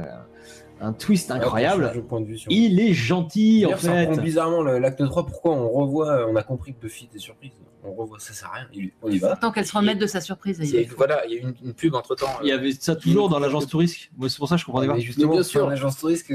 un 0.79 0.93
twist 0.93 1.29
incroyable. 1.31 1.83
on 1.83 1.87
change 1.87 1.95
de 1.97 2.01
point 2.01 2.21
de 2.21 2.25
vue 2.25 2.37
sur- 2.37 2.51
Il 2.51 2.79
est 2.79 2.93
gentil 2.93 3.65
en 3.67 3.71
ça 3.71 3.77
fait. 3.77 4.05
reprend 4.07 4.21
bizarrement 4.23 4.63
l'acte 4.63 5.03
3. 5.05 5.25
Pourquoi 5.25 5.51
on 5.53 5.69
revoit 5.69 6.27
On 6.29 6.35
a 6.35 6.43
compris 6.43 6.73
que 6.73 6.79
Buffy 6.81 7.05
était 7.05 7.19
surprise? 7.19 7.51
On 7.83 7.93
revoit, 7.93 8.19
ça 8.19 8.33
sert 8.33 8.47
à 8.49 8.57
rien. 8.57 8.67
Il- 8.73 8.91
On 9.01 9.09
y 9.09 9.17
va. 9.17 9.35
Tant 9.35 9.51
qu'elle 9.51 9.65
se 9.65 9.75
remette 9.75 9.97
de 9.97 10.05
sa 10.05 10.21
surprise. 10.21 10.59
Il 10.61 10.69
y 10.69 10.77
a- 10.83 10.87
Voilà, 10.95 11.25
il 11.25 11.33
y 11.33 11.35
a 11.35 11.39
eu 11.39 11.41
une, 11.41 11.55
une 11.65 11.73
pub 11.73 11.95
entre 11.95 12.13
temps. 12.15 12.27
Il 12.43 12.47
y 12.49 12.51
avait 12.51 12.71
ça 12.73 12.95
toujours 12.95 13.27
dans 13.29 13.39
l'agence 13.39 13.67
touriste. 13.67 14.09
Moi, 14.17 14.29
c'est 14.29 14.37
pour 14.37 14.47
ça 14.47 14.55
que 14.55 14.61
je 14.61 14.65
comprenais 14.65 14.87
pas. 14.87 14.93
Mais 14.93 15.01
justement, 15.01 15.31
bien 15.33 15.43
sur 15.43 15.61
sûr. 15.61 15.69
l'agence 15.69 15.97
touriste, 15.97 16.27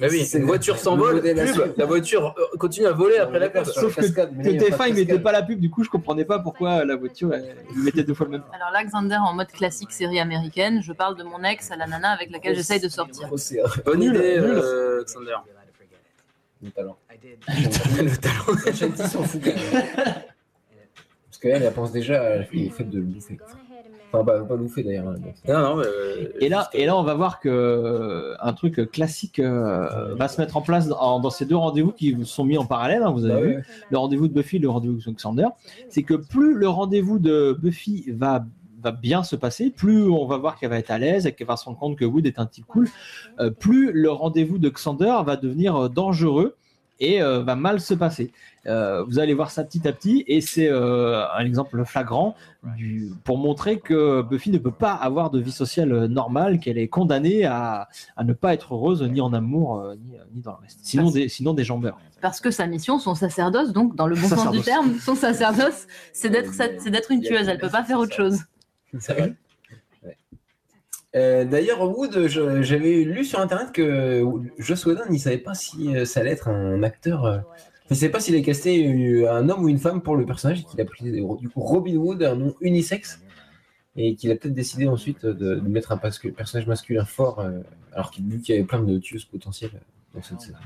Mais 0.00 0.10
oui, 0.10 0.24
C'est 0.24 0.38
une 0.38 0.44
voiture 0.44 0.74
le 0.74 0.80
s'envole, 0.80 1.26
à 1.26 1.32
la 1.76 1.84
voiture 1.86 2.34
euh, 2.38 2.56
continue 2.58 2.86
à 2.86 2.92
voler 2.92 3.16
après 3.18 3.38
la 3.38 3.48
pub. 3.48 3.64
Sur 3.64 3.74
Sauf 3.82 3.96
la 3.96 4.02
que, 4.02 4.06
cascade, 4.08 4.30
mais 4.36 4.42
que 4.44 4.48
là, 4.48 4.54
il 4.54 4.54
y 4.54 4.58
a 4.58 4.76
pas 4.76 4.76
de 4.76 4.82
TF1 4.82 4.88
il 4.88 4.94
mettait 5.06 5.18
pas 5.18 5.32
la 5.32 5.42
pub, 5.42 5.58
du 5.60 5.70
coup 5.70 5.82
je 5.84 5.88
comprenais 5.90 6.24
pas 6.24 6.38
pourquoi 6.38 6.84
la 6.84 6.96
voiture 6.96 7.32
il 7.74 7.82
mettait 7.82 8.02
deux 8.04 8.14
fois 8.14 8.26
le 8.26 8.32
même. 8.32 8.42
Alors 8.52 8.70
là, 8.72 8.84
Xander 8.84 9.16
en 9.16 9.32
mode 9.34 9.48
classique 9.48 9.92
série 9.92 10.20
américaine, 10.20 10.82
je 10.82 10.92
parle 10.92 11.16
de 11.16 11.22
mon 11.22 11.42
ex 11.44 11.70
à 11.70 11.76
la 11.76 11.86
nana 11.86 12.10
avec 12.10 12.30
laquelle 12.30 12.54
j'essaye 12.56 12.80
de 12.80 12.88
sortir. 12.88 13.28
C'est- 13.36 13.60
Bonne 13.84 14.02
idée, 14.02 14.38
Xander. 15.04 15.36
Le 16.62 16.70
talent. 16.70 16.96
Le 17.22 18.16
talent. 18.16 18.96
S'en 19.08 19.22
fout. 19.22 19.42
Parce 21.28 21.38
qu'elle, 21.42 21.62
elle 21.62 21.72
pense 21.72 21.92
déjà 21.92 22.38
au 22.40 22.70
fait 22.70 22.84
de 22.84 22.96
le 22.98 23.04
bouffer. 23.04 23.38
Enfin, 24.12 24.22
bah, 24.24 24.40
pas 24.48 24.54
le 24.54 24.62
bouffer 24.62 24.82
d'ailleurs. 24.82 25.08
hein, 25.08 25.16
bon. 25.18 25.52
Non, 25.52 25.60
non, 25.60 25.76
mais, 25.76 25.84
euh, 25.86 26.28
Et 26.40 26.48
là, 26.48 26.68
et 26.72 26.86
là 26.86 26.96
on 26.96 27.02
va 27.02 27.14
voir 27.14 27.40
que 27.40 27.48
euh, 27.48 28.34
un 28.40 28.52
truc 28.52 28.90
classique 28.90 29.38
euh, 29.38 30.14
va 30.14 30.28
se 30.28 30.40
mettre 30.40 30.56
en 30.56 30.62
place 30.62 30.88
dans, 30.88 31.20
dans 31.20 31.30
ces 31.30 31.44
deux 31.44 31.56
rendez-vous 31.56 31.92
qui 31.92 32.16
sont 32.24 32.44
mis 32.44 32.56
en 32.58 32.64
parallèle, 32.66 33.02
hein, 33.02 33.10
vous 33.10 33.24
avez 33.24 33.34
Bah 33.34 33.40
vu, 33.46 33.54
ouais. 33.56 33.62
le 33.90 33.98
rendez-vous 33.98 34.28
de 34.28 34.32
Buffy, 34.34 34.58
le 34.58 34.68
rendez-vous 34.70 34.98
de 34.98 35.10
Xander, 35.16 35.46
c'est 35.88 36.02
que 36.02 36.14
plus 36.14 36.54
le 36.54 36.68
rendez-vous 36.68 37.18
de 37.18 37.56
Buffy 37.60 38.04
va 38.12 38.44
va 38.82 38.92
bien 38.92 39.24
se 39.24 39.34
passer, 39.34 39.70
plus 39.70 40.04
on 40.08 40.26
va 40.26 40.36
voir 40.36 40.56
qu'elle 40.58 40.70
va 40.70 40.78
être 40.78 40.90
à 40.92 40.98
l'aise 40.98 41.26
et 41.26 41.32
qu'elle 41.32 41.46
va 41.48 41.56
se 41.56 41.64
rendre 41.64 41.78
compte 41.78 41.96
que 41.96 42.04
Wood 42.04 42.24
est 42.26 42.38
un 42.38 42.46
type 42.46 42.66
cool, 42.66 42.88
euh, 43.40 43.50
plus 43.50 43.90
le 43.90 44.10
rendez-vous 44.12 44.58
de 44.58 44.68
Xander 44.68 45.16
va 45.24 45.34
devenir 45.36 45.74
euh, 45.76 45.88
dangereux 45.88 46.54
et 47.00 47.22
euh, 47.22 47.42
va 47.42 47.56
mal 47.56 47.80
se 47.80 47.94
passer. 47.94 48.32
Euh, 48.66 49.04
vous 49.04 49.18
allez 49.18 49.34
voir 49.34 49.50
ça 49.50 49.62
petit 49.62 49.86
à 49.86 49.92
petit 49.92 50.24
et 50.26 50.40
c'est 50.40 50.68
euh, 50.68 51.24
un 51.32 51.44
exemple 51.44 51.84
flagrant 51.84 52.34
du, 52.76 53.12
pour 53.22 53.38
montrer 53.38 53.78
que 53.78 54.22
Buffy 54.22 54.50
ne 54.50 54.58
peut 54.58 54.72
pas 54.72 54.92
avoir 54.92 55.30
de 55.30 55.38
vie 55.38 55.52
sociale 55.52 56.06
normale, 56.06 56.58
qu'elle 56.58 56.78
est 56.78 56.88
condamnée 56.88 57.44
à, 57.44 57.88
à 58.16 58.24
ne 58.24 58.32
pas 58.32 58.54
être 58.54 58.74
heureuse 58.74 59.02
ni 59.02 59.20
en 59.20 59.32
amour 59.32 59.78
euh, 59.78 59.94
ni, 59.94 60.16
ni 60.34 60.40
dans 60.40 60.52
le 60.52 60.58
reste. 60.62 60.80
Sinon 60.82 61.10
des, 61.10 61.28
sinon 61.28 61.54
des 61.54 61.64
gens 61.64 61.78
meurent. 61.78 61.98
Parce 62.20 62.40
que 62.40 62.50
sa 62.50 62.66
mission, 62.66 62.98
son 62.98 63.14
sacerdoce, 63.14 63.72
donc 63.72 63.94
dans 63.94 64.08
le 64.08 64.16
bon 64.16 64.28
sens 64.28 64.50
du 64.50 64.62
terme, 64.62 64.98
son 64.98 65.14
sacerdoce, 65.14 65.86
c'est 66.12 66.30
d'être 66.30 66.52
c'est 66.52 66.90
d'être 66.90 67.12
une 67.12 67.20
tueuse. 67.20 67.48
Elle 67.48 67.58
peut 67.58 67.68
pas 67.68 67.84
faire 67.84 68.00
autre 68.00 68.14
chose. 68.16 68.40
c'est 68.98 69.12
vrai. 69.14 69.36
Euh, 71.16 71.44
D'ailleurs, 71.44 71.80
Wood, 71.96 72.28
j'avais 72.28 73.02
lu 73.04 73.24
sur 73.24 73.40
internet 73.40 73.72
que 73.72 74.22
Joss 74.58 74.84
Whedon, 74.86 75.04
il 75.10 75.18
savait 75.18 75.38
pas 75.38 75.54
si 75.54 75.96
euh, 75.96 76.04
ça 76.04 76.20
allait 76.20 76.32
être 76.32 76.48
un 76.48 76.82
acteur. 76.82 77.24
euh, 77.24 77.38
Il 77.88 77.92
ne 77.92 77.96
savait 77.96 78.12
pas 78.12 78.20
s'il 78.20 78.34
allait 78.34 78.42
euh, 78.86 79.32
un 79.32 79.48
homme 79.48 79.64
ou 79.64 79.68
une 79.68 79.78
femme 79.78 80.02
pour 80.02 80.16
le 80.16 80.26
personnage 80.26 80.60
et 80.60 80.64
qu'il 80.64 80.80
a 80.80 80.84
pris 80.84 81.10
du 81.10 81.22
coup 81.48 81.60
Robin 81.60 81.96
Wood, 81.96 82.22
un 82.22 82.36
nom 82.36 82.54
unisexe, 82.60 83.20
et 83.96 84.14
qu'il 84.14 84.30
a 84.30 84.36
peut-être 84.36 84.54
décidé 84.54 84.86
ensuite 84.88 85.24
de, 85.24 85.54
de 85.54 85.68
mettre 85.68 85.92
un 85.92 85.96
personnage 85.96 86.66
masculin 86.66 87.04
fort, 87.06 87.40
euh, 87.40 87.60
alors 87.92 88.10
qu'il 88.10 88.26
vu 88.26 88.40
qu'il 88.40 88.54
y 88.54 88.58
avait 88.58 88.66
plein 88.66 88.82
de 88.82 88.98
tueuses 88.98 89.24
potentielles 89.24 89.80
dans 90.14 90.22
cette 90.22 90.40
saison. 90.40 90.58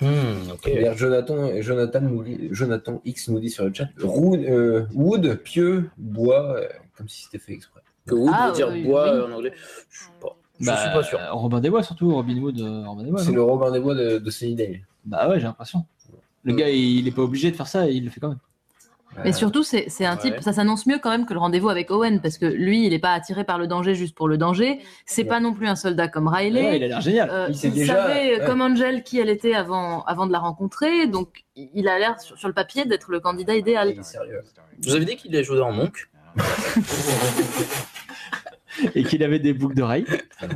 Hmm, 0.00 0.94
Jonathan, 0.96 1.60
Jonathan, 1.60 3.00
X 3.04 3.28
nous 3.28 3.40
dit 3.40 3.50
sur 3.50 3.64
le 3.64 3.74
chat 3.74 3.88
Wood, 4.02 4.40
euh, 4.40 4.86
Wood 4.94 5.34
pieux, 5.42 5.90
bois, 5.96 6.56
euh, 6.56 6.68
comme 6.96 7.08
si 7.08 7.24
c'était 7.24 7.38
fait 7.38 7.52
exprès. 7.52 7.80
Que 8.08 8.14
Wood 8.14 8.30
Ah, 8.34 8.48
veut 8.48 8.54
dire 8.54 8.68
oui, 8.72 8.82
bois 8.84 9.04
oui. 9.04 9.10
euh, 9.18 9.26
en 9.26 9.32
anglais. 9.32 9.52
Je 9.90 9.98
suis 9.98 10.08
pas, 10.20 10.36
je 10.60 10.66
Bah, 10.66 10.76
suis 10.76 10.90
pas 10.90 11.02
sûr. 11.02 11.18
Robin 11.32 11.60
des 11.60 11.70
Bois 11.70 11.82
surtout, 11.82 12.12
Robin 12.14 12.36
Wood, 12.38 12.60
euh, 12.60 12.84
Robin 12.86 13.02
des 13.04 13.10
Bois. 13.10 13.22
C'est 13.22 13.32
le 13.32 13.42
Robin 13.42 13.70
des 13.70 13.80
Bois 13.80 13.94
de, 13.94 14.18
de 14.18 14.30
Sunnydale. 14.30 14.80
Bah 15.04 15.28
ouais, 15.28 15.38
j'ai 15.38 15.46
l'impression. 15.46 15.84
Le 16.44 16.54
gars, 16.54 16.68
il 16.70 17.06
est 17.06 17.10
pas 17.12 17.22
obligé 17.22 17.50
de 17.50 17.56
faire 17.56 17.66
ça, 17.68 17.88
et 17.88 17.92
il 17.92 18.04
le 18.04 18.10
fait 18.10 18.20
quand 18.20 18.28
même. 18.28 18.38
Mais 19.24 19.32
surtout, 19.32 19.62
c'est 19.64 19.86
c'est 19.88 20.04
un 20.04 20.16
type, 20.16 20.34
Ouais. 20.34 20.42
ça 20.42 20.52
s'annonce 20.52 20.86
mieux 20.86 20.98
quand 21.02 21.10
même 21.10 21.24
que 21.26 21.32
le 21.32 21.40
rendez-vous 21.40 21.70
avec 21.70 21.90
Owen, 21.90 22.20
parce 22.20 22.38
que 22.38 22.44
lui, 22.46 22.84
il 22.84 22.90
n'est 22.90 22.98
pas 23.00 23.12
attiré 23.14 23.42
par 23.42 23.58
le 23.58 23.66
danger 23.66 23.94
juste 23.94 24.14
pour 24.14 24.28
le 24.28 24.36
danger. 24.38 24.80
C'est 25.06 25.24
pas 25.24 25.40
non 25.40 25.54
plus 25.54 25.66
un 25.66 25.74
soldat 25.76 26.06
comme 26.08 26.28
Riley. 26.28 26.62
Ouais, 26.62 26.76
il 26.76 26.84
a 26.84 26.88
l'air 26.88 27.00
génial. 27.00 27.28
Euh, 27.30 27.46
Il 27.48 27.54
il 27.54 27.58
sait 27.58 27.70
déjà- 27.70 27.94
savait, 28.06 28.38
ouais. 28.38 28.46
comme 28.46 28.60
Angel, 28.60 29.02
qui 29.02 29.18
elle 29.18 29.30
était 29.30 29.54
avant, 29.54 30.02
avant 30.04 30.26
de 30.26 30.32
la 30.32 30.38
rencontrer, 30.38 31.06
donc 31.08 31.44
il 31.56 31.88
a 31.88 31.98
l'air 31.98 32.20
sur, 32.20 32.38
sur 32.38 32.48
le 32.48 32.54
papier 32.54 32.84
d'être 32.84 33.10
le 33.10 33.18
candidat 33.18 33.56
idéal. 33.56 33.90
Il 33.92 33.98
est 33.98 34.02
sérieux. 34.04 34.42
Vous 34.82 34.94
avez 34.94 35.04
dit 35.06 35.16
qu'il 35.16 35.34
est 35.34 35.42
joué 35.42 35.60
en 35.60 35.72
Monk? 35.72 36.10
Et 38.94 39.04
qu'il 39.04 39.22
avait 39.22 39.38
des 39.38 39.52
boucles 39.52 39.74
d'oreilles. 39.74 40.06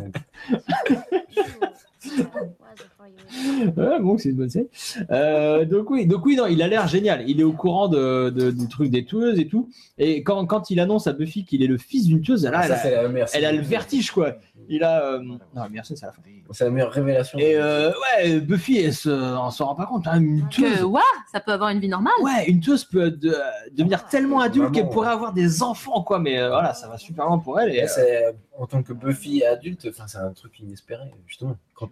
Ouais, 3.77 4.01
bon, 4.01 4.19
c'est 4.19 4.31
une 4.31 4.37
bonne 4.37 4.51
série. 4.51 4.69
Euh, 5.11 5.65
donc 5.65 5.91
oui, 5.91 6.07
donc 6.07 6.25
oui, 6.27 6.37
non, 6.37 6.47
il 6.47 6.63
a 6.63 6.69
l'air 6.69 6.87
génial. 6.89 7.25
Il 7.29 7.41
est 7.41 7.45
au 7.45 7.53
courant 7.53 7.89
de, 7.89 8.31
de- 8.31 8.51
du 8.51 8.69
truc 8.69 8.91
des 8.91 9.05
tueuses 9.05 9.39
et 9.39 9.47
tout. 9.49 9.69
Et 9.99 10.23
quand, 10.23 10.45
quand 10.47 10.71
il 10.71 10.81
annonce 10.81 11.07
à 11.07 11.13
Buffy 11.13 11.45
qu'il 11.45 11.63
est 11.63 11.67
le 11.67 11.79
fils 11.79 12.07
d'une 12.07 12.21
tueuse, 12.21 12.45
là, 12.45 12.61
elle, 12.63 12.69
ça, 12.69 12.75
a, 12.75 12.79
c'est 12.79 12.91
la 13.03 13.09
meilleure 13.09 13.29
elle 13.35 13.45
a 13.45 13.53
le 13.53 13.61
vertige, 13.63 14.11
quoi. 14.11 14.37
Il 14.69 14.85
a. 14.85 15.05
euh, 15.05 15.19
Non, 15.21 15.39
merci, 15.71 15.97
c'est 15.97 16.07
la 16.07 16.13
fin. 16.13 16.23
C'est 16.53 16.65
la 16.65 16.71
meilleure 16.71 16.93
révélation. 16.93 17.39
Et 17.39 17.57
euh, 17.57 17.91
ouais, 18.19 18.41
Buffy, 18.41 18.79
elle 18.79 18.93
se, 18.95 19.09
on 19.11 19.51
s'en 19.51 19.67
rend 19.67 19.75
pas 19.75 19.87
compte. 19.87 20.07
hein, 20.07 20.21
une 20.21 20.49
tueuse. 20.49 20.79
Que, 20.81 20.83
ouah, 20.85 21.01
ça 21.33 21.41
peut 21.41 21.53
avoir 21.53 21.71
une 21.71 21.81
vie 21.81 21.89
normale. 21.89 22.13
Ouais, 22.23 22.47
une 22.49 22.61
tueuse 22.61 22.85
peut 22.85 23.11
de- 23.11 23.35
devenir 23.73 24.05
tellement 24.07 24.41
adulte 24.41 24.73
qu'elle 24.73 24.85
ouais. 24.85 24.91
pourrait 24.91 25.09
avoir 25.09 25.33
des 25.33 25.63
enfants, 25.63 26.03
quoi. 26.03 26.19
Mais 26.19 26.39
euh, 26.39 26.49
voilà, 26.51 26.75
ça 26.75 26.89
va 26.89 26.99
super 26.99 27.27
loin 27.27 27.39
pour 27.39 27.59
elle. 27.59 27.71
Et, 27.73 27.79
Et 27.79 27.85
euh, 27.85 27.87
c'est- 27.89 28.37
en 28.59 28.67
tant 28.67 28.83
que 28.83 28.93
Buffy 28.93 29.43
adulte, 29.45 29.87
enfin, 29.89 30.05
c'est 30.07 30.19
un 30.19 30.31
truc 30.33 30.59
inespéré, 30.61 31.05
justement. 31.27 31.57
Quand 31.75 31.89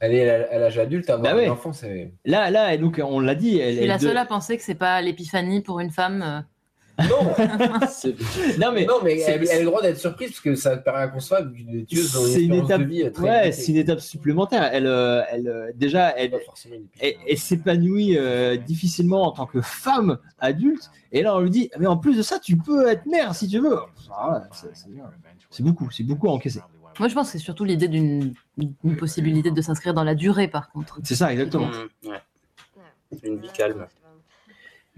elle 0.00 0.14
est 0.14 0.28
à 0.30 0.58
l'âge 0.58 0.78
adulte, 0.78 1.08
avoir 1.10 1.32
Bah 1.32 1.36
ouais. 1.38 1.46
un 1.48 1.52
enfant, 1.52 1.72
c'est. 1.72 2.12
là, 2.24 2.50
là, 2.50 2.74
et 2.74 2.78
donc 2.78 3.00
on 3.04 3.20
l'a 3.20 3.34
dit. 3.34 3.58
Elle, 3.58 3.68
Je 3.70 3.74
suis 3.74 3.82
elle 3.82 3.88
la 3.88 3.98
de- 3.98 4.02
seule 4.02 4.16
à 4.18 4.24
penser 4.26 4.56
que 4.56 4.62
c'est 4.62 4.74
pas 4.74 5.00
l'épiphanie 5.02 5.60
pour 5.62 5.80
une 5.80 5.90
femme. 5.90 6.22
euh. 6.22 6.40
Non, 6.98 7.06
Non 8.58 8.72
mais, 8.72 8.86
non, 8.86 8.94
mais 9.04 9.18
c'est- 9.18 9.32
elle, 9.32 9.42
elle 9.50 9.56
a 9.56 9.58
le 9.60 9.64
droit 9.66 9.82
d'être 9.82 9.98
surprise 9.98 10.28
parce 10.30 10.40
que 10.40 10.54
ça 10.54 10.78
paraît 10.78 11.02
inconcevable 11.02 11.52
qu'une 11.52 11.84
tueuse 11.84 12.16
ont 12.16 12.24
une 12.26 12.32
c'est 12.32 12.42
une 12.42 12.54
étape, 12.54 12.80
de 12.80 12.86
vie 12.86 13.12
très 13.12 13.22
ouais, 13.22 13.52
c'est 13.52 13.72
une 13.72 13.76
étape 13.76 14.00
supplémentaire. 14.00 14.70
Elle, 14.72 14.86
euh, 14.86 15.20
elle, 15.30 15.46
euh, 15.46 15.70
déjà, 15.74 16.16
elle, 16.16 16.32
elle, 17.00 17.36
s'épanouit 17.38 18.16
euh, 18.16 18.56
difficilement 18.56 19.24
en 19.26 19.32
tant 19.32 19.44
que 19.44 19.60
femme 19.60 20.16
adulte. 20.38 20.90
Et 21.12 21.22
là, 21.22 21.36
on 21.36 21.40
lui 21.40 21.50
dit, 21.50 21.70
mais 21.78 21.86
en 21.86 21.98
plus 21.98 22.16
de 22.16 22.22
ça, 22.22 22.38
tu 22.38 22.56
peux 22.56 22.88
être 22.88 23.04
mère 23.04 23.34
si 23.34 23.46
tu 23.46 23.58
veux. 23.58 23.76
Ah. 24.10 24.42
C'est 25.50 25.62
beaucoup, 25.62 25.90
c'est 25.90 26.02
beaucoup 26.02 26.28
à 26.28 26.32
encaisser. 26.32 26.60
Moi, 26.98 27.08
je 27.08 27.14
pense 27.14 27.26
que 27.26 27.32
c'est 27.38 27.44
surtout 27.44 27.64
l'idée 27.64 27.88
d'une 27.88 28.32
une 28.84 28.96
possibilité 28.96 29.50
de 29.50 29.60
s'inscrire 29.60 29.92
dans 29.94 30.04
la 30.04 30.14
durée, 30.14 30.48
par 30.48 30.70
contre. 30.70 30.98
C'est 31.04 31.14
ça, 31.14 31.32
exactement. 31.32 31.68
Ouais. 32.04 32.20
Une 33.22 33.38
vie 33.38 33.48
calme. 33.54 33.86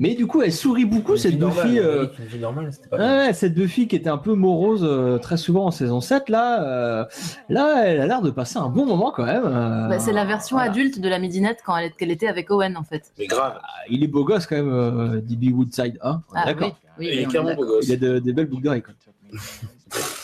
Mais 0.00 0.14
du 0.14 0.28
coup, 0.28 0.42
elle 0.42 0.52
sourit 0.52 0.84
beaucoup, 0.84 1.14
Une 1.14 1.18
cette 1.18 1.38
normale, 1.40 1.66
on 1.66 1.76
a 1.76 1.80
euh, 1.80 2.06
qu'une 2.06 2.24
vie 2.26 2.38
normale, 2.38 2.72
c'était 2.72 2.88
pas 2.88 2.98
ouais, 3.26 3.32
cette 3.32 3.52
Buffy 3.54 3.88
qui 3.88 3.96
était 3.96 4.08
un 4.08 4.16
peu 4.16 4.34
morose 4.34 4.84
euh, 4.84 5.18
très 5.18 5.36
souvent 5.36 5.66
en 5.66 5.70
saison 5.72 6.00
7, 6.00 6.28
là, 6.28 6.62
euh, 6.62 7.04
là, 7.48 7.82
elle 7.84 8.00
a 8.00 8.06
l'air 8.06 8.22
de 8.22 8.30
passer 8.30 8.58
un 8.60 8.68
bon 8.68 8.86
moment 8.86 9.10
quand 9.10 9.24
même. 9.26 9.42
euh, 9.44 9.88
Bah, 9.88 9.98
c'est 9.98 10.12
la 10.12 10.24
version 10.24 10.54
voilà. 10.56 10.70
adulte 10.70 11.00
de 11.00 11.08
la 11.08 11.18
midinette 11.18 11.58
quand 11.66 11.76
elle, 11.76 11.90
qu'elle 11.94 12.12
était 12.12 12.28
avec 12.28 12.48
Owen, 12.52 12.76
en 12.76 12.84
fait. 12.84 13.12
Mais 13.18 13.26
grave. 13.26 13.58
Ah, 13.60 13.66
Il 13.90 14.04
est 14.04 14.06
beau 14.06 14.22
gosse 14.24 14.46
quand 14.46 14.54
même, 14.54 14.72
euh, 14.72 15.20
DB 15.20 15.50
Woodside. 15.50 15.98
Hein 16.00 16.22
Ah 16.32 16.44
d'accord. 16.46 16.78
oui, 16.96 17.06
oui, 17.06 17.10
Il 17.14 17.18
est 17.18 17.24
clairement 17.24 17.56
beau 17.56 17.66
gosse. 17.66 17.88
Il 17.88 17.94
a 17.94 17.96
de- 17.96 18.18
des 18.20 18.32
belles 18.32 18.46
boucles 18.46 18.62
d'oreilles. 18.62 18.84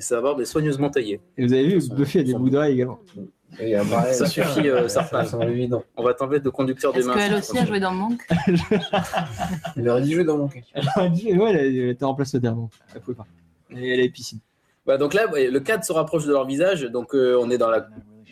quoi. 0.00 0.06
Et 0.06 0.14
sa 0.16 0.20
barbe 0.20 0.40
est 0.40 0.44
soigneusement 0.44 0.90
taillée. 0.90 1.20
Et 1.36 1.46
vous 1.46 1.52
avez 1.52 1.66
vu, 1.66 1.88
Buffy 1.90 2.18
a 2.18 2.22
des 2.22 2.32
d'oreilles 2.34 2.74
également. 2.74 3.00
Et 3.58 3.64
il 3.64 3.68
y 3.70 3.74
a 3.74 3.82
un 3.82 3.84
parallèle 3.84 4.14
Ça 4.14 4.26
suffit, 4.26 4.68
euh, 4.68 4.88
ça. 4.88 5.08
On 5.96 6.02
va 6.02 6.14
t'enlever 6.14 6.40
de 6.40 6.50
conducteur 6.50 6.92
des 6.92 7.00
Est-ce 7.00 7.08
mains. 7.08 7.14
qu'elle 7.14 7.34
aussi 7.34 7.58
a 7.58 7.66
joué 7.66 7.80
dans 7.80 7.92
Monk 7.92 8.20
Il 9.76 9.88
aurait 9.88 10.02
dit 10.02 10.12
jouer 10.14 10.24
dans 10.24 10.38
mon 10.38 10.48
cul. 10.48 10.62
Elle 10.74 10.88
a 10.94 11.08
dit, 11.08 11.32
ouais, 11.32 11.50
elle, 11.50 11.56
elle 11.76 11.88
était 11.90 12.04
en 12.04 12.14
place 12.14 12.32
de 12.32 12.38
dernier. 12.38 12.66
Elle 12.94 13.00
pouvait 13.00 13.16
pas. 13.16 13.26
Et 13.76 13.92
elle 13.94 14.00
est 14.00 14.08
piscine. 14.08 14.38
Bah, 14.86 14.96
donc 14.98 15.14
là, 15.14 15.26
le 15.32 15.58
cadre 15.60 15.84
se 15.84 15.92
rapproche 15.92 16.26
de 16.26 16.32
leur 16.32 16.46
visage, 16.46 16.82
donc 16.82 17.14
euh, 17.14 17.38
on 17.40 17.50
est 17.50 17.58
dans 17.58 17.70
la, 17.70 17.80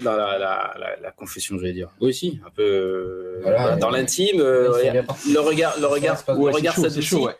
dans 0.02 0.12
la, 0.16 0.38
la, 0.38 0.74
la, 0.78 0.96
la 1.02 1.10
confession, 1.10 1.56
je 1.58 1.62
vais 1.62 1.72
dire. 1.72 1.90
Oui, 2.00 2.08
aussi, 2.10 2.40
un 2.46 2.50
peu 2.50 2.62
euh, 2.62 3.40
Voilà, 3.42 3.76
dans 3.76 3.90
l'intime. 3.90 4.40
euh, 4.40 4.68
le 4.68 5.40
regard, 5.40 5.74
le 5.80 5.86
regard, 5.86 6.24
le 6.28 6.34
regard 6.50 6.76
s'adoucit. 6.76 7.14
ouais. 7.16 7.34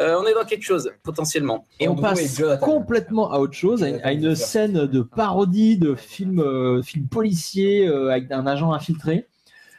Euh, 0.00 0.18
on 0.18 0.26
est 0.26 0.34
dans 0.34 0.44
quelque 0.44 0.64
chose, 0.64 0.90
potentiellement. 1.02 1.66
Et 1.78 1.88
on 1.88 1.94
passe 1.94 2.42
complètement 2.60 3.30
à 3.32 3.38
autre 3.38 3.52
chose, 3.54 3.82
à 3.82 3.88
une, 3.88 4.00
à 4.02 4.12
une 4.12 4.34
scène 4.34 4.86
de 4.86 5.02
parodie 5.02 5.76
de 5.76 5.94
film, 5.94 6.40
euh, 6.40 6.82
film 6.82 7.06
policier 7.06 7.86
euh, 7.86 8.10
avec 8.10 8.32
un 8.32 8.46
agent 8.46 8.72
infiltré. 8.72 9.26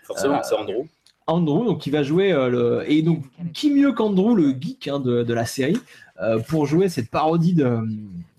Forcément, 0.03 0.35
Euh, 0.35 0.41
c'est 0.43 0.55
Andrew. 0.55 0.85
Andrew, 1.27 1.65
donc 1.65 1.79
qui 1.81 1.89
va 1.89 2.03
jouer 2.03 2.31
euh, 2.31 2.49
le 2.49 2.91
et 2.91 3.01
donc 3.01 3.23
qui 3.53 3.71
mieux 3.71 3.93
qu'Andrew, 3.93 4.35
le 4.35 4.51
geek 4.59 4.87
hein, 4.87 4.99
de, 4.99 5.23
de 5.23 5.33
la 5.33 5.45
série, 5.45 5.77
euh, 6.21 6.39
pour 6.39 6.65
jouer 6.65 6.89
cette 6.89 7.09
parodie 7.09 7.53
de, 7.53 7.79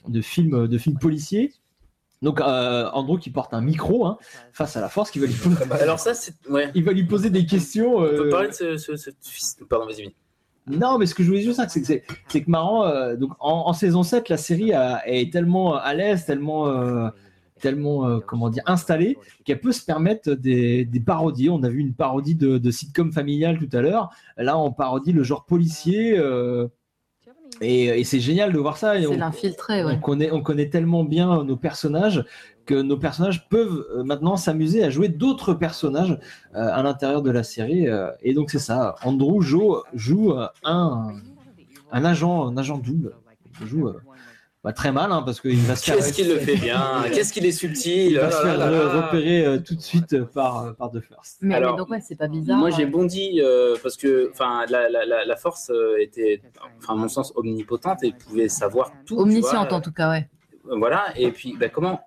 de 0.08 0.20
film 0.20 0.66
de 0.68 0.78
film 0.78 0.98
policier. 0.98 1.52
Donc 2.22 2.40
euh, 2.40 2.88
Andrew 2.92 3.18
qui 3.18 3.30
porte 3.30 3.52
un 3.54 3.60
micro 3.60 4.06
hein, 4.06 4.16
face 4.52 4.76
à 4.76 4.80
la 4.80 4.88
force, 4.88 5.10
qui 5.10 5.18
va 5.18 5.26
lui 5.26 5.34
poser, 5.42 5.56
Alors 5.80 5.98
ça, 5.98 6.14
c'est... 6.14 6.34
Ouais. 6.48 6.70
il 6.74 6.84
va 6.84 6.92
lui 6.92 7.04
poser 7.04 7.30
des 7.30 7.46
questions. 7.46 7.96
On 7.96 8.02
peut 8.02 8.26
euh, 8.26 8.30
parler 8.30 8.48
de 8.48 8.76
ce, 8.76 8.96
ce-. 8.96 9.10
Pardon, 9.68 9.86
vas-y, 9.86 10.02
vas-y. 10.02 10.14
Non, 10.66 10.98
mais 10.98 11.06
ce 11.06 11.14
que 11.14 11.22
je 11.22 11.28
voulais 11.28 11.40
dire, 11.42 11.54
c'est 11.54 11.80
que 11.82 12.02
c'est 12.28 12.48
marrant. 12.48 12.84
euh, 12.86 13.16
donc 13.16 13.32
en, 13.40 13.64
en 13.68 13.72
saison 13.72 14.02
7, 14.02 14.28
la 14.28 14.36
série 14.36 14.72
a- 14.72 15.02
est 15.08 15.32
tellement 15.32 15.74
à 15.76 15.92
l'aise, 15.94 16.24
tellement, 16.24 16.68
euh, 16.68 17.08
tellement 17.60 18.06
euh, 18.08 18.20
comment 18.20 18.48
dire, 18.48 18.62
installée, 18.66 19.18
qu'elle 19.44 19.60
peut 19.60 19.72
se 19.72 19.84
permettre 19.84 20.30
des, 20.34 20.84
des 20.84 21.00
parodies. 21.00 21.50
On 21.50 21.62
a 21.64 21.68
vu 21.68 21.80
une 21.80 21.94
parodie 21.94 22.34
de, 22.36 22.58
de 22.58 22.70
sitcom 22.70 23.12
familial 23.12 23.58
tout 23.58 23.76
à 23.76 23.80
l'heure. 23.82 24.10
Là, 24.36 24.56
on 24.58 24.70
parodie 24.72 25.12
le 25.12 25.22
genre 25.24 25.44
policier. 25.44 26.16
euh, 26.18 26.68
et, 27.60 27.84
et 28.00 28.04
c'est 28.04 28.18
génial 28.20 28.52
de 28.52 28.58
voir 28.58 28.76
ça. 28.76 28.94
C'est 29.00 29.16
l'infiltré, 29.16 29.84
ouais. 29.84 29.92
on 29.94 29.98
connaît, 30.00 30.30
on 30.32 30.42
connaît 30.42 30.68
tellement 30.68 31.04
bien 31.04 31.44
nos 31.44 31.56
personnages 31.56 32.24
que 32.64 32.74
nos 32.80 32.96
personnages 32.96 33.48
peuvent 33.48 33.86
euh, 33.94 34.04
maintenant 34.04 34.36
s'amuser 34.36 34.84
à 34.84 34.90
jouer 34.90 35.08
d'autres 35.08 35.54
personnages 35.54 36.18
euh, 36.54 36.68
à 36.72 36.82
l'intérieur 36.82 37.22
de 37.22 37.30
la 37.30 37.42
série. 37.42 37.88
euh, 37.88 38.10
et 38.22 38.34
donc 38.34 38.50
c'est 38.50 38.58
ça. 38.58 38.94
Andrew 39.04 39.40
joue, 39.42 39.76
joue 39.94 40.32
euh, 40.32 40.46
un, 40.64 41.12
un 41.90 42.04
agent, 42.04 42.46
un 42.48 42.56
agent 42.56 42.78
double. 42.78 43.14
Il 43.60 43.66
joue 43.66 43.88
euh, 43.88 44.00
bah, 44.64 44.72
très 44.72 44.92
mal 44.92 45.10
hein, 45.10 45.22
parce 45.24 45.40
qu'il 45.40 45.56
va 45.58 45.74
se 45.74 45.84
faire. 45.84 45.96
Qu'est-ce 45.96 46.12
qu'il 46.12 46.28
le 46.28 46.38
fait 46.38 46.54
bien? 46.54 47.02
Qu'est-ce 47.12 47.32
qu'il 47.32 47.44
est 47.44 47.50
subtil? 47.52 48.12
Il 48.12 48.18
va 48.18 48.28
Oh 48.28 48.30
se 48.30 48.46
là 48.46 48.52
faire 48.54 48.60
euh, 48.60 49.00
repérer 49.02 49.44
euh, 49.44 49.58
tout 49.58 49.74
de 49.74 49.80
suite 49.80 50.22
par, 50.26 50.76
par 50.76 50.90
The 50.92 51.00
First. 51.00 51.38
Mais, 51.40 51.56
Alors, 51.56 51.72
mais 51.72 51.78
donc, 51.78 51.90
ouais, 51.90 52.00
c'est 52.00 52.14
pas 52.16 52.28
bizarre. 52.28 52.58
Moi, 52.58 52.70
j'ai 52.70 52.84
ouais. 52.84 52.90
bondi 52.90 53.40
euh, 53.42 53.74
parce 53.82 53.96
que, 53.96 54.30
enfin, 54.32 54.64
la, 54.68 54.88
la, 54.88 55.04
la, 55.04 55.24
la 55.24 55.36
force 55.36 55.70
euh, 55.70 55.96
était, 56.00 56.40
enfin, 56.78 56.92
à 56.92 56.96
mon 56.96 57.08
sens, 57.08 57.32
omnipotente 57.34 58.04
et 58.04 58.12
pouvait 58.12 58.48
savoir 58.48 58.92
tout. 59.04 59.18
Omnisciente, 59.18 59.70
vois. 59.70 59.78
en 59.78 59.80
tout 59.80 59.92
cas, 59.92 60.10
ouais. 60.10 60.28
Euh, 60.70 60.76
Voilà. 60.78 61.06
Et 61.16 61.32
puis, 61.32 61.56
bah, 61.58 61.68
comment, 61.68 62.00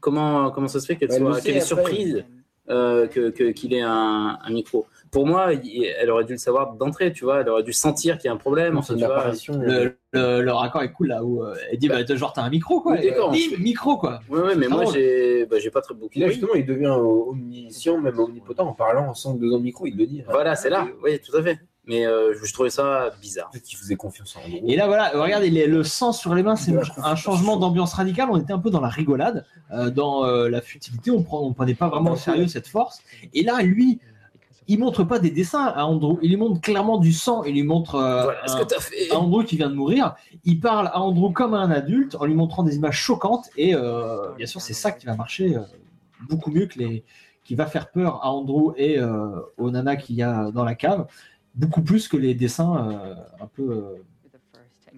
comment, 0.00 0.50
comment 0.50 0.68
ça 0.68 0.80
se 0.80 0.86
fait 0.86 0.96
qu'elle 0.96 1.10
Ouais, 1.10 1.16
elle 1.16 1.22
soit, 1.22 1.34
le 1.36 1.40
qu'elle 1.42 1.56
est 1.56 1.60
surprise 1.60 2.24
euh, 2.70 3.06
que 3.06 3.30
que- 3.30 3.50
qu'il 3.52 3.72
ait 3.72 3.80
un, 3.80 4.38
un 4.44 4.50
micro 4.50 4.86
Pour 5.10 5.26
moi, 5.26 5.54
il- 5.54 5.84
elle 5.98 6.10
aurait 6.10 6.24
dû 6.24 6.32
le 6.32 6.38
savoir 6.38 6.74
d'entrée, 6.74 7.12
tu 7.14 7.24
vois. 7.24 7.40
Elle 7.40 7.48
aurait 7.48 7.62
dû 7.62 7.72
sentir 7.72 8.18
qu'il 8.18 8.26
y 8.26 8.28
a 8.28 8.34
un 8.34 8.36
problème. 8.36 8.76
Enfin, 8.76 8.92
tu 8.94 9.00
vois. 9.04 9.16
apparition. 9.16 9.58
Le, 9.58 9.96
le, 10.12 10.42
le 10.42 10.52
raccord 10.52 10.82
est 10.82 10.92
cool 10.92 11.08
là 11.08 11.24
où 11.24 11.42
euh, 11.42 11.54
elle 11.70 11.78
dit 11.78 11.88
bah, 11.88 12.04
genre 12.04 12.32
t'as 12.34 12.42
un 12.42 12.50
micro 12.50 12.82
quoi. 12.82 12.92
Oui. 13.00 13.10
Bim, 13.10 13.56
micro 13.62 13.96
quoi. 13.96 14.20
Ouais, 14.28 14.40
ouais, 14.40 14.54
mais 14.54 14.68
moi, 14.68 14.84
j'ai, 14.92 15.46
bah, 15.46 15.56
j'ai 15.58 15.70
pas 15.70 15.80
très 15.80 15.94
beaucoup. 15.94 16.10
Là, 16.18 16.28
justement, 16.28 16.52
il 16.54 16.66
devient 16.66 16.86
euh, 16.86 17.30
omniscient, 17.30 17.98
même 17.98 18.18
omnipotent, 18.18 18.66
en 18.66 18.74
parlant 18.74 19.14
sans 19.14 19.32
besoin 19.34 19.58
de 19.58 19.64
micro, 19.64 19.86
il 19.86 19.96
le 19.96 20.04
dit. 20.06 20.22
Voilà, 20.28 20.54
c'est 20.54 20.68
là. 20.70 20.86
Oui, 21.02 21.18
tout 21.20 21.34
à 21.36 21.42
fait. 21.42 21.58
Mais 21.88 22.06
euh, 22.06 22.34
je 22.44 22.52
trouvais 22.52 22.70
ça 22.70 23.10
bizarre. 23.20 23.48
Peut-être 23.50 23.64
qu'il 23.64 23.78
faisait 23.78 23.96
confiance 23.96 24.36
en 24.36 24.40
Andrew. 24.40 24.60
Et 24.68 24.76
là, 24.76 24.86
voilà, 24.86 25.10
regarde, 25.14 25.42
il 25.44 25.56
est 25.56 25.66
le 25.66 25.82
sang 25.82 26.12
sur 26.12 26.34
les 26.34 26.42
mains, 26.42 26.54
c'est 26.56 26.72
un 27.02 27.16
changement 27.16 27.56
d'ambiance 27.56 27.94
radicale. 27.94 28.28
On 28.30 28.36
était 28.38 28.52
un 28.52 28.58
peu 28.58 28.68
dans 28.70 28.80
la 28.82 28.88
rigolade, 28.90 29.46
euh, 29.72 29.88
dans 29.90 30.24
euh, 30.26 30.48
la 30.50 30.60
futilité. 30.60 31.10
On 31.10 31.24
on 31.30 31.52
prenait 31.54 31.74
pas 31.74 31.88
vraiment 31.88 32.12
au 32.12 32.16
sérieux 32.16 32.46
cette 32.46 32.68
force. 32.68 33.00
Et 33.32 33.42
là, 33.42 33.62
lui, 33.62 34.00
il 34.70 34.78
montre 34.78 35.02
pas 35.02 35.18
des 35.18 35.30
dessins 35.30 35.64
à 35.64 35.84
Andrew. 35.86 36.18
Il 36.20 36.28
lui 36.28 36.36
montre 36.36 36.60
clairement 36.60 36.98
du 36.98 37.14
sang. 37.14 37.42
Il 37.44 37.54
lui 37.54 37.62
montre 37.62 37.94
euh, 37.94 38.24
Voilà 38.24 38.46
ce 38.46 38.56
un- 38.56 38.58
que 38.60 38.64
t'as 38.64 38.80
fait. 38.80 39.10
à 39.10 39.18
Andrew 39.18 39.42
qui 39.44 39.56
vient 39.56 39.70
de 39.70 39.74
mourir. 39.74 40.14
Il 40.44 40.60
parle 40.60 40.88
à 40.88 41.00
Andrew 41.00 41.32
comme 41.32 41.54
à 41.54 41.58
un 41.60 41.70
adulte 41.70 42.16
en 42.20 42.26
lui 42.26 42.34
montrant 42.34 42.64
des 42.64 42.76
images 42.76 42.98
choquantes. 43.00 43.46
Et 43.56 43.74
euh, 43.74 44.30
bien 44.36 44.46
sûr, 44.46 44.60
c'est 44.60 44.74
ça 44.74 44.92
qui 44.92 45.06
va 45.06 45.14
marcher 45.16 45.56
euh, 45.56 45.60
beaucoup 46.28 46.50
mieux 46.50 46.66
que 46.66 46.78
les, 46.78 47.02
qui 47.44 47.54
va 47.54 47.64
faire 47.64 47.90
peur 47.90 48.20
à 48.22 48.30
Andrew 48.30 48.74
et 48.76 48.98
euh, 48.98 49.40
aux 49.56 49.70
nanas 49.70 49.96
qu'il 49.96 50.16
y 50.16 50.22
a 50.22 50.50
dans 50.50 50.64
la 50.64 50.74
cave, 50.74 51.06
beaucoup 51.54 51.82
plus 51.82 52.08
que 52.08 52.16
les 52.16 52.34
dessins 52.34 52.88
euh, 52.90 53.14
un 53.42 53.46
peu 53.46 53.70
euh, 53.70 53.82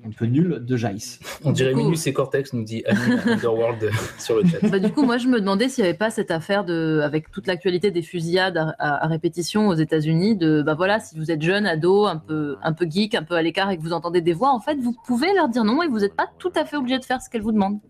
un 0.06 0.10
peu 0.12 0.24
nuls 0.24 0.60
de 0.64 0.76
Jace. 0.78 1.20
On 1.44 1.52
dirait 1.52 1.72
coup- 1.72 1.80
Minus 1.80 2.06
et 2.06 2.14
Cortex 2.14 2.54
nous 2.54 2.64
dit 2.64 2.82
Underworld 3.26 3.90
sur 4.18 4.36
le 4.36 4.46
chat. 4.46 4.66
Bah, 4.70 4.78
du 4.78 4.90
coup, 4.90 5.02
moi, 5.02 5.18
je 5.18 5.28
me 5.28 5.40
demandais 5.40 5.68
s'il 5.68 5.84
n'y 5.84 5.90
avait 5.90 5.98
pas 5.98 6.08
cette 6.08 6.30
affaire 6.30 6.64
de, 6.64 7.00
avec 7.04 7.30
toute 7.30 7.46
l'actualité 7.46 7.90
des 7.90 8.00
fusillades 8.00 8.56
à, 8.56 8.74
à- 8.78 9.04
à 9.04 9.06
répétition 9.08 9.68
aux 9.68 9.74
États-Unis, 9.74 10.36
de, 10.36 10.62
bah 10.62 10.72
voilà, 10.72 11.00
si 11.00 11.18
vous 11.18 11.30
êtes 11.30 11.42
jeune, 11.42 11.66
ado, 11.66 12.06
un 12.06 12.16
peu, 12.16 12.56
un 12.62 12.72
peu 12.72 12.86
geek, 12.88 13.14
un 13.14 13.22
peu 13.24 13.34
à 13.34 13.42
l'écart 13.42 13.70
et 13.70 13.76
que 13.76 13.82
vous 13.82 13.92
entendez 13.92 14.22
des 14.22 14.32
voix, 14.32 14.52
en 14.54 14.60
fait, 14.60 14.76
vous 14.76 14.94
pouvez 15.06 15.34
leur 15.34 15.50
dire 15.50 15.64
non 15.64 15.82
et 15.82 15.88
vous 15.88 15.98
n'êtes 15.98 16.16
pas 16.16 16.28
tout 16.38 16.52
à 16.56 16.64
fait 16.64 16.76
obligé 16.78 16.98
de 16.98 17.04
faire 17.04 17.20
ce 17.20 17.28
qu'elles 17.28 17.42
vous 17.42 17.52
demandent. 17.52 17.80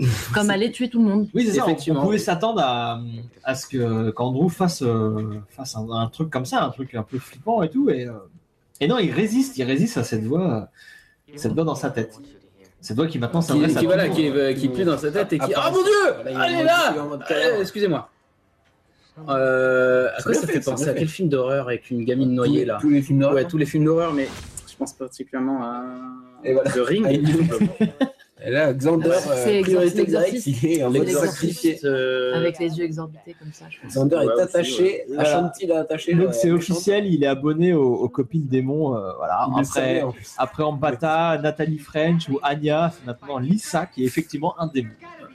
Comme 0.34 0.50
aller 0.50 0.70
tuer 0.70 0.88
tout 0.88 1.02
le 1.02 1.08
monde. 1.08 1.28
Oui, 1.34 1.46
c'est 1.46 1.58
ça. 1.58 1.66
On, 1.66 2.02
pouvait 2.02 2.18
s'attendre 2.18 2.60
à, 2.62 3.00
à 3.44 3.54
ce 3.54 3.66
que 3.66 4.10
qu'Andrew 4.10 4.48
fasse, 4.48 4.82
euh, 4.82 5.40
fasse 5.48 5.76
un, 5.76 5.88
un 5.90 6.06
truc 6.08 6.30
comme 6.30 6.46
ça, 6.46 6.62
un 6.64 6.70
truc 6.70 6.94
un 6.94 7.02
peu 7.02 7.18
flippant 7.18 7.62
et 7.62 7.70
tout. 7.70 7.90
Et, 7.90 8.06
euh, 8.06 8.12
et 8.80 8.88
non, 8.88 8.98
il 8.98 9.10
résiste, 9.12 9.58
il 9.58 9.64
résiste 9.64 9.98
à 9.98 10.04
cette 10.04 10.24
voix, 10.24 10.68
euh, 11.28 11.32
cette 11.36 11.52
voix 11.52 11.64
dans 11.64 11.74
sa 11.74 11.90
tête. 11.90 12.18
Cette 12.80 12.96
voix 12.96 13.06
qui 13.06 13.18
maintenant 13.18 13.40
qui, 13.40 13.46
s'adresse 13.48 13.76
à 13.76 13.80
qui, 13.80 13.84
voilà, 13.86 14.08
qui, 14.08 14.26
est- 14.26 14.54
qui 14.54 14.68
plus 14.68 14.84
dans 14.84 14.96
sa 14.96 15.10
tête 15.10 15.32
et 15.34 15.38
qui. 15.38 15.52
Ah, 15.54 15.64
Ah 15.66 15.70
mon 15.70 15.82
dieu 15.82 16.32
là, 16.64 16.92
mode- 17.04 17.20
là 17.20 17.30
Euh. 17.30 17.60
Excusez-moi. 17.60 18.08
Euh, 19.28 20.08
à 20.16 20.22
quoi 20.22 20.32
ça 20.32 20.46
fait, 20.46 20.60
penser 20.60 20.88
À 20.88 20.94
quel 20.94 21.08
film 21.08 21.28
d'horreur 21.28 21.66
avec 21.68 21.90
une 21.90 22.04
gamine 22.04 22.32
noyée 22.34 22.64
là 22.64 22.78
Tous 22.80 22.88
les 22.88 23.02
films 23.02 23.18
d'horreur. 23.18 23.34
Ouais, 23.36 23.44
tous 23.46 23.58
les 23.58 23.66
films 23.66 23.84
d'horreur, 23.84 24.14
mais 24.14 24.28
je 24.70 24.76
pense 24.76 24.94
particulièrement 24.94 25.62
à. 25.62 25.84
Et 26.42 26.54
voilà. 26.54 26.70
The 26.70 26.78
Ring. 26.78 27.06
Ah, 28.42 28.48
Et 28.48 28.50
là, 28.50 28.72
Xander, 28.72 29.10
C'est 29.12 29.58
euh, 29.58 29.62
priorité 29.62 30.04
il 30.46 30.64
est 30.66 30.82
en 30.84 30.90
mode 30.90 31.08
sacrifié. 31.08 31.78
Euh, 31.84 32.34
Avec 32.34 32.58
les 32.58 32.78
yeux 32.78 32.84
exorbités 32.84 33.34
comme 33.38 33.52
ça. 33.52 33.66
je 33.68 33.78
pense. 33.80 33.90
Xander 33.92 34.16
Ouais, 34.16 34.26
est 34.26 34.40
attaché, 34.40 35.04
ouais. 35.08 35.66
L'a 35.66 35.78
attaché. 35.80 36.14
Donc 36.14 36.34
c'est 36.34 36.50
officiel, 36.50 37.06
il 37.06 37.22
est 37.22 37.26
abonné 37.26 37.72
aux, 37.74 37.94
aux 37.94 38.08
copines 38.08 38.46
démons. 38.46 38.96
euh, 38.96 39.12
voilà. 39.16 39.46
Il 39.56 39.60
Après, 39.60 40.02
après 40.38 40.62
Ambata, 40.62 41.38
Nathalie 41.42 41.78
French 41.78 42.28
ou 42.28 42.38
Anya, 42.42 42.92
c'est 42.94 43.06
maintenant 43.06 43.38
Lisa 43.38 43.86
qui 43.86 44.02
est 44.04 44.06
effectivement 44.06 44.54
un 44.58 44.66
démon. 44.68 44.90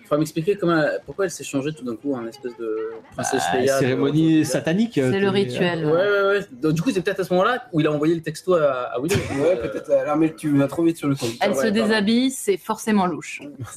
Faut 0.07 0.17
m'expliquer 0.17 0.55
comment, 0.55 0.83
pourquoi 1.05 1.25
elle 1.25 1.31
s'est 1.31 1.43
changée 1.43 1.73
tout 1.73 1.83
d'un 1.83 1.95
coup 1.95 2.13
en 2.13 2.25
espèce 2.27 2.55
de 2.57 2.91
princesse 3.13 3.43
Ah, 3.51 3.57
Leia. 3.57 3.75
de- 3.75 3.79
cérémonie 3.79 4.45
satanique. 4.45 4.97
euh, 4.99 5.11
C'est 5.11 5.19
le 5.19 5.29
rituel. 5.29 5.85
Ouais, 5.85 5.91
ouais, 5.91 6.27
ouais. 6.27 6.39
Donc, 6.51 6.73
du 6.73 6.81
coup, 6.83 6.91
c'est 6.91 7.01
peut-être 7.01 7.21
à 7.21 7.23
ce 7.23 7.33
moment-là 7.33 7.63
où 7.73 7.79
il 7.79 7.87
a 7.87 7.91
envoyé 7.91 8.13
le 8.13 8.21
texto 8.21 8.53
à, 8.53 8.93
à 8.93 8.99
Willow. 8.99 9.15
Ouais, 9.41 9.55
peut-être. 9.57 9.89
euh, 9.89 10.05
Là, 10.05 10.15
mais 10.15 10.33
tu 10.35 10.55
vas 10.57 10.67
trop 10.67 10.83
vite 10.83 10.97
sur 10.97 11.07
le 11.07 11.15
compte. 11.15 11.31
Elle 11.41 11.51
Ouais, 11.51 11.63
se 11.63 11.67
déshabille, 11.67 12.29
c'est 12.31 12.57
forcément 12.57 13.07
louche. 13.07 13.41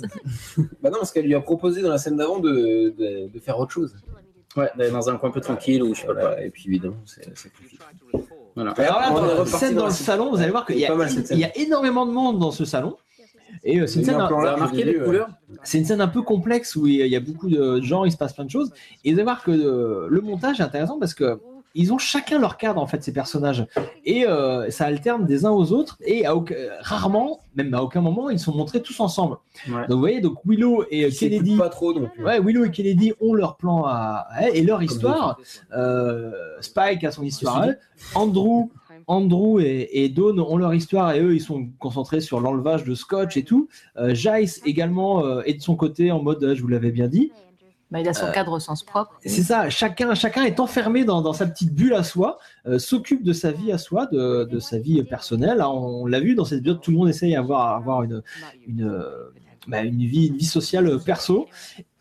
Bah 0.82 0.90
non, 0.90 0.98
parce 0.98 1.12
qu'elle 1.12 1.24
lui 1.24 1.34
a 1.34 1.40
proposé 1.40 1.82
dans 1.82 1.90
la 1.90 1.98
scène 1.98 2.16
d'avant 2.16 2.38
de, 2.40 2.50
de, 2.50 3.28
de 3.32 3.40
faire 3.40 3.58
autre 3.58 3.72
chose. 3.72 3.94
Ouais, 4.56 4.70
d'aller 4.76 4.90
dans 4.90 5.08
un 5.08 5.16
coin 5.16 5.28
un 5.28 5.32
peu 5.32 5.40
tranquille 5.40 5.82
ou 5.82 5.94
je 5.94 6.00
sais 6.00 6.06
pas 6.06 6.14
quoi. 6.14 6.22
Voilà, 6.22 6.44
et 6.44 6.50
puis 6.50 6.64
évidemment, 6.66 6.96
c'est 7.04 7.26
c'est 7.36 7.52
compliqué. 7.52 7.78
Voilà. 8.54 8.72
Alors 8.72 9.00
là, 9.00 9.08
On 9.10 9.14
dans 9.14 9.20
dans 9.44 9.74
dans 9.74 9.84
le 9.86 9.92
salon, 9.92 10.30
vous 10.30 10.40
allez 10.40 10.50
voir 10.50 10.66
qu'il 10.66 10.76
il 10.76 11.38
y 11.38 11.44
a 11.44 11.56
énormément 11.58 12.06
de 12.06 12.12
monde 12.12 12.38
dans 12.38 12.50
ce 12.50 12.64
salon. 12.64 12.96
Et 13.64 13.80
euh, 13.80 13.86
c'est 13.86 14.00
une, 14.00 14.04
scène 14.04 14.14
un 14.16 14.18
là 14.18 14.26
euh, 15.00 15.04
couleurs? 15.04 15.28
C'est 15.62 15.78
une 15.78 15.84
scène 15.84 16.00
un 16.00 16.08
peu 16.08 16.22
complexe 16.22 16.76
où 16.76 16.86
il 16.86 16.94
y 17.06 17.16
a- 17.16 17.20
beaucoup 17.20 17.48
de 17.48 17.80
gens, 17.82 18.04
il 18.04 18.12
se 18.12 18.16
passe 18.16 18.32
plein 18.32 18.44
de 18.44 18.50
choses. 18.50 18.72
Et 19.04 19.12
vous 19.12 19.18
allez 19.18 19.24
voir 19.24 19.42
que 19.42 19.50
euh, 19.50 20.06
le 20.10 20.20
montage 20.20 20.60
est 20.60 20.62
intéressant 20.64 20.98
parce 20.98 21.14
que 21.14 21.40
ils 21.74 21.92
ont 21.92 21.98
chacun 21.98 22.38
leur 22.40 22.56
cadre 22.56 22.80
en 22.80 22.86
fait 22.86 23.04
ces 23.04 23.12
personnages 23.12 23.66
et 24.04 24.26
euh, 24.26 24.68
ça 24.70 24.86
alterne 24.86 25.26
des 25.26 25.44
uns 25.44 25.50
aux 25.50 25.70
autres 25.72 25.98
et 26.04 26.24
à 26.24 26.34
aucun- 26.34 26.54
rarement, 26.80 27.40
même 27.56 27.72
à 27.74 27.82
aucun 27.82 28.00
moment, 28.00 28.30
ils 28.30 28.40
sont 28.40 28.54
montrés 28.54 28.80
tous 28.82 28.98
ensemble. 29.00 29.36
Ouais. 29.68 29.82
Donc 29.82 29.90
vous 29.90 29.98
voyez, 29.98 30.20
donc 30.20 30.38
Willow 30.46 30.84
et 30.90 31.10
Kennedy, 31.10 31.56
pas 31.56 31.68
trop 31.68 31.92
non 31.92 32.08
plus. 32.08 32.24
ouais, 32.24 32.40
Willow 32.40 32.64
et 32.64 32.70
Kennedy 32.70 33.12
ont 33.20 33.34
leur 33.34 33.56
plan 33.56 33.84
à, 33.84 34.26
à 34.30 34.42
elle 34.48 34.56
et 34.56 34.62
leur 34.62 34.82
histoire. 34.82 35.38
Euh, 35.76 36.32
Spike 36.60 37.04
a 37.04 37.10
son 37.12 37.22
histoire. 37.22 37.66
Andrew, 38.14 38.70
Andrew 39.08 39.58
et, 39.60 40.04
et 40.04 40.08
Dawn 40.08 40.38
ont 40.38 40.56
leur 40.56 40.74
histoire 40.74 41.12
et 41.12 41.20
eux 41.20 41.34
ils 41.34 41.40
sont 41.40 41.68
concentrés 41.78 42.20
sur 42.20 42.40
l'enlevage 42.40 42.84
de 42.84 42.94
Scotch 42.94 43.36
et 43.36 43.42
tout. 43.42 43.68
Euh, 43.96 44.14
Jace 44.14 44.60
également 44.64 45.24
euh, 45.24 45.42
est 45.46 45.54
de 45.54 45.62
son 45.62 45.74
côté 45.76 46.12
en 46.12 46.22
mode, 46.22 46.44
euh, 46.44 46.54
je 46.54 46.62
vous 46.62 46.68
l'avais 46.68 46.92
bien 46.92 47.08
dit. 47.08 47.32
Bah, 47.90 48.00
il 48.00 48.08
a 48.08 48.12
son 48.12 48.26
Euh, 48.26 48.32
cadre 48.32 48.52
au 48.52 48.58
sens 48.60 48.82
propre. 48.82 49.18
C'est 49.24 49.42
ça, 49.42 49.70
chacun, 49.70 50.14
chacun 50.14 50.44
est 50.44 50.60
enfermé 50.60 51.06
dans, 51.06 51.22
dans 51.22 51.32
sa 51.32 51.46
petite 51.46 51.74
bulle 51.74 51.94
à 51.94 52.02
soi, 52.02 52.38
euh, 52.66 52.78
s'occupe 52.78 53.22
de 53.24 53.32
sa 53.32 53.50
vie 53.50 53.72
à 53.72 53.78
soi, 53.78 54.04
de, 54.12 54.44
de 54.44 54.58
sa 54.58 54.78
vie 54.78 55.02
personnelle. 55.04 55.62
hein. 55.62 55.68
On, 55.70 56.04
l'a 56.04 56.20
vu 56.20 56.34
dans 56.34 56.44
cette 56.44 56.58
épisode, 56.58 56.82
tout 56.82 56.90
le 56.90 56.98
monde 56.98 57.08
essaye 57.08 57.32
d'avoir 57.32 57.74
avoir 57.76 58.02
une, 58.02 58.22
une, 58.66 59.02
bah, 59.68 59.80
une, 59.80 60.04
vie, 60.04 60.26
une 60.26 60.36
vie 60.36 60.44
sociale 60.44 60.98
perso. 61.02 61.46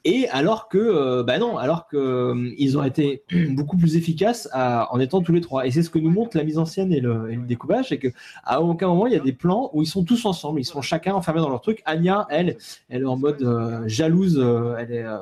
Et 0.09 0.29
alors 0.29 0.69
que, 0.69 0.77
euh, 0.77 1.23
bah 1.23 1.37
non, 1.37 1.57
alors 1.57 1.87
que 1.87 1.97
euh, 1.97 2.49
ils 2.57 2.77
ont 2.77 2.83
été 2.83 3.23
beaucoup 3.49 3.75
plus 3.75 3.97
efficaces 3.97 4.47
à- 4.53 4.87
en 4.93 4.99
étant 5.01 5.21
tous 5.21 5.33
les 5.33 5.41
trois. 5.41 5.67
Et 5.67 5.71
c'est 5.71 5.83
ce 5.83 5.89
que 5.89 5.99
nous 5.99 6.09
montre 6.09 6.37
la 6.37 6.45
mise 6.45 6.57
en 6.57 6.65
scène 6.65 6.93
et 6.93 7.01
le, 7.01 7.29
et 7.29 7.35
le 7.35 7.41
découpage, 7.45 7.89
c'est 7.89 7.97
que 7.97 8.07
à 8.45 8.61
aucun 8.61 8.87
moment 8.87 9.05
il 9.07 9.13
y 9.13 9.17
a 9.17 9.19
des 9.19 9.33
plans 9.33 9.69
où 9.73 9.81
ils 9.81 9.87
sont 9.87 10.05
tous 10.05 10.25
ensemble, 10.25 10.61
ils 10.61 10.65
sont 10.65 10.81
chacun 10.81 11.13
enfermés 11.13 11.41
dans 11.41 11.49
leur 11.49 11.59
truc. 11.59 11.81
Anya, 11.85 12.25
elle, 12.29 12.55
elle 12.89 13.01
est 13.01 13.05
en 13.05 13.17
mode 13.17 13.41
euh, 13.41 13.83
jalouse, 13.87 14.37
euh, 14.39 14.75
elle 14.79 14.91
est, 14.93 15.03
euh, 15.03 15.17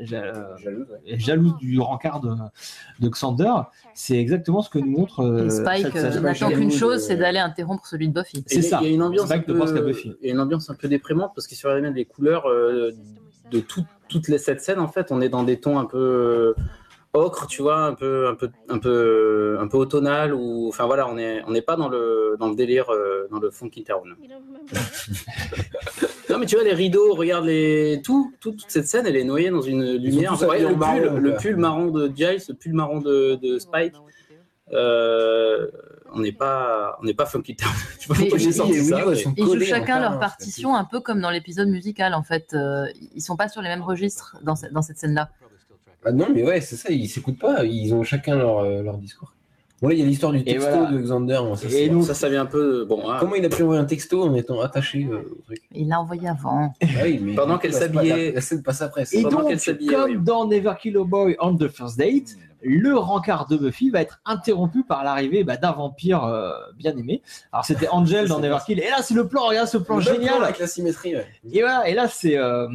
ja- 0.00 0.32
est 1.06 1.18
jalouse 1.20 1.54
du 1.58 1.78
rencard 1.78 2.20
de, 2.20 2.30
de 3.00 3.08
Xander. 3.10 3.52
C'est 3.92 4.16
exactement 4.16 4.62
ce 4.62 4.70
que 4.70 4.78
nous 4.78 4.90
montre. 4.90 5.20
euh, 5.20 5.50
Spike 5.50 5.88
cette 5.92 5.96
euh, 5.96 6.20
n'attend 6.20 6.48
qu'une 6.48 6.70
chose, 6.70 7.02
c'est 7.02 7.16
d'aller 7.16 7.38
interrompre 7.38 7.86
celui 7.86 8.08
de 8.08 8.14
Buffy. 8.14 8.42
C'est 8.46 8.60
Et 8.60 8.62
ça. 8.62 8.78
Il 8.80 8.88
y 8.88 8.90
a 8.92 8.94
une 8.94 9.02
ambiance, 9.02 9.30
un 9.30 9.38
peu, 9.40 9.52
une 10.22 10.40
ambiance 10.40 10.70
un 10.70 10.88
déprimante 10.88 11.32
parce 11.34 11.46
que 11.46 11.54
sur 11.54 11.68
les 11.74 11.90
les 11.90 12.04
couleurs 12.06 12.46
euh, 12.48 12.92
de 13.52 13.60
tout- 13.60 13.84
toutes 14.08 14.28
les 14.28 14.38
cette 14.38 14.60
scène, 14.60 14.78
en 14.80 14.88
fait, 14.88 15.06
on 15.10 15.20
est 15.20 15.28
dans 15.28 15.42
des 15.44 15.58
tons 15.60 15.78
un 15.78 15.84
peu 15.86 15.98
euh, 15.98 16.54
ocre, 17.14 17.46
tu 17.46 17.60
vois, 17.62 17.84
un 17.84 17.94
peu, 17.94 18.26
un 18.28 18.34
peu, 18.34 18.48
un 18.68 18.78
peu, 18.78 19.58
un 19.60 19.68
peu 19.68 19.76
automnal 19.76 20.32
ou, 20.34 20.68
enfin 20.68 20.86
voilà, 20.86 21.08
on 21.08 21.18
est, 21.18 21.42
on 21.46 21.50
n'est 21.50 21.62
pas 21.62 21.76
dans 21.76 21.88
le, 21.88 22.36
dans 22.38 22.48
le 22.48 22.54
délire, 22.54 22.90
euh, 22.90 23.26
dans 23.30 23.38
le 23.38 23.50
funky 23.50 23.84
town. 23.84 24.14
non 26.30 26.38
mais 26.38 26.46
tu 26.46 26.54
vois 26.56 26.64
les 26.64 26.72
rideaux, 26.74 27.14
regarde 27.14 27.44
les, 27.44 28.00
tout, 28.02 28.32
tout- 28.40 28.52
toute 28.52 28.64
cette 28.70 28.86
scène, 28.86 29.06
elle 29.06 29.16
est 29.16 29.24
noyée 29.24 29.50
dans 29.50 29.60
une 29.60 29.94
lumière. 29.96 30.40
Ouais, 30.48 30.60
le, 30.60 30.74
marron, 30.74 30.98
pull, 31.00 31.10
quoi. 31.10 31.20
le 31.20 31.36
pull 31.36 31.56
marron 31.56 31.86
de 31.88 32.10
Giles, 32.14 32.42
le 32.48 32.54
pull 32.54 32.72
marron 32.72 33.00
de, 33.00 33.34
de 33.42 33.58
Spike. 33.58 33.92
Euh, 34.72 35.66
on 36.14 36.20
n'est 36.20 36.32
pas, 36.32 36.98
on 37.00 37.04
n'est 37.04 37.14
pas 37.14 37.26
funky 37.26 37.56
town. 37.56 37.70
Je 37.98 38.02
sais 38.02 38.08
pas 38.08 38.14
Mais 38.14 38.20
pourquoi 38.20 38.38
j'ai 38.38 38.46
ils- 38.48 38.54
sorti 38.54 38.84
ça, 38.84 38.96
mais- 39.06 39.14
jouent 39.42 39.60
chacun 39.60 39.98
leur 40.00 40.10
permanence, 40.10 40.20
partition, 40.20 40.74
un 40.76 40.84
peu 40.84 41.00
comme 41.00 41.20
dans 41.20 41.30
l'épisode 41.30 41.68
musical 41.68 42.14
en 42.14 42.22
fait. 42.22 42.48
Euh, 42.54 42.86
ils 43.14 43.22
sont 43.22 43.36
pas 43.36 43.48
sur 43.48 43.62
les 43.62 43.68
mêmes 43.68 43.82
registres 43.82 44.36
dans, 44.42 44.56
ce- 44.56 44.66
dans 44.66 44.82
cette 44.82 44.98
scène-là. 44.98 45.30
Ah 46.04 46.12
non, 46.12 46.26
mais 46.34 46.42
ouais, 46.42 46.60
c'est 46.60 46.76
ça, 46.76 46.90
ils 46.90 47.08
s'écoutent 47.08 47.38
pas, 47.38 47.64
ils 47.64 47.94
ont 47.94 48.02
chacun 48.02 48.36
leur, 48.36 48.58
euh, 48.58 48.82
leur 48.82 48.98
discours. 48.98 49.34
Bon, 49.80 49.88
là, 49.88 49.94
il 49.94 50.00
y 50.00 50.02
a 50.02 50.06
l'histoire 50.06 50.30
du 50.32 50.44
texto 50.44 50.68
voilà. 50.70 50.92
de 50.92 50.98
Xander. 51.00 51.38
bon, 51.42 51.56
ça, 51.56 51.66
Et 51.68 51.88
donc- 51.88 52.04
Ça, 52.04 52.14
ça 52.14 52.28
vient 52.28 52.42
un 52.42 52.46
peu. 52.46 52.84
Bon, 52.84 53.10
hein. 53.10 53.16
Comment 53.18 53.34
il 53.34 53.44
a 53.44 53.48
pu 53.48 53.62
envoyer 53.64 53.80
un 53.80 53.84
texto 53.84 54.22
en 54.22 54.32
étant 54.34 54.60
attaché 54.60 55.08
euh, 55.10 55.18
au 55.38 55.42
truc? 55.42 55.58
Il 55.72 55.88
l'a 55.88 56.00
envoyé 56.00 56.28
avant. 56.28 56.72
Ah 56.82 56.86
mais 57.20 57.34
Pendant 57.34 57.58
qu'elle 57.58 57.72
la- 57.72 57.78
s'habillait- 57.80 58.26
La, 58.28 58.32
la 58.34 58.40
scène 58.40 58.62
passe 58.62 58.80
après. 58.82 59.04
Et 59.12 59.22
Pendant 59.22 59.40
donc, 59.40 59.50
comme 59.88 60.04
oui. 60.04 60.16
dans 60.20 60.46
Never 60.46 60.74
Kill 60.80 60.96
a 60.98 61.04
Boy 61.04 61.36
on 61.40 61.56
the 61.56 61.66
First 61.68 61.98
Date, 61.98 62.36
le 62.62 62.96
rencard 62.96 63.46
de 63.46 63.56
Buffy 63.56 63.90
va 63.90 64.00
être 64.00 64.20
interrompu 64.24 64.84
par 64.84 65.04
l'arrivée 65.04 65.44
bah, 65.44 65.56
d'un 65.56 65.72
vampire 65.72 66.24
euh, 66.24 66.52
bien 66.76 66.96
aimé. 66.96 67.22
Alors 67.52 67.64
c'était 67.64 67.88
Angel 67.92 68.28
dans 68.28 68.40
Never 68.40 68.58
Kill. 68.64 68.80
Et 68.80 68.88
là, 68.88 69.02
c'est 69.02 69.14
le 69.14 69.26
plan, 69.28 69.46
regarde 69.46 69.68
ce 69.68 69.78
plan 69.78 69.96
Le 69.96 70.02
génial. 70.02 70.36
plan 70.36 70.44
Avec 70.44 70.58
la 70.58 70.66
symétrie, 70.66 71.16
ouais. 71.16 71.26
Et 71.52 71.60
voilà, 71.60 71.88
et 71.88 71.94
là 71.94 72.08
c'est 72.08 72.38
euh, 72.38 72.68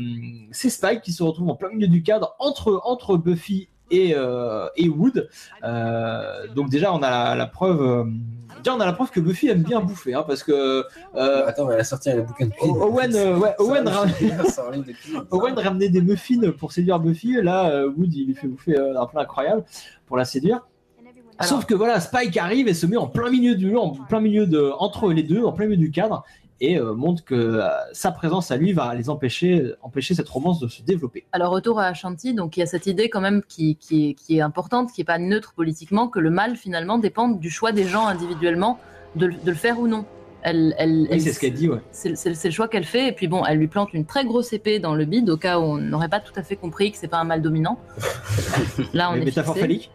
c'est 0.52 0.70
Spike 0.70 1.02
qui 1.02 1.12
se 1.14 1.24
retrouve 1.24 1.50
en 1.50 1.56
plein 1.56 1.70
milieu 1.70 1.88
du 1.88 2.04
cadre 2.04 2.36
entre 2.40 2.82
entre 2.84 3.18
Buffy 3.18 3.70
et 3.90 4.14
euh, 4.16 4.68
et 4.76 4.90
Wood. 4.90 5.30
Donc 6.56 6.70
déjà 6.70 6.94
on 6.94 7.02
a 7.02 7.10
la, 7.10 7.36
la 7.36 7.48
preuve. 7.48 8.08
Déjà 8.58 8.76
on 8.76 8.80
a 8.80 8.86
la 8.86 8.94
preuve 8.94 9.12
que 9.12 9.20
Buffy 9.20 9.48
aime 9.50 9.64
bien 9.64 9.80
bouffer, 9.82 10.14
hein, 10.14 10.24
parce 10.28 10.44
que 10.44 10.84
euh, 11.16 11.46
Attends, 11.48 11.70
elle 11.72 11.80
a 11.80 11.84
sorti 11.84 12.10
un 12.10 12.22
bouquin 12.22 12.48
de 12.48 12.52
pin. 12.52 12.68
Owen, 12.68 13.16
euh, 13.16 13.38
ouais, 13.38 13.54
Owen, 13.60 13.88
ram-. 13.88 14.10
Owen 15.32 15.58
ramenait 15.58 15.90
des 15.90 16.02
muffins 16.02 16.52
pour 16.58 16.72
séduire 16.72 17.00
Buffy. 17.00 17.42
Là, 17.42 17.70
euh, 17.72 17.90
Wood 17.96 18.14
il 18.14 18.28
lui 18.28 18.36
fait 18.36 18.48
bouffer 18.48 18.78
euh, 18.78 19.00
un 19.00 19.06
plat 19.06 19.22
incroyable 19.22 19.64
pour 20.06 20.18
la 20.18 20.26
séduire. 20.26 20.62
Alors- 21.40 21.50
Sauf 21.50 21.66
que 21.66 21.76
voilà, 21.76 22.00
Spike 22.00 22.36
arrive 22.38 22.68
et 22.68 22.74
se 22.74 22.86
met 22.88 22.98
en 22.98 23.08
plein 23.08 23.30
milieu 23.30 23.56
du 23.56 23.76
en 23.78 23.92
plein 23.92 24.20
milieu 24.20 24.48
de 24.48 24.72
entre 24.80 25.12
les 25.14 25.24
deux, 25.24 25.44
en 25.44 25.52
plein 25.52 25.66
milieu 25.68 25.78
du 25.78 25.92
cadre, 25.92 26.24
et 26.62 26.80
euh, 26.80 26.94
montre 26.94 27.24
que 27.24 27.36
euh, 27.36 27.68
sa 27.94 28.12
présence 28.12 28.52
à 28.52 28.58
lui 28.58 28.74
va 28.74 28.94
les 28.96 29.10
empêcher 29.10 29.74
empêcher 29.82 30.14
cette 30.16 30.30
romance 30.30 30.60
de 30.60 30.68
se 30.68 30.82
développer. 30.82 31.26
Alors, 31.32 31.52
retour 31.52 31.80
à 31.80 31.86
Ashanti, 31.86 32.34
donc 32.34 32.58
il 32.58 32.62
y 32.62 32.64
a 32.64 32.66
cette 32.68 32.88
idée 32.88 33.10
quand 33.10 33.22
même 33.22 33.42
qui, 33.48 33.76
qui, 33.76 34.10
est, 34.10 34.14
qui 34.14 34.38
est 34.38 34.42
importante, 34.42 34.92
qui 34.92 35.02
est 35.02 35.06
pas 35.06 35.18
neutre 35.20 35.54
politiquement, 35.56 36.08
que 36.08 36.20
le 36.20 36.30
mal 36.30 36.56
finalement 36.56 36.98
dépend 36.98 37.28
du 37.30 37.50
choix 37.50 37.72
des 37.72 37.84
gens 37.86 38.08
individuellement 38.08 38.80
de, 39.16 39.28
le- 39.28 39.34
de 39.36 39.50
le 39.52 39.56
faire 39.58 39.80
ou 39.80 39.88
non. 39.88 40.06
Elle, 40.44 40.76
elle, 40.78 41.02
Oui, 41.02 41.08
elle- 41.12 41.22
c'est 41.22 41.34
ce 41.34 41.40
qu'elle 41.40 41.54
dit, 41.54 41.68
ouais. 41.68 41.82
C'est 41.92 42.10
le 42.46 42.52
choix 42.52 42.68
qu'elle 42.68 42.86
fait, 42.86 43.08
et 43.08 43.12
puis 43.12 43.28
bon, 43.28 43.44
elle 43.46 43.58
lui 43.58 43.68
plante 43.68 43.94
une 43.94 44.06
très 44.06 44.24
grosse 44.24 44.54
épée 44.54 44.80
dans 44.80 44.96
le 44.96 45.04
bide 45.06 45.30
au 45.30 45.36
cas 45.38 45.60
où 45.60 45.64
on 45.64 45.78
n'aurait 45.78 46.10
pas 46.10 46.20
tout 46.20 46.34
à 46.38 46.44
fait 46.44 46.56
compris 46.56 46.92
que 46.92 46.98
c'est 46.98 47.08
pas 47.08 47.18
un 47.18 47.24
mal 47.24 47.42
dominant. 47.42 47.80
Là, 48.94 49.10
on 49.12 49.16
est 49.16 49.26
métaphores 49.26 49.56
fixé. 49.56 49.90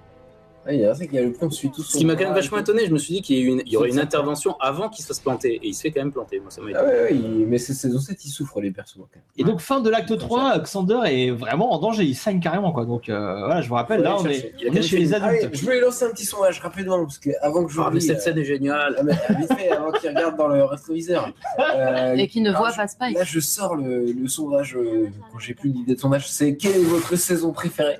Ouais, 0.65 0.77
il 0.77 0.81
y 0.81 0.85
a 0.85 0.95
c'est 0.95 1.07
qu'il 1.09 1.17
y 1.17 1.19
a 1.19 1.23
le 1.23 1.33
plan 1.33 1.51
suit 1.51 1.71
tout 1.73 1.83
Ce 1.83 1.99
qui 1.99 2.05
m'a 2.05 2.15
quand 2.15 2.23
même 2.23 2.35
vachement 2.35 2.59
étonné, 2.59 2.87
je 2.87 2.93
me 2.93 2.99
suis 2.99 3.15
dit 3.15 3.23
qu'il 3.23 3.37
y, 3.37 3.41
a 3.41 3.43
eu 3.43 3.47
une- 3.49 3.63
il 3.67 3.73
y 3.73 3.77
aurait 3.77 3.89
une 3.89 3.99
intervention 3.99 4.55
avant 4.61 4.89
qu'il 4.89 5.03
se 5.03 5.09
fasse 5.09 5.19
planter. 5.19 5.55
Et 5.57 5.67
il 5.69 5.75
se 5.75 5.81
fait 5.81 5.91
quand 5.91 5.99
même 6.01 6.13
planter. 6.13 6.39
Moi, 6.39 6.53
ça 6.53 6.61
m'a 6.61 6.69
Ah 6.69 6.83
étonné. 6.83 6.87
ouais, 6.93 7.03
ouais, 7.03 7.15
il- 7.17 7.47
mais 7.49 7.59
c'est 7.59 7.75
saison 7.75 7.99
7, 7.99 8.25
ils 8.25 8.29
souffrent 8.29 8.61
les 8.61 8.71
persos. 8.71 8.95
quand 8.99 9.09
même. 9.17 9.25
Et 9.37 9.43
donc 9.43 9.61
fin 9.61 9.81
de 9.81 9.91
l'acte 9.91 10.17
3, 10.17 10.57
Xander 10.61 11.01
est 11.07 11.31
vraiment 11.33 11.73
en 11.73 11.81
danger, 11.81 12.05
il 12.05 12.15
saigne 12.15 12.39
carrément 12.39 12.71
quoi. 12.73 12.85
Donc 12.85 13.09
euh, 13.09 13.39
voilà, 13.45 13.61
je 13.61 13.69
vous 13.69 13.75
rappelle, 13.75 14.03
là 14.03 14.17
on 14.21 14.25
est, 14.27 14.55
Il 14.61 14.71
on 14.79 14.83
chez 14.83 14.99
les 14.99 15.13
adultes. 15.15 15.49
je 15.53 15.63
voulais 15.65 15.81
lancer 15.81 16.05
un 16.05 16.11
petit 16.11 16.27
sondage 16.27 16.61
rapidement, 16.61 17.03
parce 17.03 17.19
que 17.19 17.31
avant 17.41 17.65
que 17.65 17.73
je 17.73 17.81
Ah, 17.81 17.91
mais 17.93 17.99
cette 17.99 18.21
scène 18.21 18.39
est 18.39 18.45
géniale. 18.45 18.95
Ah, 18.99 19.03
mais, 19.03 19.15
vite 19.41 19.53
fait, 19.59 19.71
avant 19.71 19.91
qu'il 19.91 20.11
regarde 20.11 20.37
dans 20.37 20.47
le 20.49 20.63
rétroviseur. 20.65 21.33
Euh, 21.59 22.15
Et 22.15 22.29
qui 22.29 22.41
ne 22.41 22.51
alors, 22.51 22.63
voit 22.63 22.73
pas 22.73 22.87
Spike. 22.87 23.17
Là, 23.19 23.25
je 23.25 23.41
sors 23.41 23.75
le, 23.75 24.13
le 24.13 24.29
sondage, 24.29 24.77
euh, 24.77 25.09
quand 25.33 25.39
j'ai 25.41 25.55
plus 25.55 25.71
d'idée 25.71 25.95
de 25.97 26.01
sondage, 26.01 26.31
c'est 26.31 26.57
quelle 26.57 26.77
est 26.77 26.85
votre 26.85 27.17
saison 27.17 27.51
préférée? 27.53 27.99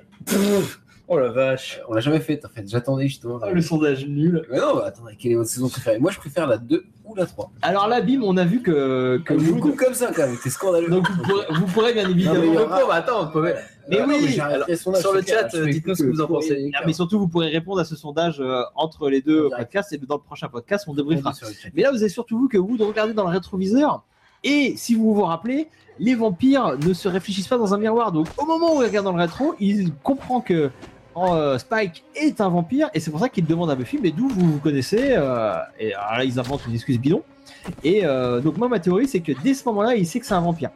Oh 1.09 1.19
la 1.19 1.29
vache. 1.29 1.81
On 1.89 1.93
l'a 1.93 1.99
jamais 1.99 2.21
fait, 2.21 2.43
en 2.45 2.49
fait, 2.49 2.63
j'attendais 2.67 3.07
justement. 3.07 3.37
Ah, 3.41 3.51
Le 3.51 3.61
sondage 3.61 4.07
nul. 4.07 4.45
Mais 4.49 4.57
non, 4.59 4.75
bah, 4.75 4.85
attendez, 4.87 5.15
quelle 5.19 5.33
est 5.33 5.35
votre 5.35 5.49
saison 5.49 5.67
préférée? 5.67 5.99
Moi, 5.99 6.11
je 6.11 6.17
préfère 6.17 6.47
la 6.47 6.57
2 6.57 6.85
ou 7.03 7.13
la 7.15 7.25
3. 7.25 7.51
Alors 7.61 7.87
là, 7.89 7.99
bim, 8.01 8.21
on 8.23 8.37
a 8.37 8.45
vu 8.45 8.61
que, 8.61 9.17
que 9.25 9.37
Je 9.37 9.43
vous 9.43 9.59
coupe 9.59 9.75
comme 9.75 9.93
ça, 9.93 10.11
quand 10.15 10.25
même, 10.25 10.37
t'es 10.41 10.49
scandaleux. 10.49 10.87
donc 10.89 11.09
vous 11.11 11.21
pourrez, 11.23 11.45
vous 11.51 11.65
pourrez 11.65 11.93
bien 11.93 12.03
Non, 12.03 12.09
évidemment. 12.11 12.39
mais 12.41 12.93
attends, 12.93 13.27
on 13.27 13.31
peut- 13.31 13.53
Mais 13.89 13.99
Ah 13.99 14.05
oui, 14.07 14.39
alors, 14.39 14.65
sur 14.77 14.91
le 15.11 15.21
c'est 15.21 15.29
chat, 15.33 15.49
dites-nous 15.65 15.93
ce 15.95 16.03
que 16.03 16.09
vous 16.09 16.21
en 16.21 16.27
pensez. 16.27 16.71
Ah, 16.73 16.83
mais 16.85 16.93
surtout, 16.93 17.19
vous 17.19 17.27
pourrez 17.27 17.49
répondre 17.49 17.81
à 17.81 17.85
ce 17.85 17.97
sondage 17.97 18.39
euh, 18.39 18.61
entre 18.75 19.09
les 19.09 19.21
deux 19.21 19.49
Direct. 19.49 19.57
podcasts 19.57 19.91
et 19.91 19.97
dans 19.97 20.15
le 20.15 20.21
prochain 20.21 20.47
podcast, 20.47 20.85
on 20.87 20.93
débriefera. 20.93 21.33
Mais 21.73 21.81
là, 21.81 21.91
vous 21.91 21.97
avez 21.97 22.07
surtout 22.09 22.39
vu 22.43 22.47
que 22.47 22.57
Wood 22.57 22.81
regardait 22.81 23.13
dans 23.13 23.25
le 23.25 23.31
rétroviseur. 23.31 24.03
Et 24.45 24.73
si 24.77 24.95
vous 24.95 25.13
vous 25.13 25.23
rappelez, 25.23 25.67
les 25.99 26.15
vampires 26.15 26.77
ne 26.77 26.93
se 26.93 27.07
réfléchissent 27.09 27.47
pas 27.47 27.57
dans 27.57 27.73
un 27.73 27.77
miroir. 27.77 28.11
Donc, 28.13 28.27
au 28.37 28.45
moment 28.45 28.75
où 28.75 28.81
il 28.81 28.87
regarde 28.87 29.05
dans 29.05 29.13
le 29.13 29.21
rétro, 29.21 29.53
il 29.59 29.93
comprend 30.03 30.41
que 30.41 30.69
euh, 31.17 31.57
Spike 31.57 32.03
est 32.15 32.41
un 32.41 32.49
vampire. 32.49 32.89
Et 32.93 32.99
c'est 32.99 33.11
pour 33.11 33.19
ça 33.19 33.29
qu'il 33.29 33.45
demande 33.45 33.69
à 33.69 33.75
Buffy 33.75 33.99
Mais 34.01 34.11
d'où 34.11 34.27
vous 34.29 34.53
vous 34.53 34.59
connaissez 34.59 35.15
euh, 35.17 35.55
Et 35.79 35.93
alors 35.93 36.17
là, 36.17 36.23
ils 36.23 36.39
inventent 36.39 36.65
une 36.67 36.75
excuse 36.75 36.99
bidon. 36.99 37.23
Et 37.83 38.05
euh, 38.05 38.41
donc, 38.41 38.57
moi, 38.57 38.67
ma 38.67 38.79
théorie, 38.79 39.07
c'est 39.07 39.21
que 39.21 39.31
dès 39.43 39.53
ce 39.53 39.65
moment-là, 39.69 39.95
il 39.95 40.05
sait 40.05 40.19
que 40.19 40.25
c'est 40.25 40.33
un 40.33 40.41
vampire. 40.41 40.69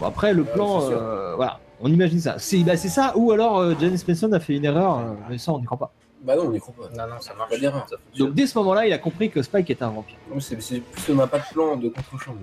Bon, 0.00 0.06
après, 0.06 0.32
le 0.32 0.44
plan, 0.44 0.82
euh, 0.90 1.34
voilà, 1.36 1.60
on 1.80 1.92
imagine 1.92 2.20
ça. 2.20 2.38
C'est 2.38 2.58
bah, 2.58 2.76
c'est 2.76 2.88
ça, 2.88 3.12
ou 3.16 3.32
alors 3.32 3.58
euh, 3.58 3.74
Janice 3.78 4.06
Mason 4.06 4.32
a 4.32 4.40
fait 4.40 4.56
une 4.56 4.64
erreur, 4.64 4.98
euh, 4.98 5.12
mais 5.28 5.38
ça, 5.38 5.52
on 5.52 5.58
n'y 5.58 5.64
croit 5.64 5.78
pas. 5.78 5.92
Bah 6.22 6.36
non, 6.36 6.46
on 6.46 6.50
n'y 6.50 6.60
croit 6.60 6.74
pas. 6.74 6.96
Non, 6.96 7.14
non, 7.14 7.20
ça 7.20 7.34
marche. 7.34 7.50
Pas 7.50 7.58
d'erreur. 7.58 7.86
Donc, 8.18 8.34
dès 8.34 8.46
ce 8.46 8.56
moment-là, 8.58 8.86
il 8.86 8.92
a 8.92 8.98
compris 8.98 9.30
que 9.30 9.42
Spike 9.42 9.70
est 9.70 9.82
un 9.82 9.90
vampire. 9.90 10.16
C'est 10.40 10.56
plus 10.56 11.06
qu'on 11.06 11.14
n'a 11.14 11.26
pas 11.26 11.38
de 11.38 11.44
plan 11.52 11.76
de 11.76 11.88
contre-champ. 11.88 12.34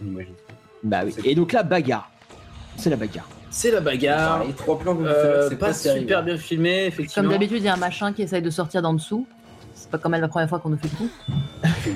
On 0.00 0.06
imagine. 0.06 0.34
Bah 0.84 1.00
oui. 1.04 1.14
Et 1.24 1.34
donc 1.34 1.52
là, 1.52 1.62
bagarre. 1.62 2.10
C'est 2.76 2.90
la 2.90 2.96
bagarre. 2.96 3.28
C'est 3.50 3.70
la 3.70 3.80
bagarre. 3.80 4.44
Les 4.44 4.52
trois 4.52 4.78
plans 4.78 4.94
que 4.94 5.00
vous 5.00 5.06
Euh, 5.06 5.40
faites, 5.42 5.50
c'est 5.50 5.56
pas 5.56 5.66
pas 5.68 5.74
terrible. 5.74 6.00
super 6.02 6.22
bien 6.22 6.36
filmé, 6.36 6.86
effectivement. 6.86 7.22
Comme 7.24 7.32
d'habitude, 7.32 7.58
il 7.58 7.64
y 7.64 7.68
a 7.68 7.74
un 7.74 7.78
machin 7.78 8.12
qui 8.12 8.22
essaye 8.22 8.42
de 8.42 8.50
sortir 8.50 8.82
d'en 8.82 8.94
dessous. 8.94 9.26
C'est 9.74 9.90
pas 9.90 9.98
comme 9.98 10.12
elle 10.14 10.20
la 10.20 10.28
première 10.28 10.48
fois 10.48 10.58
qu'on 10.58 10.70
nous 10.70 10.76
fait 10.76 10.88
le 10.92 10.96
coup. 10.98 11.08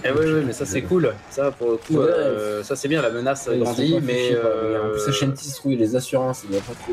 Eh 0.05 0.11
oui, 0.13 0.25
oui, 0.25 0.43
mais 0.47 0.53
ça 0.53 0.65
c'est 0.65 0.83
cool. 0.83 1.13
Ça 1.31 1.51
pour 1.51 1.73
le 1.73 1.77
coup, 1.77 1.97
Ouais. 1.99 2.07
euh, 2.09 2.63
ça 2.63 2.75
c'est 2.77 2.89
bien. 2.89 3.03
La 3.03 3.11
menace 3.11 3.49
Ouais, 3.49 3.59
grandit, 3.59 3.95
pas 3.95 4.01
mais. 4.01 4.31
Mais 4.31 4.37
En 4.37 4.41
euh, 4.41 4.93
plus, 5.05 5.13
Shanti 5.13 5.49
se 5.51 5.57
trouve 5.57 5.73
les 5.73 5.95
assurances, 5.97 6.43
il 6.45 6.51
doit 6.53 6.61
pas 6.61 6.73
trop. 6.75 6.93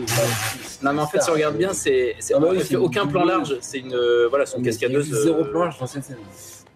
non, 0.83 0.93
mais 0.93 1.01
en 1.01 1.07
fait, 1.07 1.21
si 1.21 1.29
on 1.29 1.33
regarde 1.33 1.55
bien, 1.57 1.73
c'est 1.73 2.15
c'est 2.19 2.33
Ah 2.33 2.39
bah 2.39 2.47
oui, 2.51 2.75
a 2.75 2.79
aucun 2.79 3.05
plan 3.07 3.23
large. 3.23 3.55
C'est 3.61 3.77
une 3.79 3.93
euh, 3.93 4.27
voilà, 4.29 4.45
c'est 4.47 4.57
une 4.57 4.63
Mais 4.63 4.71
il 4.71 4.73
y 4.73 4.77
a 4.77 4.87
cascadeuse. 4.89 5.23
Zéro 5.23 5.41
euh, 5.41 5.43
plan 5.51 5.59
large 5.65 5.79
dans 5.79 5.87
cette 5.87 6.03
scène. 6.03 6.17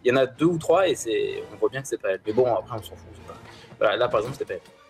Il 0.06 0.10
y 0.10 0.12
en 0.14 0.18
a 0.18 0.26
deux 0.28 0.46
ou 0.46 0.58
trois 0.58 0.88
et 0.88 0.96
c'est 0.96 1.44
on 1.54 1.58
voit 1.58 1.70
bien 1.70 1.82
que 1.82 1.88
c'est 1.88 1.98
pas 2.02 2.10
elle. 2.12 2.20
Mais 2.26 2.34
bon, 2.34 2.46
après 2.46 2.76
on 2.78 2.84
s'en 2.84 2.92
fout. 2.92 3.00
c'est 3.16 3.28
pas- 3.28 3.40
Voilà, 3.80 3.98
là 3.98 4.08
par 4.08 4.20
exemple, 4.22 4.38
c'était 4.40 4.54
pas 4.54 4.60
elle. 4.64 4.83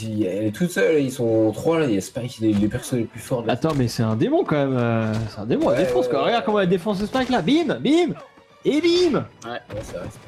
Elle 0.00 0.46
est 0.46 0.54
toute 0.54 0.70
seule, 0.70 1.00
ils 1.02 1.10
sont 1.12 1.50
trois 1.52 1.80
là, 1.80 1.86
il 1.86 1.94
y 1.94 1.98
a 1.98 2.00
Spike, 2.00 2.38
il 2.40 2.50
est 2.50 2.52
les 2.52 2.68
persos 2.68 2.92
les 2.92 3.04
plus 3.04 3.20
forts. 3.20 3.42
de 3.42 3.48
la- 3.48 3.54
Attends, 3.54 3.74
mais 3.74 3.88
c'est 3.88 4.02
un 4.02 4.16
démon 4.16 4.44
quand 4.44 4.56
même. 4.56 4.76
euh, 4.76 5.12
c'est 5.30 5.40
un 5.40 5.46
démon, 5.46 5.70
elle 5.70 5.78
Ouais, 5.78 5.84
défonce 5.84 6.04
ouais, 6.06 6.10
quoi. 6.10 6.20
ouais. 6.20 6.26
Regarde 6.26 6.44
comment 6.44 6.60
elle 6.60 6.68
défonce 6.68 6.98
ce 6.98 7.06
Spike 7.06 7.30
là. 7.30 7.42
Bim, 7.42 7.78
bim, 7.80 8.14
et 8.64 8.80
bim. 8.80 9.24
Ouais, 9.44 9.58
ça 9.82 10.00
reste. 10.00 10.18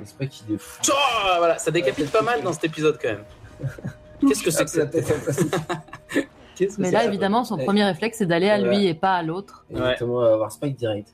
Le 0.00 0.06
Spike, 0.06 0.42
il 0.48 0.54
est 0.54 0.58
fou. 0.58 0.80
Ah, 0.92 1.36
voilà, 1.38 1.58
ça 1.58 1.70
décapite 1.70 2.10
pas 2.10 2.22
mal 2.22 2.42
dans 2.42 2.52
cet 2.52 2.64
épisode 2.64 2.98
quand 3.00 3.08
même. 3.08 3.24
Qu'est-ce 4.26 4.42
que 4.42 4.50
c'est 4.50 4.64
que 4.64 4.78
la 4.78 4.84
cette 4.84 4.90
tête, 4.90 5.06
elle 5.14 5.20
passe. 5.24 6.26
Qu'est-ce 6.56 6.76
que 6.76 6.82
Mais 6.82 6.88
c'est 6.88 6.94
là, 6.94 7.04
évidemment, 7.04 7.44
son 7.44 7.56
Ouais. 7.58 7.64
premier 7.64 7.84
réflexe, 7.84 8.18
c'est 8.18 8.26
d'aller 8.26 8.48
à 8.48 8.58
lui 8.58 8.76
Ouais. 8.76 8.84
et 8.86 8.94
pas 8.94 9.14
à 9.14 9.22
l'autre. 9.22 9.64
Exactement, 9.70 10.20
avoir 10.20 10.50
Spike 10.52 10.76
direct. 10.76 11.08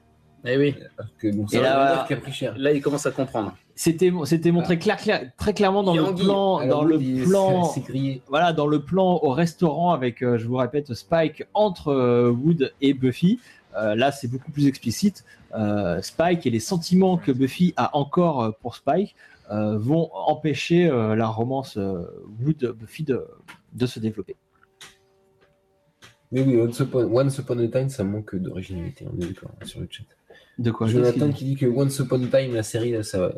Eh 0.44 0.56
oui. 0.56 0.74
Alors 0.98 1.10
que 1.18 1.28
bon, 1.34 1.44
Et 1.44 1.48
c'est 1.48 1.60
là, 1.60 2.04
qui 2.06 2.14
a 2.14 2.16
pris 2.16 2.32
cher. 2.32 2.54
Là, 2.56 2.72
il 2.72 2.80
commence 2.80 3.04
à 3.06 3.10
comprendre. 3.10 3.54
C'était 3.74 4.12
c'était 4.24 4.50
montré 4.52 4.78
clair- 4.78 4.96
clair- 4.96 5.30
très 5.36 5.54
clairement 5.54 5.82
dans 5.82 5.94
le 5.94 6.14
plan, 6.14 6.58
Alors, 6.58 6.80
dans 6.80 6.84
le 6.84 6.96
Wood, 6.96 7.24
plan, 7.28 7.64
C'est 7.64 7.80
grillé. 7.80 8.22
voilà, 8.28 8.52
dans 8.52 8.66
le 8.66 8.82
plan 8.82 9.18
au 9.22 9.30
restaurant 9.30 9.92
avec, 9.92 10.22
euh, 10.22 10.38
je 10.38 10.46
vous 10.46 10.56
répète, 10.56 10.92
Spike 10.94 11.44
entre 11.54 11.88
euh, 11.88 12.30
Wood 12.30 12.72
et 12.80 12.94
Buffy. 12.94 13.38
Euh, 13.76 13.94
là, 13.94 14.12
c'est 14.12 14.28
beaucoup 14.28 14.50
plus 14.50 14.66
explicite. 14.66 15.24
Euh, 15.54 16.00
Spike 16.02 16.46
et 16.46 16.50
les 16.50 16.60
sentiments 16.60 17.16
que 17.16 17.32
Buffy 17.32 17.72
a 17.76 17.96
encore 17.96 18.42
euh, 18.42 18.50
pour 18.62 18.76
Spike 18.76 19.14
euh, 19.50 19.76
vont 19.78 20.10
empêcher 20.12 20.86
euh, 20.88 21.14
la 21.16 21.26
romance 21.26 21.76
euh, 21.76 22.02
Wood-Buffy 22.44 23.04
de, 23.04 23.26
de 23.72 23.86
se 23.86 23.98
développer. 23.98 24.36
Mais 26.32 26.42
oui, 26.42 26.60
Once 26.60 26.78
Upon, 26.78 27.10
Once 27.12 27.38
Upon 27.38 27.58
a 27.58 27.66
Time, 27.68 27.88
ça 27.88 28.04
manque 28.04 28.36
d'originalité, 28.36 29.06
on 29.12 29.16
est 29.20 29.26
d'accord 29.26 29.50
hein, 29.60 29.64
sur 29.66 29.80
le 29.80 29.88
chat. 29.90 30.04
De 30.60 30.70
quoi 30.70 30.86
Jonathan 30.86 31.30
qui 31.32 31.44
dit 31.44 31.56
que 31.56 31.66
Once 31.66 31.98
Upon 31.98 32.22
a 32.22 32.26
Time, 32.40 32.54
la 32.54 32.62
série, 32.62 32.92
là, 32.92 33.02
ça 33.02 33.18
va. 33.18 33.32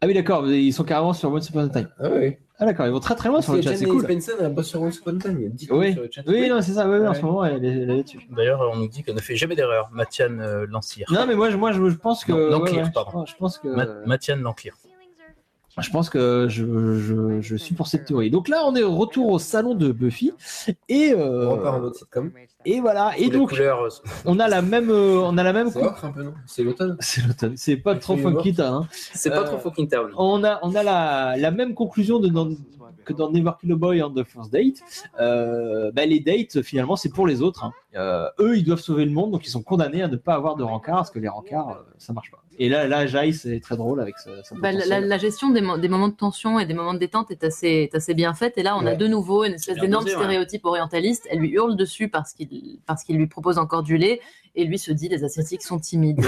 Ah 0.00 0.06
oui, 0.06 0.14
d'accord, 0.14 0.46
ils 0.48 0.72
sont 0.72 0.84
carrément 0.84 1.12
sur 1.12 1.32
Once 1.32 1.48
Upon 1.48 1.60
a 1.60 1.68
Time. 1.68 1.88
Ah 1.98 2.08
oui. 2.12 2.36
Ah 2.60 2.66
d'accord, 2.66 2.86
ils 2.86 2.92
vont 2.92 2.98
très 2.98 3.14
très 3.14 3.28
loin 3.28 3.40
sur 3.40 3.54
le 3.54 3.62
chat, 3.62 3.76
c'est 3.76 3.86
cool. 3.86 4.02
Spencer, 4.02 4.34
elle 4.40 4.52
bosse 4.52 4.66
sur 4.66 4.82
Once 4.82 4.98
Upon 4.98 5.16
a 5.16 5.20
Time. 5.20 5.36
Il 5.38 5.42
y 5.44 5.46
a 5.46 5.50
10 5.50 5.68
Oui, 5.70 5.92
sur 5.92 6.02
le 6.02 6.08
chat. 6.10 6.22
oui, 6.26 6.48
non, 6.48 6.60
c'est 6.60 6.72
ça, 6.72 6.88
oui, 6.88 6.98
oui, 6.98 7.06
en 7.06 7.14
ce 7.14 7.22
moment, 7.22 7.44
elle 7.44 7.64
est, 7.64 7.86
là-dessus. 7.86 8.18
D'ailleurs, 8.36 8.60
on 8.72 8.76
nous 8.76 8.88
dit 8.88 9.04
qu'elle 9.04 9.14
ne 9.14 9.20
fait 9.20 9.36
jamais 9.36 9.54
d'erreur. 9.54 9.88
Mathiane 9.92 10.40
euh, 10.40 10.66
Lancire. 10.68 11.06
Non, 11.12 11.26
mais 11.26 11.36
moi, 11.36 11.50
je, 11.50 11.56
moi, 11.56 11.70
je, 11.70 11.88
je 11.88 11.96
pense 11.96 12.24
que. 12.24 12.32
Non, 12.32 12.60
ouais, 12.60 12.70
Lancire, 12.70 12.84
ouais, 12.84 12.90
pardon. 12.92 13.24
je, 13.24 13.36
pense 13.36 13.58
que. 13.58 13.68
Ma- 13.68 13.86
Mathiane 14.06 14.40
Lancire. 14.42 14.76
Je 15.80 15.90
pense 15.90 16.10
que 16.10 16.46
je, 16.48 16.64
je, 16.98 17.40
je 17.40 17.56
suis 17.56 17.74
pour 17.74 17.86
cette 17.86 18.04
théorie. 18.06 18.30
Donc 18.30 18.48
là, 18.48 18.62
on 18.66 18.74
est 18.74 18.82
retour 18.82 19.28
au 19.30 19.38
salon 19.38 19.74
de 19.74 19.92
Buffy. 19.92 20.32
Et, 20.88 21.12
euh, 21.12 21.46
On 21.48 21.50
repart 21.52 21.76
en 21.76 21.80
mode 21.80 21.94
sitcom. 21.94 22.30
et 22.64 22.80
voilà. 22.80 23.12
Et 23.18 23.24
Sous 23.24 23.30
donc, 23.30 23.50
couleurs, 23.50 23.82
euh, 23.84 23.88
on 24.24 24.38
a 24.40 24.48
la 24.48 24.62
même. 24.62 24.90
euh, 24.90 25.20
on 25.22 25.36
a 25.38 25.42
la 25.42 25.52
même 25.52 25.70
C'est 25.70 25.82
ocre 25.82 26.04
un 26.04 26.12
peu, 26.12 26.22
non? 26.22 26.34
C'est 26.46 26.62
l'automne. 26.64 26.96
C'est 27.00 27.26
l'automne. 27.26 27.54
C'est 27.56 27.76
pas 27.76 27.94
trop 27.96 28.14
Absolument. 28.14 28.40
funky, 28.42 28.54
town, 28.54 28.74
hein. 28.74 28.88
C'est 28.90 29.30
pas 29.30 29.40
Euh, 29.40 29.44
trop 29.44 29.58
fucking 29.58 29.88
town. 29.88 30.10
On 30.16 30.42
a, 30.44 30.58
on 30.62 30.74
a 30.74 30.82
la, 30.82 31.36
la 31.36 31.50
même 31.50 31.74
conclusion 31.74 32.18
de 32.18 32.28
que 33.04 33.12
dans 33.14 33.30
Never 33.30 33.52
Kill 33.60 33.72
a 33.72 33.76
Boy 33.76 34.02
on 34.02 34.10
the 34.12 34.22
First 34.24 34.52
Date. 34.52 34.80
Euh, 35.18 35.90
bah, 35.92 36.04
les 36.04 36.20
dates, 36.20 36.60
finalement, 36.62 36.94
c'est 36.96 37.08
pour 37.08 37.26
les 37.26 37.40
autres. 37.40 37.64
hein. 37.64 37.72
Euh, 37.96 38.28
eux, 38.38 38.58
ils 38.58 38.64
doivent 38.64 38.80
sauver 38.80 39.04
le 39.06 39.10
monde, 39.10 39.30
donc 39.30 39.46
ils 39.46 39.50
sont 39.50 39.62
condamnés 39.62 40.02
à 40.02 40.08
ne 40.08 40.16
pas 40.16 40.34
avoir 40.34 40.56
de 40.56 40.62
rencard, 40.62 40.96
parce 40.96 41.10
que 41.10 41.18
les 41.18 41.28
rencarts, 41.28 41.70
euh, 41.70 41.82
ça 41.96 42.12
marche 42.12 42.30
pas. 42.30 42.38
Et 42.60 42.68
là, 42.68 42.86
là 42.88 43.06
Jai, 43.06 43.32
c'est 43.32 43.60
très 43.60 43.76
drôle 43.76 44.00
avec 44.00 44.18
sa, 44.18 44.42
sa 44.42 44.54
Bah, 44.56 44.72
la, 44.72 45.16
gestion 45.18 45.48
des, 45.50 45.60
mo- 45.60 45.78
des 45.78 45.88
moments 45.88 46.08
de 46.08 46.14
tension 46.14 46.58
et 46.58 46.66
des 46.66 46.74
moments 46.74 46.92
de 46.92 46.98
détente 46.98 47.30
est 47.30 47.44
assez, 47.44 47.88
est 47.90 47.94
assez 47.94 48.14
bien 48.14 48.34
faite. 48.34 48.58
Et 48.58 48.62
là, 48.64 48.76
on 48.76 48.84
a 48.84 48.94
de 48.96 49.06
nouveau 49.06 49.44
une 49.44 49.54
espèce 49.54 49.78
d'énorme 49.78 50.04
ouais. 50.04 50.10
stéréotype 50.10 50.64
orientaliste. 50.66 51.26
Elle 51.30 51.38
lui 51.38 51.50
hurle 51.50 51.76
dessus 51.76 52.08
parce 52.08 52.32
qu'il 52.32 52.78
parce 52.84 53.04
qu'il 53.04 53.16
lui 53.16 53.28
propose 53.28 53.58
encore 53.58 53.84
du 53.84 53.96
lait. 53.96 54.20
Et 54.56 54.64
lui 54.64 54.76
se 54.78 54.90
dit 54.90 55.08
les 55.08 55.22
Asiatiques 55.22 55.62
sont 55.62 55.78
timides. 55.78 56.20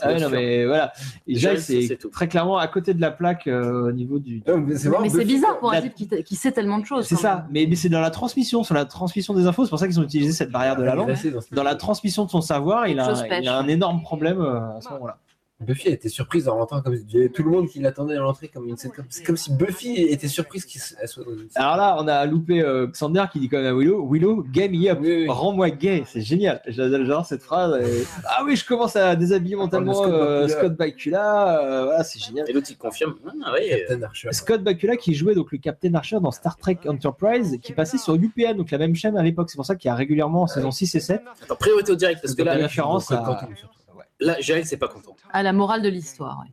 Ah 0.00 0.12
ouais, 0.12 0.20
non, 0.20 0.30
mais 0.30 0.64
voilà. 0.66 0.92
Et 1.26 1.34
Jai, 1.34 1.56
c'est- 1.58 1.98
très 2.12 2.28
clairement 2.28 2.56
à 2.58 2.68
côté 2.68 2.94
de 2.94 3.00
la 3.00 3.10
plaque 3.10 3.46
euh, 3.46 3.88
au 3.88 3.92
niveau 3.92 4.18
du. 4.20 4.42
Non, 4.46 4.58
mais 4.58 4.76
c'est 4.76 5.24
bizarre 5.24 5.58
pour 5.58 5.70
un 5.70 5.74
la- 5.74 5.82
type 5.82 5.94
qui, 5.94 6.08
qui 6.22 6.36
sait 6.36 6.52
tellement 6.52 6.78
de 6.78 6.86
choses. 6.86 7.06
C'est 7.06 7.16
ça, 7.16 7.36
même. 7.36 7.46
mais, 7.50 7.66
mais 7.68 7.74
c'est 7.76 7.88
dans 7.88 8.00
la 8.00 8.10
transmission, 8.10 8.62
sur 8.62 8.74
la 8.74 8.84
transmission 8.84 9.34
des 9.34 9.46
infos, 9.46 9.64
c'est 9.64 9.70
pour 9.70 9.78
ça 9.78 9.88
qu'ils 9.88 9.98
ont 9.98 10.04
cette 10.32 10.50
barrière 10.50 10.76
de 10.76 10.82
la 10.82 10.94
langue. 10.94 11.10
Agressé 11.10 11.32
dans 11.52 11.62
la 11.62 11.74
transmission 11.74 12.24
de 12.24 12.30
son 12.30 12.40
savoir, 12.40 12.88
il 12.88 13.00
a, 13.00 13.12
il 13.40 13.48
a 13.48 13.56
un 13.56 13.68
énorme 13.68 14.02
problème 14.02 14.40
euh, 14.40 14.76
à 14.76 14.80
ce 14.80 14.88
moment-là. 14.90 15.16
Buffy 15.60 15.88
elle 15.88 15.94
était 15.94 16.08
surprise 16.08 16.48
en 16.48 16.56
rentrant 16.56 16.80
comme 16.80 16.94
il 16.94 17.10
y 17.12 17.16
avait 17.18 17.28
tout 17.28 17.42
le 17.42 17.50
monde 17.50 17.68
qui 17.68 17.80
l'attendait 17.80 18.16
à 18.16 18.20
l'entrée 18.20 18.48
comme 18.48 18.66
une 18.68 18.76
sitcom. 18.76 19.04
C'est 19.10 19.22
comme 19.24 19.36
si 19.36 19.52
Buffy 19.52 19.94
était 19.96 20.26
surprise 20.28 20.64
qu'elle 20.64 21.06
soit 21.08 21.24
dans 21.24 21.32
une 21.32 21.38
sitcom. 21.48 21.62
Alors 21.62 21.76
là, 21.76 21.96
on 22.00 22.08
a 22.08 22.24
loupé 22.26 22.62
euh, 22.62 22.86
Xander 22.86 23.24
qui 23.32 23.40
dit 23.40 23.48
quand 23.48 23.58
même 23.58 23.74
à 23.74 23.78
Willow, 23.78 24.06
Willow, 24.10 24.44
game 24.52 24.72
me 24.72 24.88
up, 24.90 24.98
Oui, 25.00 25.08
oui. 25.22 25.26
rends-moi 25.28 25.70
gay, 25.70 26.04
c'est 26.06 26.20
génial. 26.22 26.62
J'adore 26.66 27.26
cette 27.26 27.42
phrase. 27.42 27.80
et- 27.86 28.04
Ah 28.24 28.42
oui, 28.44 28.56
je 28.56 28.64
commence 28.64 28.96
à 28.96 29.14
déshabiller 29.16 29.56
mentalement 29.56 29.92
Scott 29.94 30.10
euh, 30.12 30.40
Bakula. 30.46 30.48
Scott 30.58 30.76
Bakula, 30.76 31.60
euh, 31.62 31.84
voilà, 31.84 32.04
c'est 32.04 32.18
génial. 32.20 32.48
Et 32.48 32.52
l'autre, 32.52 32.68
il 32.70 32.76
confirme. 32.78 33.14
Ah, 33.44 33.52
ouais, 33.52 33.84
Captain 33.88 34.02
Archer. 34.02 34.28
Scott 34.32 34.62
Bakula 34.62 34.96
qui 34.96 35.14
jouait 35.14 35.34
donc 35.34 35.52
le 35.52 35.58
Captain 35.58 35.92
Archer 35.94 36.18
dans 36.22 36.30
Star 36.30 36.56
Trek 36.56 36.78
Enterprise, 36.86 37.58
qui 37.62 37.72
passait 37.72 37.98
sur 37.98 38.14
UPN, 38.14 38.56
donc 38.56 38.70
la 38.70 38.78
même 38.78 38.94
chaîne 38.94 39.16
à 39.18 39.22
l'époque. 39.22 39.50
C'est 39.50 39.56
pour 39.56 39.66
ça 39.66 39.76
qu'il 39.76 39.88
y 39.88 39.92
a 39.92 39.94
régulièrement 39.94 40.42
en 40.42 40.46
saison 40.46 40.70
6 40.70 40.94
et 40.94 41.00
7. 41.00 41.22
Attends, 41.42 41.56
priorité 41.56 41.92
au 41.92 41.96
direct, 41.96 42.20
parce 42.22 42.34
que 42.34 42.42
La 42.42 42.54
là, 42.56 42.62
référence 42.62 43.06
Code 43.06 43.18
à- 43.18 43.24
Quantum, 43.24 43.56
surtout. 43.56 43.74
Là, 44.20 44.36
Jaël, 44.40 44.64
c'est 44.66 44.76
pas 44.76 44.88
content. 44.88 45.16
À 45.32 45.42
la 45.42 45.52
morale 45.52 45.82
de 45.82 45.88
l'histoire. 45.88 46.38
ouais. 46.40 46.50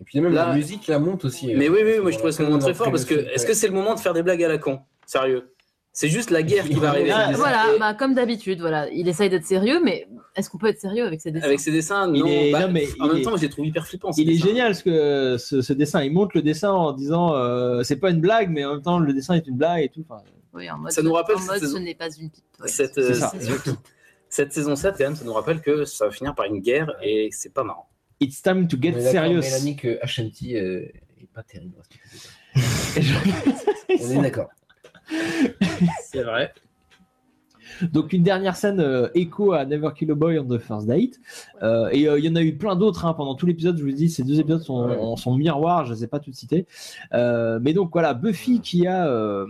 Et 0.00 0.04
puis 0.04 0.18
même 0.20 0.32
Là- 0.32 0.48
la 0.48 0.54
musique 0.54 0.86
la 0.86 0.98
monte 0.98 1.24
aussi. 1.26 1.54
Mais 1.54 1.68
euh, 1.68 1.72
oui, 1.72 1.80
oui, 1.84 1.98
moi 2.00 2.10
je 2.10 2.16
trouvais 2.16 2.32
ce 2.32 2.42
moment 2.42 2.58
très 2.58 2.72
fort 2.74 2.90
parce 2.90 3.04
que 3.04 3.14
est-ce 3.14 3.44
que 3.44 3.52
c'est 3.52 3.68
le 3.68 3.74
moment 3.74 3.94
de 3.94 4.00
faire 4.00 4.14
des 4.14 4.22
blagues 4.22 4.42
à 4.42 4.48
la 4.48 4.56
con? 4.58 4.80
Sérieux? 5.04 5.52
C'est 5.92 6.08
juste 6.08 6.30
la 6.30 6.42
guerre 6.42 6.64
qui 6.68 6.74
va 6.76 6.90
arriver. 6.90 7.10
Ah, 7.12 7.32
Et- 7.32 7.34
Voilà, 7.34 7.66
bah, 7.78 7.94
comme 7.94 8.14
d'habitude, 8.14 8.60
voilà. 8.60 8.88
Il 8.90 9.08
essaye 9.08 9.28
d'être 9.28 9.44
sérieux, 9.44 9.80
mais 9.84 10.06
est-ce 10.36 10.48
qu'on 10.48 10.56
peut 10.56 10.68
être 10.68 10.80
sérieux 10.80 11.04
avec 11.04 11.20
ses 11.20 11.32
dessins? 11.32 11.44
Avec 11.44 11.58
ses 11.60 11.72
dessins, 11.72 12.10
Il 12.14 12.20
non. 12.20 12.26
est- 12.28 12.52
bah, 12.52 12.60
non, 12.66 12.72
mais 12.72 12.86
en 13.00 13.06
il 13.06 13.08
même 13.08 13.16
est- 13.18 13.22
temps, 13.22 13.36
je 13.36 13.42
les 13.42 13.48
trouve 13.50 13.66
hyper 13.66 13.86
flippants. 13.86 14.12
ces 14.12 14.22
Il 14.22 14.30
est 14.30 14.36
génial 14.36 14.74
ce, 14.76 14.84
que, 14.84 15.36
ce, 15.36 15.60
ce 15.60 15.72
dessin. 15.74 16.02
Il 16.02 16.12
montre 16.12 16.30
le 16.36 16.42
dessin 16.42 16.70
en 16.70 16.92
disant 16.92 17.34
euh, 17.34 17.82
c'est 17.82 17.96
pas 17.96 18.10
une 18.10 18.20
blague, 18.20 18.48
mais 18.50 18.64
en 18.64 18.72
même 18.74 18.82
temps 18.82 19.00
le 19.00 19.12
dessin 19.12 19.34
est 19.34 19.46
une 19.48 19.56
blague 19.56 19.82
et 19.84 19.88
tout. 19.90 20.04
Enfin, 20.08 20.22
Oui, 20.54 20.70
en 20.70 20.78
mode, 20.78 20.92
Ça 20.92 21.02
nous 21.02 21.12
rappelle 21.12 21.36
en 21.36 21.40
mode 21.44 21.58
ce 21.62 21.76
n'est 21.76 21.94
pas 21.94 22.08
une 22.18 22.30
pipe. 22.30 22.44
ouais. 22.60 22.68
Cette, 22.68 22.94
C'est 22.94 23.00
euh, 23.00 23.14
ça. 23.14 23.32
Cette 24.30 24.52
saison 24.52 24.76
7, 24.76 24.94
quand 24.96 25.04
même, 25.04 25.16
ça 25.16 25.24
nous 25.24 25.32
rappelle 25.32 25.60
que 25.60 25.84
ça 25.84 26.06
va 26.06 26.12
finir 26.12 26.34
par 26.34 26.46
une 26.46 26.60
guerre 26.60 26.94
et 27.02 27.28
c'est 27.32 27.52
pas 27.52 27.64
marrant. 27.64 27.88
It's 28.20 28.40
time 28.40 28.68
to 28.68 28.76
get 28.80 29.00
serious. 29.00 29.40
Mélanie 29.40 29.76
que 29.76 29.98
HMT 30.04 30.54
euh, 30.54 30.88
est 31.20 31.28
pas 31.34 31.42
terrible. 31.42 31.82
On 32.56 34.10
est 34.10 34.22
d'accord. 34.22 34.50
C'est 36.04 36.22
vrai. 36.22 36.52
Donc 37.92 38.12
une 38.12 38.22
dernière 38.22 38.56
scène 38.56 38.80
euh, 38.80 39.08
écho 39.14 39.52
à 39.52 39.64
Never 39.64 39.90
Kill 39.96 40.10
a 40.10 40.14
Boy 40.14 40.38
on 40.38 40.44
the 40.44 40.58
First 40.58 40.86
Date. 40.86 41.18
Euh, 41.62 41.88
et 41.92 42.08
euh, 42.08 42.18
il 42.18 42.24
y 42.24 42.28
en 42.28 42.36
a 42.36 42.42
eu 42.42 42.56
plein 42.56 42.76
d'autres 42.76 43.06
hein, 43.06 43.14
pendant 43.14 43.34
tout 43.34 43.46
l'épisode. 43.46 43.78
Je 43.78 43.84
vous 43.84 43.92
dis, 43.92 44.08
ces 44.08 44.22
deux 44.22 44.40
épisodes 44.40 44.62
sont, 44.62 45.16
sont 45.16 45.34
miroirs. 45.34 45.86
Je 45.86 45.90
ne 45.90 45.96
les 45.96 46.04
ai 46.04 46.06
pas 46.06 46.20
toutes 46.20 46.34
cités. 46.34 46.66
Euh, 47.14 47.58
mais 47.62 47.72
donc 47.72 47.90
voilà, 47.92 48.14
Buffy 48.14 48.60
qui 48.60 48.86
a 48.86 49.06
euh, 49.06 49.46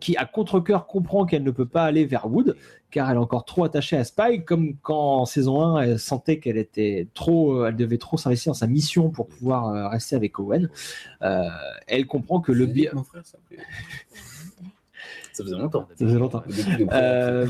qui 0.00 0.16
à 0.16 0.24
contre-cœur 0.26 0.86
comprend 0.86 1.24
qu'elle 1.26 1.42
ne 1.42 1.50
peut 1.50 1.66
pas 1.66 1.84
aller 1.84 2.04
vers 2.06 2.26
Wood 2.30 2.56
car 2.90 3.08
elle 3.10 3.16
est 3.16 3.20
encore 3.20 3.44
trop 3.46 3.64
attachée 3.64 3.96
à 3.96 4.04
Spike, 4.04 4.44
comme 4.44 4.76
quand 4.82 5.18
en 5.20 5.24
saison 5.24 5.62
1 5.62 5.80
elle 5.82 5.98
sentait 5.98 6.38
qu'elle 6.38 6.58
était 6.58 7.08
trop, 7.14 7.54
euh, 7.62 7.68
elle 7.68 7.76
devait 7.76 7.96
trop 7.98 8.16
s'investir 8.18 8.50
dans 8.52 8.58
sa 8.58 8.66
mission 8.66 9.08
pour 9.10 9.28
pouvoir 9.28 9.68
euh, 9.68 9.88
rester 9.88 10.14
avec 10.16 10.38
Owen. 10.38 10.68
Euh, 11.22 11.42
elle 11.86 12.06
comprend 12.06 12.40
que 12.40 12.52
le 12.52 12.66
bien, 12.66 12.90
Mon 12.92 13.02
frère, 13.04 13.24
ça 13.24 13.38
fait- 13.48 13.56
Ça 15.32 15.42
faisait 15.44 15.56
longtemps. 15.56 15.88
ça 15.96 16.04
faisait 16.06 16.18
longtemps. 16.18 16.42
Euh, 16.92 17.46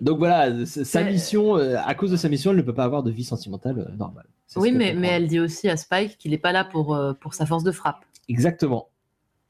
donc 0.00 0.18
voilà, 0.18 0.64
sa 0.66 1.02
mission, 1.04 1.56
euh, 1.58 1.76
à 1.84 1.94
cause 1.94 2.10
de 2.10 2.16
sa 2.16 2.28
mission, 2.30 2.50
elle 2.52 2.56
ne 2.56 2.62
peut 2.62 2.74
pas 2.74 2.84
avoir 2.84 3.02
de 3.02 3.10
vie 3.10 3.24
sentimentale 3.24 3.78
euh, 3.78 3.96
normale. 3.96 4.26
Oui, 4.56 4.72
mais, 4.72 4.94
mais 4.94 5.08
elle 5.08 5.28
dit 5.28 5.40
aussi 5.40 5.68
à 5.68 5.76
Spike 5.76 6.18
qu'il 6.18 6.30
n'est 6.32 6.38
pas 6.38 6.52
là 6.52 6.64
pour, 6.64 6.94
euh, 6.94 7.12
pour 7.12 7.34
sa 7.34 7.46
force 7.46 7.64
de 7.64 7.72
frappe. 7.72 8.04
Exactement. 8.28 8.88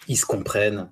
Ils 0.08 0.16
se 0.16 0.26
comprennent. 0.26 0.90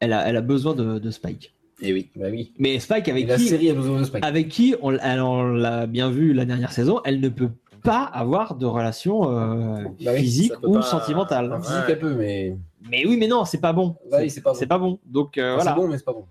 Elle 0.00 0.12
a, 0.12 0.28
elle 0.28 0.36
a 0.36 0.40
besoin 0.42 0.74
de, 0.74 0.98
de 0.98 1.10
Spike. 1.10 1.52
Et 1.82 1.92
oui. 1.92 2.10
Bah 2.16 2.26
oui. 2.30 2.52
Mais 2.58 2.78
Spike, 2.78 3.08
Et 3.08 3.10
avec 3.10 3.28
la 3.28 3.36
qui, 3.36 3.44
série 3.48 3.70
a 3.70 3.74
besoin 3.74 4.00
de 4.00 4.04
Spike. 4.04 4.24
avec 4.24 4.48
qui 4.48 4.74
on, 4.82 4.90
l'a 4.90 5.86
bien 5.86 6.10
vu 6.10 6.32
la 6.32 6.44
dernière 6.44 6.72
saison, 6.72 7.00
elle 7.04 7.20
ne 7.20 7.28
peut 7.28 7.50
pas 7.82 8.02
avoir 8.04 8.56
de 8.56 8.66
relation 8.66 9.30
euh, 9.30 9.84
Bah 10.02 10.12
oui, 10.14 10.20
physique 10.20 10.52
ou 10.62 10.74
pas- 10.74 10.82
sentimentale. 10.82 11.52
En 11.52 11.60
physique 11.60 11.90
un 11.90 11.96
peu, 11.96 12.14
mais. 12.14 12.56
Mais 12.90 13.04
oui, 13.06 13.16
mais 13.18 13.26
non, 13.28 13.44
c'est 13.44 13.60
pas 13.60 13.72
bon. 13.72 13.96
Bah 14.10 14.18
oui, 14.20 14.30
c'est 14.30 14.40
pas 14.42 14.52
bon. 14.52 14.56
C'est 14.58 14.66
pas 14.66 14.78
bon. 14.78 14.98
Donc 15.04 15.38
euh, 15.38 15.54
voilà. 15.56 15.70
C'est 15.72 15.76
bon, 15.80 15.88
mais 15.88 15.98
c'est 15.98 16.04
pas 16.04 16.12
bon. 16.12 16.24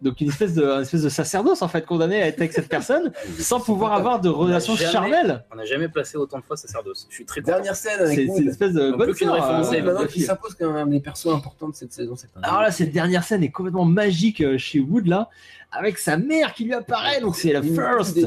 Donc 0.00 0.20
une 0.22 0.28
espèce 0.30 0.54
de, 0.54 0.64
une 0.64 0.80
espèce 0.82 1.02
de 1.02 1.10
sacerdoce 1.10 1.60
en 1.60 1.68
fait 1.68 1.84
condamné 1.84 2.22
à 2.22 2.28
être 2.28 2.38
avec 2.38 2.52
cette 2.54 2.68
personne 2.68 3.12
sans 3.38 3.60
pouvoir 3.60 3.92
avoir 3.92 4.20
de 4.22 4.30
relation 4.30 4.74
jamais- 4.74 4.90
charnelle. 4.90 5.44
On 5.52 5.56
n'a 5.56 5.66
jamais 5.66 5.88
placé 5.88 6.16
autant 6.16 6.38
de 6.38 6.44
fois 6.44 6.56
sacerdoce. 6.56 7.06
Je 7.10 7.14
suis 7.16 7.26
très 7.26 7.42
content. 7.42 7.56
Dernière 7.56 7.76
scène 7.76 7.92
C'est 7.98 8.02
avec 8.04 8.18
c'est 8.20 8.26
Wood. 8.26 8.42
une 8.42 8.48
espèce 8.48 8.72
de 8.72 8.92
On 8.92 8.96
bonne 8.96 9.08
référence, 9.10 9.72
euh, 9.74 10.06
qui 10.06 10.20
s'impose 10.22 10.54
quand 10.54 10.72
même 10.72 10.88
des 10.88 11.00
persos 11.00 11.26
importants 11.26 11.68
de 11.68 11.74
cette 11.74 11.92
saison. 11.92 12.14
Alors 12.42 12.62
là, 12.62 12.70
cette 12.70 12.90
dernière 12.92 13.22
scène 13.22 13.42
est 13.44 13.50
complètement 13.50 13.84
magique 13.84 14.40
euh, 14.40 14.56
chez 14.56 14.80
Wood 14.80 15.06
là, 15.08 15.28
avec 15.70 15.98
sa 15.98 16.16
mère 16.16 16.54
qui 16.54 16.64
lui 16.64 16.72
apparaît. 16.72 17.20
Donc 17.20 17.36
c'est 17.36 17.52
la 17.52 17.60
Une 17.60 17.74
first. 17.74 18.18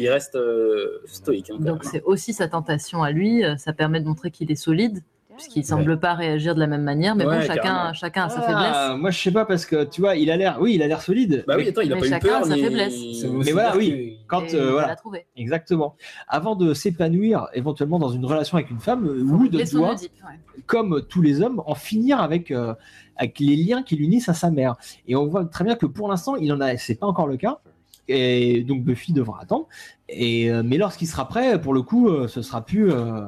Il 0.00 0.08
reste 0.08 0.34
euh, 0.34 1.02
stoïque. 1.06 1.50
hein, 1.50 1.56
Donc 1.60 1.84
c'est 1.84 2.02
aussi 2.02 2.32
sa 2.32 2.48
tentation 2.48 3.04
à 3.04 3.12
lui. 3.12 3.44
Ça 3.58 3.72
permet 3.72 4.00
de 4.00 4.06
montrer 4.06 4.32
qu'il 4.32 4.50
est 4.50 4.56
solide, 4.56 5.02
puisqu'il 5.38 5.64
semble 5.64 5.98
pas 5.98 6.14
réagir 6.14 6.54
de 6.54 6.60
la 6.60 6.66
même 6.66 6.82
manière. 6.82 7.14
Mais 7.16 7.24
Ouais, 7.24 7.38
bon, 7.40 7.46
chacun, 7.46 7.62
carrément. 7.62 7.92
chacun 7.94 8.24
a 8.24 8.28
sa 8.28 8.40
Ah, 8.40 8.42
faiblesse. 8.46 9.00
moi 9.00 9.10
je 9.10 9.18
sais 9.18 9.30
pas 9.30 9.44
parce 9.44 9.64
que 9.66 9.84
tu 9.84 10.00
vois, 10.00 10.16
il 10.16 10.30
a 10.30 10.36
l'air, 10.36 10.58
oui, 10.60 10.74
il 10.74 10.82
a 10.82 10.86
l'air 10.88 11.00
solide. 11.00 11.44
Bah 11.46 11.54
mais- 11.56 11.62
oui, 11.64 11.68
attends, 11.70 11.80
il 11.82 11.92
a 11.92 11.94
mais 11.94 12.00
pas 12.02 12.06
eu 12.06 12.10
chacun 12.10 12.28
peur. 12.28 12.38
a 12.40 12.44
sa 12.44 12.56
faiblesse. 12.56 12.94
Mais 13.44 13.52
voilà, 13.52 13.76
oui. 13.76 14.18
Quand 14.26 14.42
euh, 14.42 14.46
il 14.66 14.72
voilà, 14.72 14.88
l'a 14.88 14.96
trouvé. 14.96 15.26
exactement. 15.36 15.94
Avant 16.28 16.54
de 16.56 16.74
s'épanouir 16.74 17.48
éventuellement 17.54 17.98
dans 17.98 18.10
une 18.10 18.24
relation 18.26 18.58
avec 18.58 18.70
une 18.70 18.80
femme, 18.80 19.06
Wood 19.06 19.64
son 19.66 19.78
doit, 19.78 19.94
comme 20.66 21.02
tous 21.08 21.22
les 21.22 21.40
hommes, 21.40 21.62
en 21.66 21.74
finir 21.74 22.20
avec 22.20 22.50
euh, 22.50 22.74
avec 23.16 23.40
les 23.40 23.56
liens 23.56 23.82
qui 23.82 23.96
l'unissent 23.96 24.28
à 24.28 24.34
sa 24.34 24.50
mère. 24.50 24.76
Et 25.06 25.16
on 25.16 25.26
voit 25.26 25.44
très 25.44 25.64
bien 25.64 25.74
que 25.76 25.86
pour 25.86 26.08
l'instant, 26.08 26.36
il 26.36 26.52
en 26.52 26.60
a, 26.60 26.76
c'est 26.76 26.94
pas 26.94 27.06
encore 27.06 27.26
le 27.26 27.36
cas. 27.36 27.58
Et 28.10 28.62
donc 28.62 28.84
Buffy 28.84 29.12
devra 29.12 29.42
attendre. 29.42 29.66
Et 30.08 30.50
euh, 30.50 30.62
mais 30.64 30.78
lorsqu'il 30.78 31.06
sera 31.08 31.28
prêt, 31.28 31.60
pour 31.60 31.74
le 31.74 31.82
coup, 31.82 32.08
euh, 32.08 32.26
ce 32.28 32.40
sera 32.42 32.64
plus 32.64 32.90
euh, 32.90 33.22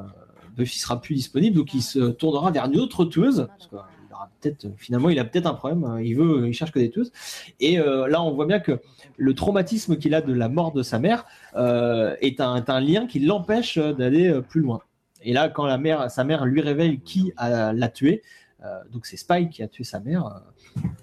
Buffy 0.55 0.79
sera 0.79 0.99
plus 1.01 1.15
disponible, 1.15 1.55
donc 1.57 1.73
il 1.73 1.81
se 1.81 1.99
tournera 2.11 2.51
vers 2.51 2.65
une 2.65 2.79
autre 2.79 3.05
tueuse. 3.05 3.47
Parce 3.47 3.67
que, 3.67 3.75
euh, 3.75 3.79
il 4.09 4.13
aura 4.13 4.29
peut-être, 4.39 4.67
finalement, 4.77 5.09
il 5.09 5.19
a 5.19 5.23
peut-être 5.25 5.45
un 5.47 5.53
problème. 5.53 5.83
euh, 5.83 6.03
Il 6.03 6.15
veut, 6.15 6.47
il 6.47 6.53
cherche 6.53 6.71
que 6.71 6.79
des 6.79 6.89
tueuses. 6.89 7.11
Et 7.59 7.79
euh, 7.79 8.07
là, 8.07 8.21
on 8.21 8.31
voit 8.31 8.45
bien 8.45 8.59
que 8.59 8.79
le 9.17 9.33
traumatisme 9.33 9.97
qu'il 9.97 10.13
a 10.15 10.21
de 10.21 10.33
la 10.33 10.49
mort 10.49 10.71
de 10.73 10.83
sa 10.83 10.99
mère 10.99 11.25
euh, 11.55 12.15
est, 12.21 12.41
un, 12.41 12.55
est 12.57 12.69
un 12.69 12.79
lien 12.79 13.07
qui 13.07 13.19
l'empêche 13.19 13.77
euh, 13.77 13.93
d'aller 13.93 14.27
euh, 14.29 14.41
plus 14.41 14.61
loin. 14.61 14.81
Et 15.23 15.33
là, 15.33 15.49
quand 15.49 15.65
la 15.65 15.77
mère, 15.77 16.09
sa 16.09 16.23
mère 16.23 16.45
lui 16.45 16.61
révèle 16.61 16.99
qui 17.01 17.31
l'a 17.37 17.89
tué, 17.89 18.23
euh, 18.63 18.79
donc 18.91 19.05
c'est 19.05 19.17
Spike 19.17 19.51
qui 19.51 19.63
a 19.63 19.67
tué 19.67 19.83
sa 19.83 19.99
mère. 19.99 20.41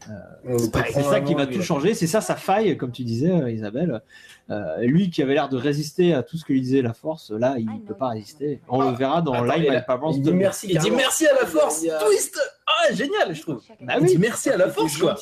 euh, 0.08 0.58
c'est 0.92 1.02
ça 1.02 1.20
qui 1.20 1.34
va 1.34 1.46
tout 1.46 1.62
changer, 1.62 1.94
c'est 1.94 2.06
ça 2.08 2.20
sa 2.20 2.34
faille, 2.34 2.76
comme 2.76 2.90
tu 2.90 3.04
disais, 3.04 3.30
euh, 3.30 3.50
Isabelle. 3.50 4.02
Euh, 4.50 4.78
lui 4.80 5.10
qui 5.10 5.22
avait 5.22 5.34
l'air 5.34 5.50
de 5.50 5.58
résister 5.58 6.14
à 6.14 6.22
tout 6.22 6.38
ce 6.38 6.44
que 6.44 6.54
lui 6.54 6.62
disait 6.62 6.80
la 6.80 6.94
force, 6.94 7.30
là, 7.30 7.56
il 7.58 7.66
ne 7.66 7.80
peut 7.80 7.94
pas 7.94 8.08
résister. 8.08 8.62
On 8.68 8.90
le 8.90 8.96
verra 8.96 9.20
dans 9.20 9.44
Live 9.44 9.84
Parents. 9.86 10.12
il 10.12 10.22
dit 10.22 10.32
merci 10.32 10.68
Il 10.70 10.78
dit 10.78 10.90
merci 10.90 11.26
à 11.26 11.34
la 11.34 11.46
force. 11.46 11.82
Il 11.82 11.92
Twist. 12.06 12.38
Ah, 12.66 12.94
génial, 12.94 13.34
je 13.34 13.42
trouve. 13.42 13.62
Bah 13.82 13.94
oui. 14.00 14.08
dit 14.08 14.18
merci 14.18 14.48
à 14.48 14.56
la 14.56 14.70
force, 14.70 14.96
quoi. 14.96 15.16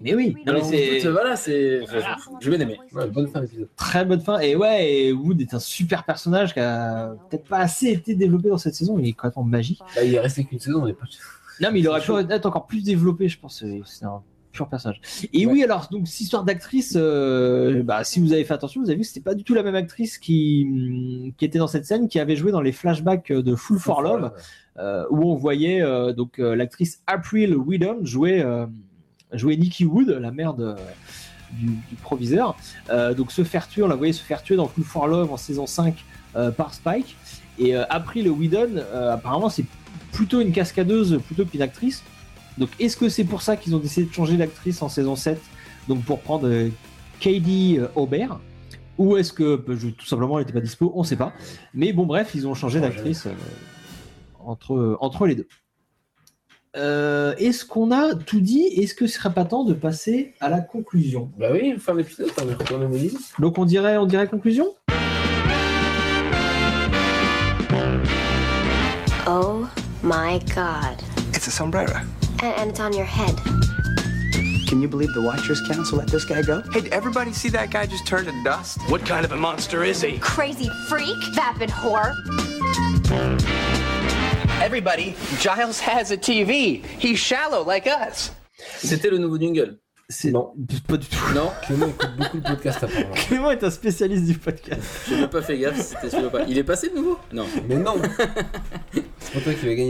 Mais 0.00 0.14
oui. 0.14 0.36
Non, 0.44 0.54
mais 0.54 0.62
c'est. 0.62 1.08
Voilà, 1.08 1.36
c'est. 1.36 1.82
Je 2.40 2.50
vais 2.50 2.58
l'aimer. 2.58 2.80
bonne 2.92 3.28
fin 3.28 3.40
d'épisode. 3.42 3.68
Très 3.76 4.04
bonne 4.04 4.20
fin. 4.20 4.40
Et 4.40 4.56
ouais, 4.56 4.92
et 4.92 5.12
Wood 5.12 5.40
est 5.40 5.54
un 5.54 5.60
super 5.60 6.02
personnage 6.02 6.52
qui 6.52 6.60
a 6.60 7.14
peut-être 7.30 7.44
pas 7.44 7.58
assez 7.58 7.88
été 7.88 8.16
développé 8.16 8.48
dans 8.48 8.58
cette 8.58 8.74
saison. 8.74 8.98
Il 8.98 9.08
est 9.08 9.12
complètement 9.12 9.44
magique. 9.44 9.80
Bah, 9.94 10.02
il 10.02 10.14
est 10.14 10.20
resté 10.20 10.44
qu'une 10.44 10.58
saison, 10.58 10.84
mais 10.84 10.94
pas. 10.94 11.06
Non, 11.60 11.70
mais 11.72 11.80
il 11.80 11.88
aurait 11.88 12.00
pu 12.00 12.12
être 12.12 12.46
encore 12.46 12.66
plus 12.66 12.82
développé, 12.82 13.28
je 13.28 13.38
pense. 13.38 13.64
C'est 13.84 14.04
un 14.04 14.22
pur 14.56 14.68
personnage. 14.68 15.00
Et 15.32 15.46
oui, 15.46 15.62
alors, 15.62 15.88
donc, 15.90 16.08
cette 16.08 16.20
histoire 16.20 16.44
d'actrice, 16.44 16.94
euh, 16.96 17.82
bah, 17.82 18.04
si 18.04 18.20
vous 18.20 18.32
avez 18.32 18.44
fait 18.44 18.54
attention, 18.54 18.80
vous 18.80 18.88
avez 18.88 18.96
vu 18.96 19.02
que 19.02 19.06
c'était 19.06 19.20
pas 19.20 19.34
du 19.34 19.44
tout 19.44 19.54
la 19.54 19.62
même 19.62 19.74
actrice 19.74 20.18
qui, 20.18 21.32
qui 21.36 21.44
était 21.44 21.58
dans 21.58 21.66
cette 21.66 21.86
scène, 21.86 22.08
qui 22.08 22.18
avait 22.18 22.36
joué 22.36 22.52
dans 22.52 22.60
les 22.60 22.72
flashbacks 22.72 23.32
de 23.32 23.54
Full 23.54 23.78
for 23.78 24.02
Love, 24.02 24.32
euh, 24.78 25.04
où 25.10 25.30
on 25.30 25.34
voyait 25.34 25.82
euh, 25.82 26.12
donc 26.12 26.38
l'actrice 26.38 27.02
April 27.06 27.56
Whedon 27.56 27.98
jouer, 28.02 28.44
jouer 29.32 29.56
Nikki 29.56 29.84
Wood, 29.84 30.08
la 30.08 30.30
mère 30.30 30.54
de, 30.54 30.74
du, 31.52 31.66
du 31.66 31.94
proviseur. 32.02 32.56
Donc 33.16 33.32
se 33.32 33.44
faire 33.44 33.68
tuer, 33.68 33.82
on 33.82 33.88
la 33.88 33.96
voyait 33.96 34.12
se 34.12 34.22
faire 34.22 34.42
tuer 34.42 34.56
dans 34.56 34.66
Full 34.66 34.84
for 34.84 35.06
Love 35.06 35.32
en 35.32 35.36
saison 35.36 35.66
5 35.66 36.04
euh, 36.36 36.50
par 36.50 36.74
Spike. 36.74 37.16
Et 37.58 37.74
April 37.74 38.28
Whedon, 38.28 38.76
euh, 38.76 39.14
apparemment, 39.14 39.48
c'est 39.48 39.64
plutôt 40.12 40.40
une 40.40 40.52
cascadeuse 40.52 41.18
plutôt 41.26 41.46
qu'une 41.46 41.62
actrice. 41.62 42.02
Donc 42.58 42.70
est-ce 42.80 42.96
que 42.96 43.08
c'est 43.08 43.24
pour 43.24 43.42
ça 43.42 43.56
qu'ils 43.56 43.74
ont 43.74 43.78
décidé 43.78 44.06
de 44.06 44.12
changer 44.12 44.36
d'actrice 44.36 44.80
en 44.82 44.88
saison 44.88 45.14
7 45.16 45.40
Donc 45.88 46.04
pour 46.04 46.20
prendre 46.20 46.48
euh, 46.48 46.70
Katie 47.20 47.78
euh, 47.78 47.88
Aubert? 47.94 48.38
Ou 48.98 49.16
est-ce 49.18 49.32
que 49.32 49.56
bah, 49.56 49.74
je- 49.76 49.88
tout 49.88 50.06
simplement 50.06 50.38
elle 50.38 50.44
n'était 50.46 50.54
pas 50.58 50.64
dispo? 50.64 50.90
On 50.94 51.04
sait 51.04 51.16
pas. 51.16 51.32
Mais 51.74 51.92
bon 51.92 52.06
bref, 52.06 52.30
ils 52.34 52.46
ont 52.48 52.54
changé 52.54 52.80
d'actrice 52.80 53.26
euh, 53.26 53.32
entre, 54.44 54.96
entre 55.00 55.26
les 55.26 55.34
deux. 55.34 55.46
Euh, 56.76 57.34
est-ce 57.38 57.64
qu'on 57.64 57.90
a 57.90 58.14
tout 58.14 58.40
dit? 58.40 58.62
Est-ce 58.76 58.94
que 58.94 59.06
ce 59.06 59.14
serait 59.14 59.32
pas 59.32 59.44
temps 59.44 59.64
de 59.64 59.72
passer 59.74 60.34
à 60.40 60.48
la 60.50 60.60
conclusion? 60.60 61.30
Bah 61.38 61.48
oui, 61.52 61.74
fin 61.78 61.94
d'épisode, 61.94 62.30
on 62.42 62.48
est 62.48 62.54
retourné 62.54 62.84
au 62.86 62.88
Moline. 62.88 63.16
Donc 63.38 63.58
on 63.58 63.64
dirait, 63.64 63.96
on 63.98 64.06
dirait 64.06 64.28
conclusion? 64.28 64.74
Oh 69.28 69.64
my 70.02 70.38
god. 70.54 71.15
It's 71.46 71.54
a 71.54 71.58
sombrero. 71.58 72.02
And, 72.42 72.54
and 72.58 72.70
it's 72.70 72.80
on 72.80 72.92
your 72.92 73.04
head. 73.04 73.36
Can 74.66 74.82
you 74.82 74.88
believe 74.88 75.14
the 75.14 75.22
Watchers 75.22 75.60
Council 75.60 75.98
let 75.98 76.08
this 76.08 76.24
guy 76.24 76.42
go? 76.42 76.60
Hey, 76.72 76.80
did 76.80 76.92
everybody 76.92 77.32
see 77.32 77.50
that 77.50 77.70
guy 77.70 77.86
just 77.86 78.04
turn 78.04 78.24
to 78.24 78.32
dust? 78.42 78.80
What 78.90 79.06
kind 79.06 79.24
of 79.24 79.30
a 79.30 79.36
monster 79.36 79.84
is 79.84 80.02
he? 80.02 80.18
Crazy 80.18 80.68
freak, 80.88 81.16
vapid 81.34 81.70
whore. 81.70 82.16
Everybody, 84.60 85.14
Giles 85.38 85.78
has 85.78 86.10
a 86.10 86.16
TV. 86.16 86.84
He's 86.84 87.20
shallow 87.20 87.62
like 87.62 87.86
us. 87.86 88.32
C'était 88.82 89.12
le 89.12 89.18
nouveau 89.18 89.38
jingle. 89.38 89.78
Non, 90.24 90.52
pas 90.86 90.96
du 90.96 91.06
tout. 91.06 91.32
Non, 91.34 91.50
Clément 91.62 91.86
écoute 91.86 92.16
beaucoup 92.16 92.38
de 92.38 92.48
podcasts 92.48 92.82
apparemment. 92.82 93.14
Clément 93.14 93.50
est 93.52 93.62
un 93.62 93.70
spécialiste 93.70 94.24
du 94.24 94.34
podcast. 94.38 94.80
j'ai 95.08 95.16
même 95.16 95.30
pas 95.30 95.42
fait 95.42 95.58
gaffe. 95.58 95.80
si 95.80 95.94
C'était 95.94 96.10
celui-là 96.10 96.30
pas. 96.30 96.42
Il 96.42 96.58
est 96.58 96.64
passé 96.64 96.90
de 96.90 96.94
nouveau? 96.94 97.18
Non. 97.32 97.46
Mais 97.68 97.76
non 97.76 97.96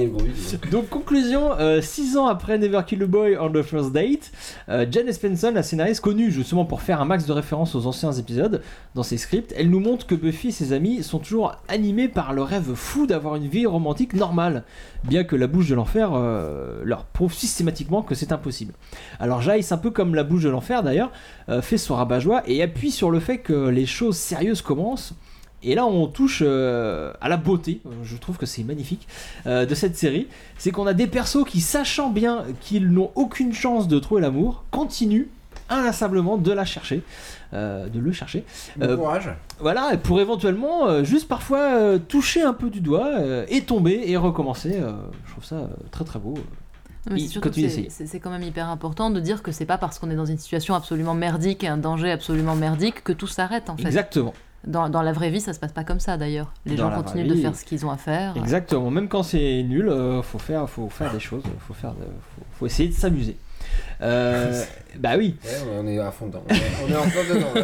Bruit. 0.09 0.31
Donc 0.71 0.89
conclusion, 0.89 1.51
6 1.81 2.17
ans 2.17 2.27
après 2.27 2.59
Never 2.59 2.81
Kill 2.87 3.03
a 3.03 3.07
Boy 3.07 3.37
on 3.39 3.51
the 3.51 3.63
First 3.63 3.93
Date, 3.93 4.33
euh, 4.69 4.87
Jen 4.91 5.09
Espenson, 5.09 5.53
la 5.53 5.63
scénariste 5.63 6.01
connue 6.01 6.31
justement 6.31 6.65
pour 6.65 6.83
faire 6.83 7.01
un 7.01 7.05
max 7.05 7.27
de 7.27 7.33
références 7.33 7.75
aux 7.75 7.87
anciens 7.87 8.13
épisodes 8.13 8.63
dans 8.95 9.03
ses 9.03 9.17
scripts, 9.17 9.55
elle 9.57 9.71
nous 9.71 9.81
montre 9.81 10.07
que 10.07 10.15
Buffy 10.15 10.49
et 10.49 10.53
ses 10.53 10.73
amis 10.73 11.03
sont 11.03 11.19
toujours 11.19 11.57
animés 11.69 12.09
par 12.09 12.33
le 12.33 12.43
rêve 12.43 12.75
fou 12.75 13.07
d'avoir 13.07 13.37
une 13.37 13.47
vie 13.47 13.67
romantique 13.67 14.15
normale, 14.15 14.65
bien 15.05 15.25
que 15.25 15.37
la 15.37 15.47
bouche 15.47 15.69
de 15.69 15.75
l'enfer 15.75 16.11
euh, 16.15 16.81
leur 16.85 17.05
prouve 17.05 17.33
systématiquement 17.33 18.03
que 18.03 18.15
c'est 18.15 18.33
impossible. 18.33 18.75
Alors 19.21 19.43
Jace, 19.43 19.73
un 19.73 19.79
peu 19.79 19.91
comme 19.91 20.15
la 20.15 20.25
bouche 20.25 20.43
de 20.43 20.51
l'enfer 20.51 20.83
d'ailleurs, 20.83 21.13
euh, 21.49 21.63
fait 21.63 21.79
son 21.79 21.95
rabat-joie 21.95 22.43
et 22.47 22.63
appuie 22.63 22.91
sur 22.91 23.11
le 23.11 23.21
fait 23.21 23.39
que 23.39 23.69
les 23.69 23.87
choses 23.87 24.17
sérieuses 24.17 24.63
commencent. 24.63 25.15
Et 25.63 25.75
là, 25.75 25.87
on 25.87 26.07
touche 26.07 26.43
euh, 26.45 27.13
à 27.21 27.29
la 27.29 27.37
beauté, 27.37 27.81
je 28.05 28.17
trouve 28.17 28.37
que 28.37 28.47
c'est 28.47 28.63
magnifique, 28.63 29.09
euh, 29.47 29.67
de 29.67 29.75
cette 29.75 29.97
série. 29.97 30.29
C'est 30.59 30.71
qu'on 30.71 30.87
a 30.87 30.93
des 30.95 31.07
persos 31.07 31.45
qui, 31.47 31.61
sachant 31.61 32.11
bien 32.11 32.45
qu'ils 32.61 32.89
n'ont 32.91 33.11
aucune 33.15 33.53
chance 33.53 33.89
de 33.89 33.99
trouver 33.99 34.21
l'amour, 34.21 34.65
continuent 34.71 35.27
inlassablement 35.69 36.37
de 36.37 36.53
la 36.53 36.65
chercher, 36.65 37.03
euh, 37.53 37.89
de 37.89 37.99
le 37.99 38.13
chercher. 38.13 38.45
Bon 38.77 38.87
Euh, 38.87 38.97
courage. 38.97 39.31
voilà, 39.59 39.95
et 39.95 39.97
pour 39.97 40.21
éventuellement 40.21 40.87
euh, 40.87 41.03
juste 41.03 41.27
parfois 41.27 41.59
euh, 41.81 41.99
toucher 41.99 42.43
un 42.43 42.53
peu 42.53 42.71
du 42.71 42.81
doigt 42.81 43.09
euh, 43.09 43.45
et 43.49 43.63
tomber 43.63 44.05
et 44.07 44.17
recommencer. 44.17 44.75
euh, 44.75 44.93
je 45.27 45.33
trouve 45.33 45.45
ça 45.45 45.57
euh, 45.57 45.67
très 45.91 46.05
très 46.05 46.21
beau. 46.21 46.35
C'est 47.89 48.21
quand 48.21 48.31
même 48.31 48.43
hyper 48.43 48.69
important 48.69 49.11
de 49.11 49.21
dire 49.21 49.43
que 49.43 49.53
c'est 49.53 49.65
pas 49.67 49.79
parce 49.79 49.99
qu'on 49.99 50.11
est 50.11 50.17
dans 50.17 50.25
une 50.27 50.39
situation 50.39 50.75
absolument 50.75 51.15
merdique, 51.15 51.63
un 51.65 51.77
danger 51.79 52.11
absolument 52.11 52.57
merdique, 52.57 53.03
que 53.05 53.13
tout 53.13 53.29
s'arrête 53.29 53.71
en 53.71 53.77
fait. 53.77 53.87
Exactement. 53.87 54.35
Dans, 54.67 54.89
dans 54.89 55.03
la 55.03 55.13
vraie 55.13 55.31
vie, 55.31 55.41
ça 55.41 55.53
se 55.53 55.61
passe 55.61 55.73
pas 55.73 55.85
comme 55.85 56.01
ça 56.01 56.17
d'ailleurs. 56.17 56.53
Les 56.65 56.75
Dans 56.75 56.91
gens 56.91 57.03
continuent 57.03 57.29
de 57.29 57.37
faire 57.37 57.55
ce 57.55 57.65
qu'ils 57.65 57.87
ont 57.87 57.91
à 57.91 57.97
faire. 57.97 58.37
Exactement. 58.37 58.91
Même 58.91 59.09
quand 59.09 59.23
c'est 59.23 59.63
nul, 59.63 59.89
euh, 59.89 60.23
faut 60.23 60.39
faire, 60.41 60.69
faut 60.69 60.89
faire 60.89 61.13
des 61.13 61.21
choses. 61.21 61.45
Faut 61.69 61.75
faire, 61.75 61.93
de- 61.93 61.99
faut, 62.05 62.43
faut 62.59 62.67
essayer 62.67 62.89
de 62.89 62.95
s'amuser. 62.95 63.37
Euh, 64.01 64.63
bah 64.99 65.13
oui. 65.17 65.37
Ouais, 65.45 65.51
on 65.81 65.87
est 65.87 65.99
à 65.99 66.11
fond 66.11 66.27
dedans. 66.27 66.43
On 66.51 66.55
est, 66.55 66.61
on 66.85 66.89
est 66.89 66.97
en 66.97 67.09
plein 67.09 67.35
dedans. 67.35 67.55
Là. 67.55 67.63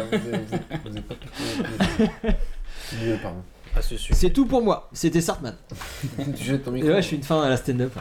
Vous 0.85 0.97
êtes- 0.97 1.07
pas 1.07 1.15
tout- 1.15 2.07
Mieux, 3.03 3.17
pardon. 3.21 3.39
À 3.75 3.81
ce 3.81 3.97
sujet. 3.97 4.13
C'est 4.13 4.29
tout 4.29 4.45
pour 4.45 4.61
moi. 4.63 4.89
C'était 4.93 5.21
Sartman. 5.21 5.55
Et 6.19 6.83
ouais, 6.83 7.01
je 7.01 7.07
suis 7.07 7.15
une 7.17 7.23
fin 7.23 7.41
à 7.41 7.49
la 7.49 7.57
stand-up. 7.57 7.91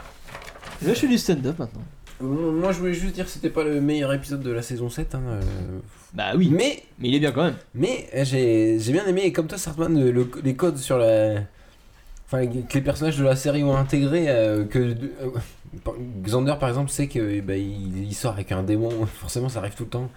Et 0.82 0.86
là, 0.86 0.94
je 0.94 0.98
fais 1.00 1.08
du 1.08 1.18
stand-up 1.18 1.58
maintenant. 1.58 1.80
Euh, 2.22 2.24
Moi, 2.52 2.72
je 2.72 2.78
voulais 2.78 2.92
juste 2.94 3.14
dire 3.14 3.24
que 3.24 3.30
c'était 3.30 3.50
pas 3.50 3.64
le 3.64 3.80
meilleur 3.80 4.12
épisode 4.12 4.42
de 4.42 4.50
la 4.50 4.62
saison 4.62 4.88
7. 4.90 5.14
Hein, 5.14 5.22
euh, 5.26 5.40
Bah 6.14 6.32
oui. 6.36 6.48
Mais, 6.52 6.82
Mais 6.98 7.08
il 7.08 7.14
est 7.14 7.20
bien 7.20 7.32
quand 7.32 7.44
même. 7.44 7.56
mais 7.74 8.06
euh, 8.14 8.24
j'ai 8.24 8.78
j'ai 8.78 8.92
bien 8.92 9.06
aimé, 9.06 9.22
et 9.24 9.32
comme 9.32 9.46
toi, 9.46 9.56
Sartman, 9.58 9.98
le- 9.98 10.10
le- 10.12 10.30
les 10.44 10.54
codes 10.54 10.76
sur 10.78 10.98
la. 10.98 11.40
Enfin, 12.26 12.46
que 12.46 12.74
les 12.74 12.80
personnages 12.82 13.18
de 13.18 13.24
la 13.24 13.36
série 13.36 13.62
ont 13.64 13.76
intégré. 13.76 14.26
euh, 14.28 14.64
que 14.64 14.78
euh, 14.78 14.96
Xander, 16.22 16.54
par 16.60 16.68
exemple, 16.68 16.90
sait 16.90 17.08
que 17.08 17.40
bah, 17.40 17.56
il, 17.56 18.04
il 18.04 18.14
sort 18.14 18.32
avec 18.34 18.52
un 18.52 18.62
démon. 18.62 19.06
Forcément, 19.20 19.48
ça 19.48 19.60
arrive 19.60 19.74
tout 19.74 19.84
le 19.84 19.90
temps. 19.90 20.10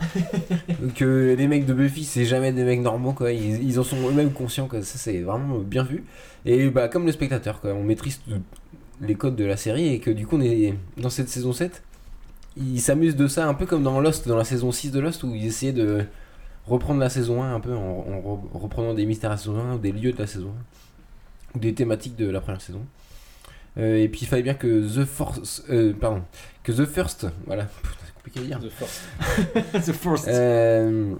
que 0.96 1.34
les 1.36 1.46
mecs 1.48 1.66
de 1.66 1.74
Buffy, 1.74 2.04
c'est 2.04 2.24
jamais 2.24 2.52
des 2.52 2.64
mecs 2.64 2.80
normaux, 2.80 3.12
quoi. 3.12 3.32
Ils, 3.32 3.62
ils 3.62 3.78
en 3.78 3.84
sont 3.84 3.96
eux-mêmes 4.08 4.32
conscients, 4.32 4.66
que 4.68 4.82
ça, 4.82 4.98
c'est 4.98 5.20
vraiment 5.20 5.58
bien 5.58 5.84
vu. 5.84 6.04
Et 6.46 6.68
bah, 6.70 6.88
comme 6.88 7.06
le 7.06 7.12
spectateur, 7.12 7.60
quoi, 7.60 7.72
on 7.74 7.82
maîtrise 7.84 8.20
les 9.00 9.14
codes 9.14 9.36
de 9.36 9.44
la 9.44 9.56
série 9.56 9.88
et 9.94 10.00
que 10.00 10.10
du 10.10 10.26
coup, 10.26 10.36
on 10.36 10.40
est 10.42 10.74
dans 10.98 11.10
cette 11.10 11.28
saison 11.28 11.52
7. 11.52 11.82
Ils 12.56 12.80
s'amusent 12.80 13.16
de 13.16 13.28
ça 13.28 13.46
un 13.46 13.54
peu 13.54 13.66
comme 13.66 13.82
dans 13.82 14.00
Lost, 14.00 14.26
dans 14.28 14.36
la 14.36 14.44
saison 14.44 14.72
6 14.72 14.90
de 14.92 15.00
Lost, 15.00 15.22
où 15.22 15.34
ils 15.34 15.46
essayaient 15.46 15.72
de 15.72 16.04
reprendre 16.66 17.00
la 17.00 17.08
saison 17.08 17.42
1 17.42 17.54
un 17.54 17.60
peu 17.60 17.74
en, 17.74 17.80
en 17.80 18.20
re- 18.20 18.40
reprenant 18.52 18.94
des 18.94 19.06
mystères 19.06 19.30
de 19.30 19.34
la 19.34 19.38
saison 19.38 19.58
1 19.60 19.74
ou 19.74 19.78
des 19.78 19.92
lieux 19.92 20.12
de 20.12 20.18
la 20.18 20.26
saison 20.26 20.52
1 21.54 21.56
ou 21.56 21.58
des 21.60 21.74
thématiques 21.74 22.16
de 22.16 22.28
la 22.28 22.40
première 22.40 22.60
saison. 22.60 22.84
Euh, 23.78 23.96
et 23.96 24.08
puis 24.08 24.22
il 24.22 24.26
fallait 24.26 24.42
bien 24.42 24.54
que 24.54 25.00
The 25.00 25.04
Force, 25.04 25.62
euh, 25.70 25.92
pardon, 25.92 26.22
que 26.64 26.72
The 26.72 26.86
First, 26.86 27.26
voilà, 27.46 27.64
Putain, 27.64 27.94
c'est 28.04 28.14
compliqué 28.14 28.40
à 28.40 28.42
dire. 28.42 28.60
The 28.60 28.68
Force. 28.70 29.02
The 29.86 29.92
First. 29.92 30.28
Euh, 30.28 31.14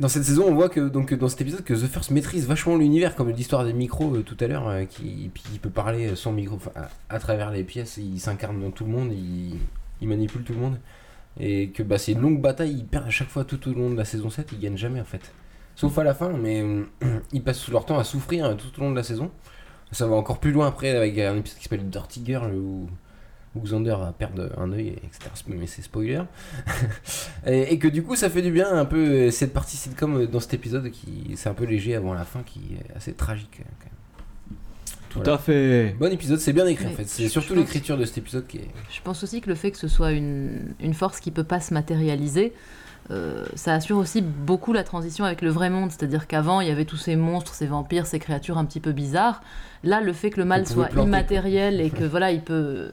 dans 0.00 0.08
cette 0.08 0.24
saison, 0.24 0.46
on 0.48 0.54
voit 0.54 0.68
que 0.68 0.80
donc 0.88 1.14
dans 1.14 1.28
cet 1.28 1.40
épisode 1.42 1.62
que 1.62 1.74
The 1.74 1.86
First 1.86 2.10
maîtrise 2.10 2.46
vachement 2.46 2.76
l'univers, 2.76 3.14
comme 3.14 3.30
l'histoire 3.30 3.64
des 3.64 3.72
micros 3.72 4.16
euh, 4.16 4.22
tout 4.22 4.36
à 4.40 4.46
l'heure, 4.48 4.66
euh, 4.68 4.84
qui 4.86 5.30
puis 5.32 5.42
il 5.52 5.60
peut 5.60 5.70
parler 5.70 6.16
sans 6.16 6.32
micro, 6.32 6.58
à, 6.74 6.88
à 7.14 7.18
travers 7.20 7.50
les 7.52 7.62
pièces, 7.64 7.96
il 7.98 8.18
s'incarne 8.18 8.60
dans 8.60 8.70
tout 8.72 8.84
le 8.84 8.90
monde, 8.90 9.12
il, 9.12 9.56
il 10.00 10.08
manipule 10.08 10.42
tout 10.44 10.52
le 10.52 10.58
monde, 10.60 10.80
et 11.38 11.70
que 11.70 11.82
bah, 11.82 11.98
c'est 11.98 12.12
une 12.12 12.20
longue 12.20 12.40
bataille, 12.40 12.72
il 12.72 12.86
perd 12.86 13.06
à 13.06 13.10
chaque 13.10 13.28
fois 13.28 13.44
tout 13.44 13.68
au 13.68 13.72
long 13.74 13.90
de 13.90 13.96
la 13.96 14.04
saison 14.04 14.30
7, 14.30 14.48
il 14.52 14.60
gagne 14.60 14.76
jamais 14.76 15.00
en 15.00 15.04
fait. 15.04 15.32
Sauf 15.76 15.96
à 15.98 16.04
la 16.04 16.14
fin, 16.14 16.30
mais 16.30 16.62
ils 17.32 17.42
passent 17.42 17.68
leur 17.68 17.86
temps 17.86 17.98
à 17.98 18.04
souffrir 18.04 18.44
euh, 18.46 18.54
tout 18.54 18.68
au 18.78 18.84
long 18.84 18.90
de 18.90 18.96
la 18.96 19.02
saison. 19.02 19.30
Ça 19.92 20.06
va 20.06 20.14
encore 20.16 20.38
plus 20.40 20.52
loin 20.52 20.68
après 20.68 20.90
avec 20.90 21.18
un 21.18 21.36
épisode 21.36 21.58
qui 21.58 21.64
s'appelle 21.64 21.88
Dirty 21.88 22.22
Girl 22.24 22.54
où, 22.54 22.88
où 23.54 23.60
Xander 23.60 23.96
va 23.98 24.12
perdre 24.12 24.50
un 24.58 24.72
œil, 24.72 24.88
etc. 25.04 25.30
Mais 25.48 25.66
c'est 25.66 25.82
spoiler. 25.82 26.22
et, 27.46 27.72
et 27.72 27.78
que 27.78 27.88
du 27.88 28.02
coup, 28.02 28.14
ça 28.16 28.30
fait 28.30 28.42
du 28.42 28.52
bien 28.52 28.72
un 28.72 28.84
peu 28.84 29.30
cette 29.30 29.52
partie 29.52 29.76
sitcom 29.76 30.16
euh, 30.16 30.26
dans 30.26 30.40
cet 30.40 30.54
épisode 30.54 30.90
qui 30.90 31.32
c'est 31.36 31.48
un 31.48 31.54
peu 31.54 31.64
léger 31.64 31.94
avant 31.96 32.14
la 32.14 32.24
fin, 32.24 32.42
qui 32.42 32.76
est 32.78 32.96
assez 32.96 33.14
tragique. 33.14 33.60
euh, 33.60 33.64
quand 33.80 33.86
même. 33.86 33.99
Tout 35.10 35.18
Voilà. 35.18 35.34
à 35.34 35.38
fait. 35.38 35.94
Bon 35.98 36.10
épisode, 36.12 36.38
c'est 36.38 36.52
bien 36.52 36.66
écrit 36.66 36.86
en 36.86 36.90
fait. 36.90 37.06
C'est 37.08 37.28
surtout 37.28 37.54
l'écriture 37.54 37.98
de 37.98 38.04
cet 38.04 38.18
épisode 38.18 38.46
qui 38.46 38.58
est. 38.58 38.68
Je 38.90 39.00
pense 39.02 39.22
aussi 39.22 39.40
que 39.40 39.48
le 39.48 39.54
fait 39.56 39.70
que 39.72 39.78
ce 39.78 39.88
soit 39.88 40.12
une, 40.12 40.72
une 40.80 40.94
force 40.94 41.20
qui 41.20 41.30
peut 41.30 41.44
pas 41.44 41.60
se 41.60 41.74
matérialiser, 41.74 42.52
euh, 43.10 43.44
ça 43.56 43.74
assure 43.74 43.96
aussi 43.98 44.22
beaucoup 44.22 44.72
la 44.72 44.84
transition 44.84 45.24
avec 45.24 45.42
le 45.42 45.50
vrai 45.50 45.68
monde. 45.68 45.90
C'est-à-dire 45.90 46.26
qu'avant, 46.28 46.60
il 46.60 46.68
y 46.68 46.70
avait 46.70 46.84
tous 46.84 46.96
ces 46.96 47.16
monstres, 47.16 47.54
ces 47.54 47.66
vampires, 47.66 48.06
ces 48.06 48.18
créatures 48.20 48.56
un 48.56 48.64
petit 48.64 48.80
peu 48.80 48.92
bizarres. 48.92 49.42
Là, 49.82 50.00
le 50.00 50.12
fait 50.12 50.30
que 50.30 50.38
le 50.38 50.44
mal 50.46 50.66
soit 50.66 50.86
planter, 50.86 51.08
immatériel 51.08 51.80
et 51.80 51.90
que 51.90 52.04
voilà, 52.04 52.30
il 52.30 52.42
peut, 52.42 52.90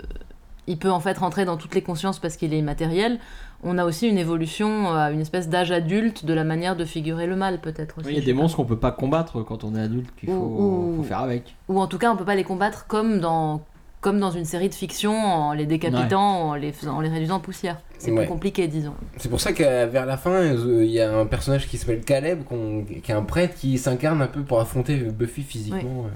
il 0.66 0.78
peut 0.80 0.90
en 0.92 1.00
fait 1.00 1.18
rentrer 1.20 1.46
dans 1.46 1.56
toutes 1.58 1.76
les 1.76 1.84
consciences 1.84 2.18
parce 2.20 2.36
qu'il 2.36 2.54
est 2.54 2.58
immatériel. 2.60 3.20
On 3.64 3.78
a 3.78 3.86
aussi 3.86 4.08
une 4.08 4.18
évolution 4.20 4.94
à 4.94 5.12
une 5.12 5.20
espèce 5.22 5.50
d'âge 5.50 5.72
adulte 5.72 6.26
de 6.26 6.34
la 6.34 6.44
manière 6.44 6.76
de 6.76 6.86
figurer 6.86 7.26
le 7.26 7.36
mal, 7.36 7.60
peut-être 7.60 7.98
aussi. 7.98 8.08
Oui, 8.08 8.14
il 8.16 8.20
y 8.20 8.22
a 8.22 8.26
des 8.26 8.34
monstres 8.34 8.58
qu'on 8.58 8.66
peut 8.66 8.78
pas 8.78 8.92
combattre 8.92 9.42
quand 9.42 9.64
on 9.64 9.76
est 9.76 9.82
adulte, 9.82 10.10
qu'il 10.20 10.30
faut, 10.30 10.36
Ou- 10.36 10.92
ou- 10.92 10.96
faut 10.98 11.04
faire 11.04 11.20
avec. 11.20 11.56
Ou 11.68 11.80
en 11.80 11.88
tout 11.88 11.98
cas, 11.98 12.12
on 12.12 12.16
peut 12.18 12.26
pas 12.26 12.36
les 12.36 12.44
combattre 12.44 12.86
comme 12.88 13.20
dans 13.20 13.62
comme 14.00 14.20
dans 14.20 14.30
une 14.30 14.46
série 14.46 14.70
de 14.70 14.76
fiction 14.76 15.12
en 15.12 15.54
les 15.54 15.66
décapitant, 15.66 16.50
en, 16.50 16.54
les 16.54 16.72
faisant, 16.72 16.98
en 16.98 17.02
les 17.02 17.10
réduisant 17.10 17.38
en 17.38 17.40
poussière. 17.40 17.80
C'est 17.98 18.12
Ouais. 18.12 18.20
plus 18.20 18.28
compliqué, 18.28 18.68
disons. 18.68 18.94
C'est 19.18 19.28
pour 19.28 19.42
ça 19.42 19.54
qu'à 19.54 19.88
vers 19.88 20.06
la 20.06 20.18
fin, 20.18 20.30
euh, 20.30 20.86
il 20.86 20.92
y 20.92 21.02
a 21.02 21.18
un 21.18 21.26
personnage 21.26 21.68
qui 21.68 21.78
s'appelle 21.80 22.02
Caleb, 22.02 22.44
qu'on- 22.44 22.86
qui 22.86 23.12
est 23.12 23.16
un 23.16 23.24
prêtre 23.24 23.56
qui 23.56 23.78
s'incarne 23.80 24.22
un 24.22 24.28
peu 24.28 24.44
pour 24.44 24.60
affronter 24.62 24.98
Buffy 24.98 25.42
physiquement, 25.42 26.06
euh, 26.06 26.10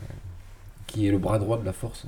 qui 0.86 1.08
est 1.08 1.12
le 1.12 1.18
bras 1.18 1.40
droit 1.40 1.58
de 1.58 1.66
la 1.66 1.74
force. 1.74 2.06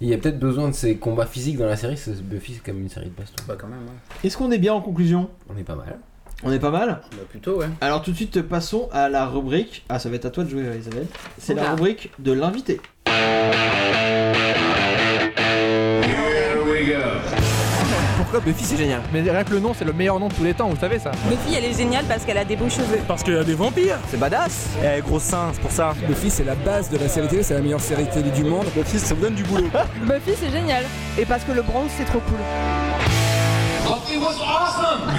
Il 0.00 0.08
y 0.08 0.14
a 0.14 0.18
peut-être 0.18 0.38
besoin 0.38 0.68
de 0.68 0.74
ces 0.74 0.96
combats 0.98 1.24
physiques 1.26 1.56
dans 1.56 1.66
la 1.66 1.76
série, 1.76 1.96
c'est- 1.96 2.22
Buffy 2.22 2.54
c'est 2.54 2.62
comme 2.62 2.80
une 2.80 2.88
série 2.90 3.06
de 3.06 3.14
baston. 3.18 3.42
Bah 3.48 3.54
quand 3.58 3.66
même, 3.66 3.78
ouais. 3.78 3.92
Est-ce 4.24 4.36
qu'on 4.36 4.50
est 4.50 4.58
bien 4.58 4.74
en 4.74 4.80
conclusion? 4.82 5.30
On 5.48 5.56
est 5.56 5.64
pas 5.64 5.74
mal. 5.74 5.98
On 6.42 6.52
est 6.52 6.58
pas 6.58 6.70
mal? 6.70 7.00
Bah 7.12 7.18
plutôt, 7.28 7.60
ouais. 7.60 7.66
Alors 7.80 8.02
tout 8.02 8.10
de 8.10 8.16
suite, 8.16 8.42
passons 8.42 8.90
à 8.92 9.08
la 9.08 9.26
rubrique. 9.26 9.86
Ah, 9.88 9.98
ça 9.98 10.10
va 10.10 10.16
être 10.16 10.26
à 10.26 10.30
toi 10.30 10.44
de 10.44 10.50
jouer, 10.50 10.64
Isabelle. 10.78 11.06
C'est 11.38 11.54
la 11.54 11.70
rubrique 11.72 12.10
de 12.18 12.32
l'invité. 12.32 12.78
Pourquoi 18.36 18.52
Buffy 18.52 18.64
c'est 18.64 18.76
génial 18.76 19.00
Mais 19.14 19.22
rien 19.22 19.44
que 19.44 19.52
le 19.52 19.60
nom, 19.60 19.72
c'est 19.72 19.86
le 19.86 19.94
meilleur 19.94 20.20
nom 20.20 20.28
de 20.28 20.34
tous 20.34 20.44
les 20.44 20.52
temps, 20.52 20.68
vous 20.68 20.76
savez 20.76 20.98
ça 20.98 21.10
Buffy, 21.26 21.54
elle 21.56 21.64
est 21.64 21.72
géniale 21.72 22.04
parce 22.06 22.22
qu'elle 22.22 22.36
a 22.36 22.44
des 22.44 22.54
beaux 22.54 22.68
cheveux. 22.68 22.98
Parce 23.08 23.22
qu'il 23.22 23.32
y 23.32 23.38
a 23.38 23.44
des 23.44 23.54
vampires 23.54 23.96
C'est 24.10 24.20
badass 24.20 24.68
Eh, 24.84 25.00
gros 25.00 25.18
sein, 25.18 25.52
c'est 25.54 25.60
pour 25.62 25.70
ça. 25.70 25.94
Buffy, 26.06 26.28
c'est 26.28 26.44
la 26.44 26.54
base 26.54 26.90
de 26.90 26.98
la 26.98 27.08
série 27.08 27.28
télé, 27.28 27.42
c'est 27.42 27.54
la 27.54 27.60
meilleure 27.60 27.80
série 27.80 28.06
télé 28.06 28.30
du 28.30 28.44
monde. 28.44 28.66
Buffy, 28.76 28.98
ça 28.98 29.14
me 29.14 29.22
donne 29.22 29.34
du 29.34 29.42
boulot. 29.44 29.70
Buffy, 30.02 30.32
c'est 30.38 30.50
génial. 30.50 30.84
Et 31.18 31.24
parce 31.24 31.44
que 31.44 31.52
le 31.52 31.62
bronze, 31.62 31.88
c'est 31.96 32.04
trop 32.04 32.20
cool. 32.20 32.36
Buffy 33.84 34.18
was 34.18 34.36
awesome! 34.44 35.10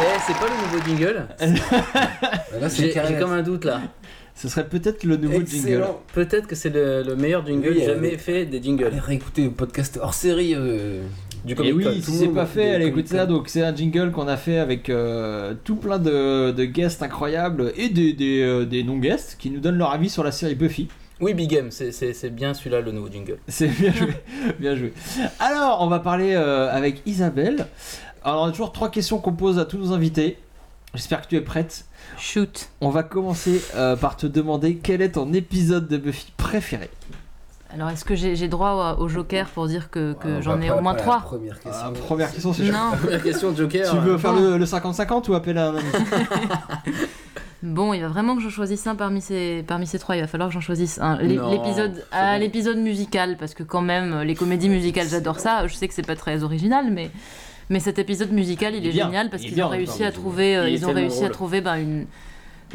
Eh, 0.00 0.18
c'est 0.26 0.36
pas 0.36 0.46
le 0.48 0.62
nouveau 0.62 0.84
jingle 0.84 1.26
j'ai 2.76 3.18
comme 3.20 3.32
un 3.32 3.42
doute 3.42 3.64
là. 3.66 3.82
Ce 4.34 4.48
serait 4.48 4.66
peut-être 4.68 5.04
le 5.04 5.16
nouveau 5.16 5.34
jingle. 5.44 5.56
Excellent. 5.68 6.00
Peut-être 6.14 6.46
que 6.46 6.54
c'est 6.56 6.70
le, 6.70 7.02
le 7.02 7.14
meilleur 7.16 7.46
jingle 7.46 7.68
Oui, 7.70 7.82
euh, 7.82 7.86
jamais 7.94 8.16
fait 8.18 8.44
des 8.46 8.62
jingles. 8.62 8.86
Allez 8.86 8.98
réécouter 8.98 9.44
le 9.44 9.50
podcast 9.50 9.98
hors 10.02 10.14
série 10.14 10.54
euh, 10.56 11.02
du 11.44 11.52
Et 11.52 11.56
Comic 11.56 11.72
Con. 11.72 11.76
oui, 11.78 11.84
Tout 11.84 11.92
si 11.92 12.10
le 12.12 12.18
c'est 12.18 12.26
monde 12.26 12.34
pas 12.34 12.42
a 12.42 12.46
fait, 12.46 12.70
allez 12.74 12.86
écouter 12.86 13.08
ça. 13.16 13.26
Donc 13.26 13.48
c'est 13.48 13.62
un 13.62 13.74
jingle 13.76 14.10
qu'on 14.10 14.26
a 14.28 14.36
fait 14.36 14.58
avec 14.58 14.88
euh, 14.88 15.54
tout 15.64 15.76
plein 15.76 15.98
de, 15.98 16.50
de 16.50 16.64
guests 16.64 17.02
incroyables 17.02 17.72
et 17.76 17.88
des, 17.90 18.14
des, 18.14 18.40
euh, 18.42 18.64
des 18.64 18.82
non-guests 18.84 19.36
qui 19.38 19.50
nous 19.50 19.60
donnent 19.60 19.78
leur 19.78 19.92
avis 19.92 20.08
sur 20.08 20.24
la 20.24 20.32
série 20.32 20.54
Buffy. 20.54 20.88
Oui, 21.20 21.34
Big 21.34 21.52
M, 21.52 21.70
c'est- 21.70 22.30
bien 22.30 22.52
celui-là 22.52 22.80
le 22.80 22.90
nouveau 22.90 23.08
jingle. 23.08 23.36
C'est 23.46 23.68
bien 23.68 23.92
joué, 23.92 24.08
bien 24.58 24.74
joué. 24.74 24.92
Alors, 25.38 25.78
on 25.82 25.86
va 25.86 26.00
parler 26.00 26.32
euh, 26.34 26.68
avec 26.74 27.00
Isabelle. 27.06 27.66
Alors, 28.24 28.42
on 28.42 28.46
a 28.46 28.50
toujours 28.50 28.72
trois 28.72 28.90
questions 28.90 29.18
qu'on 29.18 29.34
pose 29.34 29.60
à 29.60 29.64
tous 29.64 29.78
nos 29.78 29.92
invités. 29.92 30.38
J'espère 30.94 31.22
que 31.22 31.28
tu 31.28 31.36
es 31.36 31.40
prête. 31.40 31.84
Shoot. 32.18 32.68
On 32.80 32.90
va 32.90 33.02
commencer 33.02 33.62
euh, 33.74 33.96
par 33.96 34.16
te 34.16 34.26
demander 34.26 34.76
quel 34.76 35.02
est 35.02 35.12
ton 35.12 35.32
épisode 35.32 35.88
de 35.88 35.96
Buffy 35.96 36.32
préféré. 36.36 36.90
Alors, 37.74 37.88
est-ce 37.88 38.04
que 38.04 38.14
j'ai 38.14 38.36
j'ai 38.36 38.48
droit 38.48 38.96
au, 38.98 39.04
au 39.04 39.08
joker 39.08 39.46
pour 39.48 39.66
dire 39.66 39.90
que, 39.90 40.12
que 40.12 40.28
Ah, 40.38 40.40
j'en 40.42 40.60
ai 40.60 40.70
au 40.70 40.80
moins 40.82 40.94
trois 40.94 41.20
Première 41.20 41.58
question. 41.58 41.72
Ah, 41.86 41.90
première 42.06 42.30
question, 42.30 42.52
c'est. 42.52 42.64
Non. 42.64 42.90
Première 43.02 43.22
question, 43.22 43.56
Joker. 43.56 43.90
Tu 43.90 43.96
veux 43.96 44.12
euh, 44.12 44.18
faire 44.18 44.34
le, 44.34 44.58
le 44.58 44.64
50-50 44.66 45.30
ou 45.30 45.34
appeler 45.34 45.58
un 45.60 45.74
ami 45.76 45.80
Bon, 47.62 47.94
il 47.94 48.00
va 48.02 48.08
vraiment 48.08 48.34
que 48.34 48.42
je 48.42 48.48
choisisse 48.48 48.84
un 48.88 48.96
parmi 48.96 49.20
ces, 49.20 49.64
parmi 49.66 49.86
ces 49.86 49.98
trois. 50.00 50.16
Il 50.16 50.20
va 50.20 50.26
falloir 50.26 50.48
que 50.48 50.54
j'en 50.54 50.60
choisisse 50.60 50.98
un. 51.00 51.16
L'é- 51.22 51.36
Non, 51.36 51.50
L'épisode, 51.50 51.94
c'est 51.94 52.04
ah, 52.10 52.34
bon. 52.34 52.40
l'épisode 52.40 52.76
musical, 52.78 53.36
parce 53.38 53.54
que 53.54 53.62
quand 53.62 53.82
même, 53.82 54.20
les 54.22 54.34
comédies 54.34 54.68
musicales, 54.68 55.06
j'adore 55.08 55.38
ça. 55.38 55.66
Je 55.68 55.74
sais 55.74 55.86
que 55.86 55.94
c'est 55.94 56.06
pas 56.06 56.16
très 56.16 56.42
original, 56.42 56.90
mais, 56.90 57.10
mais 57.70 57.80
cet 57.80 57.98
épisode 57.98 58.32
musical, 58.32 58.74
il, 58.74 58.84
Il 58.84 58.88
est 58.88 58.92
génial 58.92 59.30
parce 59.30 59.42
qu'ils 59.42 59.62
ont 59.62 59.68
réussi 59.68 59.96
encore, 60.02 60.06
à 60.06 60.12
trouver, 60.12 60.56
euh, 60.56 60.68
ils 60.68 60.84
ont 60.86 60.92
réussi 60.92 61.24
à 61.24 61.30
trouver 61.30 61.60
ben, 61.60 61.76
une, 61.76 62.06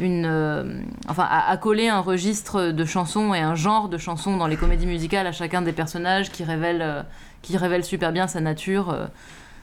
une, 0.00 0.26
euh, 0.26 0.80
enfin, 1.08 1.26
à, 1.28 1.50
à 1.50 1.56
coller 1.56 1.88
un 1.88 2.00
registre 2.00 2.70
de 2.70 2.84
chansons 2.84 3.34
et 3.34 3.40
un 3.40 3.54
genre 3.54 3.88
de 3.88 3.98
chansons 3.98 4.36
dans 4.36 4.46
les 4.46 4.56
comédies 4.56 4.86
musicales 4.86 5.26
à 5.26 5.32
chacun 5.32 5.62
des 5.62 5.72
personnages 5.72 6.30
qui 6.30 6.44
révèle, 6.44 6.82
euh, 6.82 7.02
qui 7.42 7.56
révèle 7.56 7.84
super 7.84 8.12
bien 8.12 8.26
sa 8.26 8.40
nature. 8.40 8.90
euh. 8.90 9.06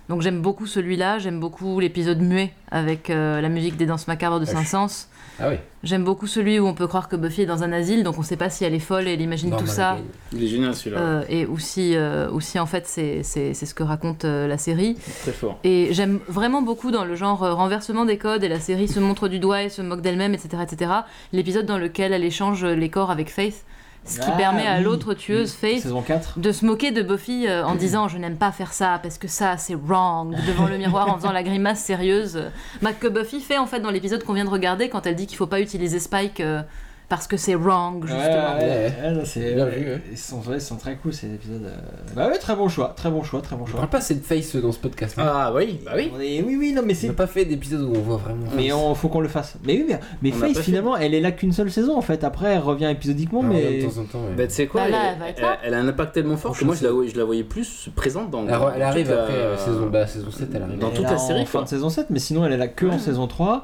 Donc 0.10 0.22
j'aime 0.22 0.42
beaucoup 0.42 0.68
celui-là, 0.68 1.18
j'aime 1.20 1.40
beaucoup 1.40 1.80
l'épisode 1.80 2.22
muet 2.22 2.52
avec 2.70 3.08
la 3.08 3.50
musique 3.50 3.76
des 3.76 3.88
danses 3.88 4.08
macabres 4.08 4.40
de 4.40 4.46
Ah, 4.48 4.52
Saint-Saëns. 4.64 5.08
Ah 5.40 5.50
oui. 5.50 5.56
J'aime 5.84 6.04
beaucoup 6.04 6.28
celui 6.28 6.60
où 6.60 6.66
on 6.66 6.74
peut 6.74 6.88
croire 6.88 7.10
que 7.10 7.16
Buffy 7.16 7.44
est 7.44 7.46
dans 7.46 7.64
un 7.64 7.72
asile, 7.72 8.04
donc 8.04 8.18
on 8.18 8.24
sait 8.24 8.38
pas 8.38 8.50
si 8.50 8.66
elle 8.66 8.74
est 8.74 8.80
folle 8.80 9.08
et 9.08 9.14
elle 9.14 9.22
imagine 9.22 9.56
tout 9.56 9.68
ça. 9.68 9.98
Il 10.34 10.44
est 10.44 10.48
génial 10.48 10.74
celui-là. 10.74 11.00
Euh, 11.00 11.24
et 11.30 11.46
aussi, 11.46 11.96
euh, 11.96 12.30
aussi, 12.32 12.58
en 12.58 12.66
fait, 12.66 12.88
c'est 12.88 13.24
ce 13.24 13.74
que 13.74 13.84
raconte 13.84 14.26
euh, 14.26 14.48
la 14.48 14.58
série. 14.58 14.98
Très 15.22 15.32
fort. 15.32 15.60
Et 15.64 15.90
j'aime 15.92 16.20
vraiment 16.28 16.62
beaucoup 16.62 16.90
dans 16.92 17.06
le 17.06 17.16
genre 17.16 17.44
euh, 17.44 17.54
renversement 17.54 18.06
des 18.06 18.18
codes 18.18 18.44
et 18.44 18.50
la 18.50 18.60
série 18.60 18.88
se 18.88 19.00
montre 19.00 19.28
du 19.28 19.40
doigt 19.40 19.64
et 19.64 19.70
se 19.70 19.82
moque 19.82 20.02
d'elle-même, 20.02 20.34
etc. 20.34 20.64
etc. 20.64 20.92
L'épisode 21.34 21.66
dans 21.66 21.78
lequel 21.78 22.14
elle 22.14 22.24
échange 22.24 22.66
les 22.66 22.90
corps 22.90 23.12
avec 23.12 23.30
Faith, 23.30 23.66
ce 24.06 24.20
qui 24.20 24.26
Ah, 24.32 24.38
permet 24.38 24.68
à 24.68 24.78
oui. 24.78 24.84
l'autre 24.84 25.14
tueuse, 25.16 25.52
Faith, 25.54 25.82
Saison 25.82 26.02
4 26.02 26.38
de 26.40 26.52
se 26.52 26.66
moquer 26.66 26.92
de 26.92 27.02
Buffy 27.02 27.48
euh, 27.48 27.66
en 27.66 27.76
disant 27.76 28.08
je 28.08 28.18
n'aime 28.18 28.38
pas 28.38 28.52
faire 28.52 28.72
ça 28.74 29.00
parce 29.02 29.18
que 29.18 29.28
ça 29.28 29.58
c'est 29.58 29.76
wrong 29.76 30.36
devant 30.48 30.68
le 30.68 30.78
miroir 30.78 31.10
en 31.10 31.18
faisant 31.18 31.32
la 31.32 31.44
grimace 31.44 31.80
sérieuse. 31.84 32.44
Bah, 32.82 32.94
que 32.94 33.08
Buffy 33.08 33.42
fait 33.42 33.58
en 33.58 33.66
fait 33.66 33.80
dans 33.80 33.90
l'épisode 33.92 34.24
qu'on 34.24 34.34
vient 34.34 34.46
de 34.46 34.50
regarder 34.50 34.90
quand 34.90 35.06
elle 35.08 35.16
dit 35.16 35.26
qu'il 35.28 35.38
faut 35.38 35.48
pas 35.48 35.60
utiliser 35.60 36.00
Spike 36.00 36.40
euh, 36.40 36.62
parce 37.10 37.28
que 37.28 37.38
c'est 37.38 37.56
wrong 37.56 38.02
justement. 38.06 38.24
ouais, 38.58 38.92
ouais, 39.04 39.18
ouais, 39.18 39.26
c'est- 39.26 39.54
Bien 39.56 39.66
vu, 39.66 39.86
ouais. 39.92 40.02
Ils 40.12 40.18
sont, 40.18 40.42
ils 40.54 40.60
sont 40.62 40.76
très 40.78 40.96
cool 40.96 41.14
ces 41.14 41.28
épisodes. 41.34 41.64
euh. 41.66 42.14
Bah 42.16 42.28
ouais, 42.28 42.38
très 42.38 42.56
bon 42.56 42.68
choix, 42.68 42.94
très 42.96 43.10
bon 43.10 43.24
choix, 43.24 43.42
très 43.42 43.56
bon 43.56 43.64
On 43.64 43.68
choix. 43.68 43.78
parle 43.82 43.90
pas 43.90 43.98
assez 44.00 44.16
de 44.16 44.24
Face 44.24 44.56
dans 44.56 44.72
ce 44.72 44.80
podcast. 44.80 45.16
Ah 45.20 45.52
oui, 45.56 45.80
bah 45.86 45.92
oui. 45.96 46.12
On 46.16 46.20
est- 46.20 46.42
Oui, 46.42 46.56
oui, 46.60 46.74
non, 46.74 46.82
mais 46.86 46.94
On 46.94 46.96
c'est 46.96 47.08
n'a 47.08 47.14
pas 47.14 47.28
fait 47.28 47.46
d'épisode 47.46 47.82
où 47.82 47.94
on 47.96 48.00
voit 48.02 48.18
vraiment. 48.18 48.46
Mais 48.56 48.70
Face. 48.70 48.78
on, 48.78 48.96
faut 48.96 49.10
qu'on 49.10 49.22
le 49.22 49.28
fasse. 49.28 49.56
Mais 49.66 49.74
oui, 49.74 49.86
mais, 49.88 50.00
mais 50.22 50.32
On 50.34 50.54
fait. 50.54 50.62
finalement, 50.64 50.98
elle 50.98 51.14
est 51.14 51.22
là 51.22 51.32
qu'une 51.32 51.52
seule 51.52 51.72
saison 51.72 51.98
en 51.98 52.02
fait. 52.02 52.24
Après, 52.24 52.54
elle 52.54 52.60
revient 52.62 52.90
épisodiquement, 52.92 53.42
Ah, 53.44 53.48
mais. 53.50 53.82
De 53.84 53.88
temps 53.88 54.02
en 54.02 54.06
temps, 54.06 54.20
ouais. 54.20 54.36
Bah, 54.38 54.48
tu 54.48 54.54
sais 54.54 54.68
quoi, 54.68 54.82
Bah, 54.86 54.90
là, 54.90 55.58
elle, 55.64 55.74
a 55.74 55.78
un 55.80 55.88
impact 55.88 56.14
tellement 56.14 56.38
fort 56.38 56.58
que 56.58 56.66
moi 56.66 56.76
je 56.76 56.84
la, 56.84 56.92
voyais- 56.92 57.10
je 57.12 57.18
la 57.18 57.24
voyais 57.24 57.44
plus 57.44 57.90
présente 57.96 58.32
dans. 58.32 58.48
Elle, 58.48 58.56
elle 58.76 58.82
arrive 58.82 59.12
après 59.12 59.34
euh, 59.34 59.58
saison, 59.58 59.88
bah, 59.92 60.08
saison 60.08 60.32
7, 60.32 60.50
elle 60.54 60.62
arrive. 60.64 60.80
dans 60.80 60.90
toute 60.90 61.04
la 61.04 61.14
en 61.14 61.18
série, 61.18 61.46
fin 61.46 61.62
de 61.64 61.68
saison 61.68 61.90
7, 61.90 62.08
mais 62.10 62.20
sinon, 62.20 62.46
elle 62.46 62.54
est 62.54 62.58
là 62.58 62.68
que 62.68 62.86
en 62.88 62.98
saison 63.00 63.28
3. 63.28 63.64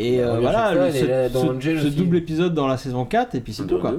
Et 0.00 0.20
euh, 0.22 0.38
voilà, 0.40 0.72
fois, 0.72 0.86
le- 0.86 0.92
ce, 0.92 1.88
double 1.88 2.16
épisode 2.16 2.54
dans 2.54 2.66
la 2.68 2.76
saison 2.76 3.04
4, 3.04 3.34
et 3.34 3.40
puis 3.40 3.52
c'est 3.52 3.66
tout 3.66 3.78
quoi. 3.78 3.94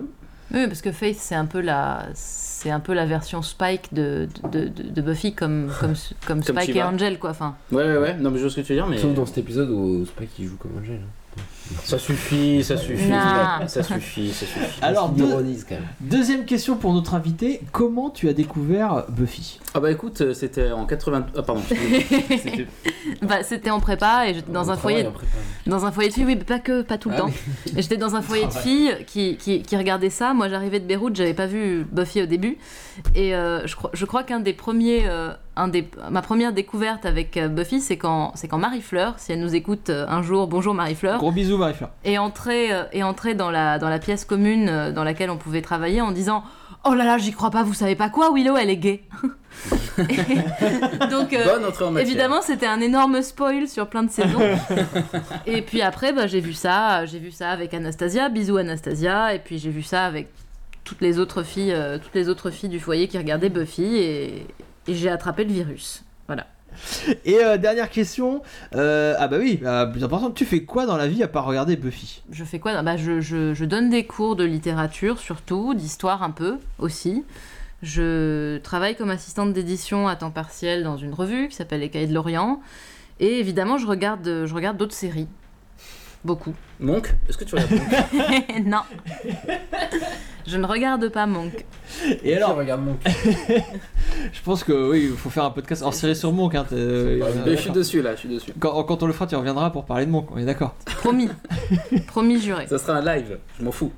Oui, 0.51 0.65
parce 0.67 0.81
que 0.81 0.91
Faith 0.91 1.17
c'est 1.19 1.35
un 1.35 1.45
peu 1.45 1.61
la 1.61 2.07
c'est 2.13 2.71
un 2.71 2.79
peu 2.79 2.93
la 2.93 3.05
version 3.05 3.41
Spike 3.41 3.93
de, 3.93 4.27
de, 4.51 4.67
de, 4.67 4.89
de 4.89 5.01
Buffy 5.01 5.33
comme 5.33 5.69
comme 5.79 5.93
comme 6.27 6.43
Comme 6.43 6.57
Spike 6.57 6.75
et. 6.75 6.83
Angel 6.83 7.19
quoi. 7.19 7.29
Enfin, 7.31 7.55
Ouais, 7.71 7.83
ouais, 7.83 7.97
ouais. 7.97 8.15
Non, 8.15 8.31
mais 8.31 8.37
je 8.37 8.43
vois 8.43 8.51
ce 8.51 8.55
que 8.55 8.61
tu 8.61 8.73
veux 8.73 8.79
dire, 8.79 8.87
mais. 8.87 8.97
Sauf 8.97 9.13
dans 9.13 9.25
cet 9.25 9.37
épisode 9.39 9.69
où 9.69 10.05
Spike 10.05 10.31
il 10.39 10.47
joue 10.47 10.57
comme 10.57 10.71
Angel. 10.79 10.95
hein. 11.03 11.09
Ça 11.83 11.99
suffit, 11.99 12.63
ça 12.63 12.77
suffit. 12.77 13.07
Non. 13.09 13.67
Ça 13.67 13.83
suffit, 13.83 14.31
ça 14.33 14.45
suffit. 14.47 14.59
Alors, 14.81 15.09
deux- 15.09 15.27
quand 15.27 15.75
même. 15.75 15.83
deuxième 16.01 16.45
question 16.45 16.75
pour 16.77 16.93
notre 16.93 17.13
invité 17.13 17.61
comment 17.71 18.09
tu 18.09 18.27
as 18.27 18.33
découvert 18.33 19.05
Buffy? 19.09 19.59
Ah 19.75 19.79
bah 19.79 19.91
écoute, 19.91 20.21
euh, 20.21 20.33
c'était 20.33 20.71
en 20.71 20.87
80. 20.87 21.27
Ah 21.37 21.43
pardon. 21.43 21.61
C'était- 21.69 22.65
bah, 23.21 23.43
c'était 23.43 23.69
en 23.69 23.79
prépa 23.79 24.27
et 24.27 24.33
j'étais 24.33 24.51
dans 24.51 24.67
On 24.69 24.71
un 24.71 24.77
foyer. 24.77 25.07
Dans 25.67 25.85
un 25.85 25.91
foyer 25.91 26.09
de 26.09 26.13
filles, 26.15 26.25
oui, 26.25 26.35
mais 26.35 26.43
pas 26.43 26.57
que, 26.59 26.81
pas 26.81 26.97
tout 26.97 27.09
le 27.09 27.15
Ah 27.15 27.19
temps. 27.19 27.31
J'étais 27.75 27.97
dans 27.97 28.15
un 28.15 28.21
foyer 28.23 28.47
de 28.47 28.51
filles 28.53 28.95
qui, 29.05 29.37
qui, 29.37 29.61
qui 29.61 29.77
regardaient 29.77 30.09
ça. 30.09 30.33
Moi, 30.33 30.49
j'arrivais 30.49 30.79
de 30.79 30.85
Beyrouth, 30.85 31.15
j'avais 31.15 31.35
pas 31.35 31.45
vu 31.45 31.85
Buffy 31.91 32.23
au 32.23 32.25
début. 32.25 32.57
Et 33.13 33.35
euh, 33.35 33.65
je, 33.67 33.75
crois, 33.75 33.91
je 33.93 34.05
crois 34.05 34.23
qu'un 34.23 34.39
des 34.39 34.53
premiers, 34.53 35.03
euh, 35.07 35.33
un 35.59 35.67
des, 35.67 35.89
ma 36.09 36.21
première 36.21 36.53
découverte 36.53 37.05
avec 37.05 37.37
euh, 37.37 37.47
Buffy, 37.47 37.81
c'est 37.81 37.97
quand, 37.97 38.31
c'est 38.35 38.47
quand 38.47 38.57
Marie-Fleur, 38.57 39.15
si 39.17 39.31
elle 39.31 39.39
nous 39.39 39.55
écoute 39.55 39.89
euh, 39.89 40.05
un 40.07 40.21
jour, 40.21 40.47
bonjour 40.47 40.73
Marie-Fleur, 40.73 41.19
Gros 41.19 41.31
bisous, 41.31 41.57
Marie-Fleur. 41.57 41.89
est 42.03 42.17
entrée, 42.17 42.73
euh, 42.73 42.83
est 42.91 43.03
entrée 43.03 43.33
dans, 43.33 43.51
la, 43.51 43.77
dans 43.79 43.89
la 43.89 43.99
pièce 43.99 44.25
commune 44.25 44.91
dans 44.93 45.03
laquelle 45.03 45.29
on 45.29 45.37
pouvait 45.37 45.61
travailler 45.61 46.01
en 46.01 46.11
disant 46.11 46.43
Oh 46.85 46.93
là 46.93 47.03
là, 47.03 47.17
j'y 47.17 47.31
crois 47.31 47.51
pas, 47.51 47.63
vous 47.63 47.73
savez 47.73 47.95
pas 47.95 48.09
quoi, 48.09 48.31
Willow, 48.33 48.55
elle 48.55 48.69
est 48.69 48.77
gay. 48.77 49.03
Donc, 51.11 51.33
euh, 51.33 51.43
Bonne 51.43 51.65
entrée 51.65 51.85
en 51.85 51.91
matière. 51.91 52.07
Évidemment, 52.07 52.41
c'était 52.41 52.67
un 52.67 52.79
énorme 52.79 53.21
spoil 53.21 53.67
sur 53.67 53.87
plein 53.87 54.03
de 54.03 54.09
saisons. 54.09 54.39
et 55.45 55.61
puis 55.61 55.81
après, 55.81 56.13
bah, 56.13 56.27
j'ai 56.27 56.39
vu 56.39 56.53
ça, 56.53 57.05
j'ai 57.05 57.19
vu 57.19 57.31
ça 57.31 57.49
avec 57.49 57.73
Anastasia, 57.73 58.29
bisous 58.29 58.57
Anastasia, 58.57 59.33
et 59.33 59.39
puis 59.39 59.59
j'ai 59.59 59.71
vu 59.71 59.83
ça 59.83 60.05
avec 60.05 60.29
toutes 60.85 61.01
les 61.01 61.19
autres 61.19 61.43
filles, 61.43 61.73
euh, 61.73 61.97
toutes 61.97 62.15
les 62.15 62.29
autres 62.29 62.49
filles 62.49 62.69
du 62.69 62.79
foyer 62.79 63.09
qui 63.09 63.17
regardaient 63.17 63.49
Buffy, 63.49 63.97
et, 63.97 64.47
et 64.89 64.95
j'ai 64.95 65.09
attrapé 65.09 65.43
le 65.45 65.51
virus. 65.53 66.03
Voilà. 66.27 66.47
Et 67.25 67.43
euh, 67.43 67.57
dernière 67.57 67.89
question, 67.89 68.41
euh, 68.75 69.15
ah 69.17 69.27
bah 69.27 69.37
oui, 69.39 69.59
euh, 69.63 69.85
plus 69.87 70.03
important, 70.03 70.31
tu 70.31 70.45
fais 70.45 70.63
quoi 70.63 70.85
dans 70.85 70.97
la 70.97 71.07
vie 71.07 71.23
à 71.23 71.27
part 71.27 71.45
regarder 71.45 71.75
Buffy? 71.75 72.21
Je 72.31 72.43
fais 72.43 72.59
quoi? 72.59 72.81
Bah, 72.83 72.95
je, 72.95 73.19
je- 73.21 73.53
je 73.53 73.65
donne 73.65 73.89
des 73.89 74.05
cours 74.05 74.35
de 74.35 74.43
littérature 74.43 75.19
surtout, 75.19 75.73
d'histoire 75.73 76.23
un 76.23 76.31
peu 76.31 76.57
aussi. 76.77 77.23
Je 77.81 78.57
travaille 78.59 78.95
comme 78.95 79.09
assistante 79.09 79.51
d'édition 79.53 80.07
à 80.07 80.15
temps 80.15 80.31
partiel 80.31 80.83
dans 80.83 80.97
une 80.97 81.13
revue 81.13 81.47
qui 81.49 81.55
s'appelle 81.55 81.79
Les 81.79 81.89
Cahiers 81.89 82.07
de 82.07 82.13
l'Orient. 82.13 82.61
Et 83.19 83.39
évidemment, 83.39 83.77
je 83.77 83.87
regarde, 83.87 84.43
je 84.45 84.53
regarde 84.53 84.77
d'autres 84.77 84.93
séries. 84.95 85.27
Beaucoup. 86.25 86.53
Monk? 86.81 87.15
Est-ce 87.27 87.37
que 87.37 87.45
tu 87.45 87.55
regardes 87.55 87.71
Monk? 87.71 88.63
Non. 88.65 88.81
Je 90.49 90.57
ne 90.57 90.65
regarde 90.65 91.07
pas 91.09 91.27
Monk. 91.27 91.65
Et 92.23 92.35
alors, 92.35 92.55
regarde 92.55 92.81
Monk. 92.83 92.97
je 93.05 94.41
pense 94.43 94.63
que 94.63 94.89
oui, 94.89 95.07
il 95.11 95.15
faut 95.17 95.29
faire 95.29 95.43
un 95.43 95.51
podcast 95.51 95.83
hors 95.83 95.93
série 95.93 96.15
sur 96.15 96.31
Monk. 96.31 96.55
Hein, 96.55 96.65
euh, 96.71 97.21
Je 97.45 97.55
suis 97.55 97.69
dessus 97.71 98.01
là, 98.01 98.15
je 98.15 98.19
suis 98.21 98.29
dessus. 98.29 98.51
quand, 98.59 98.83
quand 98.83 99.03
on 99.03 99.07
le 99.07 99.13
fera, 99.13 99.27
tu 99.27 99.35
reviendras 99.35 99.69
pour 99.69 99.85
parler 99.85 100.05
de 100.05 100.11
Monk, 100.11 100.29
on 100.31 100.37
est 100.37 100.45
d'accord. 100.45 100.75
Promis. 100.85 101.29
Promis 102.07 102.39
juré. 102.41 102.65
Ça 102.67 102.77
sera 102.79 102.97
un 102.97 103.05
live, 103.05 103.37
je 103.59 103.63
m'en 103.63 103.71
fous. 103.71 103.91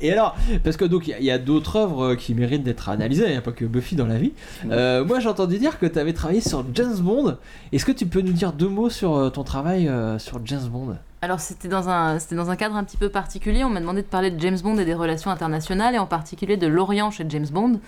Et 0.00 0.10
alors, 0.10 0.36
parce 0.62 0.76
que 0.78 0.84
donc 0.86 1.06
il 1.06 1.22
y 1.22 1.30
a- 1.30 1.38
d'autres 1.38 1.76
œuvres 1.76 2.04
euh, 2.12 2.16
qui 2.16 2.34
méritent 2.34 2.62
d'être 2.62 2.88
analysées, 2.88 3.24
il 3.26 3.30
n'y 3.32 3.36
a 3.36 3.42
pas 3.42 3.52
que 3.52 3.64
Buffy 3.66 3.94
dans 3.94 4.06
la 4.06 4.16
vie. 4.16 4.32
Euh, 4.70 5.04
moi 5.04 5.20
j'ai 5.20 5.28
entendu 5.28 5.58
dire 5.58 5.78
que 5.78 5.84
tu 5.86 5.98
avais 5.98 6.14
travaillé 6.14 6.40
sur 6.40 6.64
James 6.72 6.96
Bond. 6.98 7.36
Est-ce 7.72 7.84
que 7.84 7.92
tu 7.92 8.06
peux 8.06 8.22
nous 8.22 8.32
dire 8.32 8.52
deux 8.54 8.68
mots 8.68 8.88
sur 8.88 9.14
euh, 9.16 9.28
ton 9.28 9.44
travail 9.44 9.86
euh, 9.88 10.18
sur 10.18 10.40
James 10.46 10.66
Bond? 10.70 10.96
Alors 11.24 11.40
c'était 11.40 11.68
dans 11.68 11.88
un 11.88 12.18
c'était 12.18 12.34
dans 12.34 12.50
un 12.50 12.56
cadre 12.56 12.76
un 12.76 12.84
petit 12.84 12.98
peu 12.98 13.08
particulier. 13.08 13.64
On 13.64 13.70
m'a 13.70 13.80
demandé 13.80 14.02
de 14.02 14.06
parler 14.06 14.30
de 14.30 14.38
James 14.40 14.58
Bond 14.62 14.76
et 14.76 14.84
des 14.84 14.92
relations 14.92 15.30
internationales 15.30 15.94
et 15.94 15.98
en 15.98 16.04
particulier 16.04 16.58
de 16.58 16.66
l'Orient 16.66 17.10
chez 17.10 17.24
James 17.30 17.46
Bond. 17.50 17.80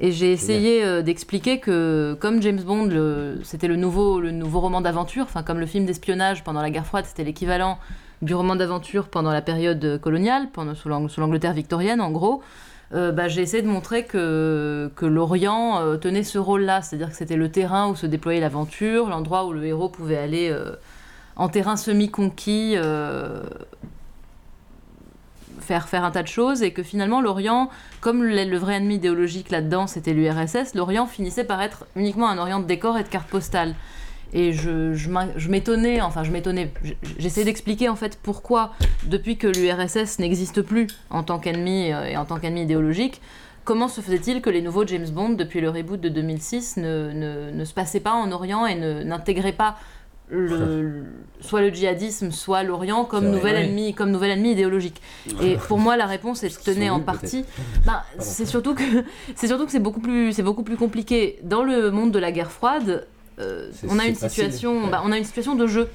Et 0.00 0.10
j'ai 0.10 0.32
essayé 0.32 0.82
euh, 0.84 1.02
d'expliquer 1.02 1.60
que 1.60 2.16
comme 2.18 2.42
James 2.42 2.60
Bond, 2.60 2.86
le- 2.86 3.38
c'était 3.44 3.68
le 3.68 3.76
nouveau 3.76 4.18
le 4.18 4.32
nouveau 4.32 4.58
roman 4.58 4.80
d'aventure, 4.80 5.22
enfin 5.22 5.44
comme 5.44 5.60
le 5.60 5.66
film 5.66 5.86
d'espionnage 5.86 6.42
pendant 6.42 6.62
la 6.62 6.70
guerre 6.70 6.84
froide, 6.84 7.04
c'était 7.06 7.22
l'équivalent 7.22 7.78
du 8.22 8.34
roman 8.34 8.56
d'aventure 8.56 9.06
pendant 9.06 9.30
la 9.30 9.40
période 9.42 10.00
coloniale, 10.00 10.48
pendant 10.52 10.74
sous 10.74 10.88
l'Ang- 10.88 11.06
sous 11.08 11.20
l'Angleterre 11.20 11.52
victorienne 11.52 12.00
en 12.00 12.10
gros. 12.10 12.42
euh, 12.92 13.12
bah, 13.12 13.28
j'ai 13.28 13.42
essayé 13.42 13.62
de 13.62 13.68
montrer 13.68 14.04
que, 14.04 14.90
que 14.96 15.06
l'Orient 15.06 15.78
euh, 15.80 15.96
tenait 15.96 16.24
ce 16.24 16.38
rôle-là, 16.38 16.82
c'est-à-dire 16.82 17.10
que 17.10 17.16
c'était 17.16 17.36
le 17.36 17.48
terrain 17.50 17.88
où 17.88 17.94
se 17.94 18.06
déployait 18.06 18.40
l'aventure, 18.40 19.08
l'endroit 19.08 19.44
où 19.46 19.52
le 19.52 19.64
héros 19.64 19.88
pouvait 19.88 20.18
aller 20.18 20.48
en 21.36 21.48
terrain 21.48 21.76
semi-conquis, 21.76 22.74
euh, 22.76 23.42
faire, 25.60 25.88
faire 25.88 26.04
un 26.04 26.10
tas 26.10 26.22
de 26.22 26.28
choses, 26.28 26.62
et 26.62 26.72
que 26.72 26.82
finalement 26.82 27.20
l'Orient, 27.20 27.70
comme 28.00 28.22
le, 28.22 28.56
vrai 28.56 28.74
ennemi 28.74 28.96
idéologique 28.96 29.50
là-dedans 29.50 29.86
c'était 29.86 30.12
l'URSS, 30.12 30.74
l'Orient 30.74 31.06
finissait 31.06 31.44
par 31.44 31.60
être 31.62 31.86
uniquement 31.96 32.28
un 32.28 32.38
Orient 32.38 32.60
de 32.60 32.66
décor 32.66 32.98
et 32.98 33.02
de 33.02 33.08
cartes 33.08 33.28
postales. 33.28 33.74
Et 34.32 34.52
je, 34.52 35.48
m'étonnais, 35.48 36.00
enfin 36.00 36.24
je 36.24 36.32
m'étonnais, 36.32 36.72
j'essayais 37.18 37.44
d'expliquer 37.44 37.88
en 37.88 37.94
fait 37.94 38.18
pourquoi, 38.20 38.72
depuis 39.04 39.36
que 39.36 39.46
l'URSS 39.46 40.18
n'existe 40.18 40.60
plus 40.62 40.88
en 41.10 41.22
tant 41.22 41.38
qu'ennemi 41.38 41.92
euh, 41.92 42.06
et 42.06 42.16
en 42.16 42.24
tant 42.24 42.40
qu'ennemi 42.40 42.62
idéologique, 42.62 43.20
comment 43.64 43.86
se 43.86 44.00
faisait-il 44.00 44.42
que 44.42 44.50
les 44.50 44.60
nouveaux 44.60 44.84
James 44.86 45.08
Bond, 45.08 45.30
depuis 45.30 45.60
le 45.60 45.70
reboot 45.70 46.00
de 46.00 46.08
2006, 46.08 46.78
ne, 46.78 47.12
ne, 47.12 47.50
ne 47.52 47.64
se 47.64 47.72
passaient 47.74 48.00
pas 48.00 48.12
en 48.12 48.32
Orient 48.32 48.66
et 48.66 48.74
n'intégraient 49.04 49.52
pas 49.52 49.76
le, 50.30 51.04
soit 51.40 51.60
le 51.60 51.68
djihadisme, 51.68 52.30
soit 52.30 52.62
l'Orient 52.62 53.04
comme 53.04 53.30
nouvel 53.30 53.56
oui. 53.56 53.62
ennemi, 53.62 53.94
comme 53.94 54.10
nouvel 54.10 54.30
ennemi 54.32 54.52
idéologique. 54.52 55.00
Et 55.42 55.56
pour 55.56 55.78
moi, 55.78 55.96
la 55.96 56.06
réponse 56.06 56.42
elle 56.42 56.50
se 56.50 56.62
tenait 56.62 56.90
en 56.90 57.00
partie. 57.00 57.44
Ben, 57.84 58.02
c'est 58.18 58.46
surtout 58.46 58.74
que 58.74 58.82
c'est 59.34 59.46
surtout 59.46 59.66
que 59.66 59.72
c'est 59.72 59.80
beaucoup 59.80 60.00
plus 60.00 60.32
c'est 60.32 60.42
beaucoup 60.42 60.62
plus 60.62 60.76
compliqué 60.76 61.38
dans 61.42 61.62
le 61.62 61.90
monde 61.90 62.10
de 62.10 62.18
la 62.18 62.32
guerre 62.32 62.50
froide. 62.50 63.06
euh, 63.38 63.70
on 63.88 63.98
a 63.98 64.06
une 64.06 64.14
facile. 64.14 64.44
situation, 64.44 64.86
bah, 64.88 65.02
on 65.04 65.12
a 65.12 65.18
une 65.18 65.24
situation 65.24 65.54
de 65.54 65.66
jeu. 65.66 65.88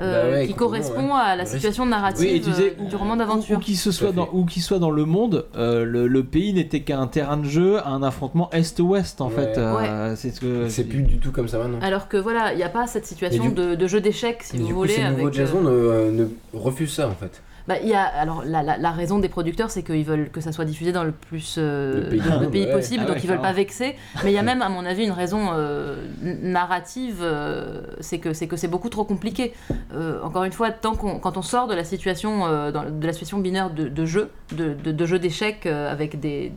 Euh, 0.00 0.30
Bah 0.30 0.36
ouais, 0.38 0.46
qui 0.46 0.54
correspond 0.54 1.08
ouais. 1.08 1.20
à 1.22 1.36
la 1.36 1.44
situation 1.46 1.84
narrative 1.86 2.26
Oui, 2.30 2.36
et 2.36 2.40
tu 2.40 2.50
euh, 2.50 2.70
du 2.88 2.96
roman 2.96 3.14
Où 3.14 3.18
d'aventure. 3.18 3.60
qu'il 3.60 3.76
se 3.76 3.92
soit 3.92 4.12
dans, 4.12 4.28
où 4.32 4.44
qu'il 4.44 4.62
soit 4.62 4.78
dans 4.78 4.90
le 4.90 5.04
monde, 5.04 5.46
euh, 5.56 5.84
le, 5.84 6.06
le 6.08 6.24
pays 6.24 6.52
n'était 6.52 6.80
qu'un 6.80 7.06
terrain 7.06 7.36
de 7.36 7.44
jeu, 7.44 7.78
un 7.86 8.02
affrontement 8.02 8.48
est-ouest 8.52 9.20
en 9.20 9.28
Ouais. 9.28 9.34
fait. 9.34 9.58
euh, 9.58 10.14
C'est 10.16 10.30
ce 10.30 10.40
que 10.40 10.68
C'est 10.68 10.84
plus 10.84 11.02
du 11.02 11.18
tout 11.18 11.32
comme 11.32 11.48
ça 11.48 11.58
maintenant. 11.58 11.78
Alors 11.82 12.08
que 12.08 12.16
voilà, 12.16 12.52
il 12.52 12.56
n'y 12.56 12.62
a 12.62 12.68
pas 12.68 12.86
cette 12.86 13.06
situation 13.06 13.44
du- 13.44 13.52
de, 13.52 13.74
de 13.74 13.86
jeu 13.86 14.00
d'échecs, 14.00 14.42
si 14.42 14.56
vous 14.58 14.66
du 14.66 14.72
coup, 14.72 14.78
voulez. 14.80 14.94
ces 14.94 15.02
avec, 15.02 15.26
euh, 15.38 15.46
euh, 15.66 16.10
ne 16.12 16.24
refusent 16.58 16.94
ça 16.94 17.08
en 17.08 17.14
fait. 17.14 17.42
Bah, 17.70 17.76
il 17.80 17.88
y 17.88 17.94
a, 17.94 18.02
alors, 18.02 18.42
la, 18.44 18.64
la- 18.64 18.78
la 18.78 18.90
raison 18.90 19.20
des 19.20 19.28
producteurs, 19.28 19.70
c'est 19.70 19.84
qu'ils 19.84 20.04
veulent 20.04 20.28
que 20.28 20.40
ça 20.40 20.50
soit 20.50 20.64
diffusé 20.64 20.90
dans 20.90 21.04
le 21.04 21.12
plus 21.12 21.54
euh, 21.56 22.02
Le 22.02 22.08
pays 22.08 22.18
du 22.20 22.28
de 22.28 22.34
monde, 22.34 22.50
pays 22.50 22.64
ouais. 22.64 22.72
possible, 22.72 23.02
Ah 23.04 23.06
donc 23.06 23.14
ouais, 23.14 23.22
ils 23.22 23.28
veulent 23.28 23.40
pas 23.40 23.52
vexer. 23.52 23.94
Mais 24.24 24.32
il 24.32 24.34
y 24.34 24.38
a 24.38 24.42
même, 24.42 24.60
à 24.60 24.68
mon 24.68 24.84
avis, 24.84 25.04
une 25.04 25.12
raison 25.12 25.50
euh, 25.52 26.04
narrative, 26.42 27.18
euh, 27.22 27.82
c'est 28.00 28.18
que 28.18 28.32
c'est 28.32 28.48
que 28.48 28.56
c'est 28.56 28.66
beaucoup 28.66 28.88
trop 28.88 29.04
compliqué. 29.04 29.52
Euh, 29.94 30.20
encore 30.24 30.42
une 30.42 30.50
fois, 30.50 30.72
tant 30.72 30.96
qu'on, 30.96 31.20
quand 31.20 31.36
on 31.36 31.42
sort 31.42 31.68
de 31.68 31.74
la 31.76 31.84
situation, 31.84 32.44
euh, 32.48 32.72
dans- 32.72 32.90
de 32.90 33.06
la 33.06 33.12
situation 33.12 33.38
binaire 33.38 33.70
de, 33.70 33.86
de 33.88 34.04
jeu, 34.04 34.30
de, 34.50 34.74
de, 34.74 34.90
de 34.90 35.06
jeu 35.06 35.20
d'échecs 35.20 35.66
euh, 35.66 35.92
avec 35.92 36.18
des 36.18 36.52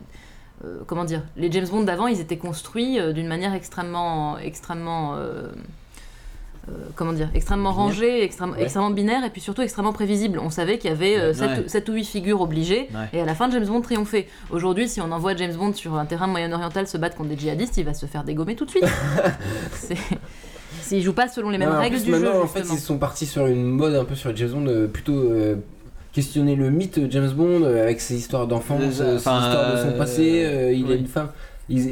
euh, 0.64 0.78
comment 0.88 1.04
dire, 1.04 1.22
les 1.36 1.50
James 1.52 1.68
Bond 1.70 1.82
d'avant, 1.84 2.08
ils 2.08 2.20
étaient 2.20 2.38
construits 2.38 2.98
euh, 2.98 3.12
d'une 3.12 3.28
manière 3.28 3.54
extrêmement, 3.54 4.36
extrêmement, 4.38 5.14
comment 6.94 7.12
dire, 7.12 7.28
extrêmement 7.34 7.72
rangée, 7.72 8.22
extrêmement, 8.24 8.54
Ouais. 8.56 8.62
extrêmement 8.62 8.90
binaire 8.90 9.24
et 9.24 9.30
puis 9.30 9.40
surtout 9.40 9.62
extrêmement 9.62 9.92
prévisible. 9.92 10.38
On 10.38 10.50
savait 10.50 10.78
qu'il 10.78 10.90
y 10.90 10.92
avait 10.92 11.16
euh, 11.18 11.32
Ouais. 11.34 11.64
7, 11.68 11.88
ou 11.88 11.92
8 11.92 12.04
figures 12.04 12.40
obligées 12.40 12.88
Ouais. 12.94 13.08
et 13.12 13.20
à 13.20 13.24
la 13.24 13.34
fin 13.34 13.50
James 13.50 13.66
Bond 13.66 13.80
triomphait. 13.80 14.26
Aujourd'hui, 14.50 14.88
si 14.88 15.00
on 15.00 15.10
envoie 15.12 15.34
James 15.36 15.54
Bond 15.54 15.72
sur 15.74 15.94
un 15.94 16.06
terrain 16.06 16.26
moyen-oriental 16.26 16.86
se 16.86 16.96
battre 16.98 17.16
contre 17.16 17.30
des 17.30 17.38
djihadistes, 17.38 17.76
il 17.76 17.84
va 17.84 17.94
se 17.94 18.06
faire 18.06 18.24
dégommer 18.24 18.54
tout 18.56 18.64
de 18.64 18.70
suite. 18.70 18.84
C'est- 19.72 19.96
S'il 20.82 21.02
joue 21.02 21.12
pas 21.14 21.28
selon 21.28 21.50
les 21.50 21.58
mêmes 21.58 21.70
Non, 21.70 21.78
règles 21.80 21.96
plus, 21.96 22.04
du 22.04 22.10
jeu. 22.12 22.18
maintenant, 22.20 22.42
en 22.42 22.46
fait, 22.46 22.58
justement. 22.60 22.78
ils 22.78 22.82
sont 22.82 22.98
partis 22.98 23.26
sur 23.26 23.46
une 23.46 23.64
mode 23.64 23.94
un 23.94 24.04
peu 24.04 24.14
sur 24.14 24.34
James 24.36 24.50
Bond, 24.50 24.66
euh, 24.66 24.86
plutôt 24.86 25.14
euh, 25.16 25.56
questionner 26.12 26.56
le 26.56 26.70
mythe 26.70 27.00
James 27.10 27.30
Bond 27.30 27.62
euh, 27.62 27.82
avec 27.82 28.00
ses 28.00 28.16
histoires 28.16 28.46
d'enfance, 28.46 29.00
euh, 29.00 29.12
ses 29.12 29.16
histoires 29.16 29.72
de 29.72 29.78
son 29.80 29.88
euh, 29.88 29.98
passé. 29.98 30.44
euh, 30.44 30.72
il 30.72 30.84
a 30.86 30.88
oui. 30.90 30.98
une 30.98 31.06
femme. 31.06 31.28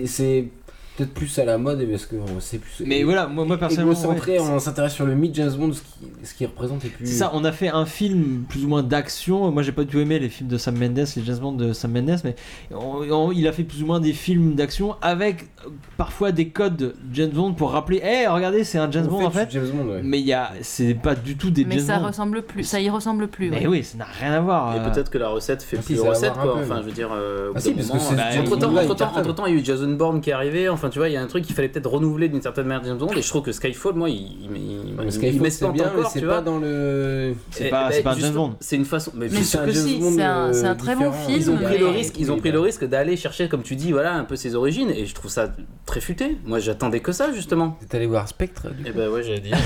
C'est 0.06 0.48
peut-être 0.96 1.14
plus 1.14 1.38
à 1.38 1.44
la 1.44 1.58
mode 1.58 1.86
parce 1.90 2.06
que 2.06 2.16
c'est 2.40 2.58
plus. 2.58 2.82
Mais 2.86 3.02
voilà, 3.02 3.26
moi, 3.26 3.44
moi 3.44 3.56
personnellement. 3.58 3.92
Ouais, 3.92 4.38
on 4.40 4.58
s'intéresse 4.58 4.92
sur 4.94 5.06
le 5.06 5.14
mythe 5.14 5.34
James 5.34 5.52
Bond, 5.52 5.72
ce 5.72 5.80
qui, 5.80 5.88
ce 6.24 6.34
qui 6.34 6.46
représente 6.46 6.84
et 6.84 6.88
plus. 6.88 7.06
C'est 7.06 7.14
ça, 7.14 7.30
on 7.34 7.44
a 7.44 7.52
fait 7.52 7.68
un 7.68 7.86
film 7.86 8.44
plus 8.48 8.64
ou 8.64 8.68
moins 8.68 8.82
d'action. 8.82 9.50
Moi, 9.50 9.62
j'ai 9.62 9.72
pas 9.72 9.82
du 9.84 9.88
tout 9.92 9.98
aimé 9.98 10.18
les 10.18 10.28
films 10.28 10.48
de 10.48 10.58
Sam 10.58 10.76
Mendes, 10.78 10.98
les 11.16 11.24
James 11.24 11.38
Bond 11.38 11.52
de 11.52 11.72
Sam 11.72 11.92
Mendes, 11.92 12.20
mais 12.24 12.34
on- 12.70 13.02
on- 13.10 13.32
il 13.32 13.46
a 13.48 13.52
fait 13.52 13.64
plus 13.64 13.82
ou 13.82 13.86
moins 13.86 14.00
des 14.00 14.12
films 14.12 14.54
d'action 14.54 14.96
avec 15.02 15.44
euh, 15.66 15.70
parfois 15.96 16.32
des 16.32 16.48
codes 16.48 16.94
James 17.12 17.30
Bond 17.30 17.54
pour 17.54 17.70
rappeler, 17.72 17.98
hé, 17.98 18.26
regardez, 18.28 18.64
c'est 18.64 18.78
un 18.78 18.90
James 18.90 19.06
On 19.08 19.12
Bond 19.12 19.18
fait 19.20 19.24
en 19.26 19.30
fait. 19.30 19.48
James 19.50 19.68
Bond, 19.72 19.88
ouais. 19.92 20.00
Mais 20.02 20.20
il 20.20 20.26
y 20.26 20.32
a, 20.32 20.50
c'est 20.62 20.94
pas 20.94 21.14
du 21.14 21.36
tout 21.36 21.50
des 21.50 21.64
Mais 21.64 21.76
James 21.76 21.86
ça 21.86 21.98
Bond. 21.98 22.06
ressemble 22.08 22.42
plus, 22.42 22.64
ça 22.64 22.80
y 22.80 22.90
ressemble 22.90 23.28
plus. 23.28 23.50
Mais 23.50 23.60
ouais. 23.60 23.66
oui, 23.66 23.84
ça 23.84 23.96
n'a 23.98 24.04
rien 24.04 24.32
à 24.32 24.40
voir. 24.40 24.76
Et 24.76 24.80
euh. 24.80 24.90
peut-être 24.90 25.10
que 25.10 25.18
la 25.18 25.28
recette 25.28 25.62
fait 25.62 25.76
Ah 25.78 25.82
si, 25.82 25.94
plus 25.94 26.02
va 26.02 26.10
recette, 26.10 26.34
quoi. 26.34 26.42
peu, 26.54 26.60
Enfin, 26.60 26.74
mais- 26.76 26.80
je 26.82 26.86
veux 26.86 26.92
dire. 26.92 27.10
euh, 27.14 27.52
Ah 27.54 27.60
si, 27.60 27.72
parce 27.72 27.86
que 27.88 27.92
moment, 27.92 28.72
bah, 28.74 28.82
entre 28.82 28.94
temps, 28.96 29.12
entre 29.16 29.32
temps, 29.34 29.46
il 29.46 29.54
y 29.54 29.56
a 29.56 29.60
eu 29.60 29.64
Jason 29.64 29.90
Bourne 29.92 30.20
qui 30.20 30.30
est 30.30 30.34
arrivé. 30.34 30.68
Enfin, 30.82 30.90
tu 30.90 30.98
vois, 30.98 31.08
il 31.08 31.12
y 31.12 31.16
a 31.16 31.22
un 31.22 31.28
truc 31.28 31.44
qu'il 31.44 31.54
fallait 31.54 31.68
peut-être 31.68 31.86
renouveler 31.88 32.28
d'une 32.28 32.42
certaine 32.42 32.66
manière 32.66 32.82
James 32.84 32.98
Bond. 32.98 33.12
Et 33.16 33.22
je 33.22 33.28
trouve 33.28 33.42
que 33.42 33.52
Skyfall, 33.52 33.94
moi, 33.94 34.10
il, 34.10 34.16
il, 34.16 34.42
il, 34.42 34.94
Mais 34.96 35.04
il- 35.04 35.12
Skyfall, 35.12 35.28
il 35.28 35.34
c'est 35.34 35.40
m'espante 35.40 35.72
bien, 35.74 35.84
mais 35.94 35.98
encore, 36.00 36.10
c'est 36.10 36.18
tu 36.20 36.26
pas 36.26 36.40
dans 36.40 36.58
le. 36.58 37.34
C'est 37.52 37.68
pas, 37.70 37.84
bah, 37.84 37.90
c'est 37.92 38.02
pas 38.02 38.14
un 38.14 38.18
James 38.18 38.32
Bond. 38.34 38.56
C'est 38.58 38.74
une 38.74 38.84
façon. 38.84 39.12
Mais 39.14 39.28
Mais 39.30 39.42
sûr 39.44 39.60
un 39.60 39.70
c'est 39.72 40.22
un, 40.22 40.48
euh, 40.48 40.52
c'est 40.52 40.66
un 40.66 40.74
très 40.74 40.96
bon 40.96 41.12
film. 41.12 41.38
Ils 41.38 41.50
ont 41.52 41.56
pris 41.56 41.78
le 41.78 41.84
mais- 41.86 41.90
risque, 41.92 42.18
ils 42.18 42.32
ont 42.32 42.38
pris 42.38 42.50
le 42.50 42.58
risque 42.58 42.84
d'aller 42.84 43.16
chercher, 43.16 43.48
comme 43.48 43.62
tu 43.62 43.76
dis, 43.76 43.92
voilà, 43.92 44.14
un 44.14 44.24
peu 44.24 44.34
ses 44.34 44.56
origines, 44.56 44.90
et 44.90 45.06
je 45.06 45.14
trouve 45.14 45.30
ça 45.30 45.52
très 45.86 46.00
futé. 46.00 46.36
Moi, 46.44 46.58
j'attendais 46.58 46.98
que 46.98 47.12
ça, 47.12 47.32
justement. 47.32 47.78
T'es 47.88 47.96
allé 47.98 48.06
voir 48.06 48.26
Spectre 48.26 48.70
du 48.70 48.82
Et 48.86 48.90
coup 48.90 48.98
ben 48.98 49.08
ouais, 49.08 49.22
j'allais 49.22 49.38
dire. 49.40 49.56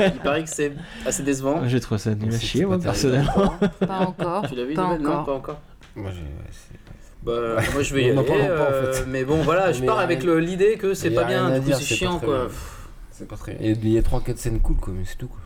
ouais, 0.00 0.12
il 0.16 0.20
paraît 0.20 0.42
que 0.42 0.50
c'est 0.50 0.72
assez 1.06 1.22
décevant. 1.22 1.62
J'ai 1.68 1.78
trouvé 1.78 1.98
ça 1.98 2.12
nul 2.14 2.28
à 2.28 2.32
C'est 2.32 2.44
chier, 2.44 2.64
moi, 2.64 2.78
personnellement. 2.78 3.54
Pas 3.86 3.98
encore. 4.00 4.48
Tu 4.48 4.56
l'as 4.56 4.64
vu, 4.64 4.74
Non, 4.74 4.98
pas 5.24 5.32
encore. 5.32 5.60
Moi 5.94 6.10
j'ai. 6.12 6.22
Ouais, 7.32 7.56
Bah, 7.56 7.62
moi 7.72 7.82
je 7.82 7.94
vais 7.94 8.02
y 8.02 8.10
aller, 8.10 8.14
pas, 8.14 8.22
en 8.22 8.36
euh, 8.36 8.92
fait. 8.92 9.04
mais 9.06 9.24
bon 9.24 9.42
voilà, 9.42 9.72
je 9.72 9.80
Mais 9.80 9.86
pars 9.86 9.98
avec 9.98 10.22
rien- 10.22 10.38
l'idée 10.38 10.76
que 10.76 10.94
c'est 10.94 11.10
pas 11.10 11.24
bien, 11.24 11.58
du 11.58 11.70
coup 11.70 11.76
c'est 11.78 11.94
chiant 11.94 12.18
quoi. 12.18 12.48
C'est 13.10 13.26
pas 13.28 13.36
très. 13.36 13.56
Il 13.60 13.88
y 13.88 13.98
a 13.98 14.02
3-4 14.02 14.36
scènes 14.36 14.60
cool 14.60 14.76
quoi, 14.76 14.92
mais 14.96 15.04
c'est 15.06 15.16
tout 15.16 15.28
quoi. 15.28 15.40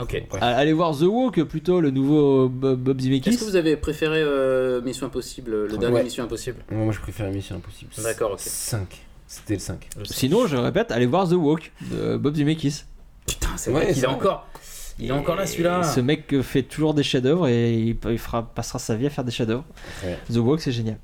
Ok. 0.00 0.24
Bref. 0.28 0.42
Allez 0.42 0.72
voir 0.72 0.96
The 0.98 1.02
Walk 1.02 1.44
plutôt, 1.44 1.80
le 1.80 1.92
nouveau 1.92 2.48
Bob, 2.48 3.00
Zemeckis. 3.00 3.28
Est-ce 3.30 3.38
que 3.38 3.44
vous 3.44 3.54
avez 3.54 3.76
préféré 3.76 4.20
euh, 4.20 4.80
Mission 4.82 5.06
Impossible, 5.06 5.66
le 5.68 5.78
dernier 5.78 5.94
Ouais. 5.98 6.02
Mission 6.02 6.24
Impossible? 6.24 6.58
Moi 6.72 6.92
je 6.92 6.98
préfère 6.98 7.30
Mission 7.30 7.54
Impossible. 7.56 7.90
D'accord, 8.02 8.32
ok. 8.32 8.40
5. 8.40 9.06
C'était 9.28 9.54
le 9.54 9.60
5. 9.60 9.88
Sinon, 10.04 10.46
je 10.48 10.56
répète, 10.56 10.90
allez 10.90 11.06
voir 11.06 11.28
The 11.28 11.34
Walk 11.34 11.70
de 11.92 12.16
Bob 12.16 12.34
Zemeckis. 12.34 12.82
Putain, 13.26 13.48
c'est 13.56 13.70
Ouais, 13.70 13.76
vrai 13.76 13.86
qu'il 13.86 13.94
c'est 13.94 14.02
est 14.02 14.06
vrai. 14.06 14.14
encore. 14.16 14.48
Il 14.98 15.08
est 15.08 15.12
encore 15.12 15.36
là 15.36 15.46
celui-là. 15.46 15.82
Ce 15.82 16.00
mec 16.00 16.32
euh, 16.32 16.42
fait 16.42 16.62
toujours 16.62 16.94
des 16.94 17.02
chefs-d'œuvre 17.02 17.48
et 17.48 17.74
il, 17.74 17.96
il 18.10 18.18
fera, 18.18 18.42
passera 18.42 18.78
sa 18.78 18.94
vie 18.94 19.06
à 19.06 19.10
faire 19.10 19.24
des 19.24 19.32
chefs-d'œuvre. 19.32 19.64
Ouais. 20.04 20.18
The 20.32 20.36
Walk, 20.36 20.60
c'est 20.60 20.72
génial. 20.72 20.98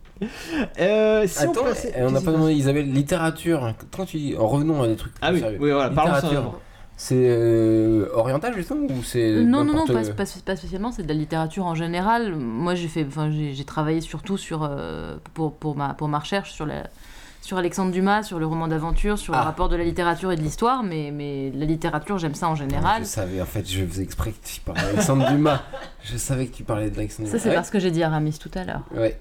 Euh, 0.78 1.26
si 1.26 1.42
Attends, 1.42 1.64
on 1.96 2.10
n'a 2.10 2.20
pas 2.20 2.32
demandé 2.32 2.52
Isabelle, 2.52 2.90
littérature. 2.92 3.74
Quand 3.96 4.04
tu 4.04 4.18
dis. 4.18 4.36
En 4.36 4.46
revenons 4.46 4.82
à 4.82 4.88
des 4.88 4.96
trucs. 4.96 5.12
Ah 5.20 5.32
oui, 5.32 5.40
sérieux. 5.40 5.58
oui, 5.60 5.70
voilà, 5.70 5.90
parlons. 5.90 6.52
C'est 6.96 7.14
euh, 7.16 8.08
oriental 8.12 8.54
justement 8.54 8.84
ou 8.84 9.02
c'est. 9.02 9.36
Non, 9.36 9.64
non, 9.64 9.72
non, 9.72 9.86
n'importe- 9.86 9.92
pas, 10.14 10.24
pas- 10.24 10.40
pas 10.44 10.56
spécialement, 10.56 10.92
c'est 10.92 11.02
de 11.02 11.08
la 11.08 11.14
littérature 11.14 11.64
en 11.64 11.74
général. 11.74 12.36
Moi, 12.36 12.74
j'ai 12.74 12.88
fait, 12.88 13.06
enfin, 13.08 13.30
j'ai 13.30 13.54
j'ai 13.54 13.64
travaillé 13.64 14.02
surtout 14.02 14.36
sur, 14.36 14.68
euh, 14.70 15.16
pour, 15.32 15.54
pour, 15.56 15.74
ma, 15.76 15.94
pour 15.94 16.08
ma 16.08 16.18
recherche 16.18 16.52
sur, 16.52 16.66
la, 16.66 16.90
sur 17.42 17.56
Alexandre 17.56 17.90
Dumas, 17.90 18.22
sur 18.22 18.38
le 18.38 18.46
roman 18.46 18.68
d'aventure, 18.68 19.18
sur 19.18 19.34
Ah. 19.34 19.38
le 19.38 19.44
rapport 19.44 19.68
de 19.68 19.76
la 19.76 19.84
littérature 19.84 20.30
et 20.32 20.36
de 20.36 20.42
l'histoire, 20.42 20.82
mais, 20.82 21.10
mais 21.10 21.50
la 21.54 21.64
littérature, 21.64 22.18
j'aime 22.18 22.34
ça 22.34 22.48
en 22.48 22.54
général. 22.54 23.02
Je 23.02 23.08
savais, 23.08 23.40
en 23.40 23.46
fait, 23.46 23.68
je 23.70 23.84
faisais 23.84 24.02
exprès 24.02 24.30
que 24.32 24.46
tu 24.46 24.60
parlais 24.60 24.82
d'Alexandre 24.82 25.28
Dumas. 25.30 25.62
Je 26.04 26.16
savais 26.16 26.46
que 26.46 26.54
tu 26.56 26.62
parlais 26.64 26.90
d'Alexandre 26.90 27.28
Ça, 27.28 27.38
Dumas. 27.38 27.42
c'est 27.50 27.54
parce 27.54 27.70
que 27.70 27.78
j'ai 27.78 27.90
dit 27.90 28.02
Aramis 28.02 28.38
tout 28.38 28.50
à 28.54 28.64
l'heure. 28.64 28.82
Ouais. 28.94 29.18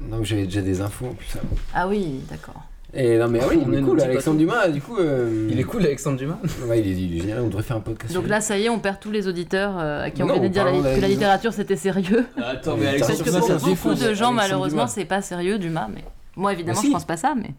Donc 0.00 0.24
j'avais 0.24 0.44
déjà 0.44 0.62
des 0.62 0.80
infos 0.80 1.06
en 1.06 1.14
plus. 1.14 1.26
ça. 1.26 1.40
Ah 1.74 1.88
oui, 1.88 2.20
d'accord. 2.30 2.62
Et 2.94 3.18
non, 3.18 3.28
mais 3.28 3.40
ah 3.42 3.46
oui, 3.50 3.60
On 3.66 3.70
il 3.70 3.78
est 3.78 3.82
cool, 3.82 4.00
Alexandre. 4.00 4.38
Dumas, 4.38 4.68
du 4.68 4.80
coup. 4.80 4.96
euh, 4.96 5.46
Il 5.50 5.60
est 5.60 5.64
cool 5.64 5.82
Alexandre 5.84 6.16
Dumas. 6.16 6.38
Ouais, 6.66 6.80
il 6.80 6.86
est, 6.86 6.92
il 7.02 7.16
est 7.18 7.20
génial, 7.20 7.40
on 7.40 7.48
devrait 7.48 7.62
faire 7.62 7.76
un 7.76 7.80
podcast. 7.80 8.14
Donc 8.14 8.26
là, 8.28 8.40
ça 8.40 8.56
y 8.56 8.64
est, 8.64 8.68
on 8.70 8.78
perd 8.78 8.98
tous 8.98 9.10
les 9.10 9.28
auditeurs 9.28 9.74
euh, 9.78 10.04
à 10.04 10.10
qui 10.10 10.22
on 10.22 10.26
venait 10.26 10.40
de 10.40 10.48
dire 10.48 10.64
la- 10.64 10.72
que 10.96 11.00
la 11.00 11.08
littérature 11.08 11.52
c'était 11.52 11.76
sérieux. 11.76 12.26
Attends, 12.42 12.78
mais 12.78 12.96
Parce 12.98 13.10
Alexandre 13.10 13.18
que 13.18 13.24
Dumas, 13.24 13.38
pour 13.40 13.48
ça 13.48 13.54
beaucoup 13.56 13.68
défonce, 13.68 13.98
de 14.00 14.04
gens, 14.04 14.08
Alexandre 14.28 14.32
malheureusement, 14.36 14.86
c'est 14.86 15.04
pas 15.04 15.20
sérieux, 15.20 15.58
Dumas. 15.58 15.88
Mais 15.94 16.02
moi, 16.38 16.52
évidemment, 16.54 16.76
Bah 16.76 16.80
si. 16.82 16.86
je 16.88 16.92
pense 16.92 17.04
pas 17.04 17.16
ça. 17.16 17.34
Mais. 17.36 17.50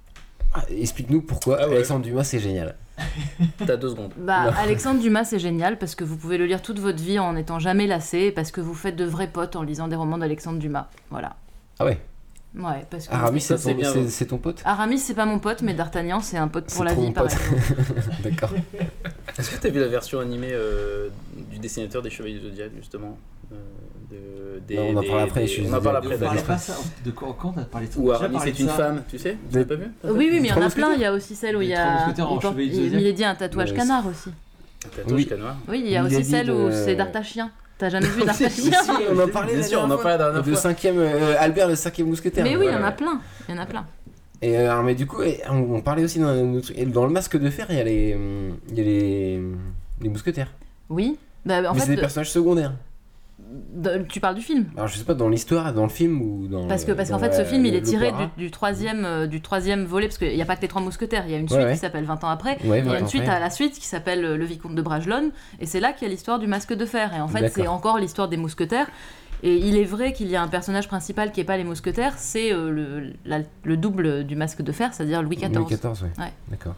Ah, 0.53 0.63
Explique-nous 0.69 1.21
pourquoi 1.21 1.57
Ah 1.61 1.67
ouais. 1.67 1.75
Alexandre 1.75 2.03
Dumas 2.03 2.23
c'est 2.23 2.39
génial. 2.39 2.75
T'as 3.65 3.77
deux 3.77 3.89
secondes. 3.89 4.11
Bah, 4.17 4.51
Alexandre 4.57 4.99
Dumas, 4.99 5.23
c'est 5.25 5.37
génial 5.39 5.77
parce 5.77 5.93
que 5.95 6.03
vous 6.03 6.17
pouvez 6.17 6.37
le 6.37 6.45
lire 6.45 6.61
toute 6.61 6.79
votre 6.79 7.01
vie 7.01 7.19
en 7.19 7.33
n'étant 7.33 7.59
jamais 7.59 7.85
lassé 7.87 8.17
et 8.19 8.31
parce 8.31 8.51
que 8.51 8.59
vous 8.61 8.73
faites 8.73 8.95
de 8.95 9.05
vrais 9.05 9.27
potes 9.29 9.55
en 9.55 9.61
lisant 9.63 9.87
des 9.87 9.95
romans 9.95 10.17
d'Alexandre 10.17 10.57
Dumas. 10.59 10.87
Voilà. 11.11 11.35
Ah 11.79 11.85
ouais. 11.85 11.99
Ouais, 12.57 12.83
parce 12.89 13.07
que. 13.07 13.13
Aramis, 13.13 13.41
Ça, 13.41 13.57
c'est 13.59 13.71
ton, 13.73 13.77
bien, 13.77 13.93
c'est- 13.93 13.99
ouais. 13.99 14.07
c'est 14.09 14.25
ton 14.25 14.37
pote 14.39 14.61
Aramis, 14.65 14.97
c'est 14.97 15.13
pas 15.13 15.25
mon 15.25 15.37
pote, 15.37 15.61
mais 15.61 15.75
D'Artagnan, 15.75 16.19
c'est 16.19 16.37
un 16.37 16.47
pote 16.47 16.65
pour 16.65 16.73
C'est 16.73 16.83
la 16.83 16.93
vie, 16.95 17.11
par 17.11 17.25
pote. 17.25 17.33
exemple. 17.33 18.01
D'accord. 18.23 18.49
Est-ce 19.37 19.51
que 19.51 19.61
t'as 19.61 19.69
vu 19.69 19.79
la 19.79 19.87
version 19.87 20.19
animée 20.19 20.49
euh, 20.51 21.09
du 21.51 21.59
dessinateur 21.59 22.01
des 22.01 22.09
Chevaliers 22.09 22.39
du 22.39 22.45
Zodiac, 22.49 22.71
justement 22.75 23.17
euh, 23.53 23.55
de, 24.11 24.59
des, 24.67 24.75
Non, 24.75 24.83
on 24.93 24.97
en 24.97 25.03
parle 25.03 25.21
après, 25.21 25.41
des- 25.41 25.47
je 25.47 25.51
suis 25.53 25.67
On 25.69 25.73
en 25.73 25.81
parle 25.81 25.97
après. 25.97 26.17
Pas 26.17 26.57
ça. 26.57 26.75
De 27.05 27.11
quoi, 27.11 27.35
quand 27.39 27.53
on 27.55 27.61
a 27.61 27.65
parlé 27.65 27.87
de 27.87 27.93
ça 27.93 27.99
Ou 27.99 28.07
On 28.09 28.11
a 28.11 28.15
Aramis, 28.15 28.35
parlé 28.37 28.53
c'est 28.55 28.63
une 28.63 28.69
ça. 28.69 28.73
femme, 28.75 29.03
tu 29.09 29.17
sais 29.19 29.37
Tu 29.51 29.57
l'as 29.59 29.65
pas 29.65 29.75
vu 29.75 29.85
Oui, 30.03 30.11
oui, 30.31 30.39
mais 30.41 30.47
il 30.47 30.51
y 30.51 30.51
en 30.53 30.61
a 30.61 30.69
plein. 30.69 30.93
Il 30.93 31.01
y 31.01 31.05
a 31.05 31.13
aussi 31.13 31.35
celle 31.35 31.55
où 31.57 31.61
il 31.61 31.69
y 31.69 31.75
a. 31.75 32.07
Il 32.57 33.05
est 33.05 33.13
dit 33.13 33.25
un 33.25 33.35
tatouage 33.35 33.73
canard 33.73 34.05
aussi. 34.07 34.29
Tatouage 34.95 35.11
Oui. 35.13 35.27
canois. 35.27 35.55
Oui, 35.67 35.81
il 35.85 35.91
y 35.91 35.97
a 35.97 36.03
aussi 36.03 36.23
celle 36.23 36.47
de- 36.47 36.53
où 36.53 36.71
c'est 36.71 36.95
D'Artachien. 36.95 37.51
T'as 37.77 37.89
jamais 37.89 38.07
vu 38.07 38.21
D'Artachien 38.25 38.49
si, 38.49 38.91
on 39.09 39.19
en 39.19 39.27
parlait 39.29 39.53
Bien 39.55 39.63
sûr, 39.63 39.81
on 39.81 39.89
en 39.91 39.97
parlait 39.97 40.17
la 40.17 40.25
fois. 40.25 40.31
dernière 40.33 40.45
Le 40.45 40.55
cinquième, 40.55 40.97
euh, 40.99 41.35
Albert 41.39 41.67
le 41.69 41.75
cinquième 41.75 42.07
mousquetaire. 42.07 42.43
Mais 42.43 42.57
oui, 42.57 42.65
il 42.67 42.73
y 42.73 42.75
en 42.75 42.83
a 42.83 42.91
plein. 42.91 43.21
Il 43.47 43.55
y 43.55 43.57
en 43.57 43.61
a 43.61 43.65
plein. 43.65 43.85
Et 44.41 44.57
euh, 44.57 44.71
alors, 44.71 44.83
mais 44.83 44.95
du 44.95 45.05
coup, 45.05 45.21
on, 45.49 45.75
on 45.75 45.81
parlait 45.81 46.03
aussi 46.03 46.19
dans, 46.19 46.33
le 46.33 47.09
masque 47.09 47.37
de 47.37 47.49
fer, 47.49 47.65
il 47.69 47.77
y 47.77 47.79
a 47.79 47.83
les, 47.83 48.15
hum, 48.15 48.57
il 48.69 48.77
y 48.77 48.81
a 48.81 48.83
les, 48.83 49.41
les 50.01 50.09
mousquetaires. 50.09 50.51
Oui. 50.89 51.17
Bah, 51.45 51.69
en 51.69 51.73
mais 51.73 51.79
c'est 51.81 51.95
des 51.95 51.97
personnages 52.01 52.31
secondaires. 52.31 52.73
De- 53.75 54.05
tu 54.07 54.19
parles 54.19 54.35
du 54.35 54.41
film. 54.41 54.65
Alors 54.75 54.87
je 54.87 54.97
sais 54.97 55.03
pas 55.03 55.13
dans 55.15 55.27
l'histoire, 55.29 55.73
dans 55.73 55.83
le 55.83 55.89
film 55.89 56.21
ou 56.21 56.47
dans. 56.47 56.67
Parce 56.67 56.85
que 56.85 56.91
parce 56.91 57.09
qu'en 57.09 57.19
fait 57.19 57.33
ce 57.33 57.43
film 57.43 57.65
il 57.65 57.73
est 57.75 57.81
tiré 57.81 58.11
du, 58.11 58.43
du 58.45 58.51
troisième 58.51 59.05
euh, 59.05 59.27
du 59.27 59.41
troisième 59.41 59.85
volet 59.85 60.07
parce 60.07 60.17
qu'il 60.17 60.33
n'y 60.35 60.41
a 60.41 60.45
pas 60.45 60.55
que 60.55 60.61
les 60.61 60.67
trois 60.67 60.81
mousquetaires 60.81 61.23
il 61.25 61.31
y 61.31 61.35
a 61.35 61.37
une 61.37 61.43
Ouais, 61.45 61.49
suite 61.49 61.63
ouais. 61.65 61.73
qui 61.73 61.79
s'appelle 61.79 62.05
20 62.05 62.23
ans 62.23 62.29
après 62.29 62.57
Ouais, 62.65 62.79
il 62.79 62.85
y 62.85 62.87
20 62.89 62.93
a 62.95 62.99
une 62.99 63.07
suite 63.07 63.21
après. 63.23 63.35
à 63.35 63.39
la 63.39 63.49
suite 63.49 63.73
qui 63.79 63.87
s'appelle 63.87 64.23
euh, 64.23 64.37
le 64.37 64.45
vicomte 64.45 64.75
de 64.75 64.81
Bragelonne 64.81 65.31
et 65.59 65.65
c'est 65.65 65.79
là 65.79 65.93
qu'il 65.93 66.07
y 66.07 66.11
a 66.11 66.13
l'histoire 66.13 66.37
du 66.39 66.47
masque 66.47 66.73
de 66.73 66.85
fer 66.85 67.13
et 67.15 67.21
en 67.21 67.27
fait 67.27 67.49
c'est 67.49 67.67
encore 67.67 67.97
l'histoire 67.97 68.27
des 68.29 68.37
mousquetaires 68.37 68.87
et 69.41 69.55
il 69.55 69.77
est 69.77 69.85
vrai 69.85 70.11
qu'il 70.13 70.27
y 70.27 70.35
a 70.35 70.41
un 70.43 70.47
personnage 70.49 70.87
principal 70.87 71.31
qui 71.31 71.39
est 71.41 71.45
pas 71.45 71.57
les 71.57 71.63
mousquetaires 71.63 72.13
c'est 72.17 72.51
euh, 72.53 72.69
le, 72.69 73.13
le 73.63 73.77
double 73.77 74.25
du 74.25 74.35
masque 74.35 74.61
de 74.61 74.71
fer 74.71 74.93
c'est-à-dire 74.93 75.23
Louis 75.23 75.37
XIV 75.37 75.53
Louis 75.55 75.65
XIV, 75.65 75.81
ouais. 76.03 76.23
Ouais. 76.25 76.33
D'accord. 76.49 76.75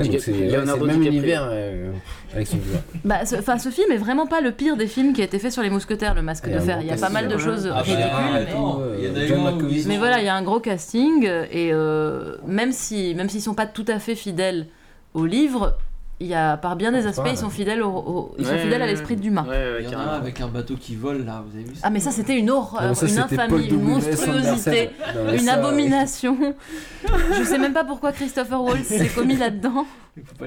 Ouais, 0.00 0.08
donc 0.08 0.20
c'est 0.20 0.32
ouais, 0.32 0.46
le 0.48 0.86
même 0.86 1.02
univers, 1.02 1.48
euh, 1.50 1.92
Alexandre 2.34 2.62
Dumas. 2.62 2.78
Bah, 3.04 3.26
ce, 3.26 3.36
enfin, 3.36 3.58
ce 3.58 3.68
film 3.70 3.92
est 3.92 3.96
vraiment 3.96 4.26
pas 4.26 4.40
le 4.40 4.52
pire 4.52 4.76
des 4.76 4.86
films 4.86 5.12
qui 5.12 5.20
a 5.20 5.24
été 5.24 5.38
fait 5.38 5.50
sur 5.50 5.62
les 5.62 5.70
mousquetaires, 5.70 6.14
le 6.14 6.22
masque 6.22 6.48
de 6.50 6.58
fer. 6.58 6.78
Il 6.80 6.86
y 6.86 6.90
a 6.90 6.96
pas 6.96 7.08
mal 7.10 7.28
de 7.28 7.36
choses 7.38 7.70
Ah, 7.72 7.80
ridicules. 7.82 8.04
Mais- 8.34 8.42
et 8.42 8.46
tout, 8.46 8.80
euh. 8.80 9.84
Mais 9.86 9.98
voilà, 9.98 10.20
il 10.20 10.24
y 10.24 10.28
a 10.28 10.34
un 10.34 10.42
gros 10.42 10.60
casting 10.60 11.24
et 11.24 11.70
euh, 11.72 12.36
même 12.46 12.72
si 12.72 13.14
même 13.14 13.28
s'ils 13.28 13.42
sont 13.42 13.54
pas 13.54 13.66
tout 13.66 13.84
à 13.88 13.98
fait 13.98 14.14
fidèles 14.14 14.66
au 15.14 15.26
livre, 15.26 15.76
il 16.20 16.26
y 16.26 16.34
a 16.34 16.56
par 16.58 16.76
bien 16.76 16.92
des 16.92 17.06
aspects, 17.06 17.24
ouais. 17.24 17.32
ils 17.32 17.38
sont 17.38 17.48
fidèles 17.50 17.82
au, 17.82 17.88
au- 17.90 18.34
ils 18.38 18.44
sont 18.44 18.52
Ouais, 18.52 18.58
fidèles 18.58 18.82
à 18.82 18.84
ouais, 18.84 18.90
l'esprit 18.90 19.16
Dumas. 19.16 19.42
Ouais, 19.42 19.48
ouais, 19.48 19.76
Il 19.80 19.84
y 19.84 19.86
en 19.86 19.90
a 19.90 19.92
carrément. 19.92 20.12
un 20.12 20.16
avec 20.18 20.40
un 20.40 20.48
bateau 20.48 20.74
qui 20.76 20.94
vole 20.96 21.24
là, 21.24 21.42
vous 21.46 21.56
avez 21.56 21.64
vu 21.66 21.74
ça 21.74 21.80
Ah 21.84 21.90
mais 21.90 22.00
ça 22.00 22.10
c'était 22.10 22.36
une 22.38 22.50
horreur, 22.50 22.94
ça, 22.94 23.06
une 23.06 23.12
c'était 23.12 23.22
infamie, 23.34 23.48
Paul 23.48 23.62
une 23.62 23.82
monstruosité, 23.82 24.90
Anderson. 25.00 25.18
Non, 25.18 25.24
mais 25.26 25.32
une 25.38 25.44
ça, 25.44 25.54
abomination. 25.54 26.36
Je 27.38 27.42
sais 27.44 27.58
même 27.58 27.72
pas 27.72 27.84
pourquoi 27.84 28.12
Christopher 28.12 28.62
Waltz 28.62 28.86
s'est 28.86 29.08
commis 29.14 29.36
là-dedans. 29.36 29.86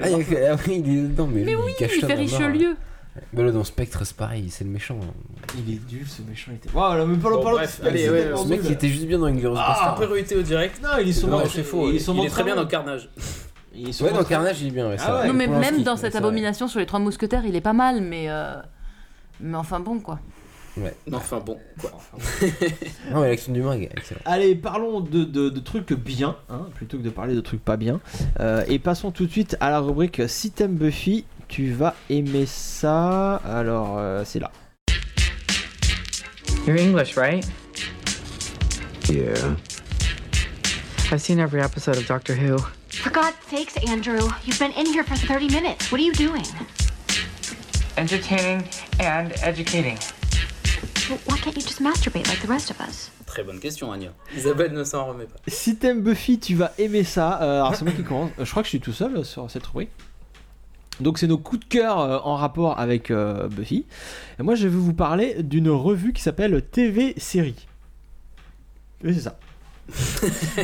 Ah, 0.01 0.09
il 0.09 0.31
y 0.31 0.37
a- 0.37 0.53
ah 0.53 0.57
oui, 0.67 0.83
il 0.85 0.97
est 0.97 1.01
dedans, 1.01 1.27
mais, 1.27 1.41
Mais 1.41 1.51
lui, 1.51 1.55
oui, 1.55 1.71
il 1.71 1.75
cache 1.75 1.91
il 1.95 2.01
ça 2.01 2.07
fait 2.07 2.15
dans 2.15 2.21
le 2.21 2.27
bar. 2.29 2.39
Richelieu. 2.39 2.75
Mais 3.31 3.43
là, 3.43 3.51
dans 3.51 3.63
Spectre, 3.63 4.05
c'est 4.05 4.15
pareil, 4.17 4.47
c'est 4.49 4.63
le 4.63 4.71
méchant. 4.71 4.97
Il 5.55 5.73
est 5.75 5.79
nul 5.91 6.05
ce 6.07 6.21
méchant. 6.27 6.51
Il 6.51 6.55
était... 6.55 6.69
Wow, 6.75 6.95
là, 6.97 7.05
mais 7.05 7.17
pas 7.17 7.29
Bon, 7.29 7.43
pas 7.43 7.51
bref, 7.51 7.79
allez, 7.85 8.09
ouais, 8.09 8.31
Ce 8.35 8.47
mec, 8.47 8.61
il 8.63 8.71
était 8.71 8.87
juste 8.89 9.05
bien 9.05 9.19
dans 9.19 9.25
Inglourious 9.27 9.59
Ah, 9.59 9.69
Bastard. 9.69 9.95
priorité 9.95 10.35
au 10.35 10.41
direct. 10.41 10.81
Non, 10.81 10.89
il 10.99 11.09
est 11.09 11.13
sûrement 11.13 11.39
Non, 11.39 11.45
c'est 11.47 11.61
faux. 11.63 11.89
Il 11.89 11.93
est 11.93 11.97
Il 11.97 12.01
sûrement 12.01 12.23
est 12.25 12.29
très 12.29 12.43
bien 12.43 12.55
dans 12.55 12.65
Carnage. 12.65 13.09
Il 13.75 13.89
est 13.89 14.01
Ouais, 14.01 14.11
dans 14.13 14.23
Carnage, 14.23 14.61
il 14.61 14.67
est 14.67 14.71
bien. 14.71 14.87
ouais, 14.89 14.97
Ah 14.99 15.21
ouais. 15.21 15.27
Non 15.27 15.33
mais 15.33 15.47
même 15.47 15.83
dans 15.83 15.97
cette 15.97 16.15
abomination 16.15 16.67
sur 16.67 16.79
les 16.79 16.85
trois 16.85 16.99
mousquetaires, 16.99 17.45
il 17.45 17.55
est 17.55 17.61
pas 17.61 17.73
mal, 17.73 18.01
mais 18.01 18.25
euh, 18.29 18.55
mais 19.39 19.57
enfin 19.57 19.79
bon 19.79 19.99
quoi. 19.99 20.19
Ouais. 20.75 20.95
Enfin 21.11 21.39
bon, 21.39 21.59
quoi. 21.79 21.91
Non, 23.11 23.21
mais 23.21 23.27
Alexandre 23.27 23.53
Dumas, 23.59 23.75
excellent. 23.75 24.21
Allez, 24.25 24.55
parlons 24.55 25.01
de, 25.01 25.23
de- 25.23 25.49
de 25.49 25.59
trucs 25.59 25.93
bien, 25.93 26.35
hein, 26.49 26.65
plutôt 26.73 26.97
que 26.97 27.03
de 27.03 27.11
parler 27.11 27.35
de 27.35 27.41
trucs 27.41 27.63
pas 27.63 27.77
bien. 27.77 27.99
Euh, 28.39 28.63
et 28.67 28.79
passons 28.79 29.11
tout 29.11 29.27
de 29.27 29.31
suite 29.31 29.55
à 29.59 29.69
la 29.69 29.79
rubrique 29.79 30.21
Si 30.27 30.49
t'aimes 30.49 30.73
Buffy, 30.73 31.25
tu 31.47 31.71
vas 31.73 31.93
aimer 32.09 32.47
ça. 32.47 33.35
Alors, 33.45 33.97
euh, 33.99 34.23
c'est 34.25 34.39
là. 34.39 34.49
You're 36.65 36.79
English, 36.79 37.17
right? 37.17 37.45
Yeah. 39.09 39.35
I've 41.11 41.19
seen 41.21 41.37
every 41.39 41.61
episode 41.61 41.97
of 41.97 42.07
Doctor 42.07 42.35
Who. 42.35 42.57
For 43.01 43.09
God's 43.09 43.35
sakes, 43.49 43.75
Andrew, 43.89 44.29
you've 44.45 44.59
been 44.59 44.71
in 44.73 44.85
here 44.85 45.03
for 45.03 45.15
30 45.15 45.49
minutes. 45.49 45.91
What 45.91 45.99
are 45.99 46.03
you 46.03 46.13
doing? 46.13 46.43
Entertaining 47.97 48.63
and 48.99 49.33
educating. 49.43 49.97
Well, 51.09 51.19
why 51.25 51.37
can't 51.37 51.55
you 51.55 51.61
just 51.61 51.81
masturbate 51.81 52.27
like 52.27 52.41
the 52.41 52.47
rest 52.47 52.69
of 52.71 52.79
us? 52.79 53.11
Très 53.25 53.43
bonne 53.43 53.59
question, 53.59 53.91
Anya. 53.91 54.11
Isabelle 54.35 54.71
ne 54.73 54.83
s'en 54.83 55.05
remet 55.05 55.25
pas. 55.25 55.39
Si 55.47 55.75
t'aimes 55.75 56.01
Buffy, 56.01 56.39
tu 56.39 56.55
vas 56.55 56.71
aimer 56.77 57.03
ça. 57.03 57.41
Euh, 57.41 57.55
alors, 57.61 57.75
c'est 57.75 57.83
moi 57.83 57.93
qui 57.93 58.03
commence. 58.03 58.31
Euh, 58.39 58.45
Je 58.45 58.51
crois 58.51 58.61
que 58.63 58.67
je 58.67 58.71
suis 58.71 58.79
tout 58.79 58.93
seul 58.93 59.25
sur 59.25 59.49
cette 59.51 59.65
rubrique. 59.65 59.89
Donc, 60.99 61.17
c'est 61.17 61.27
nos 61.27 61.39
coups 61.39 61.61
de 61.61 61.65
cœur 61.69 61.99
euh, 61.99 62.19
en 62.23 62.35
rapport 62.35 62.79
avec 62.79 63.09
euh, 63.11 63.47
Buffy. 63.49 63.85
Et 64.39 64.43
moi, 64.43 64.55
je 64.55 64.67
vais 64.67 64.77
vous 64.77 64.93
parler 64.93 65.41
d'une 65.41 65.69
revue 65.69 66.13
qui 66.13 66.21
s'appelle 66.21 66.61
TV 66.61 67.15
Série. 67.17 67.67
Oui, 69.03 69.13
c'est 69.13 69.21
ça. 69.21 69.37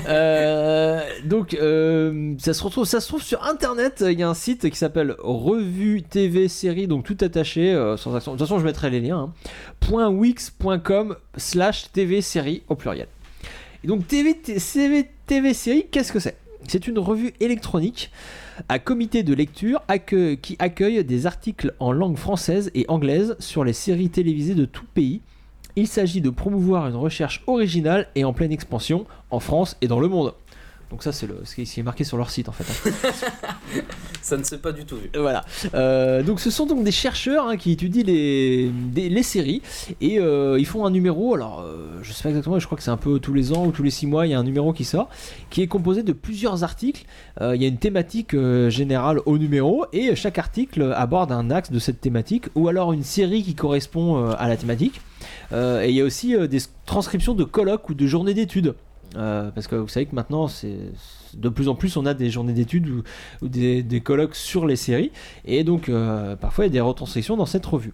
Euh, 0.08 1.02
donc 1.26 1.54
euh, 1.54 2.36
ça 2.38 2.54
se 2.54 2.64
retrouve 2.64 2.86
ça 2.86 3.00
se 3.00 3.08
trouve 3.08 3.22
sur 3.22 3.44
internet. 3.44 4.04
Il 4.08 4.20
y 4.20 4.24
a 4.24 4.30
un 4.30 4.34
site 4.34 4.70
qui 4.70 4.78
s'appelle 4.78 5.16
revue 5.20 6.02
TV 6.02 6.48
série 6.48 6.88
donc 6.88 7.04
tout 7.04 7.18
attaché 7.22 7.74
euh, 7.74 7.98
sans 7.98 8.16
accent. 8.16 8.32
De 8.34 8.38
toute 8.38 8.48
façon 8.48 8.60
je 8.60 8.66
mettrai 8.66 8.90
les 8.90 9.02
liens 9.02 9.32
hein. 9.92 10.10
.wix.com 10.12 11.18
slash 11.38 11.92
TV 11.92 12.22
série 12.22 12.64
au 12.70 12.76
pluriel. 12.76 13.08
Et 13.84 13.88
donc 13.88 14.08
TV, 14.08 14.36
TV, 14.36 15.10
TV 15.26 15.54
série 15.54 15.88
qu'est-ce 15.92 16.12
que 16.12 16.20
c'est? 16.20 16.38
C'est 16.68 16.88
une 16.88 17.00
revue 17.00 17.34
électronique 17.40 18.12
à 18.68 18.80
comité 18.80 19.24
de 19.24 19.34
lecture 19.34 19.82
qui 20.42 20.56
accueille 20.60 21.04
des 21.04 21.26
articles 21.26 21.74
en 21.80 21.92
langue 21.92 22.18
française 22.18 22.72
et 22.76 22.86
anglaise 22.88 23.36
sur 23.40 23.64
les 23.64 23.74
séries 23.74 24.10
télévisées 24.10 24.56
de 24.56 24.66
tout 24.66 24.86
pays 24.94 25.22
il 25.76 25.88
s'agit 25.88 26.22
de 26.22 26.30
promouvoir 26.30 26.88
une 26.88 26.96
recherche 26.96 27.44
originale 27.48 28.08
et 28.16 28.24
en 28.24 28.34
pleine 28.34 28.52
expansion 28.52 29.06
en 29.32 29.40
France 29.40 29.78
et 29.82 29.88
dans 29.88 30.00
le 30.00 30.08
monde. 30.08 30.34
Donc 30.92 31.04
ça 31.04 31.12
c'est 31.12 31.28
ce 31.44 31.54
qui 31.54 31.80
est 31.80 31.84
marqué 31.84 32.04
sur 32.04 32.18
leur 32.18 32.32
site 32.32 32.50
en 32.50 32.52
fait. 32.52 32.90
hein. 32.90 33.12
Ça 34.24 34.38
ne 34.38 34.44
s'est 34.44 34.58
pas 34.58 34.72
du 34.72 34.86
tout 34.86 34.96
vu. 34.98 35.10
Voilà. 35.18 35.46
Euh, 35.76 36.24
donc 36.24 36.40
ce 36.40 36.50
sont 36.52 36.66
donc 36.66 36.84
des 36.84 36.92
chercheurs 36.92 37.48
hein, 37.48 37.58
qui 37.58 37.72
étudient 37.72 38.04
les, 38.04 38.70
des- 38.70 39.08
les 39.10 39.24
séries 39.24 39.62
et 40.02 40.20
euh, 40.20 40.58
ils 40.60 40.66
font 40.66 40.86
un 40.86 40.92
numéro. 40.92 41.36
Alors 41.36 41.62
euh, 41.62 42.00
je 42.02 42.12
sais 42.12 42.24
pas 42.24 42.30
exactement, 42.30 42.58
je 42.60 42.66
crois 42.66 42.76
que 42.78 42.84
c'est 42.84 42.90
un 42.92 42.98
peu 42.98 43.20
tous 43.20 43.34
les 43.36 43.54
ans 43.54 43.66
ou 43.68 43.72
tous 43.72 43.84
les 43.84 43.92
six 43.92 44.08
mois 44.08 44.26
il 44.26 44.32
y 44.32 44.34
a 44.34 44.40
un 44.40 44.44
numéro 44.44 44.74
qui 44.74 44.84
sort 44.84 45.10
qui 45.52 45.62
est 45.62 45.68
composé 45.68 46.02
de 46.04 46.12
plusieurs 46.12 46.64
articles. 46.64 47.06
Euh, 47.40 47.56
il 47.56 47.62
y 47.62 47.66
a 47.66 47.68
une 47.68 47.78
thématique 47.78 48.36
générale 48.70 49.20
au 49.28 49.38
numéro 49.38 49.86
et 49.94 50.16
chaque 50.16 50.40
article 50.40 50.92
aborde 50.98 51.32
un 51.32 51.52
axe 51.52 51.72
de 51.72 51.78
cette 51.80 52.02
thématique 52.02 52.46
ou 52.56 52.68
alors 52.68 52.94
une 52.94 53.04
série 53.04 53.44
qui 53.44 53.54
correspond 53.54 54.26
à 54.32 54.48
la 54.48 54.58
thématique. 54.58 55.02
Euh, 55.52 55.84
et 55.84 55.90
il 55.90 55.96
y 55.96 56.02
a 56.02 56.04
aussi 56.04 56.36
euh, 56.36 56.48
des 56.48 56.60
transcriptions 56.86 57.34
de 57.34 57.44
colloques 57.44 57.90
ou 57.90 57.94
de 57.94 58.06
journées 58.06 58.34
d'études. 58.34 58.76
Euh, 59.16 59.50
parce 59.52 59.68
que 59.68 59.76
vous 59.76 59.88
savez 59.88 60.06
que 60.06 60.16
maintenant, 60.16 60.48
c'est 60.48 60.78
de 61.34 61.50
plus 61.50 61.68
en 61.68 61.76
plus, 61.76 61.98
on 61.98 62.06
a 62.06 62.14
des 62.14 62.30
journées 62.30 62.54
d'études 62.54 62.88
ou, 63.42 63.48
des, 63.48 64.02
colloques 64.04 64.36
sur 64.36 64.68
les 64.68 64.76
séries, 64.76 65.12
et 65.46 65.64
donc 65.64 65.92
parfois 66.40 66.66
il 66.66 66.68
y 66.68 66.72
a 66.72 66.74
des 66.74 66.80
retranscriptions 66.80 67.36
dans 67.36 67.48
cette 67.48 67.66
revue. 67.66 67.94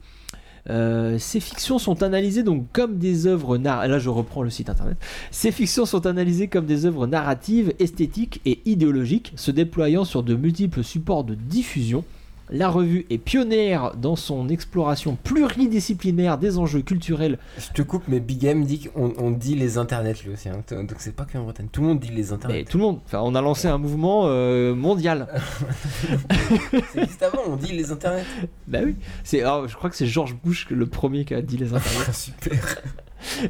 Ces 0.68 1.40
fictions 1.40 1.80
sont 1.80 2.04
analysées 2.04 2.44
donc 2.44 2.66
comme 2.74 2.98
des 2.98 3.28
œuvres 3.28 3.58
nar- 3.58 3.88
là 3.88 4.00
je 4.00 4.10
reprends 4.10 4.42
le 4.42 4.50
site 4.50 4.70
internet. 4.70 4.98
Ces 5.32 5.52
fictions 5.52 5.86
sont 5.86 6.06
analysées 6.06 6.48
comme 6.48 6.66
des 6.66 6.86
œuvres 6.86 7.08
narratives, 7.08 7.74
esthétiques 7.80 8.42
et 8.46 8.60
idéologiques, 8.66 9.32
se 9.36 9.52
déployant 9.52 10.04
sur 10.04 10.24
de 10.24 10.36
multiples 10.36 10.84
supports 10.84 11.24
de 11.24 11.36
diffusion. 11.36 12.04
La 12.52 12.70
revue 12.70 13.08
est 13.10 13.18
pionnière 13.18 13.96
dans 13.96 14.16
son 14.16 14.50
exploration 14.50 15.18
pluridisciplinaire 15.24 16.38
des 16.38 16.60
enjeux 16.60 16.82
culturels. 16.84 17.40
Je 17.58 17.70
te 17.74 17.82
coupe, 17.82 18.04
mais 18.08 18.20
Big 18.20 18.46
M 18.46 18.66
dit 18.66 18.82
qu'on 18.94 19.14
on 19.18 19.32
dit 19.32 19.56
les 19.56 19.80
internets 19.80 20.14
lui 20.24 20.34
aussi. 20.34 20.50
hein. 20.50 20.64
Donc 20.70 20.94
c'est 21.00 21.16
pas 21.16 21.26
qu'en 21.26 21.42
Bretagne. 21.44 21.68
Tout 21.72 21.82
le 21.82 21.88
monde 21.88 22.00
dit 22.00 22.10
les 22.10 22.22
Mais 22.26 22.32
internets. 22.34 22.64
tout 22.66 22.78
le 22.78 22.84
monde, 22.84 23.00
enfin, 23.06 23.20
on 23.24 23.34
a 23.34 23.42
lancé 23.42 23.68
un 23.68 23.80
mouvement 23.80 24.24
euh, 24.28 24.76
mondial. 24.76 25.28
C'est 26.94 27.08
juste 27.08 27.24
avant, 27.24 27.42
on 27.48 27.56
dit 27.56 27.74
les 27.74 27.92
internets. 27.92 28.26
Bah 28.68 28.80
oui, 28.84 28.96
c'est, 29.24 29.42
alors, 29.42 29.68
je 29.68 29.76
crois 29.76 29.90
que 29.90 29.96
c'est 29.96 30.06
George 30.08 30.36
Bush 30.44 30.68
le 30.70 30.86
premier 30.86 31.26
qui 31.26 31.34
a 31.34 31.42
dit 31.42 31.58
les 31.58 31.74
internets. 31.74 32.06
Super. 32.14 32.82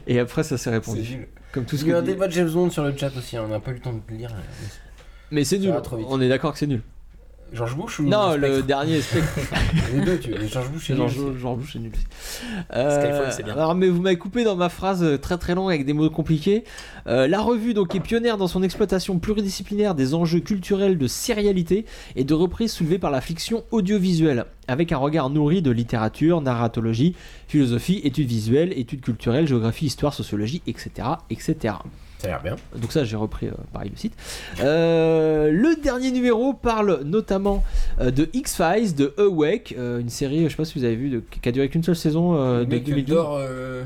Et 0.08 0.20
après 0.20 0.44
ça 0.44 0.58
s'est 0.58 0.70
répandu. 0.70 1.28
Comme 1.52 1.66
tout 1.66 1.76
ce 1.78 1.84
Il 1.84 1.90
y 1.90 1.94
a 1.94 1.98
un 1.98 2.02
dit- 2.02 2.08
débat 2.14 2.28
de 2.28 2.34
James 2.34 2.50
Bond 2.50 2.70
sur 2.70 2.84
le 2.84 2.96
chat 2.96 3.12
aussi. 3.18 3.36
hein. 3.36 3.44
On 3.46 3.50
n'a 3.50 3.60
pas 3.60 3.72
eu 3.72 3.76
le 3.76 3.80
temps 3.82 3.92
de 3.94 4.00
le 4.10 4.16
lire. 4.16 4.30
Mais 5.32 5.44
c'est 5.44 5.60
nul. 5.60 5.74
On 6.08 6.22
est 6.22 6.30
d'accord 6.30 6.54
que 6.54 6.60
c'est 6.60 6.68
nul. 6.68 6.82
George 7.54 7.76
Bush 7.76 8.00
ou 8.00 8.04
Non, 8.04 8.36
le 8.36 8.62
dernier 8.62 9.02
Spectre. 9.02 9.40
Les 9.94 10.02
deux, 10.02 10.20
tu 10.20 10.32
veux. 10.32 10.48
George 10.48 10.70
Bush 10.70 10.90
et 10.90 10.96
George, 10.96 11.18
nul. 11.18 11.38
George 11.40 11.60
Bush 11.60 11.76
est 11.76 11.80
nul. 11.80 11.92
Skyfall, 12.70 13.32
c'est 13.32 13.44
bien. 13.44 13.54
Alors, 13.54 13.76
mais 13.76 13.88
vous 13.88 14.02
m'avez 14.02 14.18
coupé 14.18 14.44
dans 14.44 14.56
ma 14.56 14.70
phrase 14.70 15.04
euh, 15.04 15.18
très 15.18 15.38
très 15.38 15.56
longue 15.56 15.70
avec 15.70 15.86
des 15.86 15.94
mots 15.94 16.10
compliqués. 16.10 16.64
Euh, 17.08 17.28
la 17.28 17.42
revue 17.42 17.74
donc 17.74 17.96
est 17.96 18.00
pionnière 18.00 18.38
dans 18.38 18.48
son 18.48 18.64
exploitation 18.64 19.20
pluridisciplinaire 19.20 19.96
des 19.96 20.14
enjeux 20.14 20.40
culturels 20.40 20.98
de 20.98 21.08
sérialité 21.08 21.86
et 22.16 22.24
de 22.24 22.34
reprise 22.34 22.72
soulevés 22.72 23.00
par 23.00 23.12
la 23.12 23.22
fiction 23.22 23.64
audiovisuelle, 23.72 24.46
avec 24.68 24.92
un 24.92 24.98
regard 24.98 25.30
nourri 25.30 25.62
de 25.62 25.72
littérature, 25.72 26.42
narratologie, 26.42 27.16
philosophie, 27.48 28.02
études 28.04 28.28
visuelles, 28.28 28.78
études 28.78 29.02
culturelles, 29.02 29.48
géographie, 29.48 29.86
histoire, 29.86 30.14
sociologie, 30.14 30.62
etc., 30.68 31.08
etc. 31.30 31.76
Ça 32.20 32.28
a 32.28 32.32
l'air 32.32 32.42
bien. 32.44 32.56
Donc 32.76 32.92
ça, 32.92 33.04
j'ai 33.04 33.16
repris 33.18 33.48
euh, 33.48 33.52
pareil 33.74 33.90
le 33.92 33.98
site. 33.98 34.14
Euh, 34.62 35.52
le 35.52 35.76
dernier 35.82 36.12
numéro 36.12 36.54
parle 36.54 37.02
notamment 37.04 37.64
euh, 38.00 38.12
de 38.12 38.30
X-Files, 38.34 38.96
de 38.96 39.14
Awake, 39.18 39.76
euh, 39.78 40.00
une 40.00 40.10
série, 40.10 40.44
je 40.46 40.50
sais 40.50 40.56
pas 40.56 40.66
si 40.66 40.78
vous 40.80 40.86
avez 40.86 40.96
vu, 40.96 41.10
de- 41.10 41.24
qui 41.42 41.48
a 41.48 41.52
duré 41.52 41.70
qu'une 41.70 41.84
seule 41.84 41.96
saison 41.96 42.36
euh, 42.36 42.64
de 42.64 42.70
mec 42.70 42.84
2012. 42.84 43.16
dort. 43.16 43.38
euh, 43.40 43.84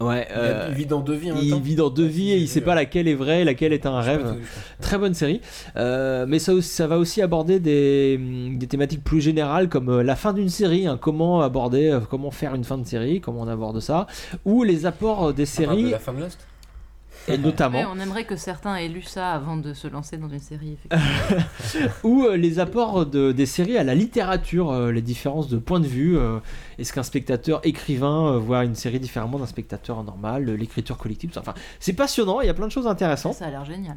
Ouais, 0.00 0.26
il 0.30 0.34
euh, 0.38 0.68
vit 0.74 0.86
dans 0.86 1.00
deux 1.00 1.12
vies 1.14 1.30
en 1.30 1.34
même 1.34 1.44
il 1.44 1.50
temps. 1.50 1.60
vit 1.60 1.74
dans 1.74 1.90
deux 1.90 2.06
vies 2.06 2.30
et 2.32 2.38
il 2.38 2.48
sait 2.48 2.62
pas 2.62 2.74
laquelle 2.74 3.06
est 3.06 3.14
vraie, 3.14 3.44
laquelle 3.44 3.74
est 3.74 3.84
un 3.84 4.00
rêve. 4.00 4.34
Très 4.80 4.96
bonne 4.96 5.12
série. 5.12 5.42
Euh, 5.76 6.24
mais 6.26 6.38
ça, 6.38 6.86
va 6.86 6.96
aussi 6.96 7.20
aborder 7.20 7.60
des, 7.60 8.18
des 8.54 8.66
thématiques 8.66 9.04
plus 9.04 9.20
générales 9.20 9.68
comme 9.68 10.00
la 10.00 10.16
fin 10.16 10.32
d'une 10.32 10.48
série, 10.48 10.86
hein, 10.86 10.98
comment 10.98 11.42
aborder, 11.42 11.98
comment 12.08 12.30
faire 12.30 12.54
une 12.54 12.64
fin 12.64 12.78
de 12.78 12.86
série, 12.86 13.20
comment 13.20 13.42
on 13.42 13.48
aborde 13.48 13.80
ça, 13.80 14.06
ou 14.46 14.62
les 14.62 14.86
apports 14.86 15.34
des 15.34 15.42
de 15.42 15.46
séries, 15.48 15.90
la 15.90 15.98
fin 15.98 16.14
de 16.14 16.20
Lost 16.20 16.38
et 17.28 17.38
notamment. 17.38 17.78
Ouais, 17.78 17.86
on 17.92 17.98
aimerait 18.00 18.24
que 18.24 18.36
certains 18.36 18.76
aient 18.76 18.88
lu 18.88 19.02
ça 19.02 19.32
avant 19.32 19.56
de 19.56 19.72
se 19.74 19.86
lancer 19.88 20.16
dans 20.16 20.28
une 20.28 20.38
série. 20.40 20.76
effectivement. 20.90 21.90
ou 22.02 22.24
euh, 22.24 22.36
les 22.36 22.58
apports 22.58 23.06
de- 23.06 23.32
des 23.32 23.46
séries 23.46 23.76
à 23.78 23.84
la 23.84 23.94
littérature, 23.94 24.70
euh, 24.70 24.90
les 24.92 25.02
différences 25.02 25.48
de 25.48 25.58
point 25.58 25.80
de 25.80 25.86
vue. 25.86 26.18
euh, 26.18 26.38
Est-ce 26.78 26.92
qu'un 26.92 27.02
spectateur 27.02 27.60
écrivain 27.64 28.32
euh, 28.34 28.38
voit 28.38 28.64
une 28.64 28.74
série 28.74 29.00
différemment 29.00 29.38
d'un 29.38 29.46
spectateur 29.46 30.02
normal, 30.02 30.44
l'écriture 30.54 30.96
collective. 30.96 31.30
Enfin, 31.36 31.54
c'est 31.78 31.92
passionnant, 31.92 32.40
il 32.40 32.46
y 32.46 32.50
a 32.50 32.54
plein 32.54 32.66
de 32.66 32.72
choses 32.72 32.86
intéressantes. 32.86 33.34
ça 33.34 33.46
a 33.46 33.50
l'air 33.50 33.64
génial. 33.64 33.96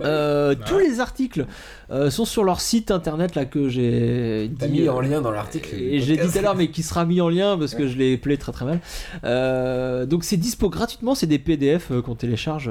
Euh, 0.00 0.54
Tous 0.66 0.78
les 0.78 1.00
articles 1.00 1.46
euh, 1.90 2.10
sont 2.10 2.24
sur 2.24 2.44
leur 2.44 2.60
site 2.60 2.90
internet 2.90 3.34
là 3.34 3.44
que 3.44 3.68
j'ai 3.68 4.48
dit, 4.48 4.68
mis 4.68 4.82
euh, 4.82 4.92
en 4.92 5.00
lien 5.00 5.20
dans 5.20 5.30
l'article. 5.30 5.74
et 5.74 5.98
l'ai 5.98 6.16
dit 6.16 6.30
tout 6.30 6.38
à 6.38 6.42
l'heure, 6.42 6.56
mais 6.56 6.68
qui 6.70 6.82
sera 6.82 7.04
mis 7.04 7.20
en 7.20 7.28
lien 7.28 7.56
parce 7.58 7.74
que 7.74 7.88
je 7.88 7.96
l'ai 7.96 8.14
appelé 8.14 8.36
très 8.36 8.52
très 8.52 8.64
mal. 8.64 8.80
Euh, 9.24 10.06
donc 10.06 10.24
c'est 10.24 10.36
dispo 10.36 10.68
gratuitement, 10.68 11.14
c'est 11.14 11.26
des 11.26 11.38
PDF 11.38 11.90
qu'on 12.04 12.14
télécharge 12.14 12.70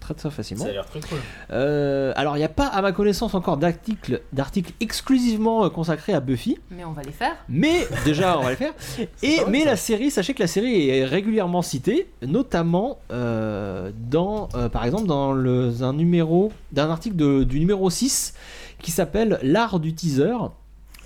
très 0.00 0.14
très 0.14 0.30
facilement. 0.30 0.64
Ça 0.64 0.70
a 0.70 0.72
l'air 0.72 0.86
très 0.86 1.00
cool. 1.00 1.18
Euh, 1.50 2.12
alors 2.16 2.36
il 2.36 2.40
n'y 2.40 2.44
a 2.44 2.50
pas 2.50 2.66
à 2.66 2.82
ma 2.82 2.92
connaissance 2.92 3.34
encore 3.34 3.56
d'articles 3.56 4.22
d'articles 4.32 4.72
exclusivement 4.80 5.68
consacrés 5.70 6.14
à 6.14 6.20
Buffy. 6.20 6.58
Mais 6.70 6.84
on 6.84 6.92
va 6.92 7.02
les 7.02 7.12
faire. 7.12 7.36
Mais 7.48 7.86
déjà, 8.04 8.38
on 8.38 8.42
va 8.42 8.50
le 8.50 8.56
faire. 8.56 8.72
Et 9.22 9.40
mais 9.48 9.64
la 9.64 9.76
série, 9.76 10.10
sachez 10.10 10.34
que 10.34 10.40
la 10.42 10.46
série 10.46 10.88
est 10.88 11.04
régulièrement 11.04 11.62
citée, 11.62 12.08
notamment 12.22 12.98
euh, 13.10 13.90
dans, 14.10 14.48
euh, 14.54 14.68
par 14.68 14.84
exemple, 14.84 15.06
dans 15.06 15.32
le, 15.32 15.82
un 15.82 15.92
numéro, 15.92 16.45
d'un 16.72 16.90
article 16.90 17.44
du 17.44 17.58
numéro 17.60 17.88
6 17.90 18.34
qui 18.82 18.90
s'appelle 18.90 19.38
L'art 19.42 19.80
du 19.80 19.94
teaser. 19.94 20.36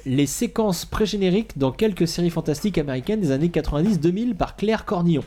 Les 0.07 0.25
séquences 0.27 0.87
pré-génériques 0.87 1.59
dans 1.59 1.73
quelques 1.73 2.09
séries 2.09 2.31
fantastiques 2.31 2.79
américaines 2.79 3.21
des 3.21 3.33
années 3.33 3.49
90-2000 3.49 4.35
par 4.35 4.57
Claire 4.57 4.87
Cornillon. 4.87 5.23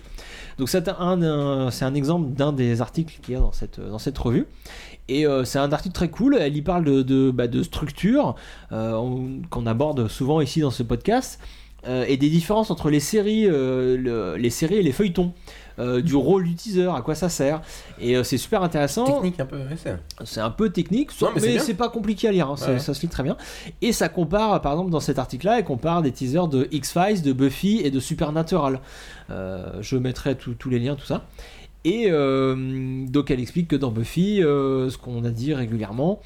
Donc 0.57 0.67
c'est 0.67 0.89
un, 0.89 1.93
exemple 1.93 2.29
d'un 2.31 2.53
des 2.53 2.81
articles 2.81 3.19
qu'il 3.21 3.35
y 3.35 3.37
a 3.37 3.39
dans 3.39 3.51
cette, 3.51 4.17
revue. 4.17 4.47
Et 5.09 5.27
euh, 5.27 5.43
c'est 5.45 5.59
un 5.59 5.71
article 5.71 5.93
très 5.93 6.09
cool, 6.09 6.37
elle 6.39 6.55
y 6.57 6.61
parle 6.63 6.85
de, 6.85 7.01
de, 7.03 7.29
bah, 7.29 7.45
structure 7.61 8.35
euh, 8.71 8.93
on- 8.93 9.41
qu'on 9.49 9.67
aborde 9.67 10.07
souvent 10.07 10.41
ici 10.41 10.61
dans 10.61 10.71
ce 10.71 10.81
podcast, 10.81 11.39
euh, 11.87 12.05
et 12.07 12.17
des 12.17 12.29
différences 12.29 12.71
entre 12.71 12.89
les 12.89 12.99
séries, 13.01 13.45
le- 13.45 14.35
les 14.37 14.49
séries 14.49 14.75
et 14.77 14.83
les 14.83 14.91
feuilletons. 14.93 15.33
Euh, 15.79 16.01
du 16.01 16.15
rôle 16.15 16.43
du 16.43 16.55
teaser, 16.55 16.87
à 16.95 17.01
quoi 17.01 17.15
ça 17.15 17.29
sert. 17.29 17.61
Et 17.99 18.15
euh, 18.15 18.23
c'est 18.23 18.37
super 18.37 18.61
intéressant. 18.63 19.05
Technique 19.05 19.39
un 19.39 19.45
peu, 19.45 19.57
ouais, 19.57 19.77
c'est. 20.25 20.39
Un 20.41 20.49
peu 20.49 20.69
technique, 20.69 21.09
Non, 21.21 21.29
mais 21.35 21.59
c'est 21.59 21.73
pas 21.73 21.89
compliqué 21.89 22.27
à 22.27 22.31
lire, 22.31 22.49
hein, 22.49 22.57
ça, 22.57 22.71
Ouais. 22.73 22.79
ça 22.79 22.93
se 22.93 23.01
lit 23.01 23.07
très 23.07 23.23
bien. 23.23 23.37
Et 23.81 23.91
ça 23.91 24.09
compare, 24.09 24.61
par 24.61 24.73
exemple, 24.73 24.91
dans 24.91 24.99
cet 24.99 25.19
article-là, 25.19 25.59
elle 25.59 25.65
compare 25.65 26.01
des 26.01 26.11
teasers 26.11 26.47
de 26.47 26.67
X-Files, 26.71 27.21
de 27.21 27.33
Buffy 27.33 27.81
et 27.83 27.91
de 27.91 27.99
Supernatural. 27.99 28.79
Euh, 29.29 29.73
je 29.81 29.97
mettrai 29.97 30.35
tous 30.35 30.69
les 30.69 30.79
liens, 30.79 30.95
tout 30.95 31.05
ça. 31.05 31.25
Et 31.85 32.09
donc 32.09 33.29
elle 33.29 33.41
explique 33.41 33.67
que 33.67 33.75
dans 33.75 33.91
Buffy, 33.91 34.37
ce 34.41 34.97
qu'on 34.97 35.25
a 35.25 35.29
dit 35.31 35.53
régulièrement, 35.53 36.21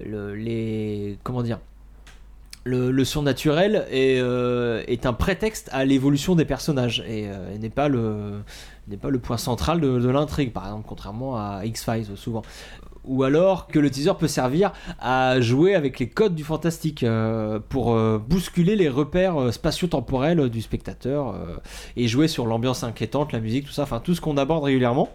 le- 0.00 0.34
les 0.34 1.18
comment 1.22 1.42
dire, 1.42 1.58
le, 2.66 3.04
surnaturel 3.04 3.86
est, 3.90 4.18
euh, 4.20 4.82
est 4.86 5.06
un 5.06 5.12
prétexte 5.12 5.70
à 5.72 5.84
l'évolution 5.84 6.34
des 6.34 6.44
personnages 6.44 7.04
et, 7.06 7.28
euh, 7.28 7.54
et 7.54 7.58
n'est 7.58 7.70
pas 7.70 7.88
le 7.88 8.42
n'est 8.88 8.96
pas 8.96 9.10
le 9.10 9.18
point 9.18 9.36
central 9.36 9.80
de, 9.80 10.08
l'intrigue, 10.08 10.52
par 10.52 10.64
exemple, 10.64 10.84
contrairement 10.86 11.36
à 11.36 11.62
X-Files 11.64 12.06
souvent. 12.14 12.42
Ou 13.04 13.24
alors 13.24 13.66
que 13.66 13.80
le 13.80 13.90
teaser 13.90 14.12
peut 14.16 14.28
servir 14.28 14.72
à 15.00 15.40
jouer 15.40 15.74
avec 15.74 15.98
les 15.98 16.08
codes 16.08 16.36
du 16.36 16.44
fantastique 16.44 17.02
euh, 17.02 17.58
pour 17.68 17.96
bousculer 18.20 18.76
les 18.76 18.88
repères 18.88 19.52
spatio-temporels 19.52 20.48
du 20.50 20.62
spectateur 20.62 21.34
et 21.96 22.06
jouer 22.06 22.28
sur 22.28 22.46
l'ambiance 22.46 22.84
inquiétante, 22.84 23.32
la 23.32 23.40
musique, 23.40 23.66
tout 23.66 23.72
ça, 23.72 23.82
enfin 23.82 23.98
tout 23.98 24.14
ce 24.14 24.20
qu'on 24.20 24.36
aborde 24.36 24.62
régulièrement. 24.62 25.08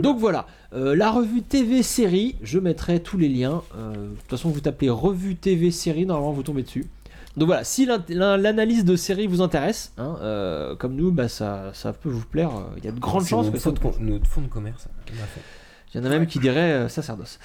Donc 0.00 0.18
voilà, 0.18 0.46
euh, 0.74 0.94
la 0.96 1.10
revue 1.10 1.42
TV 1.42 1.82
série, 1.82 2.36
je 2.42 2.58
mettrai 2.58 3.00
tous 3.02 3.16
les 3.18 3.28
liens. 3.28 3.62
Euh, 3.76 3.92
de 3.92 4.14
toute 4.16 4.30
façon, 4.30 4.50
vous 4.50 4.60
tapez 4.60 4.88
revue 4.90 5.36
TV 5.36 5.70
série, 5.70 6.06
normalement 6.06 6.32
vous 6.32 6.42
tombez 6.42 6.62
dessus. 6.62 6.86
Donc 7.36 7.46
voilà, 7.46 7.62
si 7.64 7.86
l'analyse 8.08 8.84
de 8.84 8.96
série 8.96 9.26
vous 9.28 9.40
intéresse, 9.40 9.92
hein, 9.98 10.16
euh, 10.20 10.74
comme 10.74 10.94
nous, 10.96 11.12
bah, 11.12 11.28
ça, 11.28 11.70
ça 11.74 11.92
peut 11.92 12.08
vous 12.08 12.24
plaire. 12.26 12.50
Il 12.78 12.84
y 12.84 12.88
a 12.88 12.92
de 12.92 12.98
grandes 12.98 13.24
chances 13.24 13.50
que 13.50 13.56
ça 13.58 13.70
fond 13.70 13.72
de 13.72 13.78
vous 13.80 13.90
com- 13.90 14.06
notre 14.06 14.26
fonds 14.26 14.40
de 14.40 14.48
commerce. 14.48 14.88
fait. 15.06 15.40
il 15.94 16.00
y 16.00 16.02
en 16.02 16.06
a 16.06 16.08
même 16.08 16.26
qui 16.26 16.40
diraient 16.40 16.72
euh, 16.72 16.88
sacerdoce. 16.88 17.38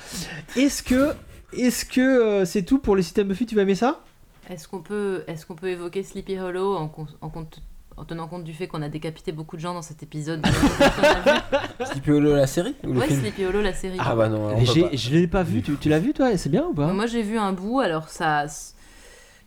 Est-ce 0.55 0.81
que 0.81 1.13
est-ce 1.53 1.85
que 1.85 2.01
euh, 2.01 2.45
c'est 2.45 2.63
tout 2.63 2.79
pour 2.79 2.95
les 2.95 3.03
systèmes 3.03 3.27
Buffy 3.27 3.45
Tu 3.45 3.55
vas 3.55 3.61
aimer 3.61 3.75
ça? 3.75 4.01
Est-ce 4.49 4.67
qu'on 4.67 4.81
peut, 4.81 5.23
est 5.27 5.45
qu'on 5.45 5.55
peut 5.55 5.69
évoquer 5.69 6.03
Sleepy 6.03 6.37
Hollow 6.39 6.75
en, 6.75 6.87
compte- 6.87 7.15
en 7.97 8.03
tenant 8.05 8.27
compte 8.27 8.43
du 8.43 8.53
fait 8.53 8.67
qu'on 8.67 8.81
a 8.81 8.89
décapité 8.89 9.31
beaucoup 9.31 9.55
de 9.55 9.61
gens 9.61 9.73
dans 9.73 9.81
cet 9.81 10.03
épisode 10.03 10.45
Sleepy 11.85 12.11
Hollow, 12.11 12.35
la 12.35 12.47
série 12.47 12.75
ou 12.83 12.93
le 12.93 12.99
Ouais, 12.99 13.07
film 13.07 13.21
Sleepy 13.21 13.45
Hollow, 13.45 13.61
la 13.61 13.73
série. 13.73 13.97
Ah 13.99 14.15
bah 14.15 14.27
non, 14.29 14.53
on 14.55 14.65
j'ai-. 14.65 14.95
Je 14.95 15.11
l'ai 15.13 15.27
pas 15.27 15.43
vu. 15.43 15.61
Tu, 15.61 15.75
tu 15.77 15.89
l'as 15.89 15.99
vu 15.99 16.13
toi 16.13 16.35
C'est 16.37 16.49
bien 16.49 16.65
ou 16.65 16.73
pas? 16.73 16.87
Moi 16.93 17.05
j'ai 17.05 17.21
vu 17.21 17.37
un 17.37 17.53
bout, 17.53 17.79
alors 17.79 18.09
ça. 18.09 18.45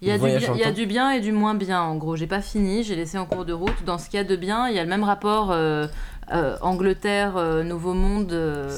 Il 0.00 0.06
y, 0.06 0.12
a 0.12 0.14
Le 0.14 0.18
du 0.18 0.20
voyage 0.20 0.40
bien, 0.42 0.48
dans 0.48 0.54
le 0.54 0.58
il 0.58 0.62
y 0.62 0.64
a 0.64 0.68
temps. 0.68 0.74
du 0.76 0.86
bien 0.86 1.10
et 1.10 1.20
du 1.20 1.32
moins 1.32 1.54
bien 1.54 1.80
en 1.82 1.96
gros. 1.96 2.14
J'ai 2.14 2.28
pas 2.28 2.40
fini, 2.40 2.84
j'ai 2.84 2.94
laissé 2.94 3.18
en 3.18 3.26
cours 3.26 3.44
de 3.44 3.52
route. 3.52 3.84
Dans 3.84 3.98
ce 3.98 4.08
qu'il 4.08 4.16
y 4.18 4.20
a 4.20 4.24
de 4.24 4.36
bien, 4.36 4.68
il 4.68 4.76
y 4.76 4.78
a 4.78 4.84
le 4.84 4.88
même 4.88 5.02
rapport 5.02 5.50
euh, 5.50 5.88
euh, 6.32 6.56
Angleterre, 6.60 7.36
euh, 7.36 7.62
Nouveau 7.62 7.94
Monde 7.94 8.32
euh, 8.32 8.70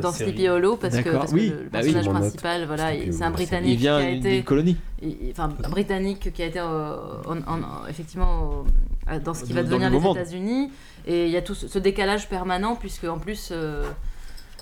dans. 0.00 0.12
Sleepy 0.12 0.48
Hollow 0.48 0.76
parce 0.76 0.96
que, 0.98 1.10
parce 1.10 1.32
oui, 1.32 1.48
le, 1.50 1.64
le 1.64 1.68
bah 1.70 1.80
personnage 1.80 2.08
principal, 2.08 2.64
voilà, 2.66 2.90
c'est 3.10 3.22
un. 3.24 3.30
Britannique 3.30 3.72
Il 3.72 3.76
vient 3.78 3.98
qui 4.00 4.06
a 4.06 4.10
été. 4.10 4.42
colonie. 4.42 4.76
il- 5.02 5.16
Enfin, 5.30 5.50
un 5.64 5.68
Britannique 5.70 6.32
qui 6.32 6.42
a 6.42 6.46
été 6.46 6.58
euh, 6.60 6.96
en- 7.26 7.38
en- 7.52 7.86
effectivement 7.88 8.64
euh, 9.10 9.18
dans 9.20 9.34
ce 9.34 9.44
qui 9.44 9.52
va 9.52 9.62
le 9.62 9.68
devenir 9.68 9.90
les. 9.90 9.98
États-Unis. 9.98 10.70
Et 11.06 11.26
il 11.26 11.32
y 11.32 11.36
a 11.36 11.42
tout 11.42 11.54
ce, 11.54 11.66
ce 11.66 11.78
décalage 11.78 12.28
permanent, 12.28 12.76
puisque 12.76 13.04
en 13.04 13.18
plus. 13.18 13.48
euh, 13.52 13.84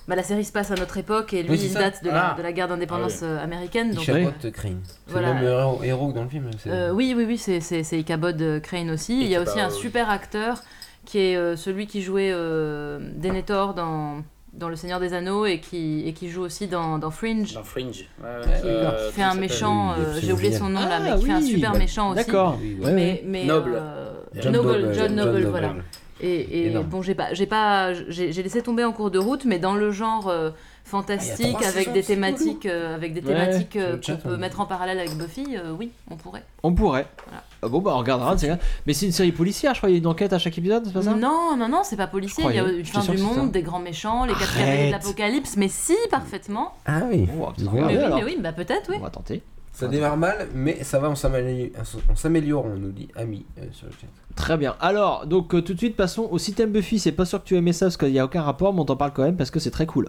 bah, 0.08 0.16
la 0.16 0.22
série 0.24 0.44
se 0.44 0.50
passe 0.50 0.70
à 0.72 0.74
notre 0.74 0.96
époque 0.96 1.34
et 1.34 1.42
lui 1.44 1.50
Oui, 1.52 1.60
il 1.62 1.74
date 1.74 2.02
de 2.02 2.08
la, 2.08 2.30
Ah. 2.32 2.34
de 2.36 2.42
la 2.42 2.52
guerre 2.52 2.66
d'indépendance 2.66 3.22
Ah 3.22 3.26
oui. 3.36 3.38
américaine. 3.44 3.92
Donc, 3.92 4.02
chapeaute 4.02 4.50
Crane. 4.50 4.80
C'est 5.06 5.14
le 5.14 5.20
même 5.20 5.44
héros, 5.44 5.82
héros 5.84 6.08
que 6.08 6.14
dans 6.14 6.22
le 6.24 6.28
film. 6.28 6.50
c'est- 6.58 6.70
euh, 6.70 6.90
oui, 6.92 7.14
oui, 7.16 7.24
oui, 7.28 7.38
c'est, 7.38 7.60
Ichabod 7.98 8.60
Crane 8.62 8.90
aussi. 8.90 9.20
Et 9.20 9.24
Il 9.26 9.30
y 9.30 9.36
a 9.36 9.42
aussi 9.42 9.60
un 9.60 9.70
super 9.70 10.10
acteur 10.10 10.62
qui 11.04 11.18
est 11.18 11.36
euh, 11.36 11.56
celui 11.56 11.86
qui 11.86 12.02
jouait 12.02 12.30
euh, 12.32 12.98
Denethor 13.16 13.74
dans, 13.74 14.22
dans 14.52 14.68
Le 14.68 14.76
Seigneur 14.76 15.00
des 15.00 15.14
Anneaux 15.14 15.46
et 15.46 15.58
qui, 15.60 16.02
et 16.06 16.12
qui 16.12 16.28
joue 16.28 16.42
aussi 16.42 16.66
dans, 16.66 16.98
dans 16.98 17.10
Fringe. 17.10 17.54
Dans 17.54 17.62
Fringe. 17.64 18.04
Ouais, 18.22 18.28
ouais. 18.28 18.60
Qui, 18.60 18.66
Euh, 18.68 19.08
qui 19.08 19.14
fait 19.14 19.22
un 19.22 19.34
méchant, 19.34 19.92
euh, 19.92 20.14
Oui, 20.14 20.20
j'ai 20.22 20.32
oublié 20.32 20.52
son 20.52 20.68
nom 20.68 20.80
là, 20.80 20.98
Ah, 20.98 21.00
mais 21.02 21.16
qui 21.18 21.26
fait 21.26 21.32
un 21.32 21.38
oui, 21.40 21.46
super 21.48 21.72
bah, 21.72 21.78
méchant 21.78 22.10
aussi. 22.10 22.16
D'accord. 22.26 22.58
Oui, 22.60 22.76
Ouais, 22.82 22.92
Mais, 22.92 23.22
mais, 23.26 23.44
Noble. 23.44 23.72
euh, 23.74 24.10
John 24.40 24.52
Noble, 24.52 24.68
Noble, 24.68 24.82
John 24.82 24.94
John 24.94 25.14
Noble, 25.14 25.30
Noble. 25.38 25.46
voilà. 25.48 25.74
Et, 26.22 26.70
bon, 26.84 27.00
j'ai 27.00 27.14
pas, 27.14 27.32
j'ai 27.32 27.46
pas, 27.46 27.94
j'ai 27.94 28.30
j'ai 28.30 28.42
laissé 28.42 28.60
tomber 28.62 28.84
en 28.84 28.92
cours 28.92 29.10
de 29.10 29.18
route, 29.18 29.46
mais 29.46 29.58
dans 29.58 29.74
le 29.74 29.90
genre 29.90 30.28
euh, 30.28 30.50
fantastique, 30.84 31.54
trois 31.56 31.66
avec 31.66 31.92
des 31.94 32.02
thématiques, 32.02 32.66
euh, 32.66 32.94
avec 32.94 33.14
des 33.14 33.22
thématiques 33.22 33.76
euh, 33.76 33.96
le 33.96 34.02
chat, 34.02 34.16
qu'on 34.16 34.28
peut 34.28 34.34
on- 34.34 34.38
mettre 34.38 34.60
en 34.60 34.66
parallèle 34.66 34.98
avec 34.98 35.16
Buffy, 35.16 35.56
euh, 35.56 35.72
oui, 35.78 35.90
on 36.10 36.16
pourrait. 36.16 36.42
On 36.62 36.74
pourrait. 36.74 37.06
Voilà. 37.26 37.42
Ah 37.62 37.68
bon 37.68 37.80
bah 37.80 37.92
on 37.94 37.98
regardera. 37.98 38.36
c'est 38.38 38.46
bien. 38.46 38.58
Mais 38.86 38.92
c'est 38.94 39.06
une 39.06 39.12
série 39.12 39.32
policière, 39.32 39.74
je 39.74 39.80
crois. 39.80 39.90
Il 39.90 39.92
y 39.92 39.96
a 39.96 39.98
une 39.98 40.06
enquête 40.06 40.32
à 40.32 40.38
chaque 40.38 40.56
épisode, 40.56 40.84
c'est 40.86 40.92
pas 40.92 41.02
ça? 41.02 41.14
Non, 41.14 41.56
non, 41.56 41.68
non, 41.68 41.82
c'est 41.84 41.96
pas 41.96 42.06
policier. 42.06 42.44
Il 42.48 42.56
y 42.56 42.58
a 42.58 42.66
une 42.66 42.84
fin 42.84 43.00
du 43.00 43.18
monde, 43.18 43.50
des 43.52 43.62
grands 43.62 43.80
méchants, 43.80 44.24
les 44.24 44.34
quatre 44.34 44.56
cavaliers 44.56 44.86
de 44.86 44.92
l'apocalypse, 44.92 45.56
mais 45.56 45.68
si, 45.68 45.96
parfaitement. 46.10 46.74
Ah 46.86 47.02
oui. 47.10 47.28
Oh, 47.38 47.48
putain, 47.56 47.70
mais 47.72 47.80
oui, 47.80 47.86
oui, 47.88 47.96
alors. 47.98 48.18
mais 48.18 48.24
oui, 48.24 48.38
bah 48.40 48.52
peut-être, 48.52 48.88
oui. 48.90 48.96
On 48.98 49.02
va 49.02 49.10
tenter. 49.10 49.42
Ça 49.72 49.88
démarre 49.88 50.16
mal, 50.16 50.48
mais 50.54 50.82
ça 50.82 50.98
va, 50.98 51.08
on 51.08 51.14
s'améliore, 51.14 51.70
on 52.10 52.16
s'améliore, 52.16 52.66
on 52.66 52.76
nous 52.76 52.90
dit 52.90 53.08
Ami 53.16 53.46
euh, 53.58 53.62
sur 53.72 53.86
le 53.86 53.92
chat. 53.92 54.08
Très 54.36 54.58
bien. 54.58 54.74
Alors, 54.80 55.26
donc 55.26 55.54
euh, 55.54 55.62
tout 55.62 55.72
de 55.72 55.78
suite, 55.78 55.96
passons 55.96 56.28
au 56.30 56.38
système 56.38 56.70
Buffy. 56.70 56.98
C'est 56.98 57.12
pas 57.12 57.24
sûr 57.24 57.42
que 57.42 57.48
tu 57.48 57.56
aimais 57.56 57.72
ça 57.72 57.86
parce 57.86 57.96
qu'il 57.96 58.10
n'y 58.12 58.18
a 58.18 58.24
aucun 58.24 58.42
rapport, 58.42 58.74
mais 58.74 58.80
on 58.80 58.84
t'en 58.84 58.96
parle 58.96 59.12
quand 59.14 59.22
même 59.22 59.36
parce 59.36 59.50
que 59.50 59.60
c'est 59.60 59.70
très 59.70 59.86
cool. 59.86 60.08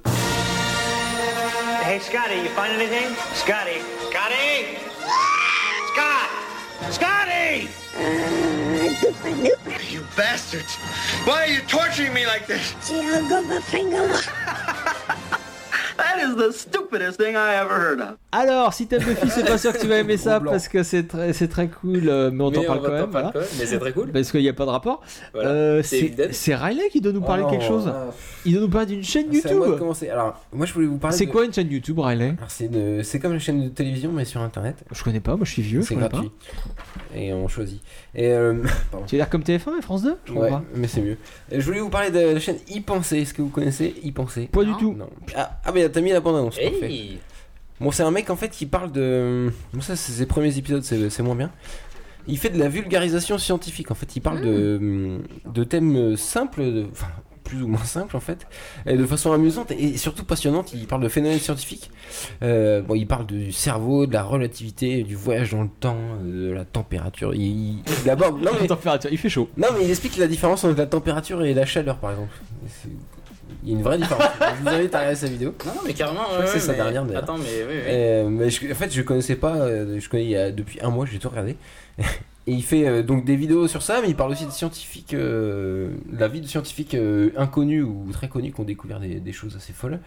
Hey, 1.86 2.00
Scotty, 2.00 2.38
you 2.44 2.50
find 2.56 2.74
anything? 2.74 3.16
Scotty. 3.34 3.80
Scotty! 4.10 4.91
Scott! 6.90 7.28
Scotty! 7.28 7.70
You 9.90 10.06
bastards! 10.16 10.76
Why 11.26 11.44
are 11.44 11.48
you 11.48 11.62
torturing 11.62 12.14
me 12.14 12.26
like 12.26 12.48
this? 12.48 12.74
That 12.90 13.58
is 16.24 16.36
the 16.36 16.52
stupidest 16.52 17.18
thing 17.20 17.34
I 17.36 17.56
ever 17.62 17.74
heard 17.74 18.00
of. 18.02 18.16
Alors, 18.32 18.74
si 18.74 18.88
t'aimes 18.88 19.04
Buffy, 19.04 19.30
c'est 19.30 19.46
pas 19.46 19.58
sûr 19.58 19.74
que 19.74 19.80
tu 19.80 19.88
vas 19.88 19.98
aimer 19.98 20.18
ça 20.18 20.40
parce 20.40 20.68
que 20.68 20.84
c'est 20.84 21.08
très, 21.08 21.34
c'est 21.34 21.48
très 21.48 21.68
cool, 21.68 22.04
euh, 22.08 22.32
mais 22.32 22.44
on 22.44 22.52
t'en 22.52 22.64
parle 22.64 22.82
quand 22.82 22.92
même. 22.92 23.10
voilà. 23.12 23.32
mais 23.36 23.66
c'est 23.66 23.80
très 23.80 23.92
cool. 23.92 24.12
Parce 24.12 24.32
qu'il 24.32 24.42
n'y 24.42 24.50
a 24.50 24.54
pas 24.54 24.66
de 24.66 24.70
rapport. 24.70 25.02
Voilà. 25.34 25.50
Euh, 25.50 25.82
C'est 25.84 25.90
c'est 26.00 26.06
évident. 26.06 26.24
c'est 26.32 26.56
Riley 26.56 26.90
qui 26.90 27.02
doit 27.02 27.12
nous 27.14 27.22
parler 27.22 27.44
de 27.44 27.50
quelque 27.50 27.66
Oh, 27.66 27.68
chose. 27.80 27.88
ah, 27.94 28.08
Il 28.46 28.54
doit 28.54 28.62
nous 28.62 28.70
parler 28.70 28.88
d'une 28.88 29.04
chaîne 29.04 29.30
de 29.30 29.36
YouTube. 29.36 29.62
Alors, 30.12 30.42
moi 30.54 30.66
je 30.66 30.74
voulais 30.74 30.88
vous 30.88 30.98
parler. 30.98 31.16
C'est 31.18 31.26
de- 31.26 31.32
quoi 31.32 31.46
une 31.46 31.54
chaîne 31.54 31.70
YouTube, 31.72 32.00
Riley? 32.00 32.36
Alors, 32.38 32.50
c'est 32.50 32.66
une- 32.66 33.04
c'est 33.04 33.20
comme 33.20 33.34
une 33.34 33.40
chaîne 33.40 33.64
de 33.64 33.70
télévision 33.70 34.12
mais 34.12 34.26
sur 34.26 34.42
internet. 34.42 34.76
Je 34.92 35.04
connais 35.04 35.20
pas, 35.20 35.36
moi 35.36 35.46
je 35.46 35.52
suis 35.52 35.62
vieux, 35.62 35.82
je 35.82 35.88
C'est 35.88 35.96
connais 35.96 36.08
gratuit. 36.10 36.32
Et 37.16 37.34
on 37.34 37.48
choisit. 37.48 37.82
Et 38.16 38.32
euh. 38.32 38.56
Tu 39.08 39.16
as 39.16 39.18
l'air 39.20 39.30
comme 39.30 39.42
TF1 39.44 39.78
et 39.80 39.82
France 39.82 40.04
2 40.04 40.16
Je 40.26 40.32
comprends 40.32 40.46
Ouais, 40.46 40.50
pas. 40.52 40.64
mais 40.76 40.88
c'est 40.88 41.02
mieux. 41.02 41.18
Je 41.52 41.60
voulais 41.62 41.80
vous 41.80 41.90
parler 41.90 42.10
de 42.12 42.20
la 42.34 42.40
chaîne 42.40 42.58
y 42.70 42.80
penser. 42.82 43.18
Est-ce 43.20 43.34
que 43.34 43.42
vous 43.42 43.50
connaissez 43.50 43.96
y 44.04 44.12
penser 44.12 44.48
Pas 44.52 44.64
du 44.64 44.74
tout. 44.78 44.94
Non. 44.94 45.10
Ah, 45.36 45.60
ah 45.66 45.72
mais 45.74 45.88
t'as 45.90 46.02
mis 46.02 46.11
la 46.14 46.20
bande 46.20 46.36
annonce. 46.38 46.58
Hey. 46.58 46.70
Parfait. 46.72 47.18
Bon, 47.80 47.92
c'est 47.92 48.04
un 48.04 48.12
mec 48.12 48.30
en 48.30 48.36
fait 48.36 48.50
qui 48.50 48.66
parle 48.66 48.92
de. 48.92 49.52
Bon, 49.74 49.82
ça, 49.82 49.96
c'est 49.96 50.12
ses 50.12 50.26
premiers 50.26 50.58
épisodes, 50.58 50.84
c'est 50.84 51.10
c'est 51.10 51.24
moins 51.24 51.36
bien. 51.36 51.52
Il 52.28 52.38
fait 52.38 52.50
de 52.50 52.60
la 52.60 52.70
vulgarisation 52.70 53.38
scientifique. 53.40 53.90
En 53.90 53.96
fait, 53.96 54.16
il 54.16 54.22
parle 54.22 54.42
de, 54.42 55.20
de 55.52 55.64
thèmes 55.64 56.16
simples, 56.16 56.62
de- 56.64 56.86
enfin 56.92 57.08
plus 57.44 57.64
ou 57.64 57.68
moins 57.68 57.84
simples 57.84 58.16
en 58.16 58.20
fait, 58.22 58.48
et 58.86 58.96
de 58.96 59.06
façon 59.06 59.34
amusante 59.34 59.72
et 59.72 59.98
surtout 59.98 60.24
passionnante. 60.24 60.72
Il 60.74 60.86
parle 60.86 61.02
de 61.02 61.10
phénomènes 61.10 61.40
scientifiques. 61.40 61.90
Euh, 62.44 62.82
bon, 62.82 62.94
il 62.94 63.08
parle 63.08 63.26
du 63.26 63.52
cerveau, 63.52 64.06
de 64.06 64.14
la 64.14 64.24
relativité, 64.24 65.02
du 65.04 65.16
voyage 65.16 65.52
dans 65.52 65.64
le 65.64 65.70
temps, 65.80 65.98
de 66.24 66.52
la 66.52 66.64
température. 66.64 67.34
Il, 67.34 67.80
il, 68.06 68.10
aborde. 68.10 68.40
Non 68.44 68.52
mais 68.54 68.62
La 68.62 68.68
température, 68.68 69.12
il 69.12 69.18
fait 69.18 69.28
chaud. 69.28 69.50
non, 69.58 69.68
mais 69.78 69.84
il 69.84 69.90
explique 69.90 70.16
la 70.18 70.28
différence 70.28 70.64
entre 70.64 70.78
la 70.78 70.86
température 70.86 71.44
et 71.44 71.54
la 71.56 71.66
chaleur, 71.66 71.98
par 71.98 72.12
exemple. 72.12 72.30
Il 73.64 73.70
y 73.70 73.74
a 73.74 73.78
une 73.78 73.84
vraie 73.84 73.98
différence. 73.98 74.24
je 74.58 74.62
vous 74.64 74.70
invite 74.70 74.96
à 74.96 75.00
regarder 75.00 75.16
sa 75.18 75.28
vidéo. 75.28 75.54
Non, 75.66 75.74
non, 75.76 75.82
mais 75.86 75.94
carrément. 75.94 76.22
Ouais, 76.40 76.48
c'est 76.48 76.60
sa 76.60 76.72
mais- 76.72 76.78
dernière 76.78 77.06
d'ailleurs. 77.06 77.24
Attends, 77.24 77.38
mais 77.38 77.44
oui, 77.68 77.74
oui. 77.76 77.82
Euh, 77.88 78.30
mais 78.30 78.50
je- 78.50 78.72
en 78.72 78.76
fait, 78.76 78.92
je 78.94 79.02
connaissais 79.02 79.36
pas. 79.36 79.56
euh, 79.56 80.00
Je 80.00 80.10
connais 80.10 80.24
il 80.26 80.30
y 80.32 80.38
a, 80.38 80.52
depuis 80.52 80.80
un 80.82 80.90
mois, 80.90 81.06
j'ai 81.06 81.20
tout 81.20 81.30
regardé. 81.30 81.56
Et 82.48 82.54
il 82.54 82.64
fait 82.64 82.88
euh, 82.88 83.04
donc 83.04 83.24
des 83.24 83.36
vidéos 83.36 83.68
sur 83.68 83.84
ça, 83.84 84.00
mais 84.02 84.10
il 84.10 84.16
parle 84.16 84.32
aussi 84.32 84.48
de 84.48 84.52
scientifiques, 84.52 85.14
euh, 85.14 85.92
de 86.12 86.20
la 86.20 86.28
vie 86.28 86.42
de 86.42 86.48
scientifiques 86.48 86.98
inconnus 87.38 87.84
ou 87.84 88.08
très 88.12 88.30
connus 88.30 88.52
qui 88.52 88.60
ont 88.60 88.64
découvert 88.64 89.00
des, 89.00 89.20
des 89.20 89.32
choses 89.32 89.56
assez 89.56 89.74
folles. 89.74 90.00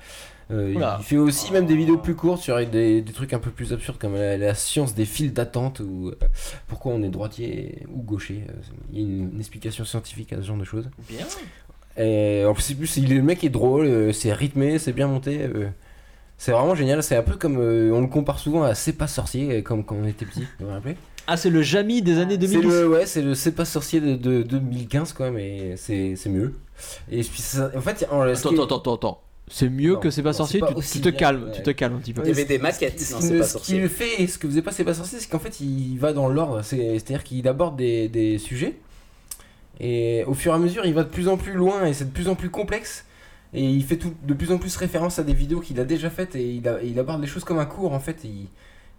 Il, 0.50 0.78
fait 1.02 1.16
aussi 1.16 1.52
même 1.52 1.64
des 1.64 1.74
vidéos 1.76 1.96
plus 1.96 2.14
courtes 2.14 2.42
sur 2.42 2.56
des, 2.66 3.00
des 3.00 3.12
trucs 3.14 3.32
un 3.32 3.38
peu 3.38 3.50
plus 3.50 3.72
absurdes 3.72 3.96
comme 3.98 4.14
la, 4.14 4.36
la 4.36 4.54
science 4.54 4.94
des 4.94 5.06
files 5.06 5.32
d'attente 5.32 5.80
ou 5.80 6.12
pourquoi 6.66 6.92
on 6.92 7.02
est 7.02 7.08
droitier 7.08 7.78
ou 7.94 8.02
gaucher. 8.02 8.42
Il 8.92 8.98
y 8.98 9.02
a 9.02 9.06
une, 9.06 9.30
une 9.32 9.38
explication 9.38 9.84
scientifique 9.86 10.32
à 10.34 10.36
ce 10.36 10.42
genre 10.42 10.58
de 10.58 10.64
choses. 10.64 10.90
Bien. 11.08 11.24
Et 11.96 12.44
en 12.44 12.54
plus, 12.54 12.96
il- 12.96 13.14
le 13.14 13.22
mec 13.22 13.44
est 13.44 13.48
drôle, 13.50 13.86
euh, 13.86 14.12
c'est 14.12 14.32
rythmé, 14.32 14.78
c'est 14.78 14.92
bien 14.92 15.06
monté. 15.06 15.42
euh, 15.42 15.68
c'est 16.38 16.50
vraiment 16.52 16.74
génial. 16.74 17.02
C'est 17.02 17.16
un 17.16 17.22
peu 17.22 17.36
comme 17.36 17.58
euh, 17.58 17.90
on 17.92 18.00
le 18.00 18.06
compare 18.08 18.38
souvent 18.38 18.64
à 18.64 18.74
C'est 18.74 18.92
pas 18.94 19.06
sorcier, 19.06 19.62
comme 19.62 19.84
quand 19.84 19.96
on 20.02 20.06
était 20.06 20.24
petit. 20.26 20.40
Vous 20.58 20.66
vous 20.66 20.72
rappelez? 20.72 20.96
Ah, 21.26 21.36
c'est 21.36 21.48
le 21.50 21.62
Jamie 21.62 22.02
des 22.02 22.18
années 22.18 22.34
C'est 22.34 22.48
2010. 22.48 22.66
le 22.68 22.88
ouais, 22.88 23.06
c'est 23.06 23.22
le 23.22 23.34
C'est 23.34 23.52
pas 23.52 23.64
sorcier 23.64 24.00
de, 24.00 24.16
de 24.16 24.42
2015 24.42 25.12
quoi, 25.14 25.30
mais 25.30 25.76
c'est 25.76 26.16
c'est 26.16 26.28
mieux. 26.28 26.54
Et 27.10 27.22
puis 27.22 27.40
ça- 27.40 27.70
en 27.76 27.80
fait, 27.80 28.06
en, 28.10 28.22
ce 28.34 28.40
Attends, 28.40 28.48
qui 28.50 28.60
attends, 28.60 28.76
attends, 28.78 28.94
attends. 28.94 29.20
C'est 29.46 29.68
mieux 29.68 29.92
Non, 29.94 30.00
que 30.00 30.10
c'est 30.10 30.22
pas 30.22 30.30
non, 30.30 30.36
sorcier. 30.38 30.60
c'est 30.60 30.74
pas 30.74 30.80
tu, 30.80 31.00
te 31.00 31.08
bien, 31.10 31.12
calmes, 31.18 31.44
ouais. 31.44 31.52
tu 31.52 31.62
te 31.62 31.70
calmes 31.70 31.96
un 31.96 31.98
petit 31.98 32.12
peu. 32.14 32.22
Il 32.24 32.28
y 32.28 32.30
avait 32.32 32.44
des 32.46 32.58
maquettes, 32.58 32.98
Ce 33.00 33.12
non, 33.14 33.20
me- 33.20 33.38
pas 33.40 33.44
ce 33.46 33.52
qui 33.52 33.58
sorcier. 33.58 33.78
le 33.80 33.88
fait, 33.88 34.22
et 34.22 34.26
ce 34.26 34.38
que 34.38 34.48
faisait 34.48 34.62
pas 34.62 34.72
C'est 34.72 34.84
pas 34.84 34.94
sorcier, 34.94 35.18
c'est 35.20 35.28
qu'en 35.30 35.38
fait 35.38 35.60
il 35.60 35.96
va 35.98 36.12
dans 36.12 36.28
l'ordre. 36.28 36.62
C'est- 36.62 36.94
C'est-à-dire 36.98 37.22
qu'il 37.24 37.46
aborde 37.46 37.76
des, 37.76 38.08
des 38.08 38.38
sujets 38.38 38.74
et 39.80 40.24
au 40.26 40.34
fur 40.34 40.52
et 40.52 40.54
à 40.54 40.58
mesure 40.58 40.86
il 40.86 40.94
va 40.94 41.02
de 41.02 41.08
plus 41.08 41.28
en 41.28 41.36
plus 41.36 41.52
loin 41.52 41.84
et 41.84 41.94
c'est 41.94 42.06
de 42.06 42.12
plus 42.12 42.28
en 42.28 42.34
plus 42.34 42.50
complexe. 42.50 43.04
Et 43.52 43.70
il 43.70 43.84
fait 43.84 43.98
de 44.24 44.34
plus 44.34 44.50
en 44.50 44.58
plus 44.58 44.76
référence 44.76 45.20
à 45.20 45.22
des 45.22 45.32
vidéos 45.32 45.60
qu'il 45.60 45.78
a 45.78 45.84
déjà 45.84 46.10
faites 46.10 46.34
et 46.34 46.60
il, 46.82 46.98
aborde 46.98 47.20
les 47.20 47.28
choses 47.28 47.44
comme 47.44 47.60
un 47.60 47.66
cours 47.66 47.92
en 47.92 48.00
fait. 48.00 48.24
il, 48.24 48.48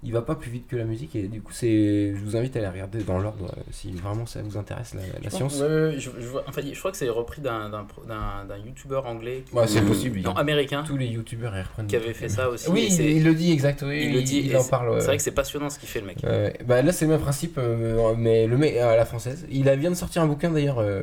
il 0.03 0.11
va 0.13 0.21
pas 0.21 0.35
plus 0.35 0.51
vite 0.51 0.67
que 0.67 0.75
la 0.75 0.83
musique 0.83 1.15
et 1.15 1.23
du 1.27 1.41
coup 1.41 1.51
c'est, 1.51 2.13
je 2.15 2.23
vous 2.23 2.35
invite 2.37 2.55
à 2.55 2.59
aller 2.59 2.67
regarder 2.69 3.03
dans 3.03 3.17
l'ordre 3.17 3.45
euh, 3.57 3.61
si 3.71 3.91
vraiment 3.93 4.25
ça 4.27 4.41
vous 4.43 4.55
intéresse 4.57 4.93
la, 4.93 5.01
la 5.01 5.07
Je 5.23 5.29
science. 5.29 5.53
pense- 5.53 5.61
ouais, 5.61 5.95
je, 5.97 6.09
je 6.19 6.27
vois- 6.27 6.43
enfin, 6.47 6.61
je 6.71 6.77
crois 6.77 6.91
que 6.91 6.97
c'est 6.97 7.09
repris 7.09 7.41
d'un 7.41 7.69
d'un 7.69 7.85
pro- 7.85 8.03
d'un- 8.03 8.45
d'un 8.47 8.57
youtubeur 8.57 9.07
anglais. 9.07 9.43
qui- 9.49 9.55
Ouais, 9.55 9.65
c'est 9.67 9.81
possible. 9.81 10.19
Non, 10.21 10.33
il- 10.35 10.39
américain. 10.39 10.83
Tous 10.85 10.97
les 10.97 11.07
youtubeurs 11.07 11.55
ils 11.57 11.61
reprennent. 11.63 11.87
Qui 11.87 11.95
avait 11.95 12.13
fait 12.13 12.29
ça 12.29 12.49
aussi. 12.49 12.69
Oui, 12.69 12.81
et 12.81 12.85
il, 12.87 12.91
c'est- 12.91 13.11
il 13.11 13.23
le 13.23 13.33
dit 13.33 13.51
exact. 13.51 13.83
oui, 13.87 14.05
il 14.07 14.13
le 14.13 14.21
dit. 14.21 14.41
il 14.45 14.51
et 14.51 14.55
en 14.57 14.61
c'est- 14.61 14.69
parle. 14.69 14.89
ouais. 14.89 14.99
C'est 14.99 15.07
vrai 15.07 15.17
que 15.17 15.23
c'est 15.23 15.31
passionnant 15.31 15.69
ce 15.71 15.79
qu'il 15.79 15.89
fait, 15.89 16.01
le 16.01 16.07
mec. 16.07 16.17
Ouais, 16.23 16.53
bah 16.65 16.81
là 16.83 16.91
c'est 16.91 17.05
le 17.05 17.11
même 17.11 17.21
principe, 17.21 17.57
euh, 17.57 18.13
mais 18.17 18.45
le 18.47 18.57
mec 18.57 18.77
à 18.77 18.95
la 18.95 19.05
française. 19.05 19.45
Il 19.49 19.67
a- 19.69 19.75
vient 19.75 19.89
de 19.91 19.95
sortir 19.95 20.21
un 20.21 20.27
bouquin 20.27 20.51
d'ailleurs 20.51 20.79
euh, 20.79 21.01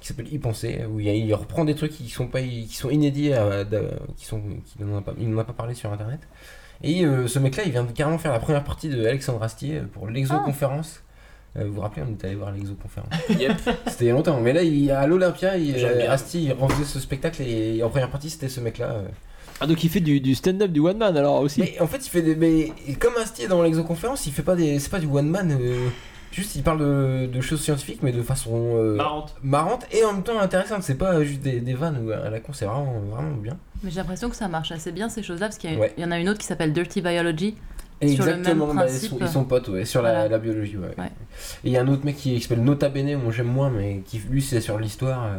qui 0.00 0.08
s'appelle 0.08 0.32
Y 0.32 0.38
penser, 0.38 0.80
où 0.90 0.98
il, 0.98 1.06
il 1.08 1.34
reprend 1.34 1.64
des 1.64 1.74
trucs 1.76 1.92
qui 1.92 2.08
sont 2.10 2.26
pas, 2.26 2.40
qui 2.42 2.68
sont 2.74 2.90
inédits, 2.90 3.32
à- 3.32 3.64
d'a- 3.64 3.80
qui 4.16 4.24
sont, 4.26 4.40
qui 4.66 4.82
n'en 4.82 4.98
a 4.98 5.02
pas, 5.02 5.14
il 5.20 5.30
n'en 5.30 5.38
a 5.38 5.44
pas 5.44 5.52
parlé 5.52 5.74
sur 5.74 5.92
internet. 5.92 6.20
Et 6.86 7.04
euh, 7.04 7.26
ce 7.26 7.38
mec-là, 7.38 7.62
il 7.64 7.72
vient 7.72 7.84
de 7.84 7.92
carrément 7.92 8.18
faire 8.18 8.32
la 8.32 8.38
première 8.40 8.62
partie 8.64 8.88
de 8.88 9.04
Alexandre 9.06 9.42
Astier 9.42 9.78
euh, 9.78 9.84
pour 9.92 10.06
l'exoconférence. 10.08 11.02
Euh, 11.56 11.64
vous 11.66 11.74
vous 11.74 11.80
rappelez, 11.80 12.02
on 12.08 12.12
est 12.12 12.24
allé 12.24 12.34
voir 12.34 12.52
l'exoconférence. 12.52 13.10
Yep. 13.30 13.52
C'était 13.86 14.04
il 14.04 14.08
y 14.08 14.10
a 14.10 14.12
longtemps, 14.14 14.40
mais 14.40 14.52
là, 14.52 14.62
il, 14.62 14.90
à 14.90 15.06
l'Olympia, 15.06 15.56
il- 15.56 15.74
bien. 15.74 16.10
Astier 16.10 16.40
il 16.42 16.52
refaisait 16.52 16.84
ce 16.84 17.00
spectacle 17.00 17.42
et 17.42 17.82
en 17.82 17.88
première 17.90 18.10
partie, 18.10 18.28
c'était 18.30 18.48
ce 18.48 18.60
mec-là. 18.60 18.90
euh. 18.92 19.02
Ah, 19.60 19.66
donc 19.66 19.82
il 19.84 19.88
fait 19.88 20.00
du, 20.00 20.20
du 20.20 20.34
stand-up, 20.34 20.70
du 20.72 20.80
one 20.80 20.98
man 20.98 21.16
alors 21.16 21.40
aussi. 21.40 21.60
Mais 21.60 21.80
en 21.80 21.86
fait, 21.86 22.04
il 22.04 22.10
fait 22.10 22.22
des. 22.22 22.34
Mais 22.34 22.72
comme 22.98 23.14
Astier 23.22 23.46
dans 23.46 23.62
l'exoconférence, 23.62 24.26
il 24.26 24.32
fait 24.32 24.42
pas 24.42 24.56
des. 24.56 24.78
C'est 24.80 24.90
pas 24.90 24.98
du 24.98 25.06
one 25.06 25.28
man. 25.28 25.56
euh, 25.58 25.88
Juste, 26.32 26.56
il 26.56 26.64
parle 26.64 26.80
de, 26.80 27.26
de 27.32 27.40
choses 27.40 27.60
scientifiques, 27.62 28.00
mais 28.02 28.10
de 28.10 28.20
façon 28.20 28.50
euh, 28.74 28.96
Marrante. 28.96 29.36
marrante 29.44 29.86
et 29.92 30.02
en 30.04 30.12
même 30.14 30.24
temps 30.24 30.40
intéressante. 30.40 30.82
C'est 30.82 30.96
pas 30.98 31.22
juste 31.22 31.42
des, 31.42 31.60
des 31.60 31.74
vannes 31.74 32.04
ou 32.04 32.10
à 32.10 32.28
la 32.28 32.40
con, 32.40 32.52
c'est 32.52 32.64
vraiment, 32.64 32.92
vraiment 33.12 33.36
bien. 33.36 33.56
Mais 33.84 33.90
j'ai 33.90 33.96
l'impression 33.96 34.28
que 34.30 34.36
ça 34.36 34.48
marche 34.48 34.72
assez 34.72 34.90
bien 34.92 35.08
ces 35.08 35.22
choses-là 35.22 35.46
parce 35.46 35.58
qu'il 35.58 35.72
y, 35.72 35.76
Ouais. 35.76 35.94
en 36.02 36.10
a 36.10 36.18
une 36.18 36.28
autre 36.28 36.38
qui 36.40 36.46
s'appelle 36.46 36.72
Dirty 36.72 37.00
Biology. 37.02 37.54
Et 38.00 38.08
sur 38.08 38.24
le 38.24 38.32
exactement, 38.32 38.66
même 38.66 38.76
bah, 38.76 38.82
ils, 38.86 38.88
principe. 38.90 39.10
sont, 39.10 39.18
ils 39.20 39.28
sont 39.28 39.44
potes 39.44 39.68
ouais, 39.68 39.84
sur 39.84 40.02
la, 40.02 40.10
Voilà. 40.12 40.28
la 40.28 40.38
biologie. 40.38 40.76
Ouais. 40.76 40.88
Ouais. 40.98 41.06
Et 41.62 41.68
il 41.68 41.72
y 41.72 41.76
a 41.76 41.82
un 41.82 41.88
autre 41.88 42.04
mec 42.04 42.16
qui, 42.16 42.34
qui 42.34 42.40
s'appelle 42.40 42.64
Nota 42.64 42.88
Bene, 42.88 43.16
moi 43.22 43.30
j'aime 43.32 43.46
moins, 43.46 43.70
mais 43.70 44.02
qui 44.06 44.18
lui 44.18 44.42
c'est 44.42 44.60
sur 44.60 44.78
l'histoire. 44.78 45.24
euh. 45.24 45.38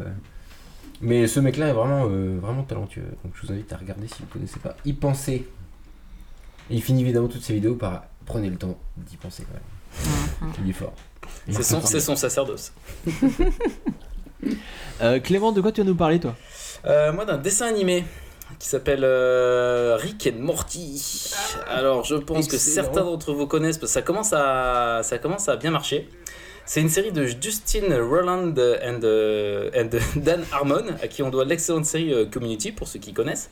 Mais 1.02 1.28
ce 1.28 1.42
mec-là 1.42 1.68
est 1.68 1.74
vraiment, 1.74 2.06
euh, 2.10 2.38
vraiment 2.42 2.64
talentueux. 2.64 3.04
Donc 3.24 3.34
je 3.36 3.46
vous 3.46 3.52
invite 3.54 3.72
à 3.74 3.78
regarder 3.78 4.08
si 4.08 4.16
vous 4.22 4.28
connaissez 4.28 4.60
pas. 4.60 4.76
Y 4.86 4.94
penser. 4.94 5.46
Et 6.70 6.76
il 6.76 6.82
finit 6.82 7.02
évidemment 7.02 7.28
toutes 7.28 7.44
ses 7.44 7.54
vidéos 7.54 7.76
par 7.76 8.06
prenez 8.26 8.50
le 8.50 8.56
temps 8.56 8.78
d'y 8.98 9.18
penser 9.18 9.44
quand 9.46 9.54
même. 10.50 10.54
Il 10.64 10.70
est 10.70 10.74
fort. 10.74 10.94
C'est 11.50 11.62
son, 11.64 11.82
c'est 11.82 12.00
son 12.00 12.16
sacerdoce. 12.16 12.72
Euh, 15.02 15.20
Clément, 15.20 15.52
de 15.52 15.60
quoi 15.62 15.72
tu 15.72 15.82
vas 15.82 15.88
nous 15.88 15.96
parler 15.96 16.20
toi? 16.20 16.36
Euh, 16.86 17.12
moi, 17.12 17.26
d'un 17.26 17.38
dessin 17.38 17.68
animé 17.68 18.06
qui 18.60 18.68
s'appelle 18.68 19.02
euh, 19.04 19.98
Rick 20.00 20.28
and 20.34 20.40
Morty. 20.42 21.32
Alors, 21.68 22.04
je 22.06 22.16
pense 22.16 22.48
que 22.48 22.58
certains 22.58 23.04
d'entre 23.04 23.34
vous 23.34 23.48
connaissent 23.48 23.78
parce 23.78 23.92
que 23.92 23.94
ça 23.94 24.02
commence 24.02 24.34
à, 24.34 25.02
ça 25.04 25.18
commence 25.18 25.50
à 25.50 25.56
bien 25.58 25.72
marcher. 25.72 26.10
C'est 26.66 26.82
une 26.82 26.90
série 26.90 27.12
de 27.12 27.26
Justin 27.26 27.84
Roland 28.02 28.50
and, 28.50 29.00
euh, 29.04 29.70
and 29.76 29.90
Dan 30.16 30.44
Harmon, 30.52 30.84
à 31.02 31.08
qui 31.08 31.22
on 31.22 31.30
doit 31.30 31.46
l'excellente 31.46 31.86
série 31.86 32.12
euh, 32.14 32.26
Community, 32.26 32.72
pour 32.72 32.88
ceux 32.88 33.00
qui 33.00 33.14
connaissent. 33.14 33.50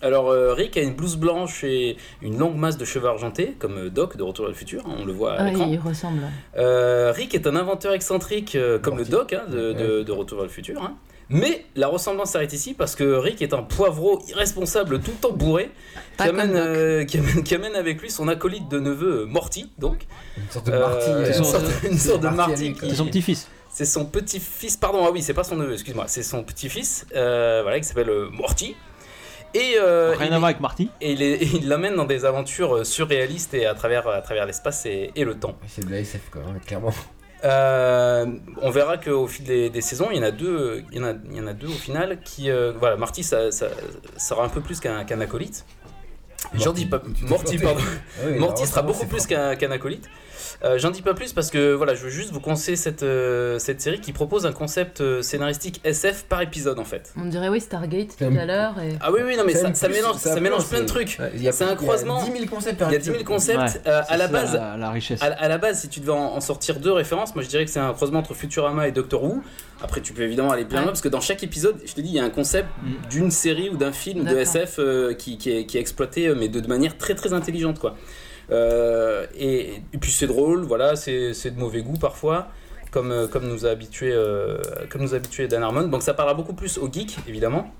Alors, 0.00 0.30
euh, 0.30 0.54
Rick 0.54 0.76
a 0.76 0.80
une 0.82 0.94
blouse 0.94 1.16
blanche 1.16 1.62
et 1.62 1.96
une 2.20 2.36
longue 2.38 2.56
masse 2.56 2.76
de 2.78 2.84
cheveux 2.84 3.06
argentés, 3.08 3.54
comme 3.60 3.90
Doc 3.90 4.16
de 4.16 4.22
Retour 4.24 4.46
vers 4.46 4.50
le 4.52 4.56
futur, 4.58 4.82
hein, 4.86 4.96
on 5.00 5.04
le 5.04 5.12
voit 5.12 5.34
à 5.34 5.42
Ah, 5.42 5.50
l'écran. 5.50 5.68
il 5.70 5.78
ressemble. 5.78 6.22
Euh, 6.56 7.12
Rick 7.14 7.34
est 7.34 7.46
un 7.46 7.54
inventeur 7.54 7.92
excentrique 7.92 8.56
euh, 8.56 8.78
comme 8.80 8.98
le 8.98 9.04
Doc 9.04 9.32
hein, 9.34 9.42
de, 9.48 9.72
de- 9.72 10.02
de 10.02 10.12
Retour 10.12 10.38
vers 10.38 10.46
le 10.46 10.52
futur. 10.52 10.82
hein. 10.82 10.94
Mais 11.28 11.64
la 11.76 11.88
ressemblance 11.88 12.30
s'arrête 12.30 12.52
ici 12.52 12.74
parce 12.74 12.94
que 12.94 13.04
Rick 13.04 13.40
est 13.42 13.54
un 13.54 13.62
poivreau 13.62 14.20
irresponsable 14.28 15.00
tout 15.00 15.12
le 15.12 15.16
temps 15.16 15.32
bourré 15.32 15.70
qui 16.18 16.24
amène, 16.24 16.52
euh, 16.54 17.04
qui, 17.04 17.18
amène, 17.18 17.42
qui 17.42 17.54
amène 17.54 17.74
avec 17.74 18.02
lui 18.02 18.10
son 18.10 18.28
acolyte 18.28 18.68
de 18.68 18.78
neveu 18.78 19.22
euh, 19.22 19.26
Morty, 19.26 19.70
donc. 19.78 20.06
Une 20.36 20.50
sorte 20.50 20.66
de 20.66 20.72
Marty. 20.72 21.10
Euh, 21.10 21.22
une, 21.22 21.38
une 21.38 21.44
sorte 21.44 22.22
de. 22.22 22.88
C'est 22.88 22.94
son 22.94 23.06
petit-fils. 23.06 23.48
C'est 23.74 23.86
son 23.86 24.04
petit-fils, 24.04 24.76
pardon, 24.76 25.02
ah 25.06 25.10
oui, 25.10 25.22
c'est 25.22 25.32
pas 25.32 25.44
son 25.44 25.56
neveu, 25.56 25.72
excuse-moi, 25.72 26.04
c'est 26.06 26.22
son 26.22 26.44
petit-fils, 26.44 27.06
euh, 27.16 27.60
voilà, 27.62 27.80
qui 27.80 27.86
s'appelle 27.88 28.10
euh, 28.10 28.28
Morty. 28.30 28.76
Et, 29.54 29.76
euh, 29.78 30.14
Rien 30.14 30.26
il 30.28 30.32
à 30.34 30.38
voir 30.38 30.50
avec 30.50 30.60
Marty. 30.60 30.90
et 31.00 31.12
il 31.56 31.68
l'amène 31.68 31.94
dans 31.94 32.04
des 32.04 32.26
aventures 32.26 32.84
surréalistes 32.84 33.54
et 33.54 33.64
à 33.64 33.74
travers, 33.74 34.06
à 34.08 34.20
travers 34.20 34.44
l'espace 34.44 34.84
et, 34.84 35.10
et 35.16 35.24
le 35.24 35.38
temps. 35.38 35.56
C'est 35.68 35.86
de 35.86 35.90
la 35.90 36.00
SF 36.00 36.28
quoi, 36.30 36.42
hein, 36.46 36.58
clairement. 36.66 36.92
Euh, 37.44 38.26
on 38.60 38.70
verra 38.70 38.98
qu'au 38.98 39.26
fil 39.26 39.44
des, 39.44 39.68
des 39.68 39.80
saisons, 39.80 40.08
il 40.10 40.18
y 40.18 40.20
en 40.20 40.22
a 40.22 40.30
deux, 40.30 40.84
il 40.92 40.98
y 40.98 41.00
en 41.00 41.08
a, 41.08 41.12
il 41.30 41.36
y 41.36 41.40
en 41.40 41.46
a 41.46 41.52
deux 41.52 41.66
au 41.68 41.72
final 41.72 42.20
qui, 42.24 42.50
euh, 42.50 42.72
voilà, 42.78 42.96
Marty, 42.96 43.24
ça, 43.24 43.50
ça 43.50 43.68
sera 44.16 44.44
un 44.44 44.48
peu 44.48 44.60
plus 44.60 44.78
qu'un 44.80 45.04
qu'un 45.04 45.20
acolyte. 45.20 45.64
Morty, 47.22 47.58
pardon. 47.58 47.80
Ah 48.18 48.26
oui, 48.26 48.38
Morty 48.38 48.66
sera 48.66 48.82
beaucoup 48.82 49.06
plus 49.06 49.26
qu'un 49.26 49.56
qu'un 49.56 49.70
acolyte. 49.70 50.08
Euh, 50.64 50.78
J'en 50.78 50.90
dis 50.90 51.02
pas 51.02 51.12
plus 51.14 51.32
parce 51.32 51.50
que 51.50 51.72
voilà, 51.74 51.94
je 51.94 52.04
veux 52.04 52.10
juste 52.10 52.30
vous 52.32 52.38
conseiller 52.40 52.76
cette, 52.76 53.02
euh, 53.02 53.58
cette 53.58 53.80
série 53.80 54.00
qui 54.00 54.12
propose 54.12 54.46
un 54.46 54.52
concept 54.52 55.00
euh, 55.00 55.20
scénaristique 55.20 55.80
SF 55.82 56.24
par 56.28 56.40
épisode 56.40 56.78
en 56.78 56.84
fait. 56.84 57.12
On 57.16 57.24
dirait 57.24 57.48
oui 57.48 57.60
Stargate 57.60 58.16
tout 58.16 58.24
à 58.24 58.44
l'heure. 58.44 58.74
Et... 58.80 58.90
Ah 59.00 59.10
oui, 59.12 59.20
oui, 59.26 59.36
non, 59.36 59.42
mais 59.44 59.54
ça, 59.54 59.70
plus, 59.70 59.94
mélange, 59.96 60.14
ça 60.18 60.28
ça 60.30 60.32
plus, 60.34 60.40
mélange 60.42 60.68
plein 60.68 60.80
de 60.82 60.86
trucs. 60.86 61.16
ouais, 61.18 61.32
il 61.34 61.42
y 61.42 61.48
a- 61.48 61.52
C'est 61.52 61.64
un 61.64 61.68
il 61.68 61.70
y 61.70 61.72
a 61.72 61.76
croisement. 61.76 62.22
10 62.24 62.30
000 62.32 62.46
concepts 62.46 62.78
par 62.78 62.90
Il 62.90 62.92
y 62.92 62.96
a 62.96 62.98
10 62.98 63.04
000 63.06 63.16
épisode. 63.16 63.34
concepts. 63.34 63.58
Ouais, 63.60 63.90
Euh, 63.92 64.02
à 64.08 64.16
la 64.16 64.28
base, 64.28 64.54
la, 64.54 64.76
la 64.76 64.90
richesse. 64.90 65.20
à, 65.20 65.26
à 65.26 65.48
la 65.48 65.58
base, 65.58 65.80
si 65.80 65.88
tu 65.88 65.98
devais 65.98 66.12
en, 66.12 66.34
en 66.36 66.40
sortir 66.40 66.78
deux 66.78 66.92
références, 66.92 67.34
moi 67.34 67.42
je 67.42 67.48
dirais 67.48 67.64
que 67.64 67.70
c'est 67.70 67.80
un 67.80 67.92
croisement 67.92 68.20
entre 68.20 68.34
Futurama 68.34 68.86
et 68.86 68.92
Doctor 68.92 69.22
Who. 69.24 69.42
Après, 69.82 70.00
tu 70.00 70.12
peux 70.12 70.22
évidemment 70.22 70.52
aller 70.52 70.64
bien 70.64 70.76
Ouais. 70.78 70.82
loin 70.84 70.92
parce 70.92 71.00
que 71.00 71.08
dans 71.08 71.20
chaque 71.20 71.42
épisode, 71.42 71.76
je 71.84 71.92
te 71.92 72.00
dis, 72.00 72.10
il 72.10 72.14
y 72.14 72.20
a 72.20 72.24
un 72.24 72.30
concept 72.30 72.68
Mm. 72.84 73.08
d'une 73.10 73.30
série 73.32 73.68
ou 73.68 73.76
d'un 73.76 73.90
film 73.92 74.24
de. 74.24 74.36
SF 74.36 74.76
euh, 74.78 75.12
qui, 75.14 75.38
qui 75.38 75.50
est, 75.50 75.66
qui 75.66 75.76
est 75.76 75.80
exploité, 75.80 76.32
mais 76.36 76.48
de, 76.48 76.60
de 76.60 76.68
manière 76.68 76.96
très 76.98 77.14
très 77.16 77.32
intelligente 77.32 77.80
quoi. 77.80 77.96
Euh, 78.50 79.26
et, 79.38 79.80
puis 80.00 80.10
c'est 80.10 80.26
drôle, 80.26 80.62
voilà, 80.62 80.96
c'est 80.96 81.50
de 81.50 81.58
mauvais 81.58 81.82
goût 81.82 81.98
parfois. 81.98 82.48
Comme, 82.90 83.10
euh, 83.10 83.26
comme 83.26 83.48
nous 83.48 83.64
a 83.64 83.70
habitué 83.70 84.12
euh, 84.12 84.58
comme 84.90 85.00
nous 85.00 85.14
a 85.14 85.16
habitué 85.16 85.48
Dan 85.48 85.62
Harmon 85.62 85.88
donc 85.88 86.02
ça 86.02 86.12
parlera 86.12 86.34
beaucoup 86.34 86.52
plus 86.52 86.76
aux 86.76 86.92
geeks 86.92 87.16
évidemment 87.26 87.72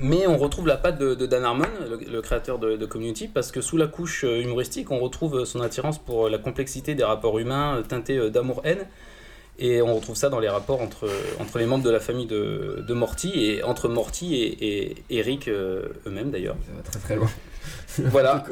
mais 0.00 0.26
on 0.26 0.36
retrouve 0.38 0.66
la 0.66 0.76
patte 0.76 0.98
de, 0.98 1.14
Dan 1.26 1.44
Harmon, 1.44 1.68
le, 1.88 2.20
créateur 2.20 2.58
de, 2.58 2.84
Community, 2.84 3.28
parce 3.28 3.52
que 3.52 3.60
sous 3.60 3.76
la 3.76 3.86
couche 3.86 4.24
humoristique, 4.24 4.90
on 4.90 4.98
retrouve 4.98 5.44
son 5.44 5.60
attirance 5.60 5.98
pour 5.98 6.28
la 6.28 6.38
complexité 6.38 6.96
des 6.96 7.04
rapports 7.04 7.38
humains 7.38 7.80
teintés 7.88 8.28
d'amour-haine. 8.28 8.88
Et 9.60 9.82
on 9.82 9.94
retrouve 9.94 10.16
ça 10.16 10.30
dans 10.30 10.40
les 10.40 10.48
rapports 10.48 10.82
entre, 10.82 11.08
entre 11.38 11.60
les 11.60 11.66
membres 11.66 11.84
de 11.84 11.90
la 11.90 12.00
famille 12.00 12.26
de, 12.26 12.92
Morty, 12.92 13.30
et 13.36 13.62
entre 13.62 13.88
Morty 13.88 14.34
et, 14.34 14.96
Eric 15.10 15.48
eux-mêmes 15.48 16.32
d'ailleurs. 16.32 16.56
Ça 16.66 16.72
va 16.74 16.82
très 16.82 16.98
très 16.98 17.14
loin. 17.14 17.30
Voilà. 18.10 18.44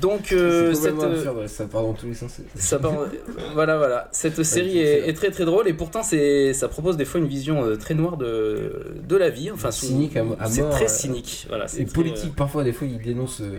Donc, 0.00 0.30
euh, 0.32 0.72
cette, 0.72 0.94
euh, 0.98 1.16
absurde, 1.16 1.46
ça 1.48 1.64
part 1.66 1.82
dans 1.82 1.94
tous 1.94 2.06
les 2.06 2.14
sens. 2.14 2.30
c'est- 2.54 2.60
ça 2.62 2.78
part- 2.78 3.06
voilà, 3.54 3.76
voilà. 3.76 4.08
Cette 4.12 4.42
série 4.44 4.78
est, 4.78 5.08
est 5.08 5.12
très 5.14 5.30
très 5.30 5.44
drôle 5.44 5.66
et 5.66 5.74
pourtant 5.74 6.02
c'est, 6.04 6.52
ça 6.52 6.68
propose 6.68 6.96
des 6.96 7.04
fois 7.04 7.20
une 7.20 7.26
vision 7.26 7.64
euh, 7.64 7.76
très 7.76 7.94
noire 7.94 8.16
de, 8.16 8.94
de 9.06 9.16
la 9.16 9.30
vie. 9.30 9.50
Enfin, 9.50 9.70
Cynique 9.72 10.16
à 10.16 10.24
à 10.38 10.46
c'est 10.46 10.68
très 10.70 10.86
cynique. 10.88 11.46
Voilà, 11.48 11.66
c'est 11.66 11.82
Et 11.82 11.84
très, 11.86 11.94
politique, 11.94 12.36
parfois, 12.36 12.62
des 12.62 12.72
fois, 12.72 12.86
ils 12.86 13.00
dénoncent. 13.02 13.40
euh, 13.40 13.58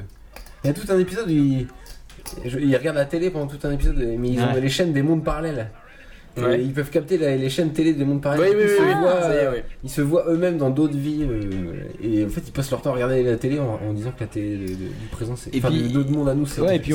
Il 0.64 0.68
y 0.68 0.70
a 0.70 0.74
tout 0.74 0.90
un 0.90 0.98
épisode 1.00 1.30
où 1.30 1.32
ils 1.32 2.76
regardent 2.78 2.98
la 2.98 3.06
télé 3.06 3.30
pendant 3.30 3.48
tout 3.48 3.60
un 3.68 3.72
épisode, 3.72 3.98
mais 4.18 4.30
ils 4.30 4.40
ont 4.40 4.54
Ouais. 4.54 4.62
les 4.62 4.70
chaînes 4.70 4.94
des 4.94 5.02
mondes 5.04 5.24
parallèles. 5.24 5.70
Ouais. 6.38 6.62
Ils 6.62 6.74
peuvent 6.74 6.90
capter 6.90 7.18
la- 7.18 7.36
les 7.38 7.50
chaînes 7.50 7.72
télé 7.72 7.94
des 7.94 8.04
mondes 8.04 8.22
parallèles. 8.22 8.50
Oui, 8.56 8.56
oui, 8.58 8.64
ils, 8.66 8.70
se 8.78 8.82
oui, 8.82 8.88
oui. 8.90 9.06
euh, 9.08 9.52
oui. 9.54 9.60
ils 9.86 9.90
se 9.90 10.02
voient 10.02 10.26
eux-mêmes 10.28 10.58
dans 10.58 10.70
d'autres 10.70 10.98
vies. 10.98 11.24
euh, 11.24 11.74
et 12.04 12.26
en 12.26 12.30
fait, 12.30 12.42
ils 12.46 12.52
passent 12.52 12.72
leur 12.72 12.82
temps 12.82 12.90
à 12.92 12.94
regarder 12.94 13.24
la 13.24 13.38
télé 13.38 13.58
en, 13.60 13.80
en 13.88 13.94
disant 13.94 14.12
que 14.12 14.22
la 14.22 14.28
télé 14.28 14.58
de- 14.58 14.68
de- 14.68 14.74
du 14.74 15.08
présent, 15.12 15.36
c'est. 15.36 15.54
Et 15.56 15.60
Enfin, 15.60 15.70
de 15.72 15.88
notre 15.94 16.12
monde 16.12 16.28
à 16.30 16.34
nous, 16.34 16.46
c'est. 16.46 16.62
Ouais, 16.62 16.76
et 16.76 16.80
puis 16.80 16.94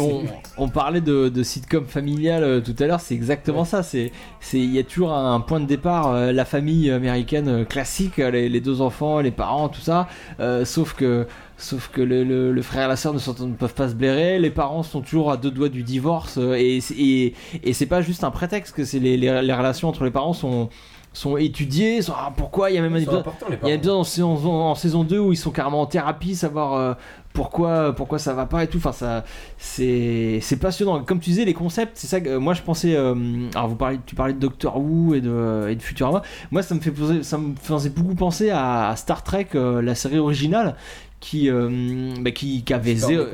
on, 0.58 0.68
parlait 0.68 1.00
de, 1.00 1.28
de 1.28 1.42
sitcom 1.42 1.86
familial 1.86 2.42
euh, 2.44 2.60
tout 2.60 2.74
à 2.78 2.86
l'heure, 2.86 3.00
c'est 3.00 3.14
exactement 3.14 3.64
ça. 3.64 3.82
C'est, 3.82 4.12
c'est, 4.40 4.58
il 4.58 4.74
y 4.74 4.78
a 4.78 4.82
toujours 4.82 5.12
un 5.12 5.40
point 5.40 5.60
de 5.60 5.66
départ, 5.66 6.12
euh, 6.12 6.32
la 6.32 6.44
famille 6.44 6.90
américaine 6.90 7.64
classique, 7.64 8.18
les, 8.18 8.48
les 8.48 8.60
deux 8.60 8.80
enfants, 8.82 9.20
les 9.20 9.30
parents, 9.30 9.68
tout 9.68 9.80
ça. 9.80 10.08
euh, 10.40 10.64
sauf 10.64 10.94
que, 10.94 11.26
sauf 11.60 11.88
que 11.92 12.00
le, 12.00 12.24
le- 12.24 12.52
le 12.52 12.62
frère 12.62 12.86
et 12.86 12.88
la 12.88 12.96
sœur 12.96 13.14
ne, 13.14 13.52
peuvent 13.54 13.74
pas 13.74 13.88
se 13.88 13.94
blairer. 13.94 14.38
Les 14.38 14.50
parents 14.50 14.82
sont 14.82 15.00
toujours 15.00 15.30
à 15.30 15.36
deux 15.36 15.50
doigts 15.50 15.68
du 15.68 15.82
divorce, 15.82 16.38
euh, 16.38 16.54
et, 16.58 16.78
et, 16.98 17.34
et 17.62 17.72
c'est 17.72 17.86
pas 17.86 18.00
juste 18.02 18.24
un 18.24 18.30
prétexte 18.30 18.74
que 18.74 18.84
c'est 18.84 18.98
les, 18.98 19.16
les, 19.16 19.42
les 19.42 19.52
relations 19.54 19.88
entre 19.88 20.04
les 20.04 20.10
parents 20.10 20.32
sont 20.32 20.68
sont 21.12 21.36
étudiées, 21.36 22.02
sont, 22.02 22.12
ah, 22.16 22.32
pourquoi 22.36 22.70
il 22.70 22.76
y 22.76 22.78
a 22.78 22.82
même 22.82 22.94
un 22.94 22.98
épisode, 22.98 23.24
il 23.64 23.68
y 23.68 23.72
a 23.72 23.74
épisode 23.74 23.96
en, 23.96 24.04
saison- 24.04 24.36
en 24.48 24.76
saison 24.76 25.02
2 25.02 25.18
où 25.18 25.32
ils 25.32 25.36
sont 25.36 25.50
carrément 25.50 25.80
en 25.80 25.86
thérapie, 25.86 26.36
savoir 26.36 26.74
euh, 26.74 26.94
pourquoi, 27.32 27.92
pourquoi 27.96 28.20
ça 28.20 28.32
va 28.32 28.46
pas 28.46 28.62
et 28.62 28.68
tout. 28.68 28.76
Enfin, 28.78 28.92
ça, 28.92 29.24
c'est, 29.58 30.40
passionnant. 30.60 31.02
Comme 31.02 31.18
tu 31.18 31.30
disais, 31.30 31.44
les 31.44 31.52
concepts, 31.52 31.96
c'est 31.96 32.06
ça 32.06 32.20
que 32.20 32.28
euh, 32.28 32.38
moi 32.38 32.54
je 32.54 32.62
pensais. 32.62 32.94
euh, 32.94 33.14
alors, 33.56 33.66
vous 33.68 33.74
parlez, 33.74 33.98
tu 34.06 34.14
parlais 34.14 34.34
de 34.34 34.38
Doctor 34.38 34.76
Who 34.78 35.14
et 35.16 35.20
de, 35.20 35.66
et 35.68 35.74
de 35.74 35.82
Futurama. 35.82 36.22
Moi, 36.52 36.62
ça 36.62 36.76
me, 36.76 36.80
fait 36.80 36.92
poser, 36.92 37.24
ça 37.24 37.38
me 37.38 37.54
faisait 37.60 37.90
beaucoup 37.90 38.14
penser 38.14 38.50
à, 38.50 38.90
à 38.90 38.94
Star 38.96 39.24
Trek, 39.24 39.48
euh, 39.56 39.82
la 39.82 39.96
série 39.96 40.18
originale. 40.20 40.76
Qui, 41.20 41.50
euh, 41.50 42.14
bah, 42.20 42.30
qui, 42.30 42.64
avait, 42.72 42.94
zéro, 42.94 43.26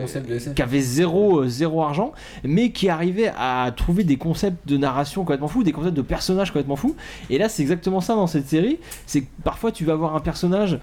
qui 0.57 0.61
avait 0.61 0.81
zéro, 0.81 1.43
euh, 1.43 1.49
zéro 1.49 1.85
argent, 1.85 2.13
mais 2.43 2.73
qui 2.73 2.89
arrivait 2.89 3.31
à 3.39 3.73
trouver 3.77 4.03
des 4.03 4.17
concepts 4.17 4.67
de 4.67 4.77
narration 4.77 5.23
complètement 5.23 5.47
fous, 5.47 5.63
des 5.63 5.71
concepts 5.71 5.97
de 5.97 6.03
personnages 6.03 6.51
complètement 6.51 6.75
fous. 6.75 6.97
Et 7.31 7.39
là, 7.39 7.49
c'est 7.49 7.63
exactement 7.63 8.01
ça 8.01 8.17
dans 8.17 8.27
cette 8.27 8.49
série. 8.49 8.81
C'est 9.07 9.21
que 9.21 9.27
parfois, 9.45 9.71
tu 9.71 9.85
vas 9.85 9.93
avoir 9.93 10.17
un 10.17 10.21
personnage 10.21 10.81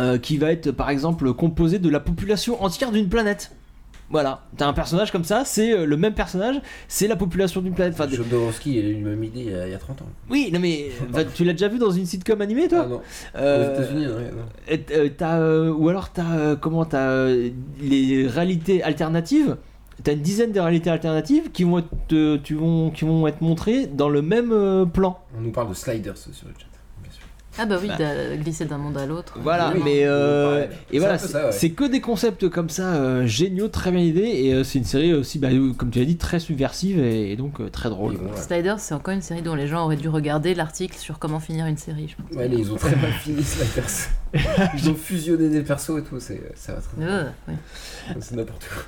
euh, 0.00 0.16
qui 0.16 0.38
va 0.38 0.52
être 0.52 0.70
par 0.70 0.88
exemple 0.88 1.34
composé 1.34 1.78
de 1.78 1.90
la 1.90 2.00
population 2.00 2.62
entière 2.62 2.92
d'une 2.92 3.08
planète. 3.08 3.50
Voilà, 4.12 4.42
t'as 4.56 4.66
un 4.68 4.72
personnage 4.74 5.10
comme 5.10 5.24
ça, 5.24 5.42
c'est 5.44 5.72
euh, 5.72 5.86
le 5.86 5.96
même 5.96 6.12
personnage, 6.14 6.60
c'est 6.86 7.08
la 7.08 7.16
population 7.16 7.60
d'une 7.62 7.72
planète. 7.74 7.94
Enfin, 7.94 8.06
des- 8.06 8.16
Jodorowsky, 8.16 8.76
il 8.78 8.84
a 8.84 8.88
eu 8.90 9.02
la 9.02 9.10
même 9.10 9.24
idée 9.24 9.40
il 9.40 9.50
y 9.50 9.54
a, 9.54 9.66
il 9.66 9.72
y 9.72 9.74
a 9.74 9.78
30 9.78 10.02
ans. 10.02 10.06
oui, 10.30 10.50
non 10.52 10.60
mais 10.60 10.90
bah, 11.12 11.24
tu 11.24 11.44
l'as 11.44 11.52
déjà 11.52 11.68
vu 11.68 11.78
dans 11.78 11.90
une 11.90 12.04
sitcom 12.06 12.40
animée 12.42 12.68
toi 12.68 12.82
Ah 12.84 12.88
non. 12.88 13.00
Euh, 13.36 13.70
Aux 13.70 13.80
États-Unis, 13.80 14.04
euh, 14.06 15.08
euh, 15.22 15.72
ou 15.72 15.88
alors 15.88 16.10
t'as 16.12 16.36
euh, 16.36 16.56
comment 16.56 16.84
t'as 16.84 17.08
euh, 17.08 17.50
les 17.80 18.26
réalités 18.26 18.82
alternatives. 18.82 19.56
T'as 20.04 20.14
une 20.14 20.20
dizaine 20.22 20.50
de 20.52 20.58
réalités 20.58 20.90
alternatives 20.90 21.52
qui 21.52 21.62
vont 21.64 21.78
être, 21.78 21.88
euh, 22.12 22.36
tu 22.42 22.54
vont, 22.54 22.90
qui 22.90 23.04
vont 23.04 23.26
être 23.28 23.40
montrées 23.40 23.86
dans 23.86 24.08
le 24.08 24.20
même 24.20 24.50
euh, 24.52 24.84
plan. 24.84 25.18
On 25.38 25.40
nous 25.42 25.52
parle 25.52 25.68
de 25.68 25.74
sliders 25.74 26.16
sur 26.16 26.30
le 26.48 26.54
chat. 26.58 26.66
Ah 27.58 27.66
bah 27.66 27.76
oui, 27.80 27.88
de 27.88 28.36
glisser 28.36 28.64
d'un 28.64 28.78
monde 28.78 28.96
à 28.96 29.04
l'autre. 29.04 29.34
Voilà, 29.42 29.72
Oui, 29.74 29.82
mais 29.84 30.00
euh, 30.04 30.64
et 30.64 30.68
C'est 30.92 30.98
voilà, 30.98 31.18
c'est 31.18 31.66
ouais. 31.66 31.70
que 31.70 31.84
des 31.84 32.00
concepts 32.00 32.48
comme 32.48 32.70
ça 32.70 32.94
euh, 32.94 33.26
géniaux, 33.26 33.68
très 33.68 33.90
bien 33.90 34.00
idées, 34.00 34.20
et 34.22 34.54
euh, 34.54 34.64
c'est 34.64 34.78
une 34.78 34.84
série 34.84 35.12
aussi, 35.12 35.38
bah, 35.38 35.48
comme 35.76 35.90
tu 35.90 35.98
l'as 35.98 36.04
dit, 36.06 36.16
très 36.16 36.40
subversive 36.40 36.98
et, 36.98 37.32
et 37.32 37.36
donc 37.36 37.60
euh, 37.60 37.68
très 37.68 37.90
drôle. 37.90 38.16
Sliders, 38.36 38.80
c'est 38.80 38.94
encore 38.94 39.12
une 39.12 39.20
série 39.22 39.42
dont 39.42 39.54
les 39.54 39.66
gens 39.66 39.84
auraient 39.84 39.96
dû 39.96 40.08
regarder 40.08 40.54
l'article 40.54 40.96
sur 40.96 41.18
comment 41.18 41.40
finir 41.40 41.66
une 41.66 41.76
série, 41.76 42.08
je 42.08 42.16
pense. 42.22 42.34
Ouais, 42.36 42.48
mais 42.48 42.56
ils 42.56 42.72
ont 42.72 42.76
très 42.76 42.96
mal 42.96 43.12
fini 43.12 43.42
Sliders. 43.42 44.08
Ils 44.78 44.88
ont 44.88 44.94
fusionné 44.94 45.50
des 45.50 45.60
persos 45.60 45.98
et 45.98 46.02
tout, 46.02 46.18
c'est, 46.18 46.40
ça 46.54 46.72
va 46.72 46.80
très 46.80 47.02
Euh, 47.04 47.24
ouais. 47.48 47.54
C'est 48.20 48.34
n'importe 48.34 48.66
quoi. 48.72 48.82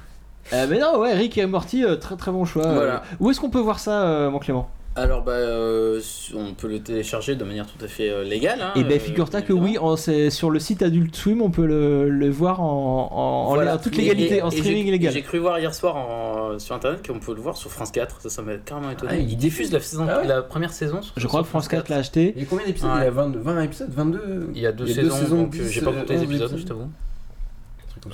Euh, 0.55 0.67
mais 0.71 0.79
non, 0.79 0.99
ouais, 1.01 1.13
Rick 1.13 1.37
et 1.37 1.45
Morty, 1.47 1.85
euh, 1.85 1.97
très 1.97 2.17
très 2.17 2.31
bon 2.31 2.45
choix. 2.47 2.73
Voilà. 2.73 2.95
Euh, 2.95 3.17
où 3.21 3.31
est-ce 3.31 3.41
qu'on 3.41 3.51
peut 3.51 3.61
voir 3.61 3.79
ça, 3.79 4.05
euh, 4.05 4.31
mon 4.31 4.39
Clément? 4.39 4.71
Alors, 4.97 5.23
bah, 5.25 5.33
euh, 5.33 6.01
on 6.37 6.55
peut 6.55 6.69
le 6.69 6.79
télécharger 6.79 7.35
de 7.35 7.43
manière 7.43 7.67
tout 7.67 7.85
à 7.85 7.89
fait 7.89 8.11
euh, 8.11 8.23
légale. 8.23 8.61
hein, 8.63 8.71
Et 8.77 8.85
ben 8.85 8.93
euh, 8.93 8.99
figure-toi 9.01 9.43
que 9.43 9.53
évidemment. 9.53 9.95
oui, 9.97 10.31
sur 10.31 10.51
le 10.51 10.61
site 10.61 10.83
Adult 10.83 11.17
Swim, 11.17 11.43
on 11.43 11.51
peut 11.51 11.67
le, 11.67 12.09
le 12.09 12.31
voir 12.31 12.61
en, 12.61 13.09
en, 13.11 13.17
en- 13.51 13.55
Voilà. 13.55 13.75
en 13.75 13.79
toute 13.79 13.97
légalité, 13.97 14.37
et- 14.37 14.43
en 14.43 14.53
streaming 14.53 14.89
légal. 14.93 15.13
J'ai 15.13 15.23
cru 15.23 15.39
voir 15.39 15.59
hier 15.59 15.75
soir 15.75 15.97
en- 15.97 16.61
sur 16.61 16.77
internet 16.77 17.05
qu'on 17.05 17.19
peut 17.19 17.35
le 17.35 17.41
voir 17.41 17.57
sur 17.57 17.73
France 17.73 17.91
4, 17.91 18.21
ça, 18.21 18.31
ça 18.31 18.43
m'a 18.43 18.55
carrément 18.55 18.89
étonné. 18.91 19.11
Ah, 19.13 19.17
il 19.17 19.33
Ils 19.33 19.37
diffusent 19.37 19.73
la, 19.73 19.81
saison, 19.81 20.07
Ah 20.09 20.19
ouais 20.21 20.29
la 20.29 20.43
première 20.43 20.73
saison. 20.73 21.03
sur- 21.03 21.13
Je 21.17 21.27
crois 21.27 21.43
que 21.43 21.49
France 21.49 21.67
4 21.67 21.89
l'a 21.89 21.97
acheté. 21.97 22.33
Il 22.37 22.43
y 22.43 22.47
a 22.47 22.49
combien 22.49 22.65
d'épisodes? 22.67 22.91
Ouais. 22.91 23.01
Il 23.01 23.05
y 23.05 23.09
a 23.09 23.11
20, 23.11 23.37
20 23.37 23.63
épisodes 23.63 23.91
22 23.91 24.51
Il 24.55 24.61
y 24.61 24.67
a 24.67 24.71
deux 24.71 24.87
saisons, 24.87 25.29
donc 25.29 25.57
euh, 25.57 25.67
j'ai 25.69 25.81
pas 25.81 25.91
compté 25.93 26.13
les 26.15 26.19
11 26.21 26.25
épisodes, 26.27 26.55
je 26.57 26.63
t'avoue. 26.65 26.89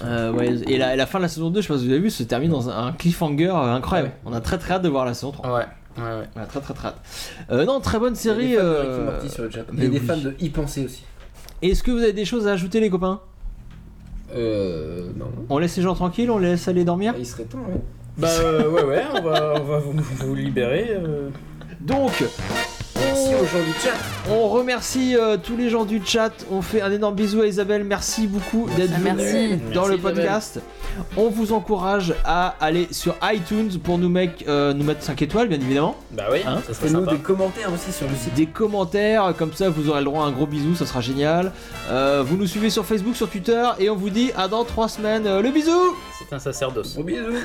Euh, 0.02 0.32
ouais, 0.32 0.55
et 0.66 0.78
la, 0.78 0.97
la 0.97 1.07
fin 1.07 1.19
de 1.19 1.24
la 1.24 1.28
saison 1.28 1.51
2, 1.51 1.61
je 1.61 1.66
sais 1.66 1.73
pas 1.74 1.78
si 1.78 1.85
vous 1.86 1.90
avez 1.93 2.01
vu, 2.01 2.09
se 2.11 2.23
termine 2.23 2.51
dans 2.52 2.70
un, 2.70 2.93
cliffhanger 2.93 3.48
euh, 3.48 3.74
incroyable. 3.74 4.12
On 4.24 4.32
a 4.32 4.40
très 4.40 4.57
très 4.57 4.74
hâte 4.74 4.82
de 4.82 4.89
voir 4.89 5.05
la 5.05 5.12
saison 5.12 5.32
3. 5.32 5.52
Ouais, 5.59 5.65
ouais, 6.03 6.19
ouais. 6.21 6.27
On 6.37 6.41
a 6.41 6.47
très 6.47 6.61
très 6.61 6.75
très 6.75 6.89
hâte. 6.89 7.01
Euh, 7.51 7.65
non, 7.65 7.81
très 7.81 7.99
bonne 7.99 8.15
Il 8.15 8.27
y 8.27 8.31
a 8.31 8.35
série. 8.35 8.49
des 8.51 8.57
fans 8.57 8.63
de 8.63 8.69
euh, 8.69 8.81
Rick 8.83 9.01
et 9.01 9.05
Morty 9.05 9.29
sur 9.31 9.43
le 9.45 9.51
chat. 9.51 9.61
Il 9.73 9.83
y 9.83 9.87
a 9.87 9.89
des 9.89 9.99
oui. 10.01 10.07
fans 10.07 10.17
de 10.17 10.35
y 10.41 10.49
penser 10.51 10.85
aussi. 10.85 11.05
Est-ce 11.63 11.83
que 11.83 11.91
vous 11.91 11.99
avez 11.99 12.13
des 12.13 12.25
choses 12.25 12.47
à 12.47 12.53
ajouter, 12.53 12.81
les 12.81 12.89
copains? 12.91 13.21
Euh. 14.35 15.11
Non. 15.17 15.27
On 15.49 15.59
laisse 15.59 15.77
les 15.77 15.83
gens 15.83 15.95
tranquilles, 15.95 16.31
on 16.31 16.39
les 16.39 16.51
laisse 16.51 16.69
aller 16.69 16.85
dormir? 16.85 17.15
Il 17.19 17.27
serait 17.27 17.45
temps, 17.45 17.59
ouais. 17.59 17.81
Bah 18.19 18.29
euh, 18.41 18.69
ouais, 18.71 18.85
ouais, 18.85 19.03
on 19.15 19.23
va, 19.23 19.55
on 19.61 19.65
va 19.65 19.79
vous, 19.79 19.93
vous 19.93 20.35
libérer. 20.35 20.89
euh. 20.91 21.31
Donc, 21.81 22.13
Merci 23.01 23.35
aux 23.35 23.47
gens 23.47 23.65
du 23.65 23.73
chat. 23.81 23.95
on 24.31 24.49
remercie 24.49 25.17
euh, 25.17 25.37
tous 25.43 25.57
les 25.57 25.71
gens 25.71 25.85
du 25.85 26.03
chat. 26.05 26.31
On 26.51 26.61
fait 26.61 26.83
un 26.83 26.93
énorme 26.93 27.15
bisou 27.15 27.41
à 27.41 27.47
Isabelle. 27.47 27.85
Merci 27.85 28.27
beaucoup 28.27 28.69
d'être 28.77 28.91
venue 28.93 29.13
merci. 29.17 29.57
dans 29.73 29.87
Merci, 29.87 29.91
le 29.91 29.99
podcast. 29.99 30.61
On 31.17 31.29
vous 31.31 31.53
encourage 31.53 32.15
à 32.25 32.55
aller 32.61 32.89
sur 32.91 33.17
iTunes 33.23 33.71
pour 33.83 33.97
nous, 33.99 34.13
euh, 34.49 34.75
nous 34.75 34.85
mettre 34.85 35.03
5 35.03 35.23
étoiles, 35.23 35.49
bien 35.49 35.59
évidemment. 35.61 35.97
Bah 36.11 36.25
oui, 36.31 36.39
Hein 36.47 36.59
ça 36.67 36.75
serait 36.75 36.89
Faites-nous 36.89 37.05
sympa. 37.05 37.13
des 37.13 37.19
commentaires 37.23 37.73
aussi 37.73 37.93
sur 37.93 38.07
le 38.09 38.15
site. 38.17 38.35
Des 38.35 38.47
commentaires, 38.47 39.33
comme 39.39 39.53
ça 39.55 39.71
vous 39.71 39.89
aurez 39.89 40.01
le 40.01 40.05
droit 40.05 40.25
à 40.25 40.27
un 40.27 40.33
gros 40.33 40.47
bisou, 40.47 40.75
ça 40.75 40.85
sera 40.85 41.01
génial. 41.01 41.53
Euh, 41.91 42.23
vous 42.27 42.37
nous 42.37 42.47
suivez 42.47 42.71
sur 42.71 42.85
Facebook, 42.85 43.17
sur 43.17 43.31
Twitter, 43.31 43.65
et 43.79 43.89
on 43.89 43.97
vous 43.97 44.11
dit 44.11 44.31
à 44.37 44.49
dans 44.49 44.65
3 44.65 44.89
semaines. 44.89 45.27
Euh, 45.27 45.41
le 45.41 45.51
bisou 45.51 45.97
C'est 46.19 46.35
un 46.35 46.39
sacerdoce. 46.39 46.95
Gros 46.95 47.05
bisous. 47.05 47.39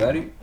Salut. 0.00 0.32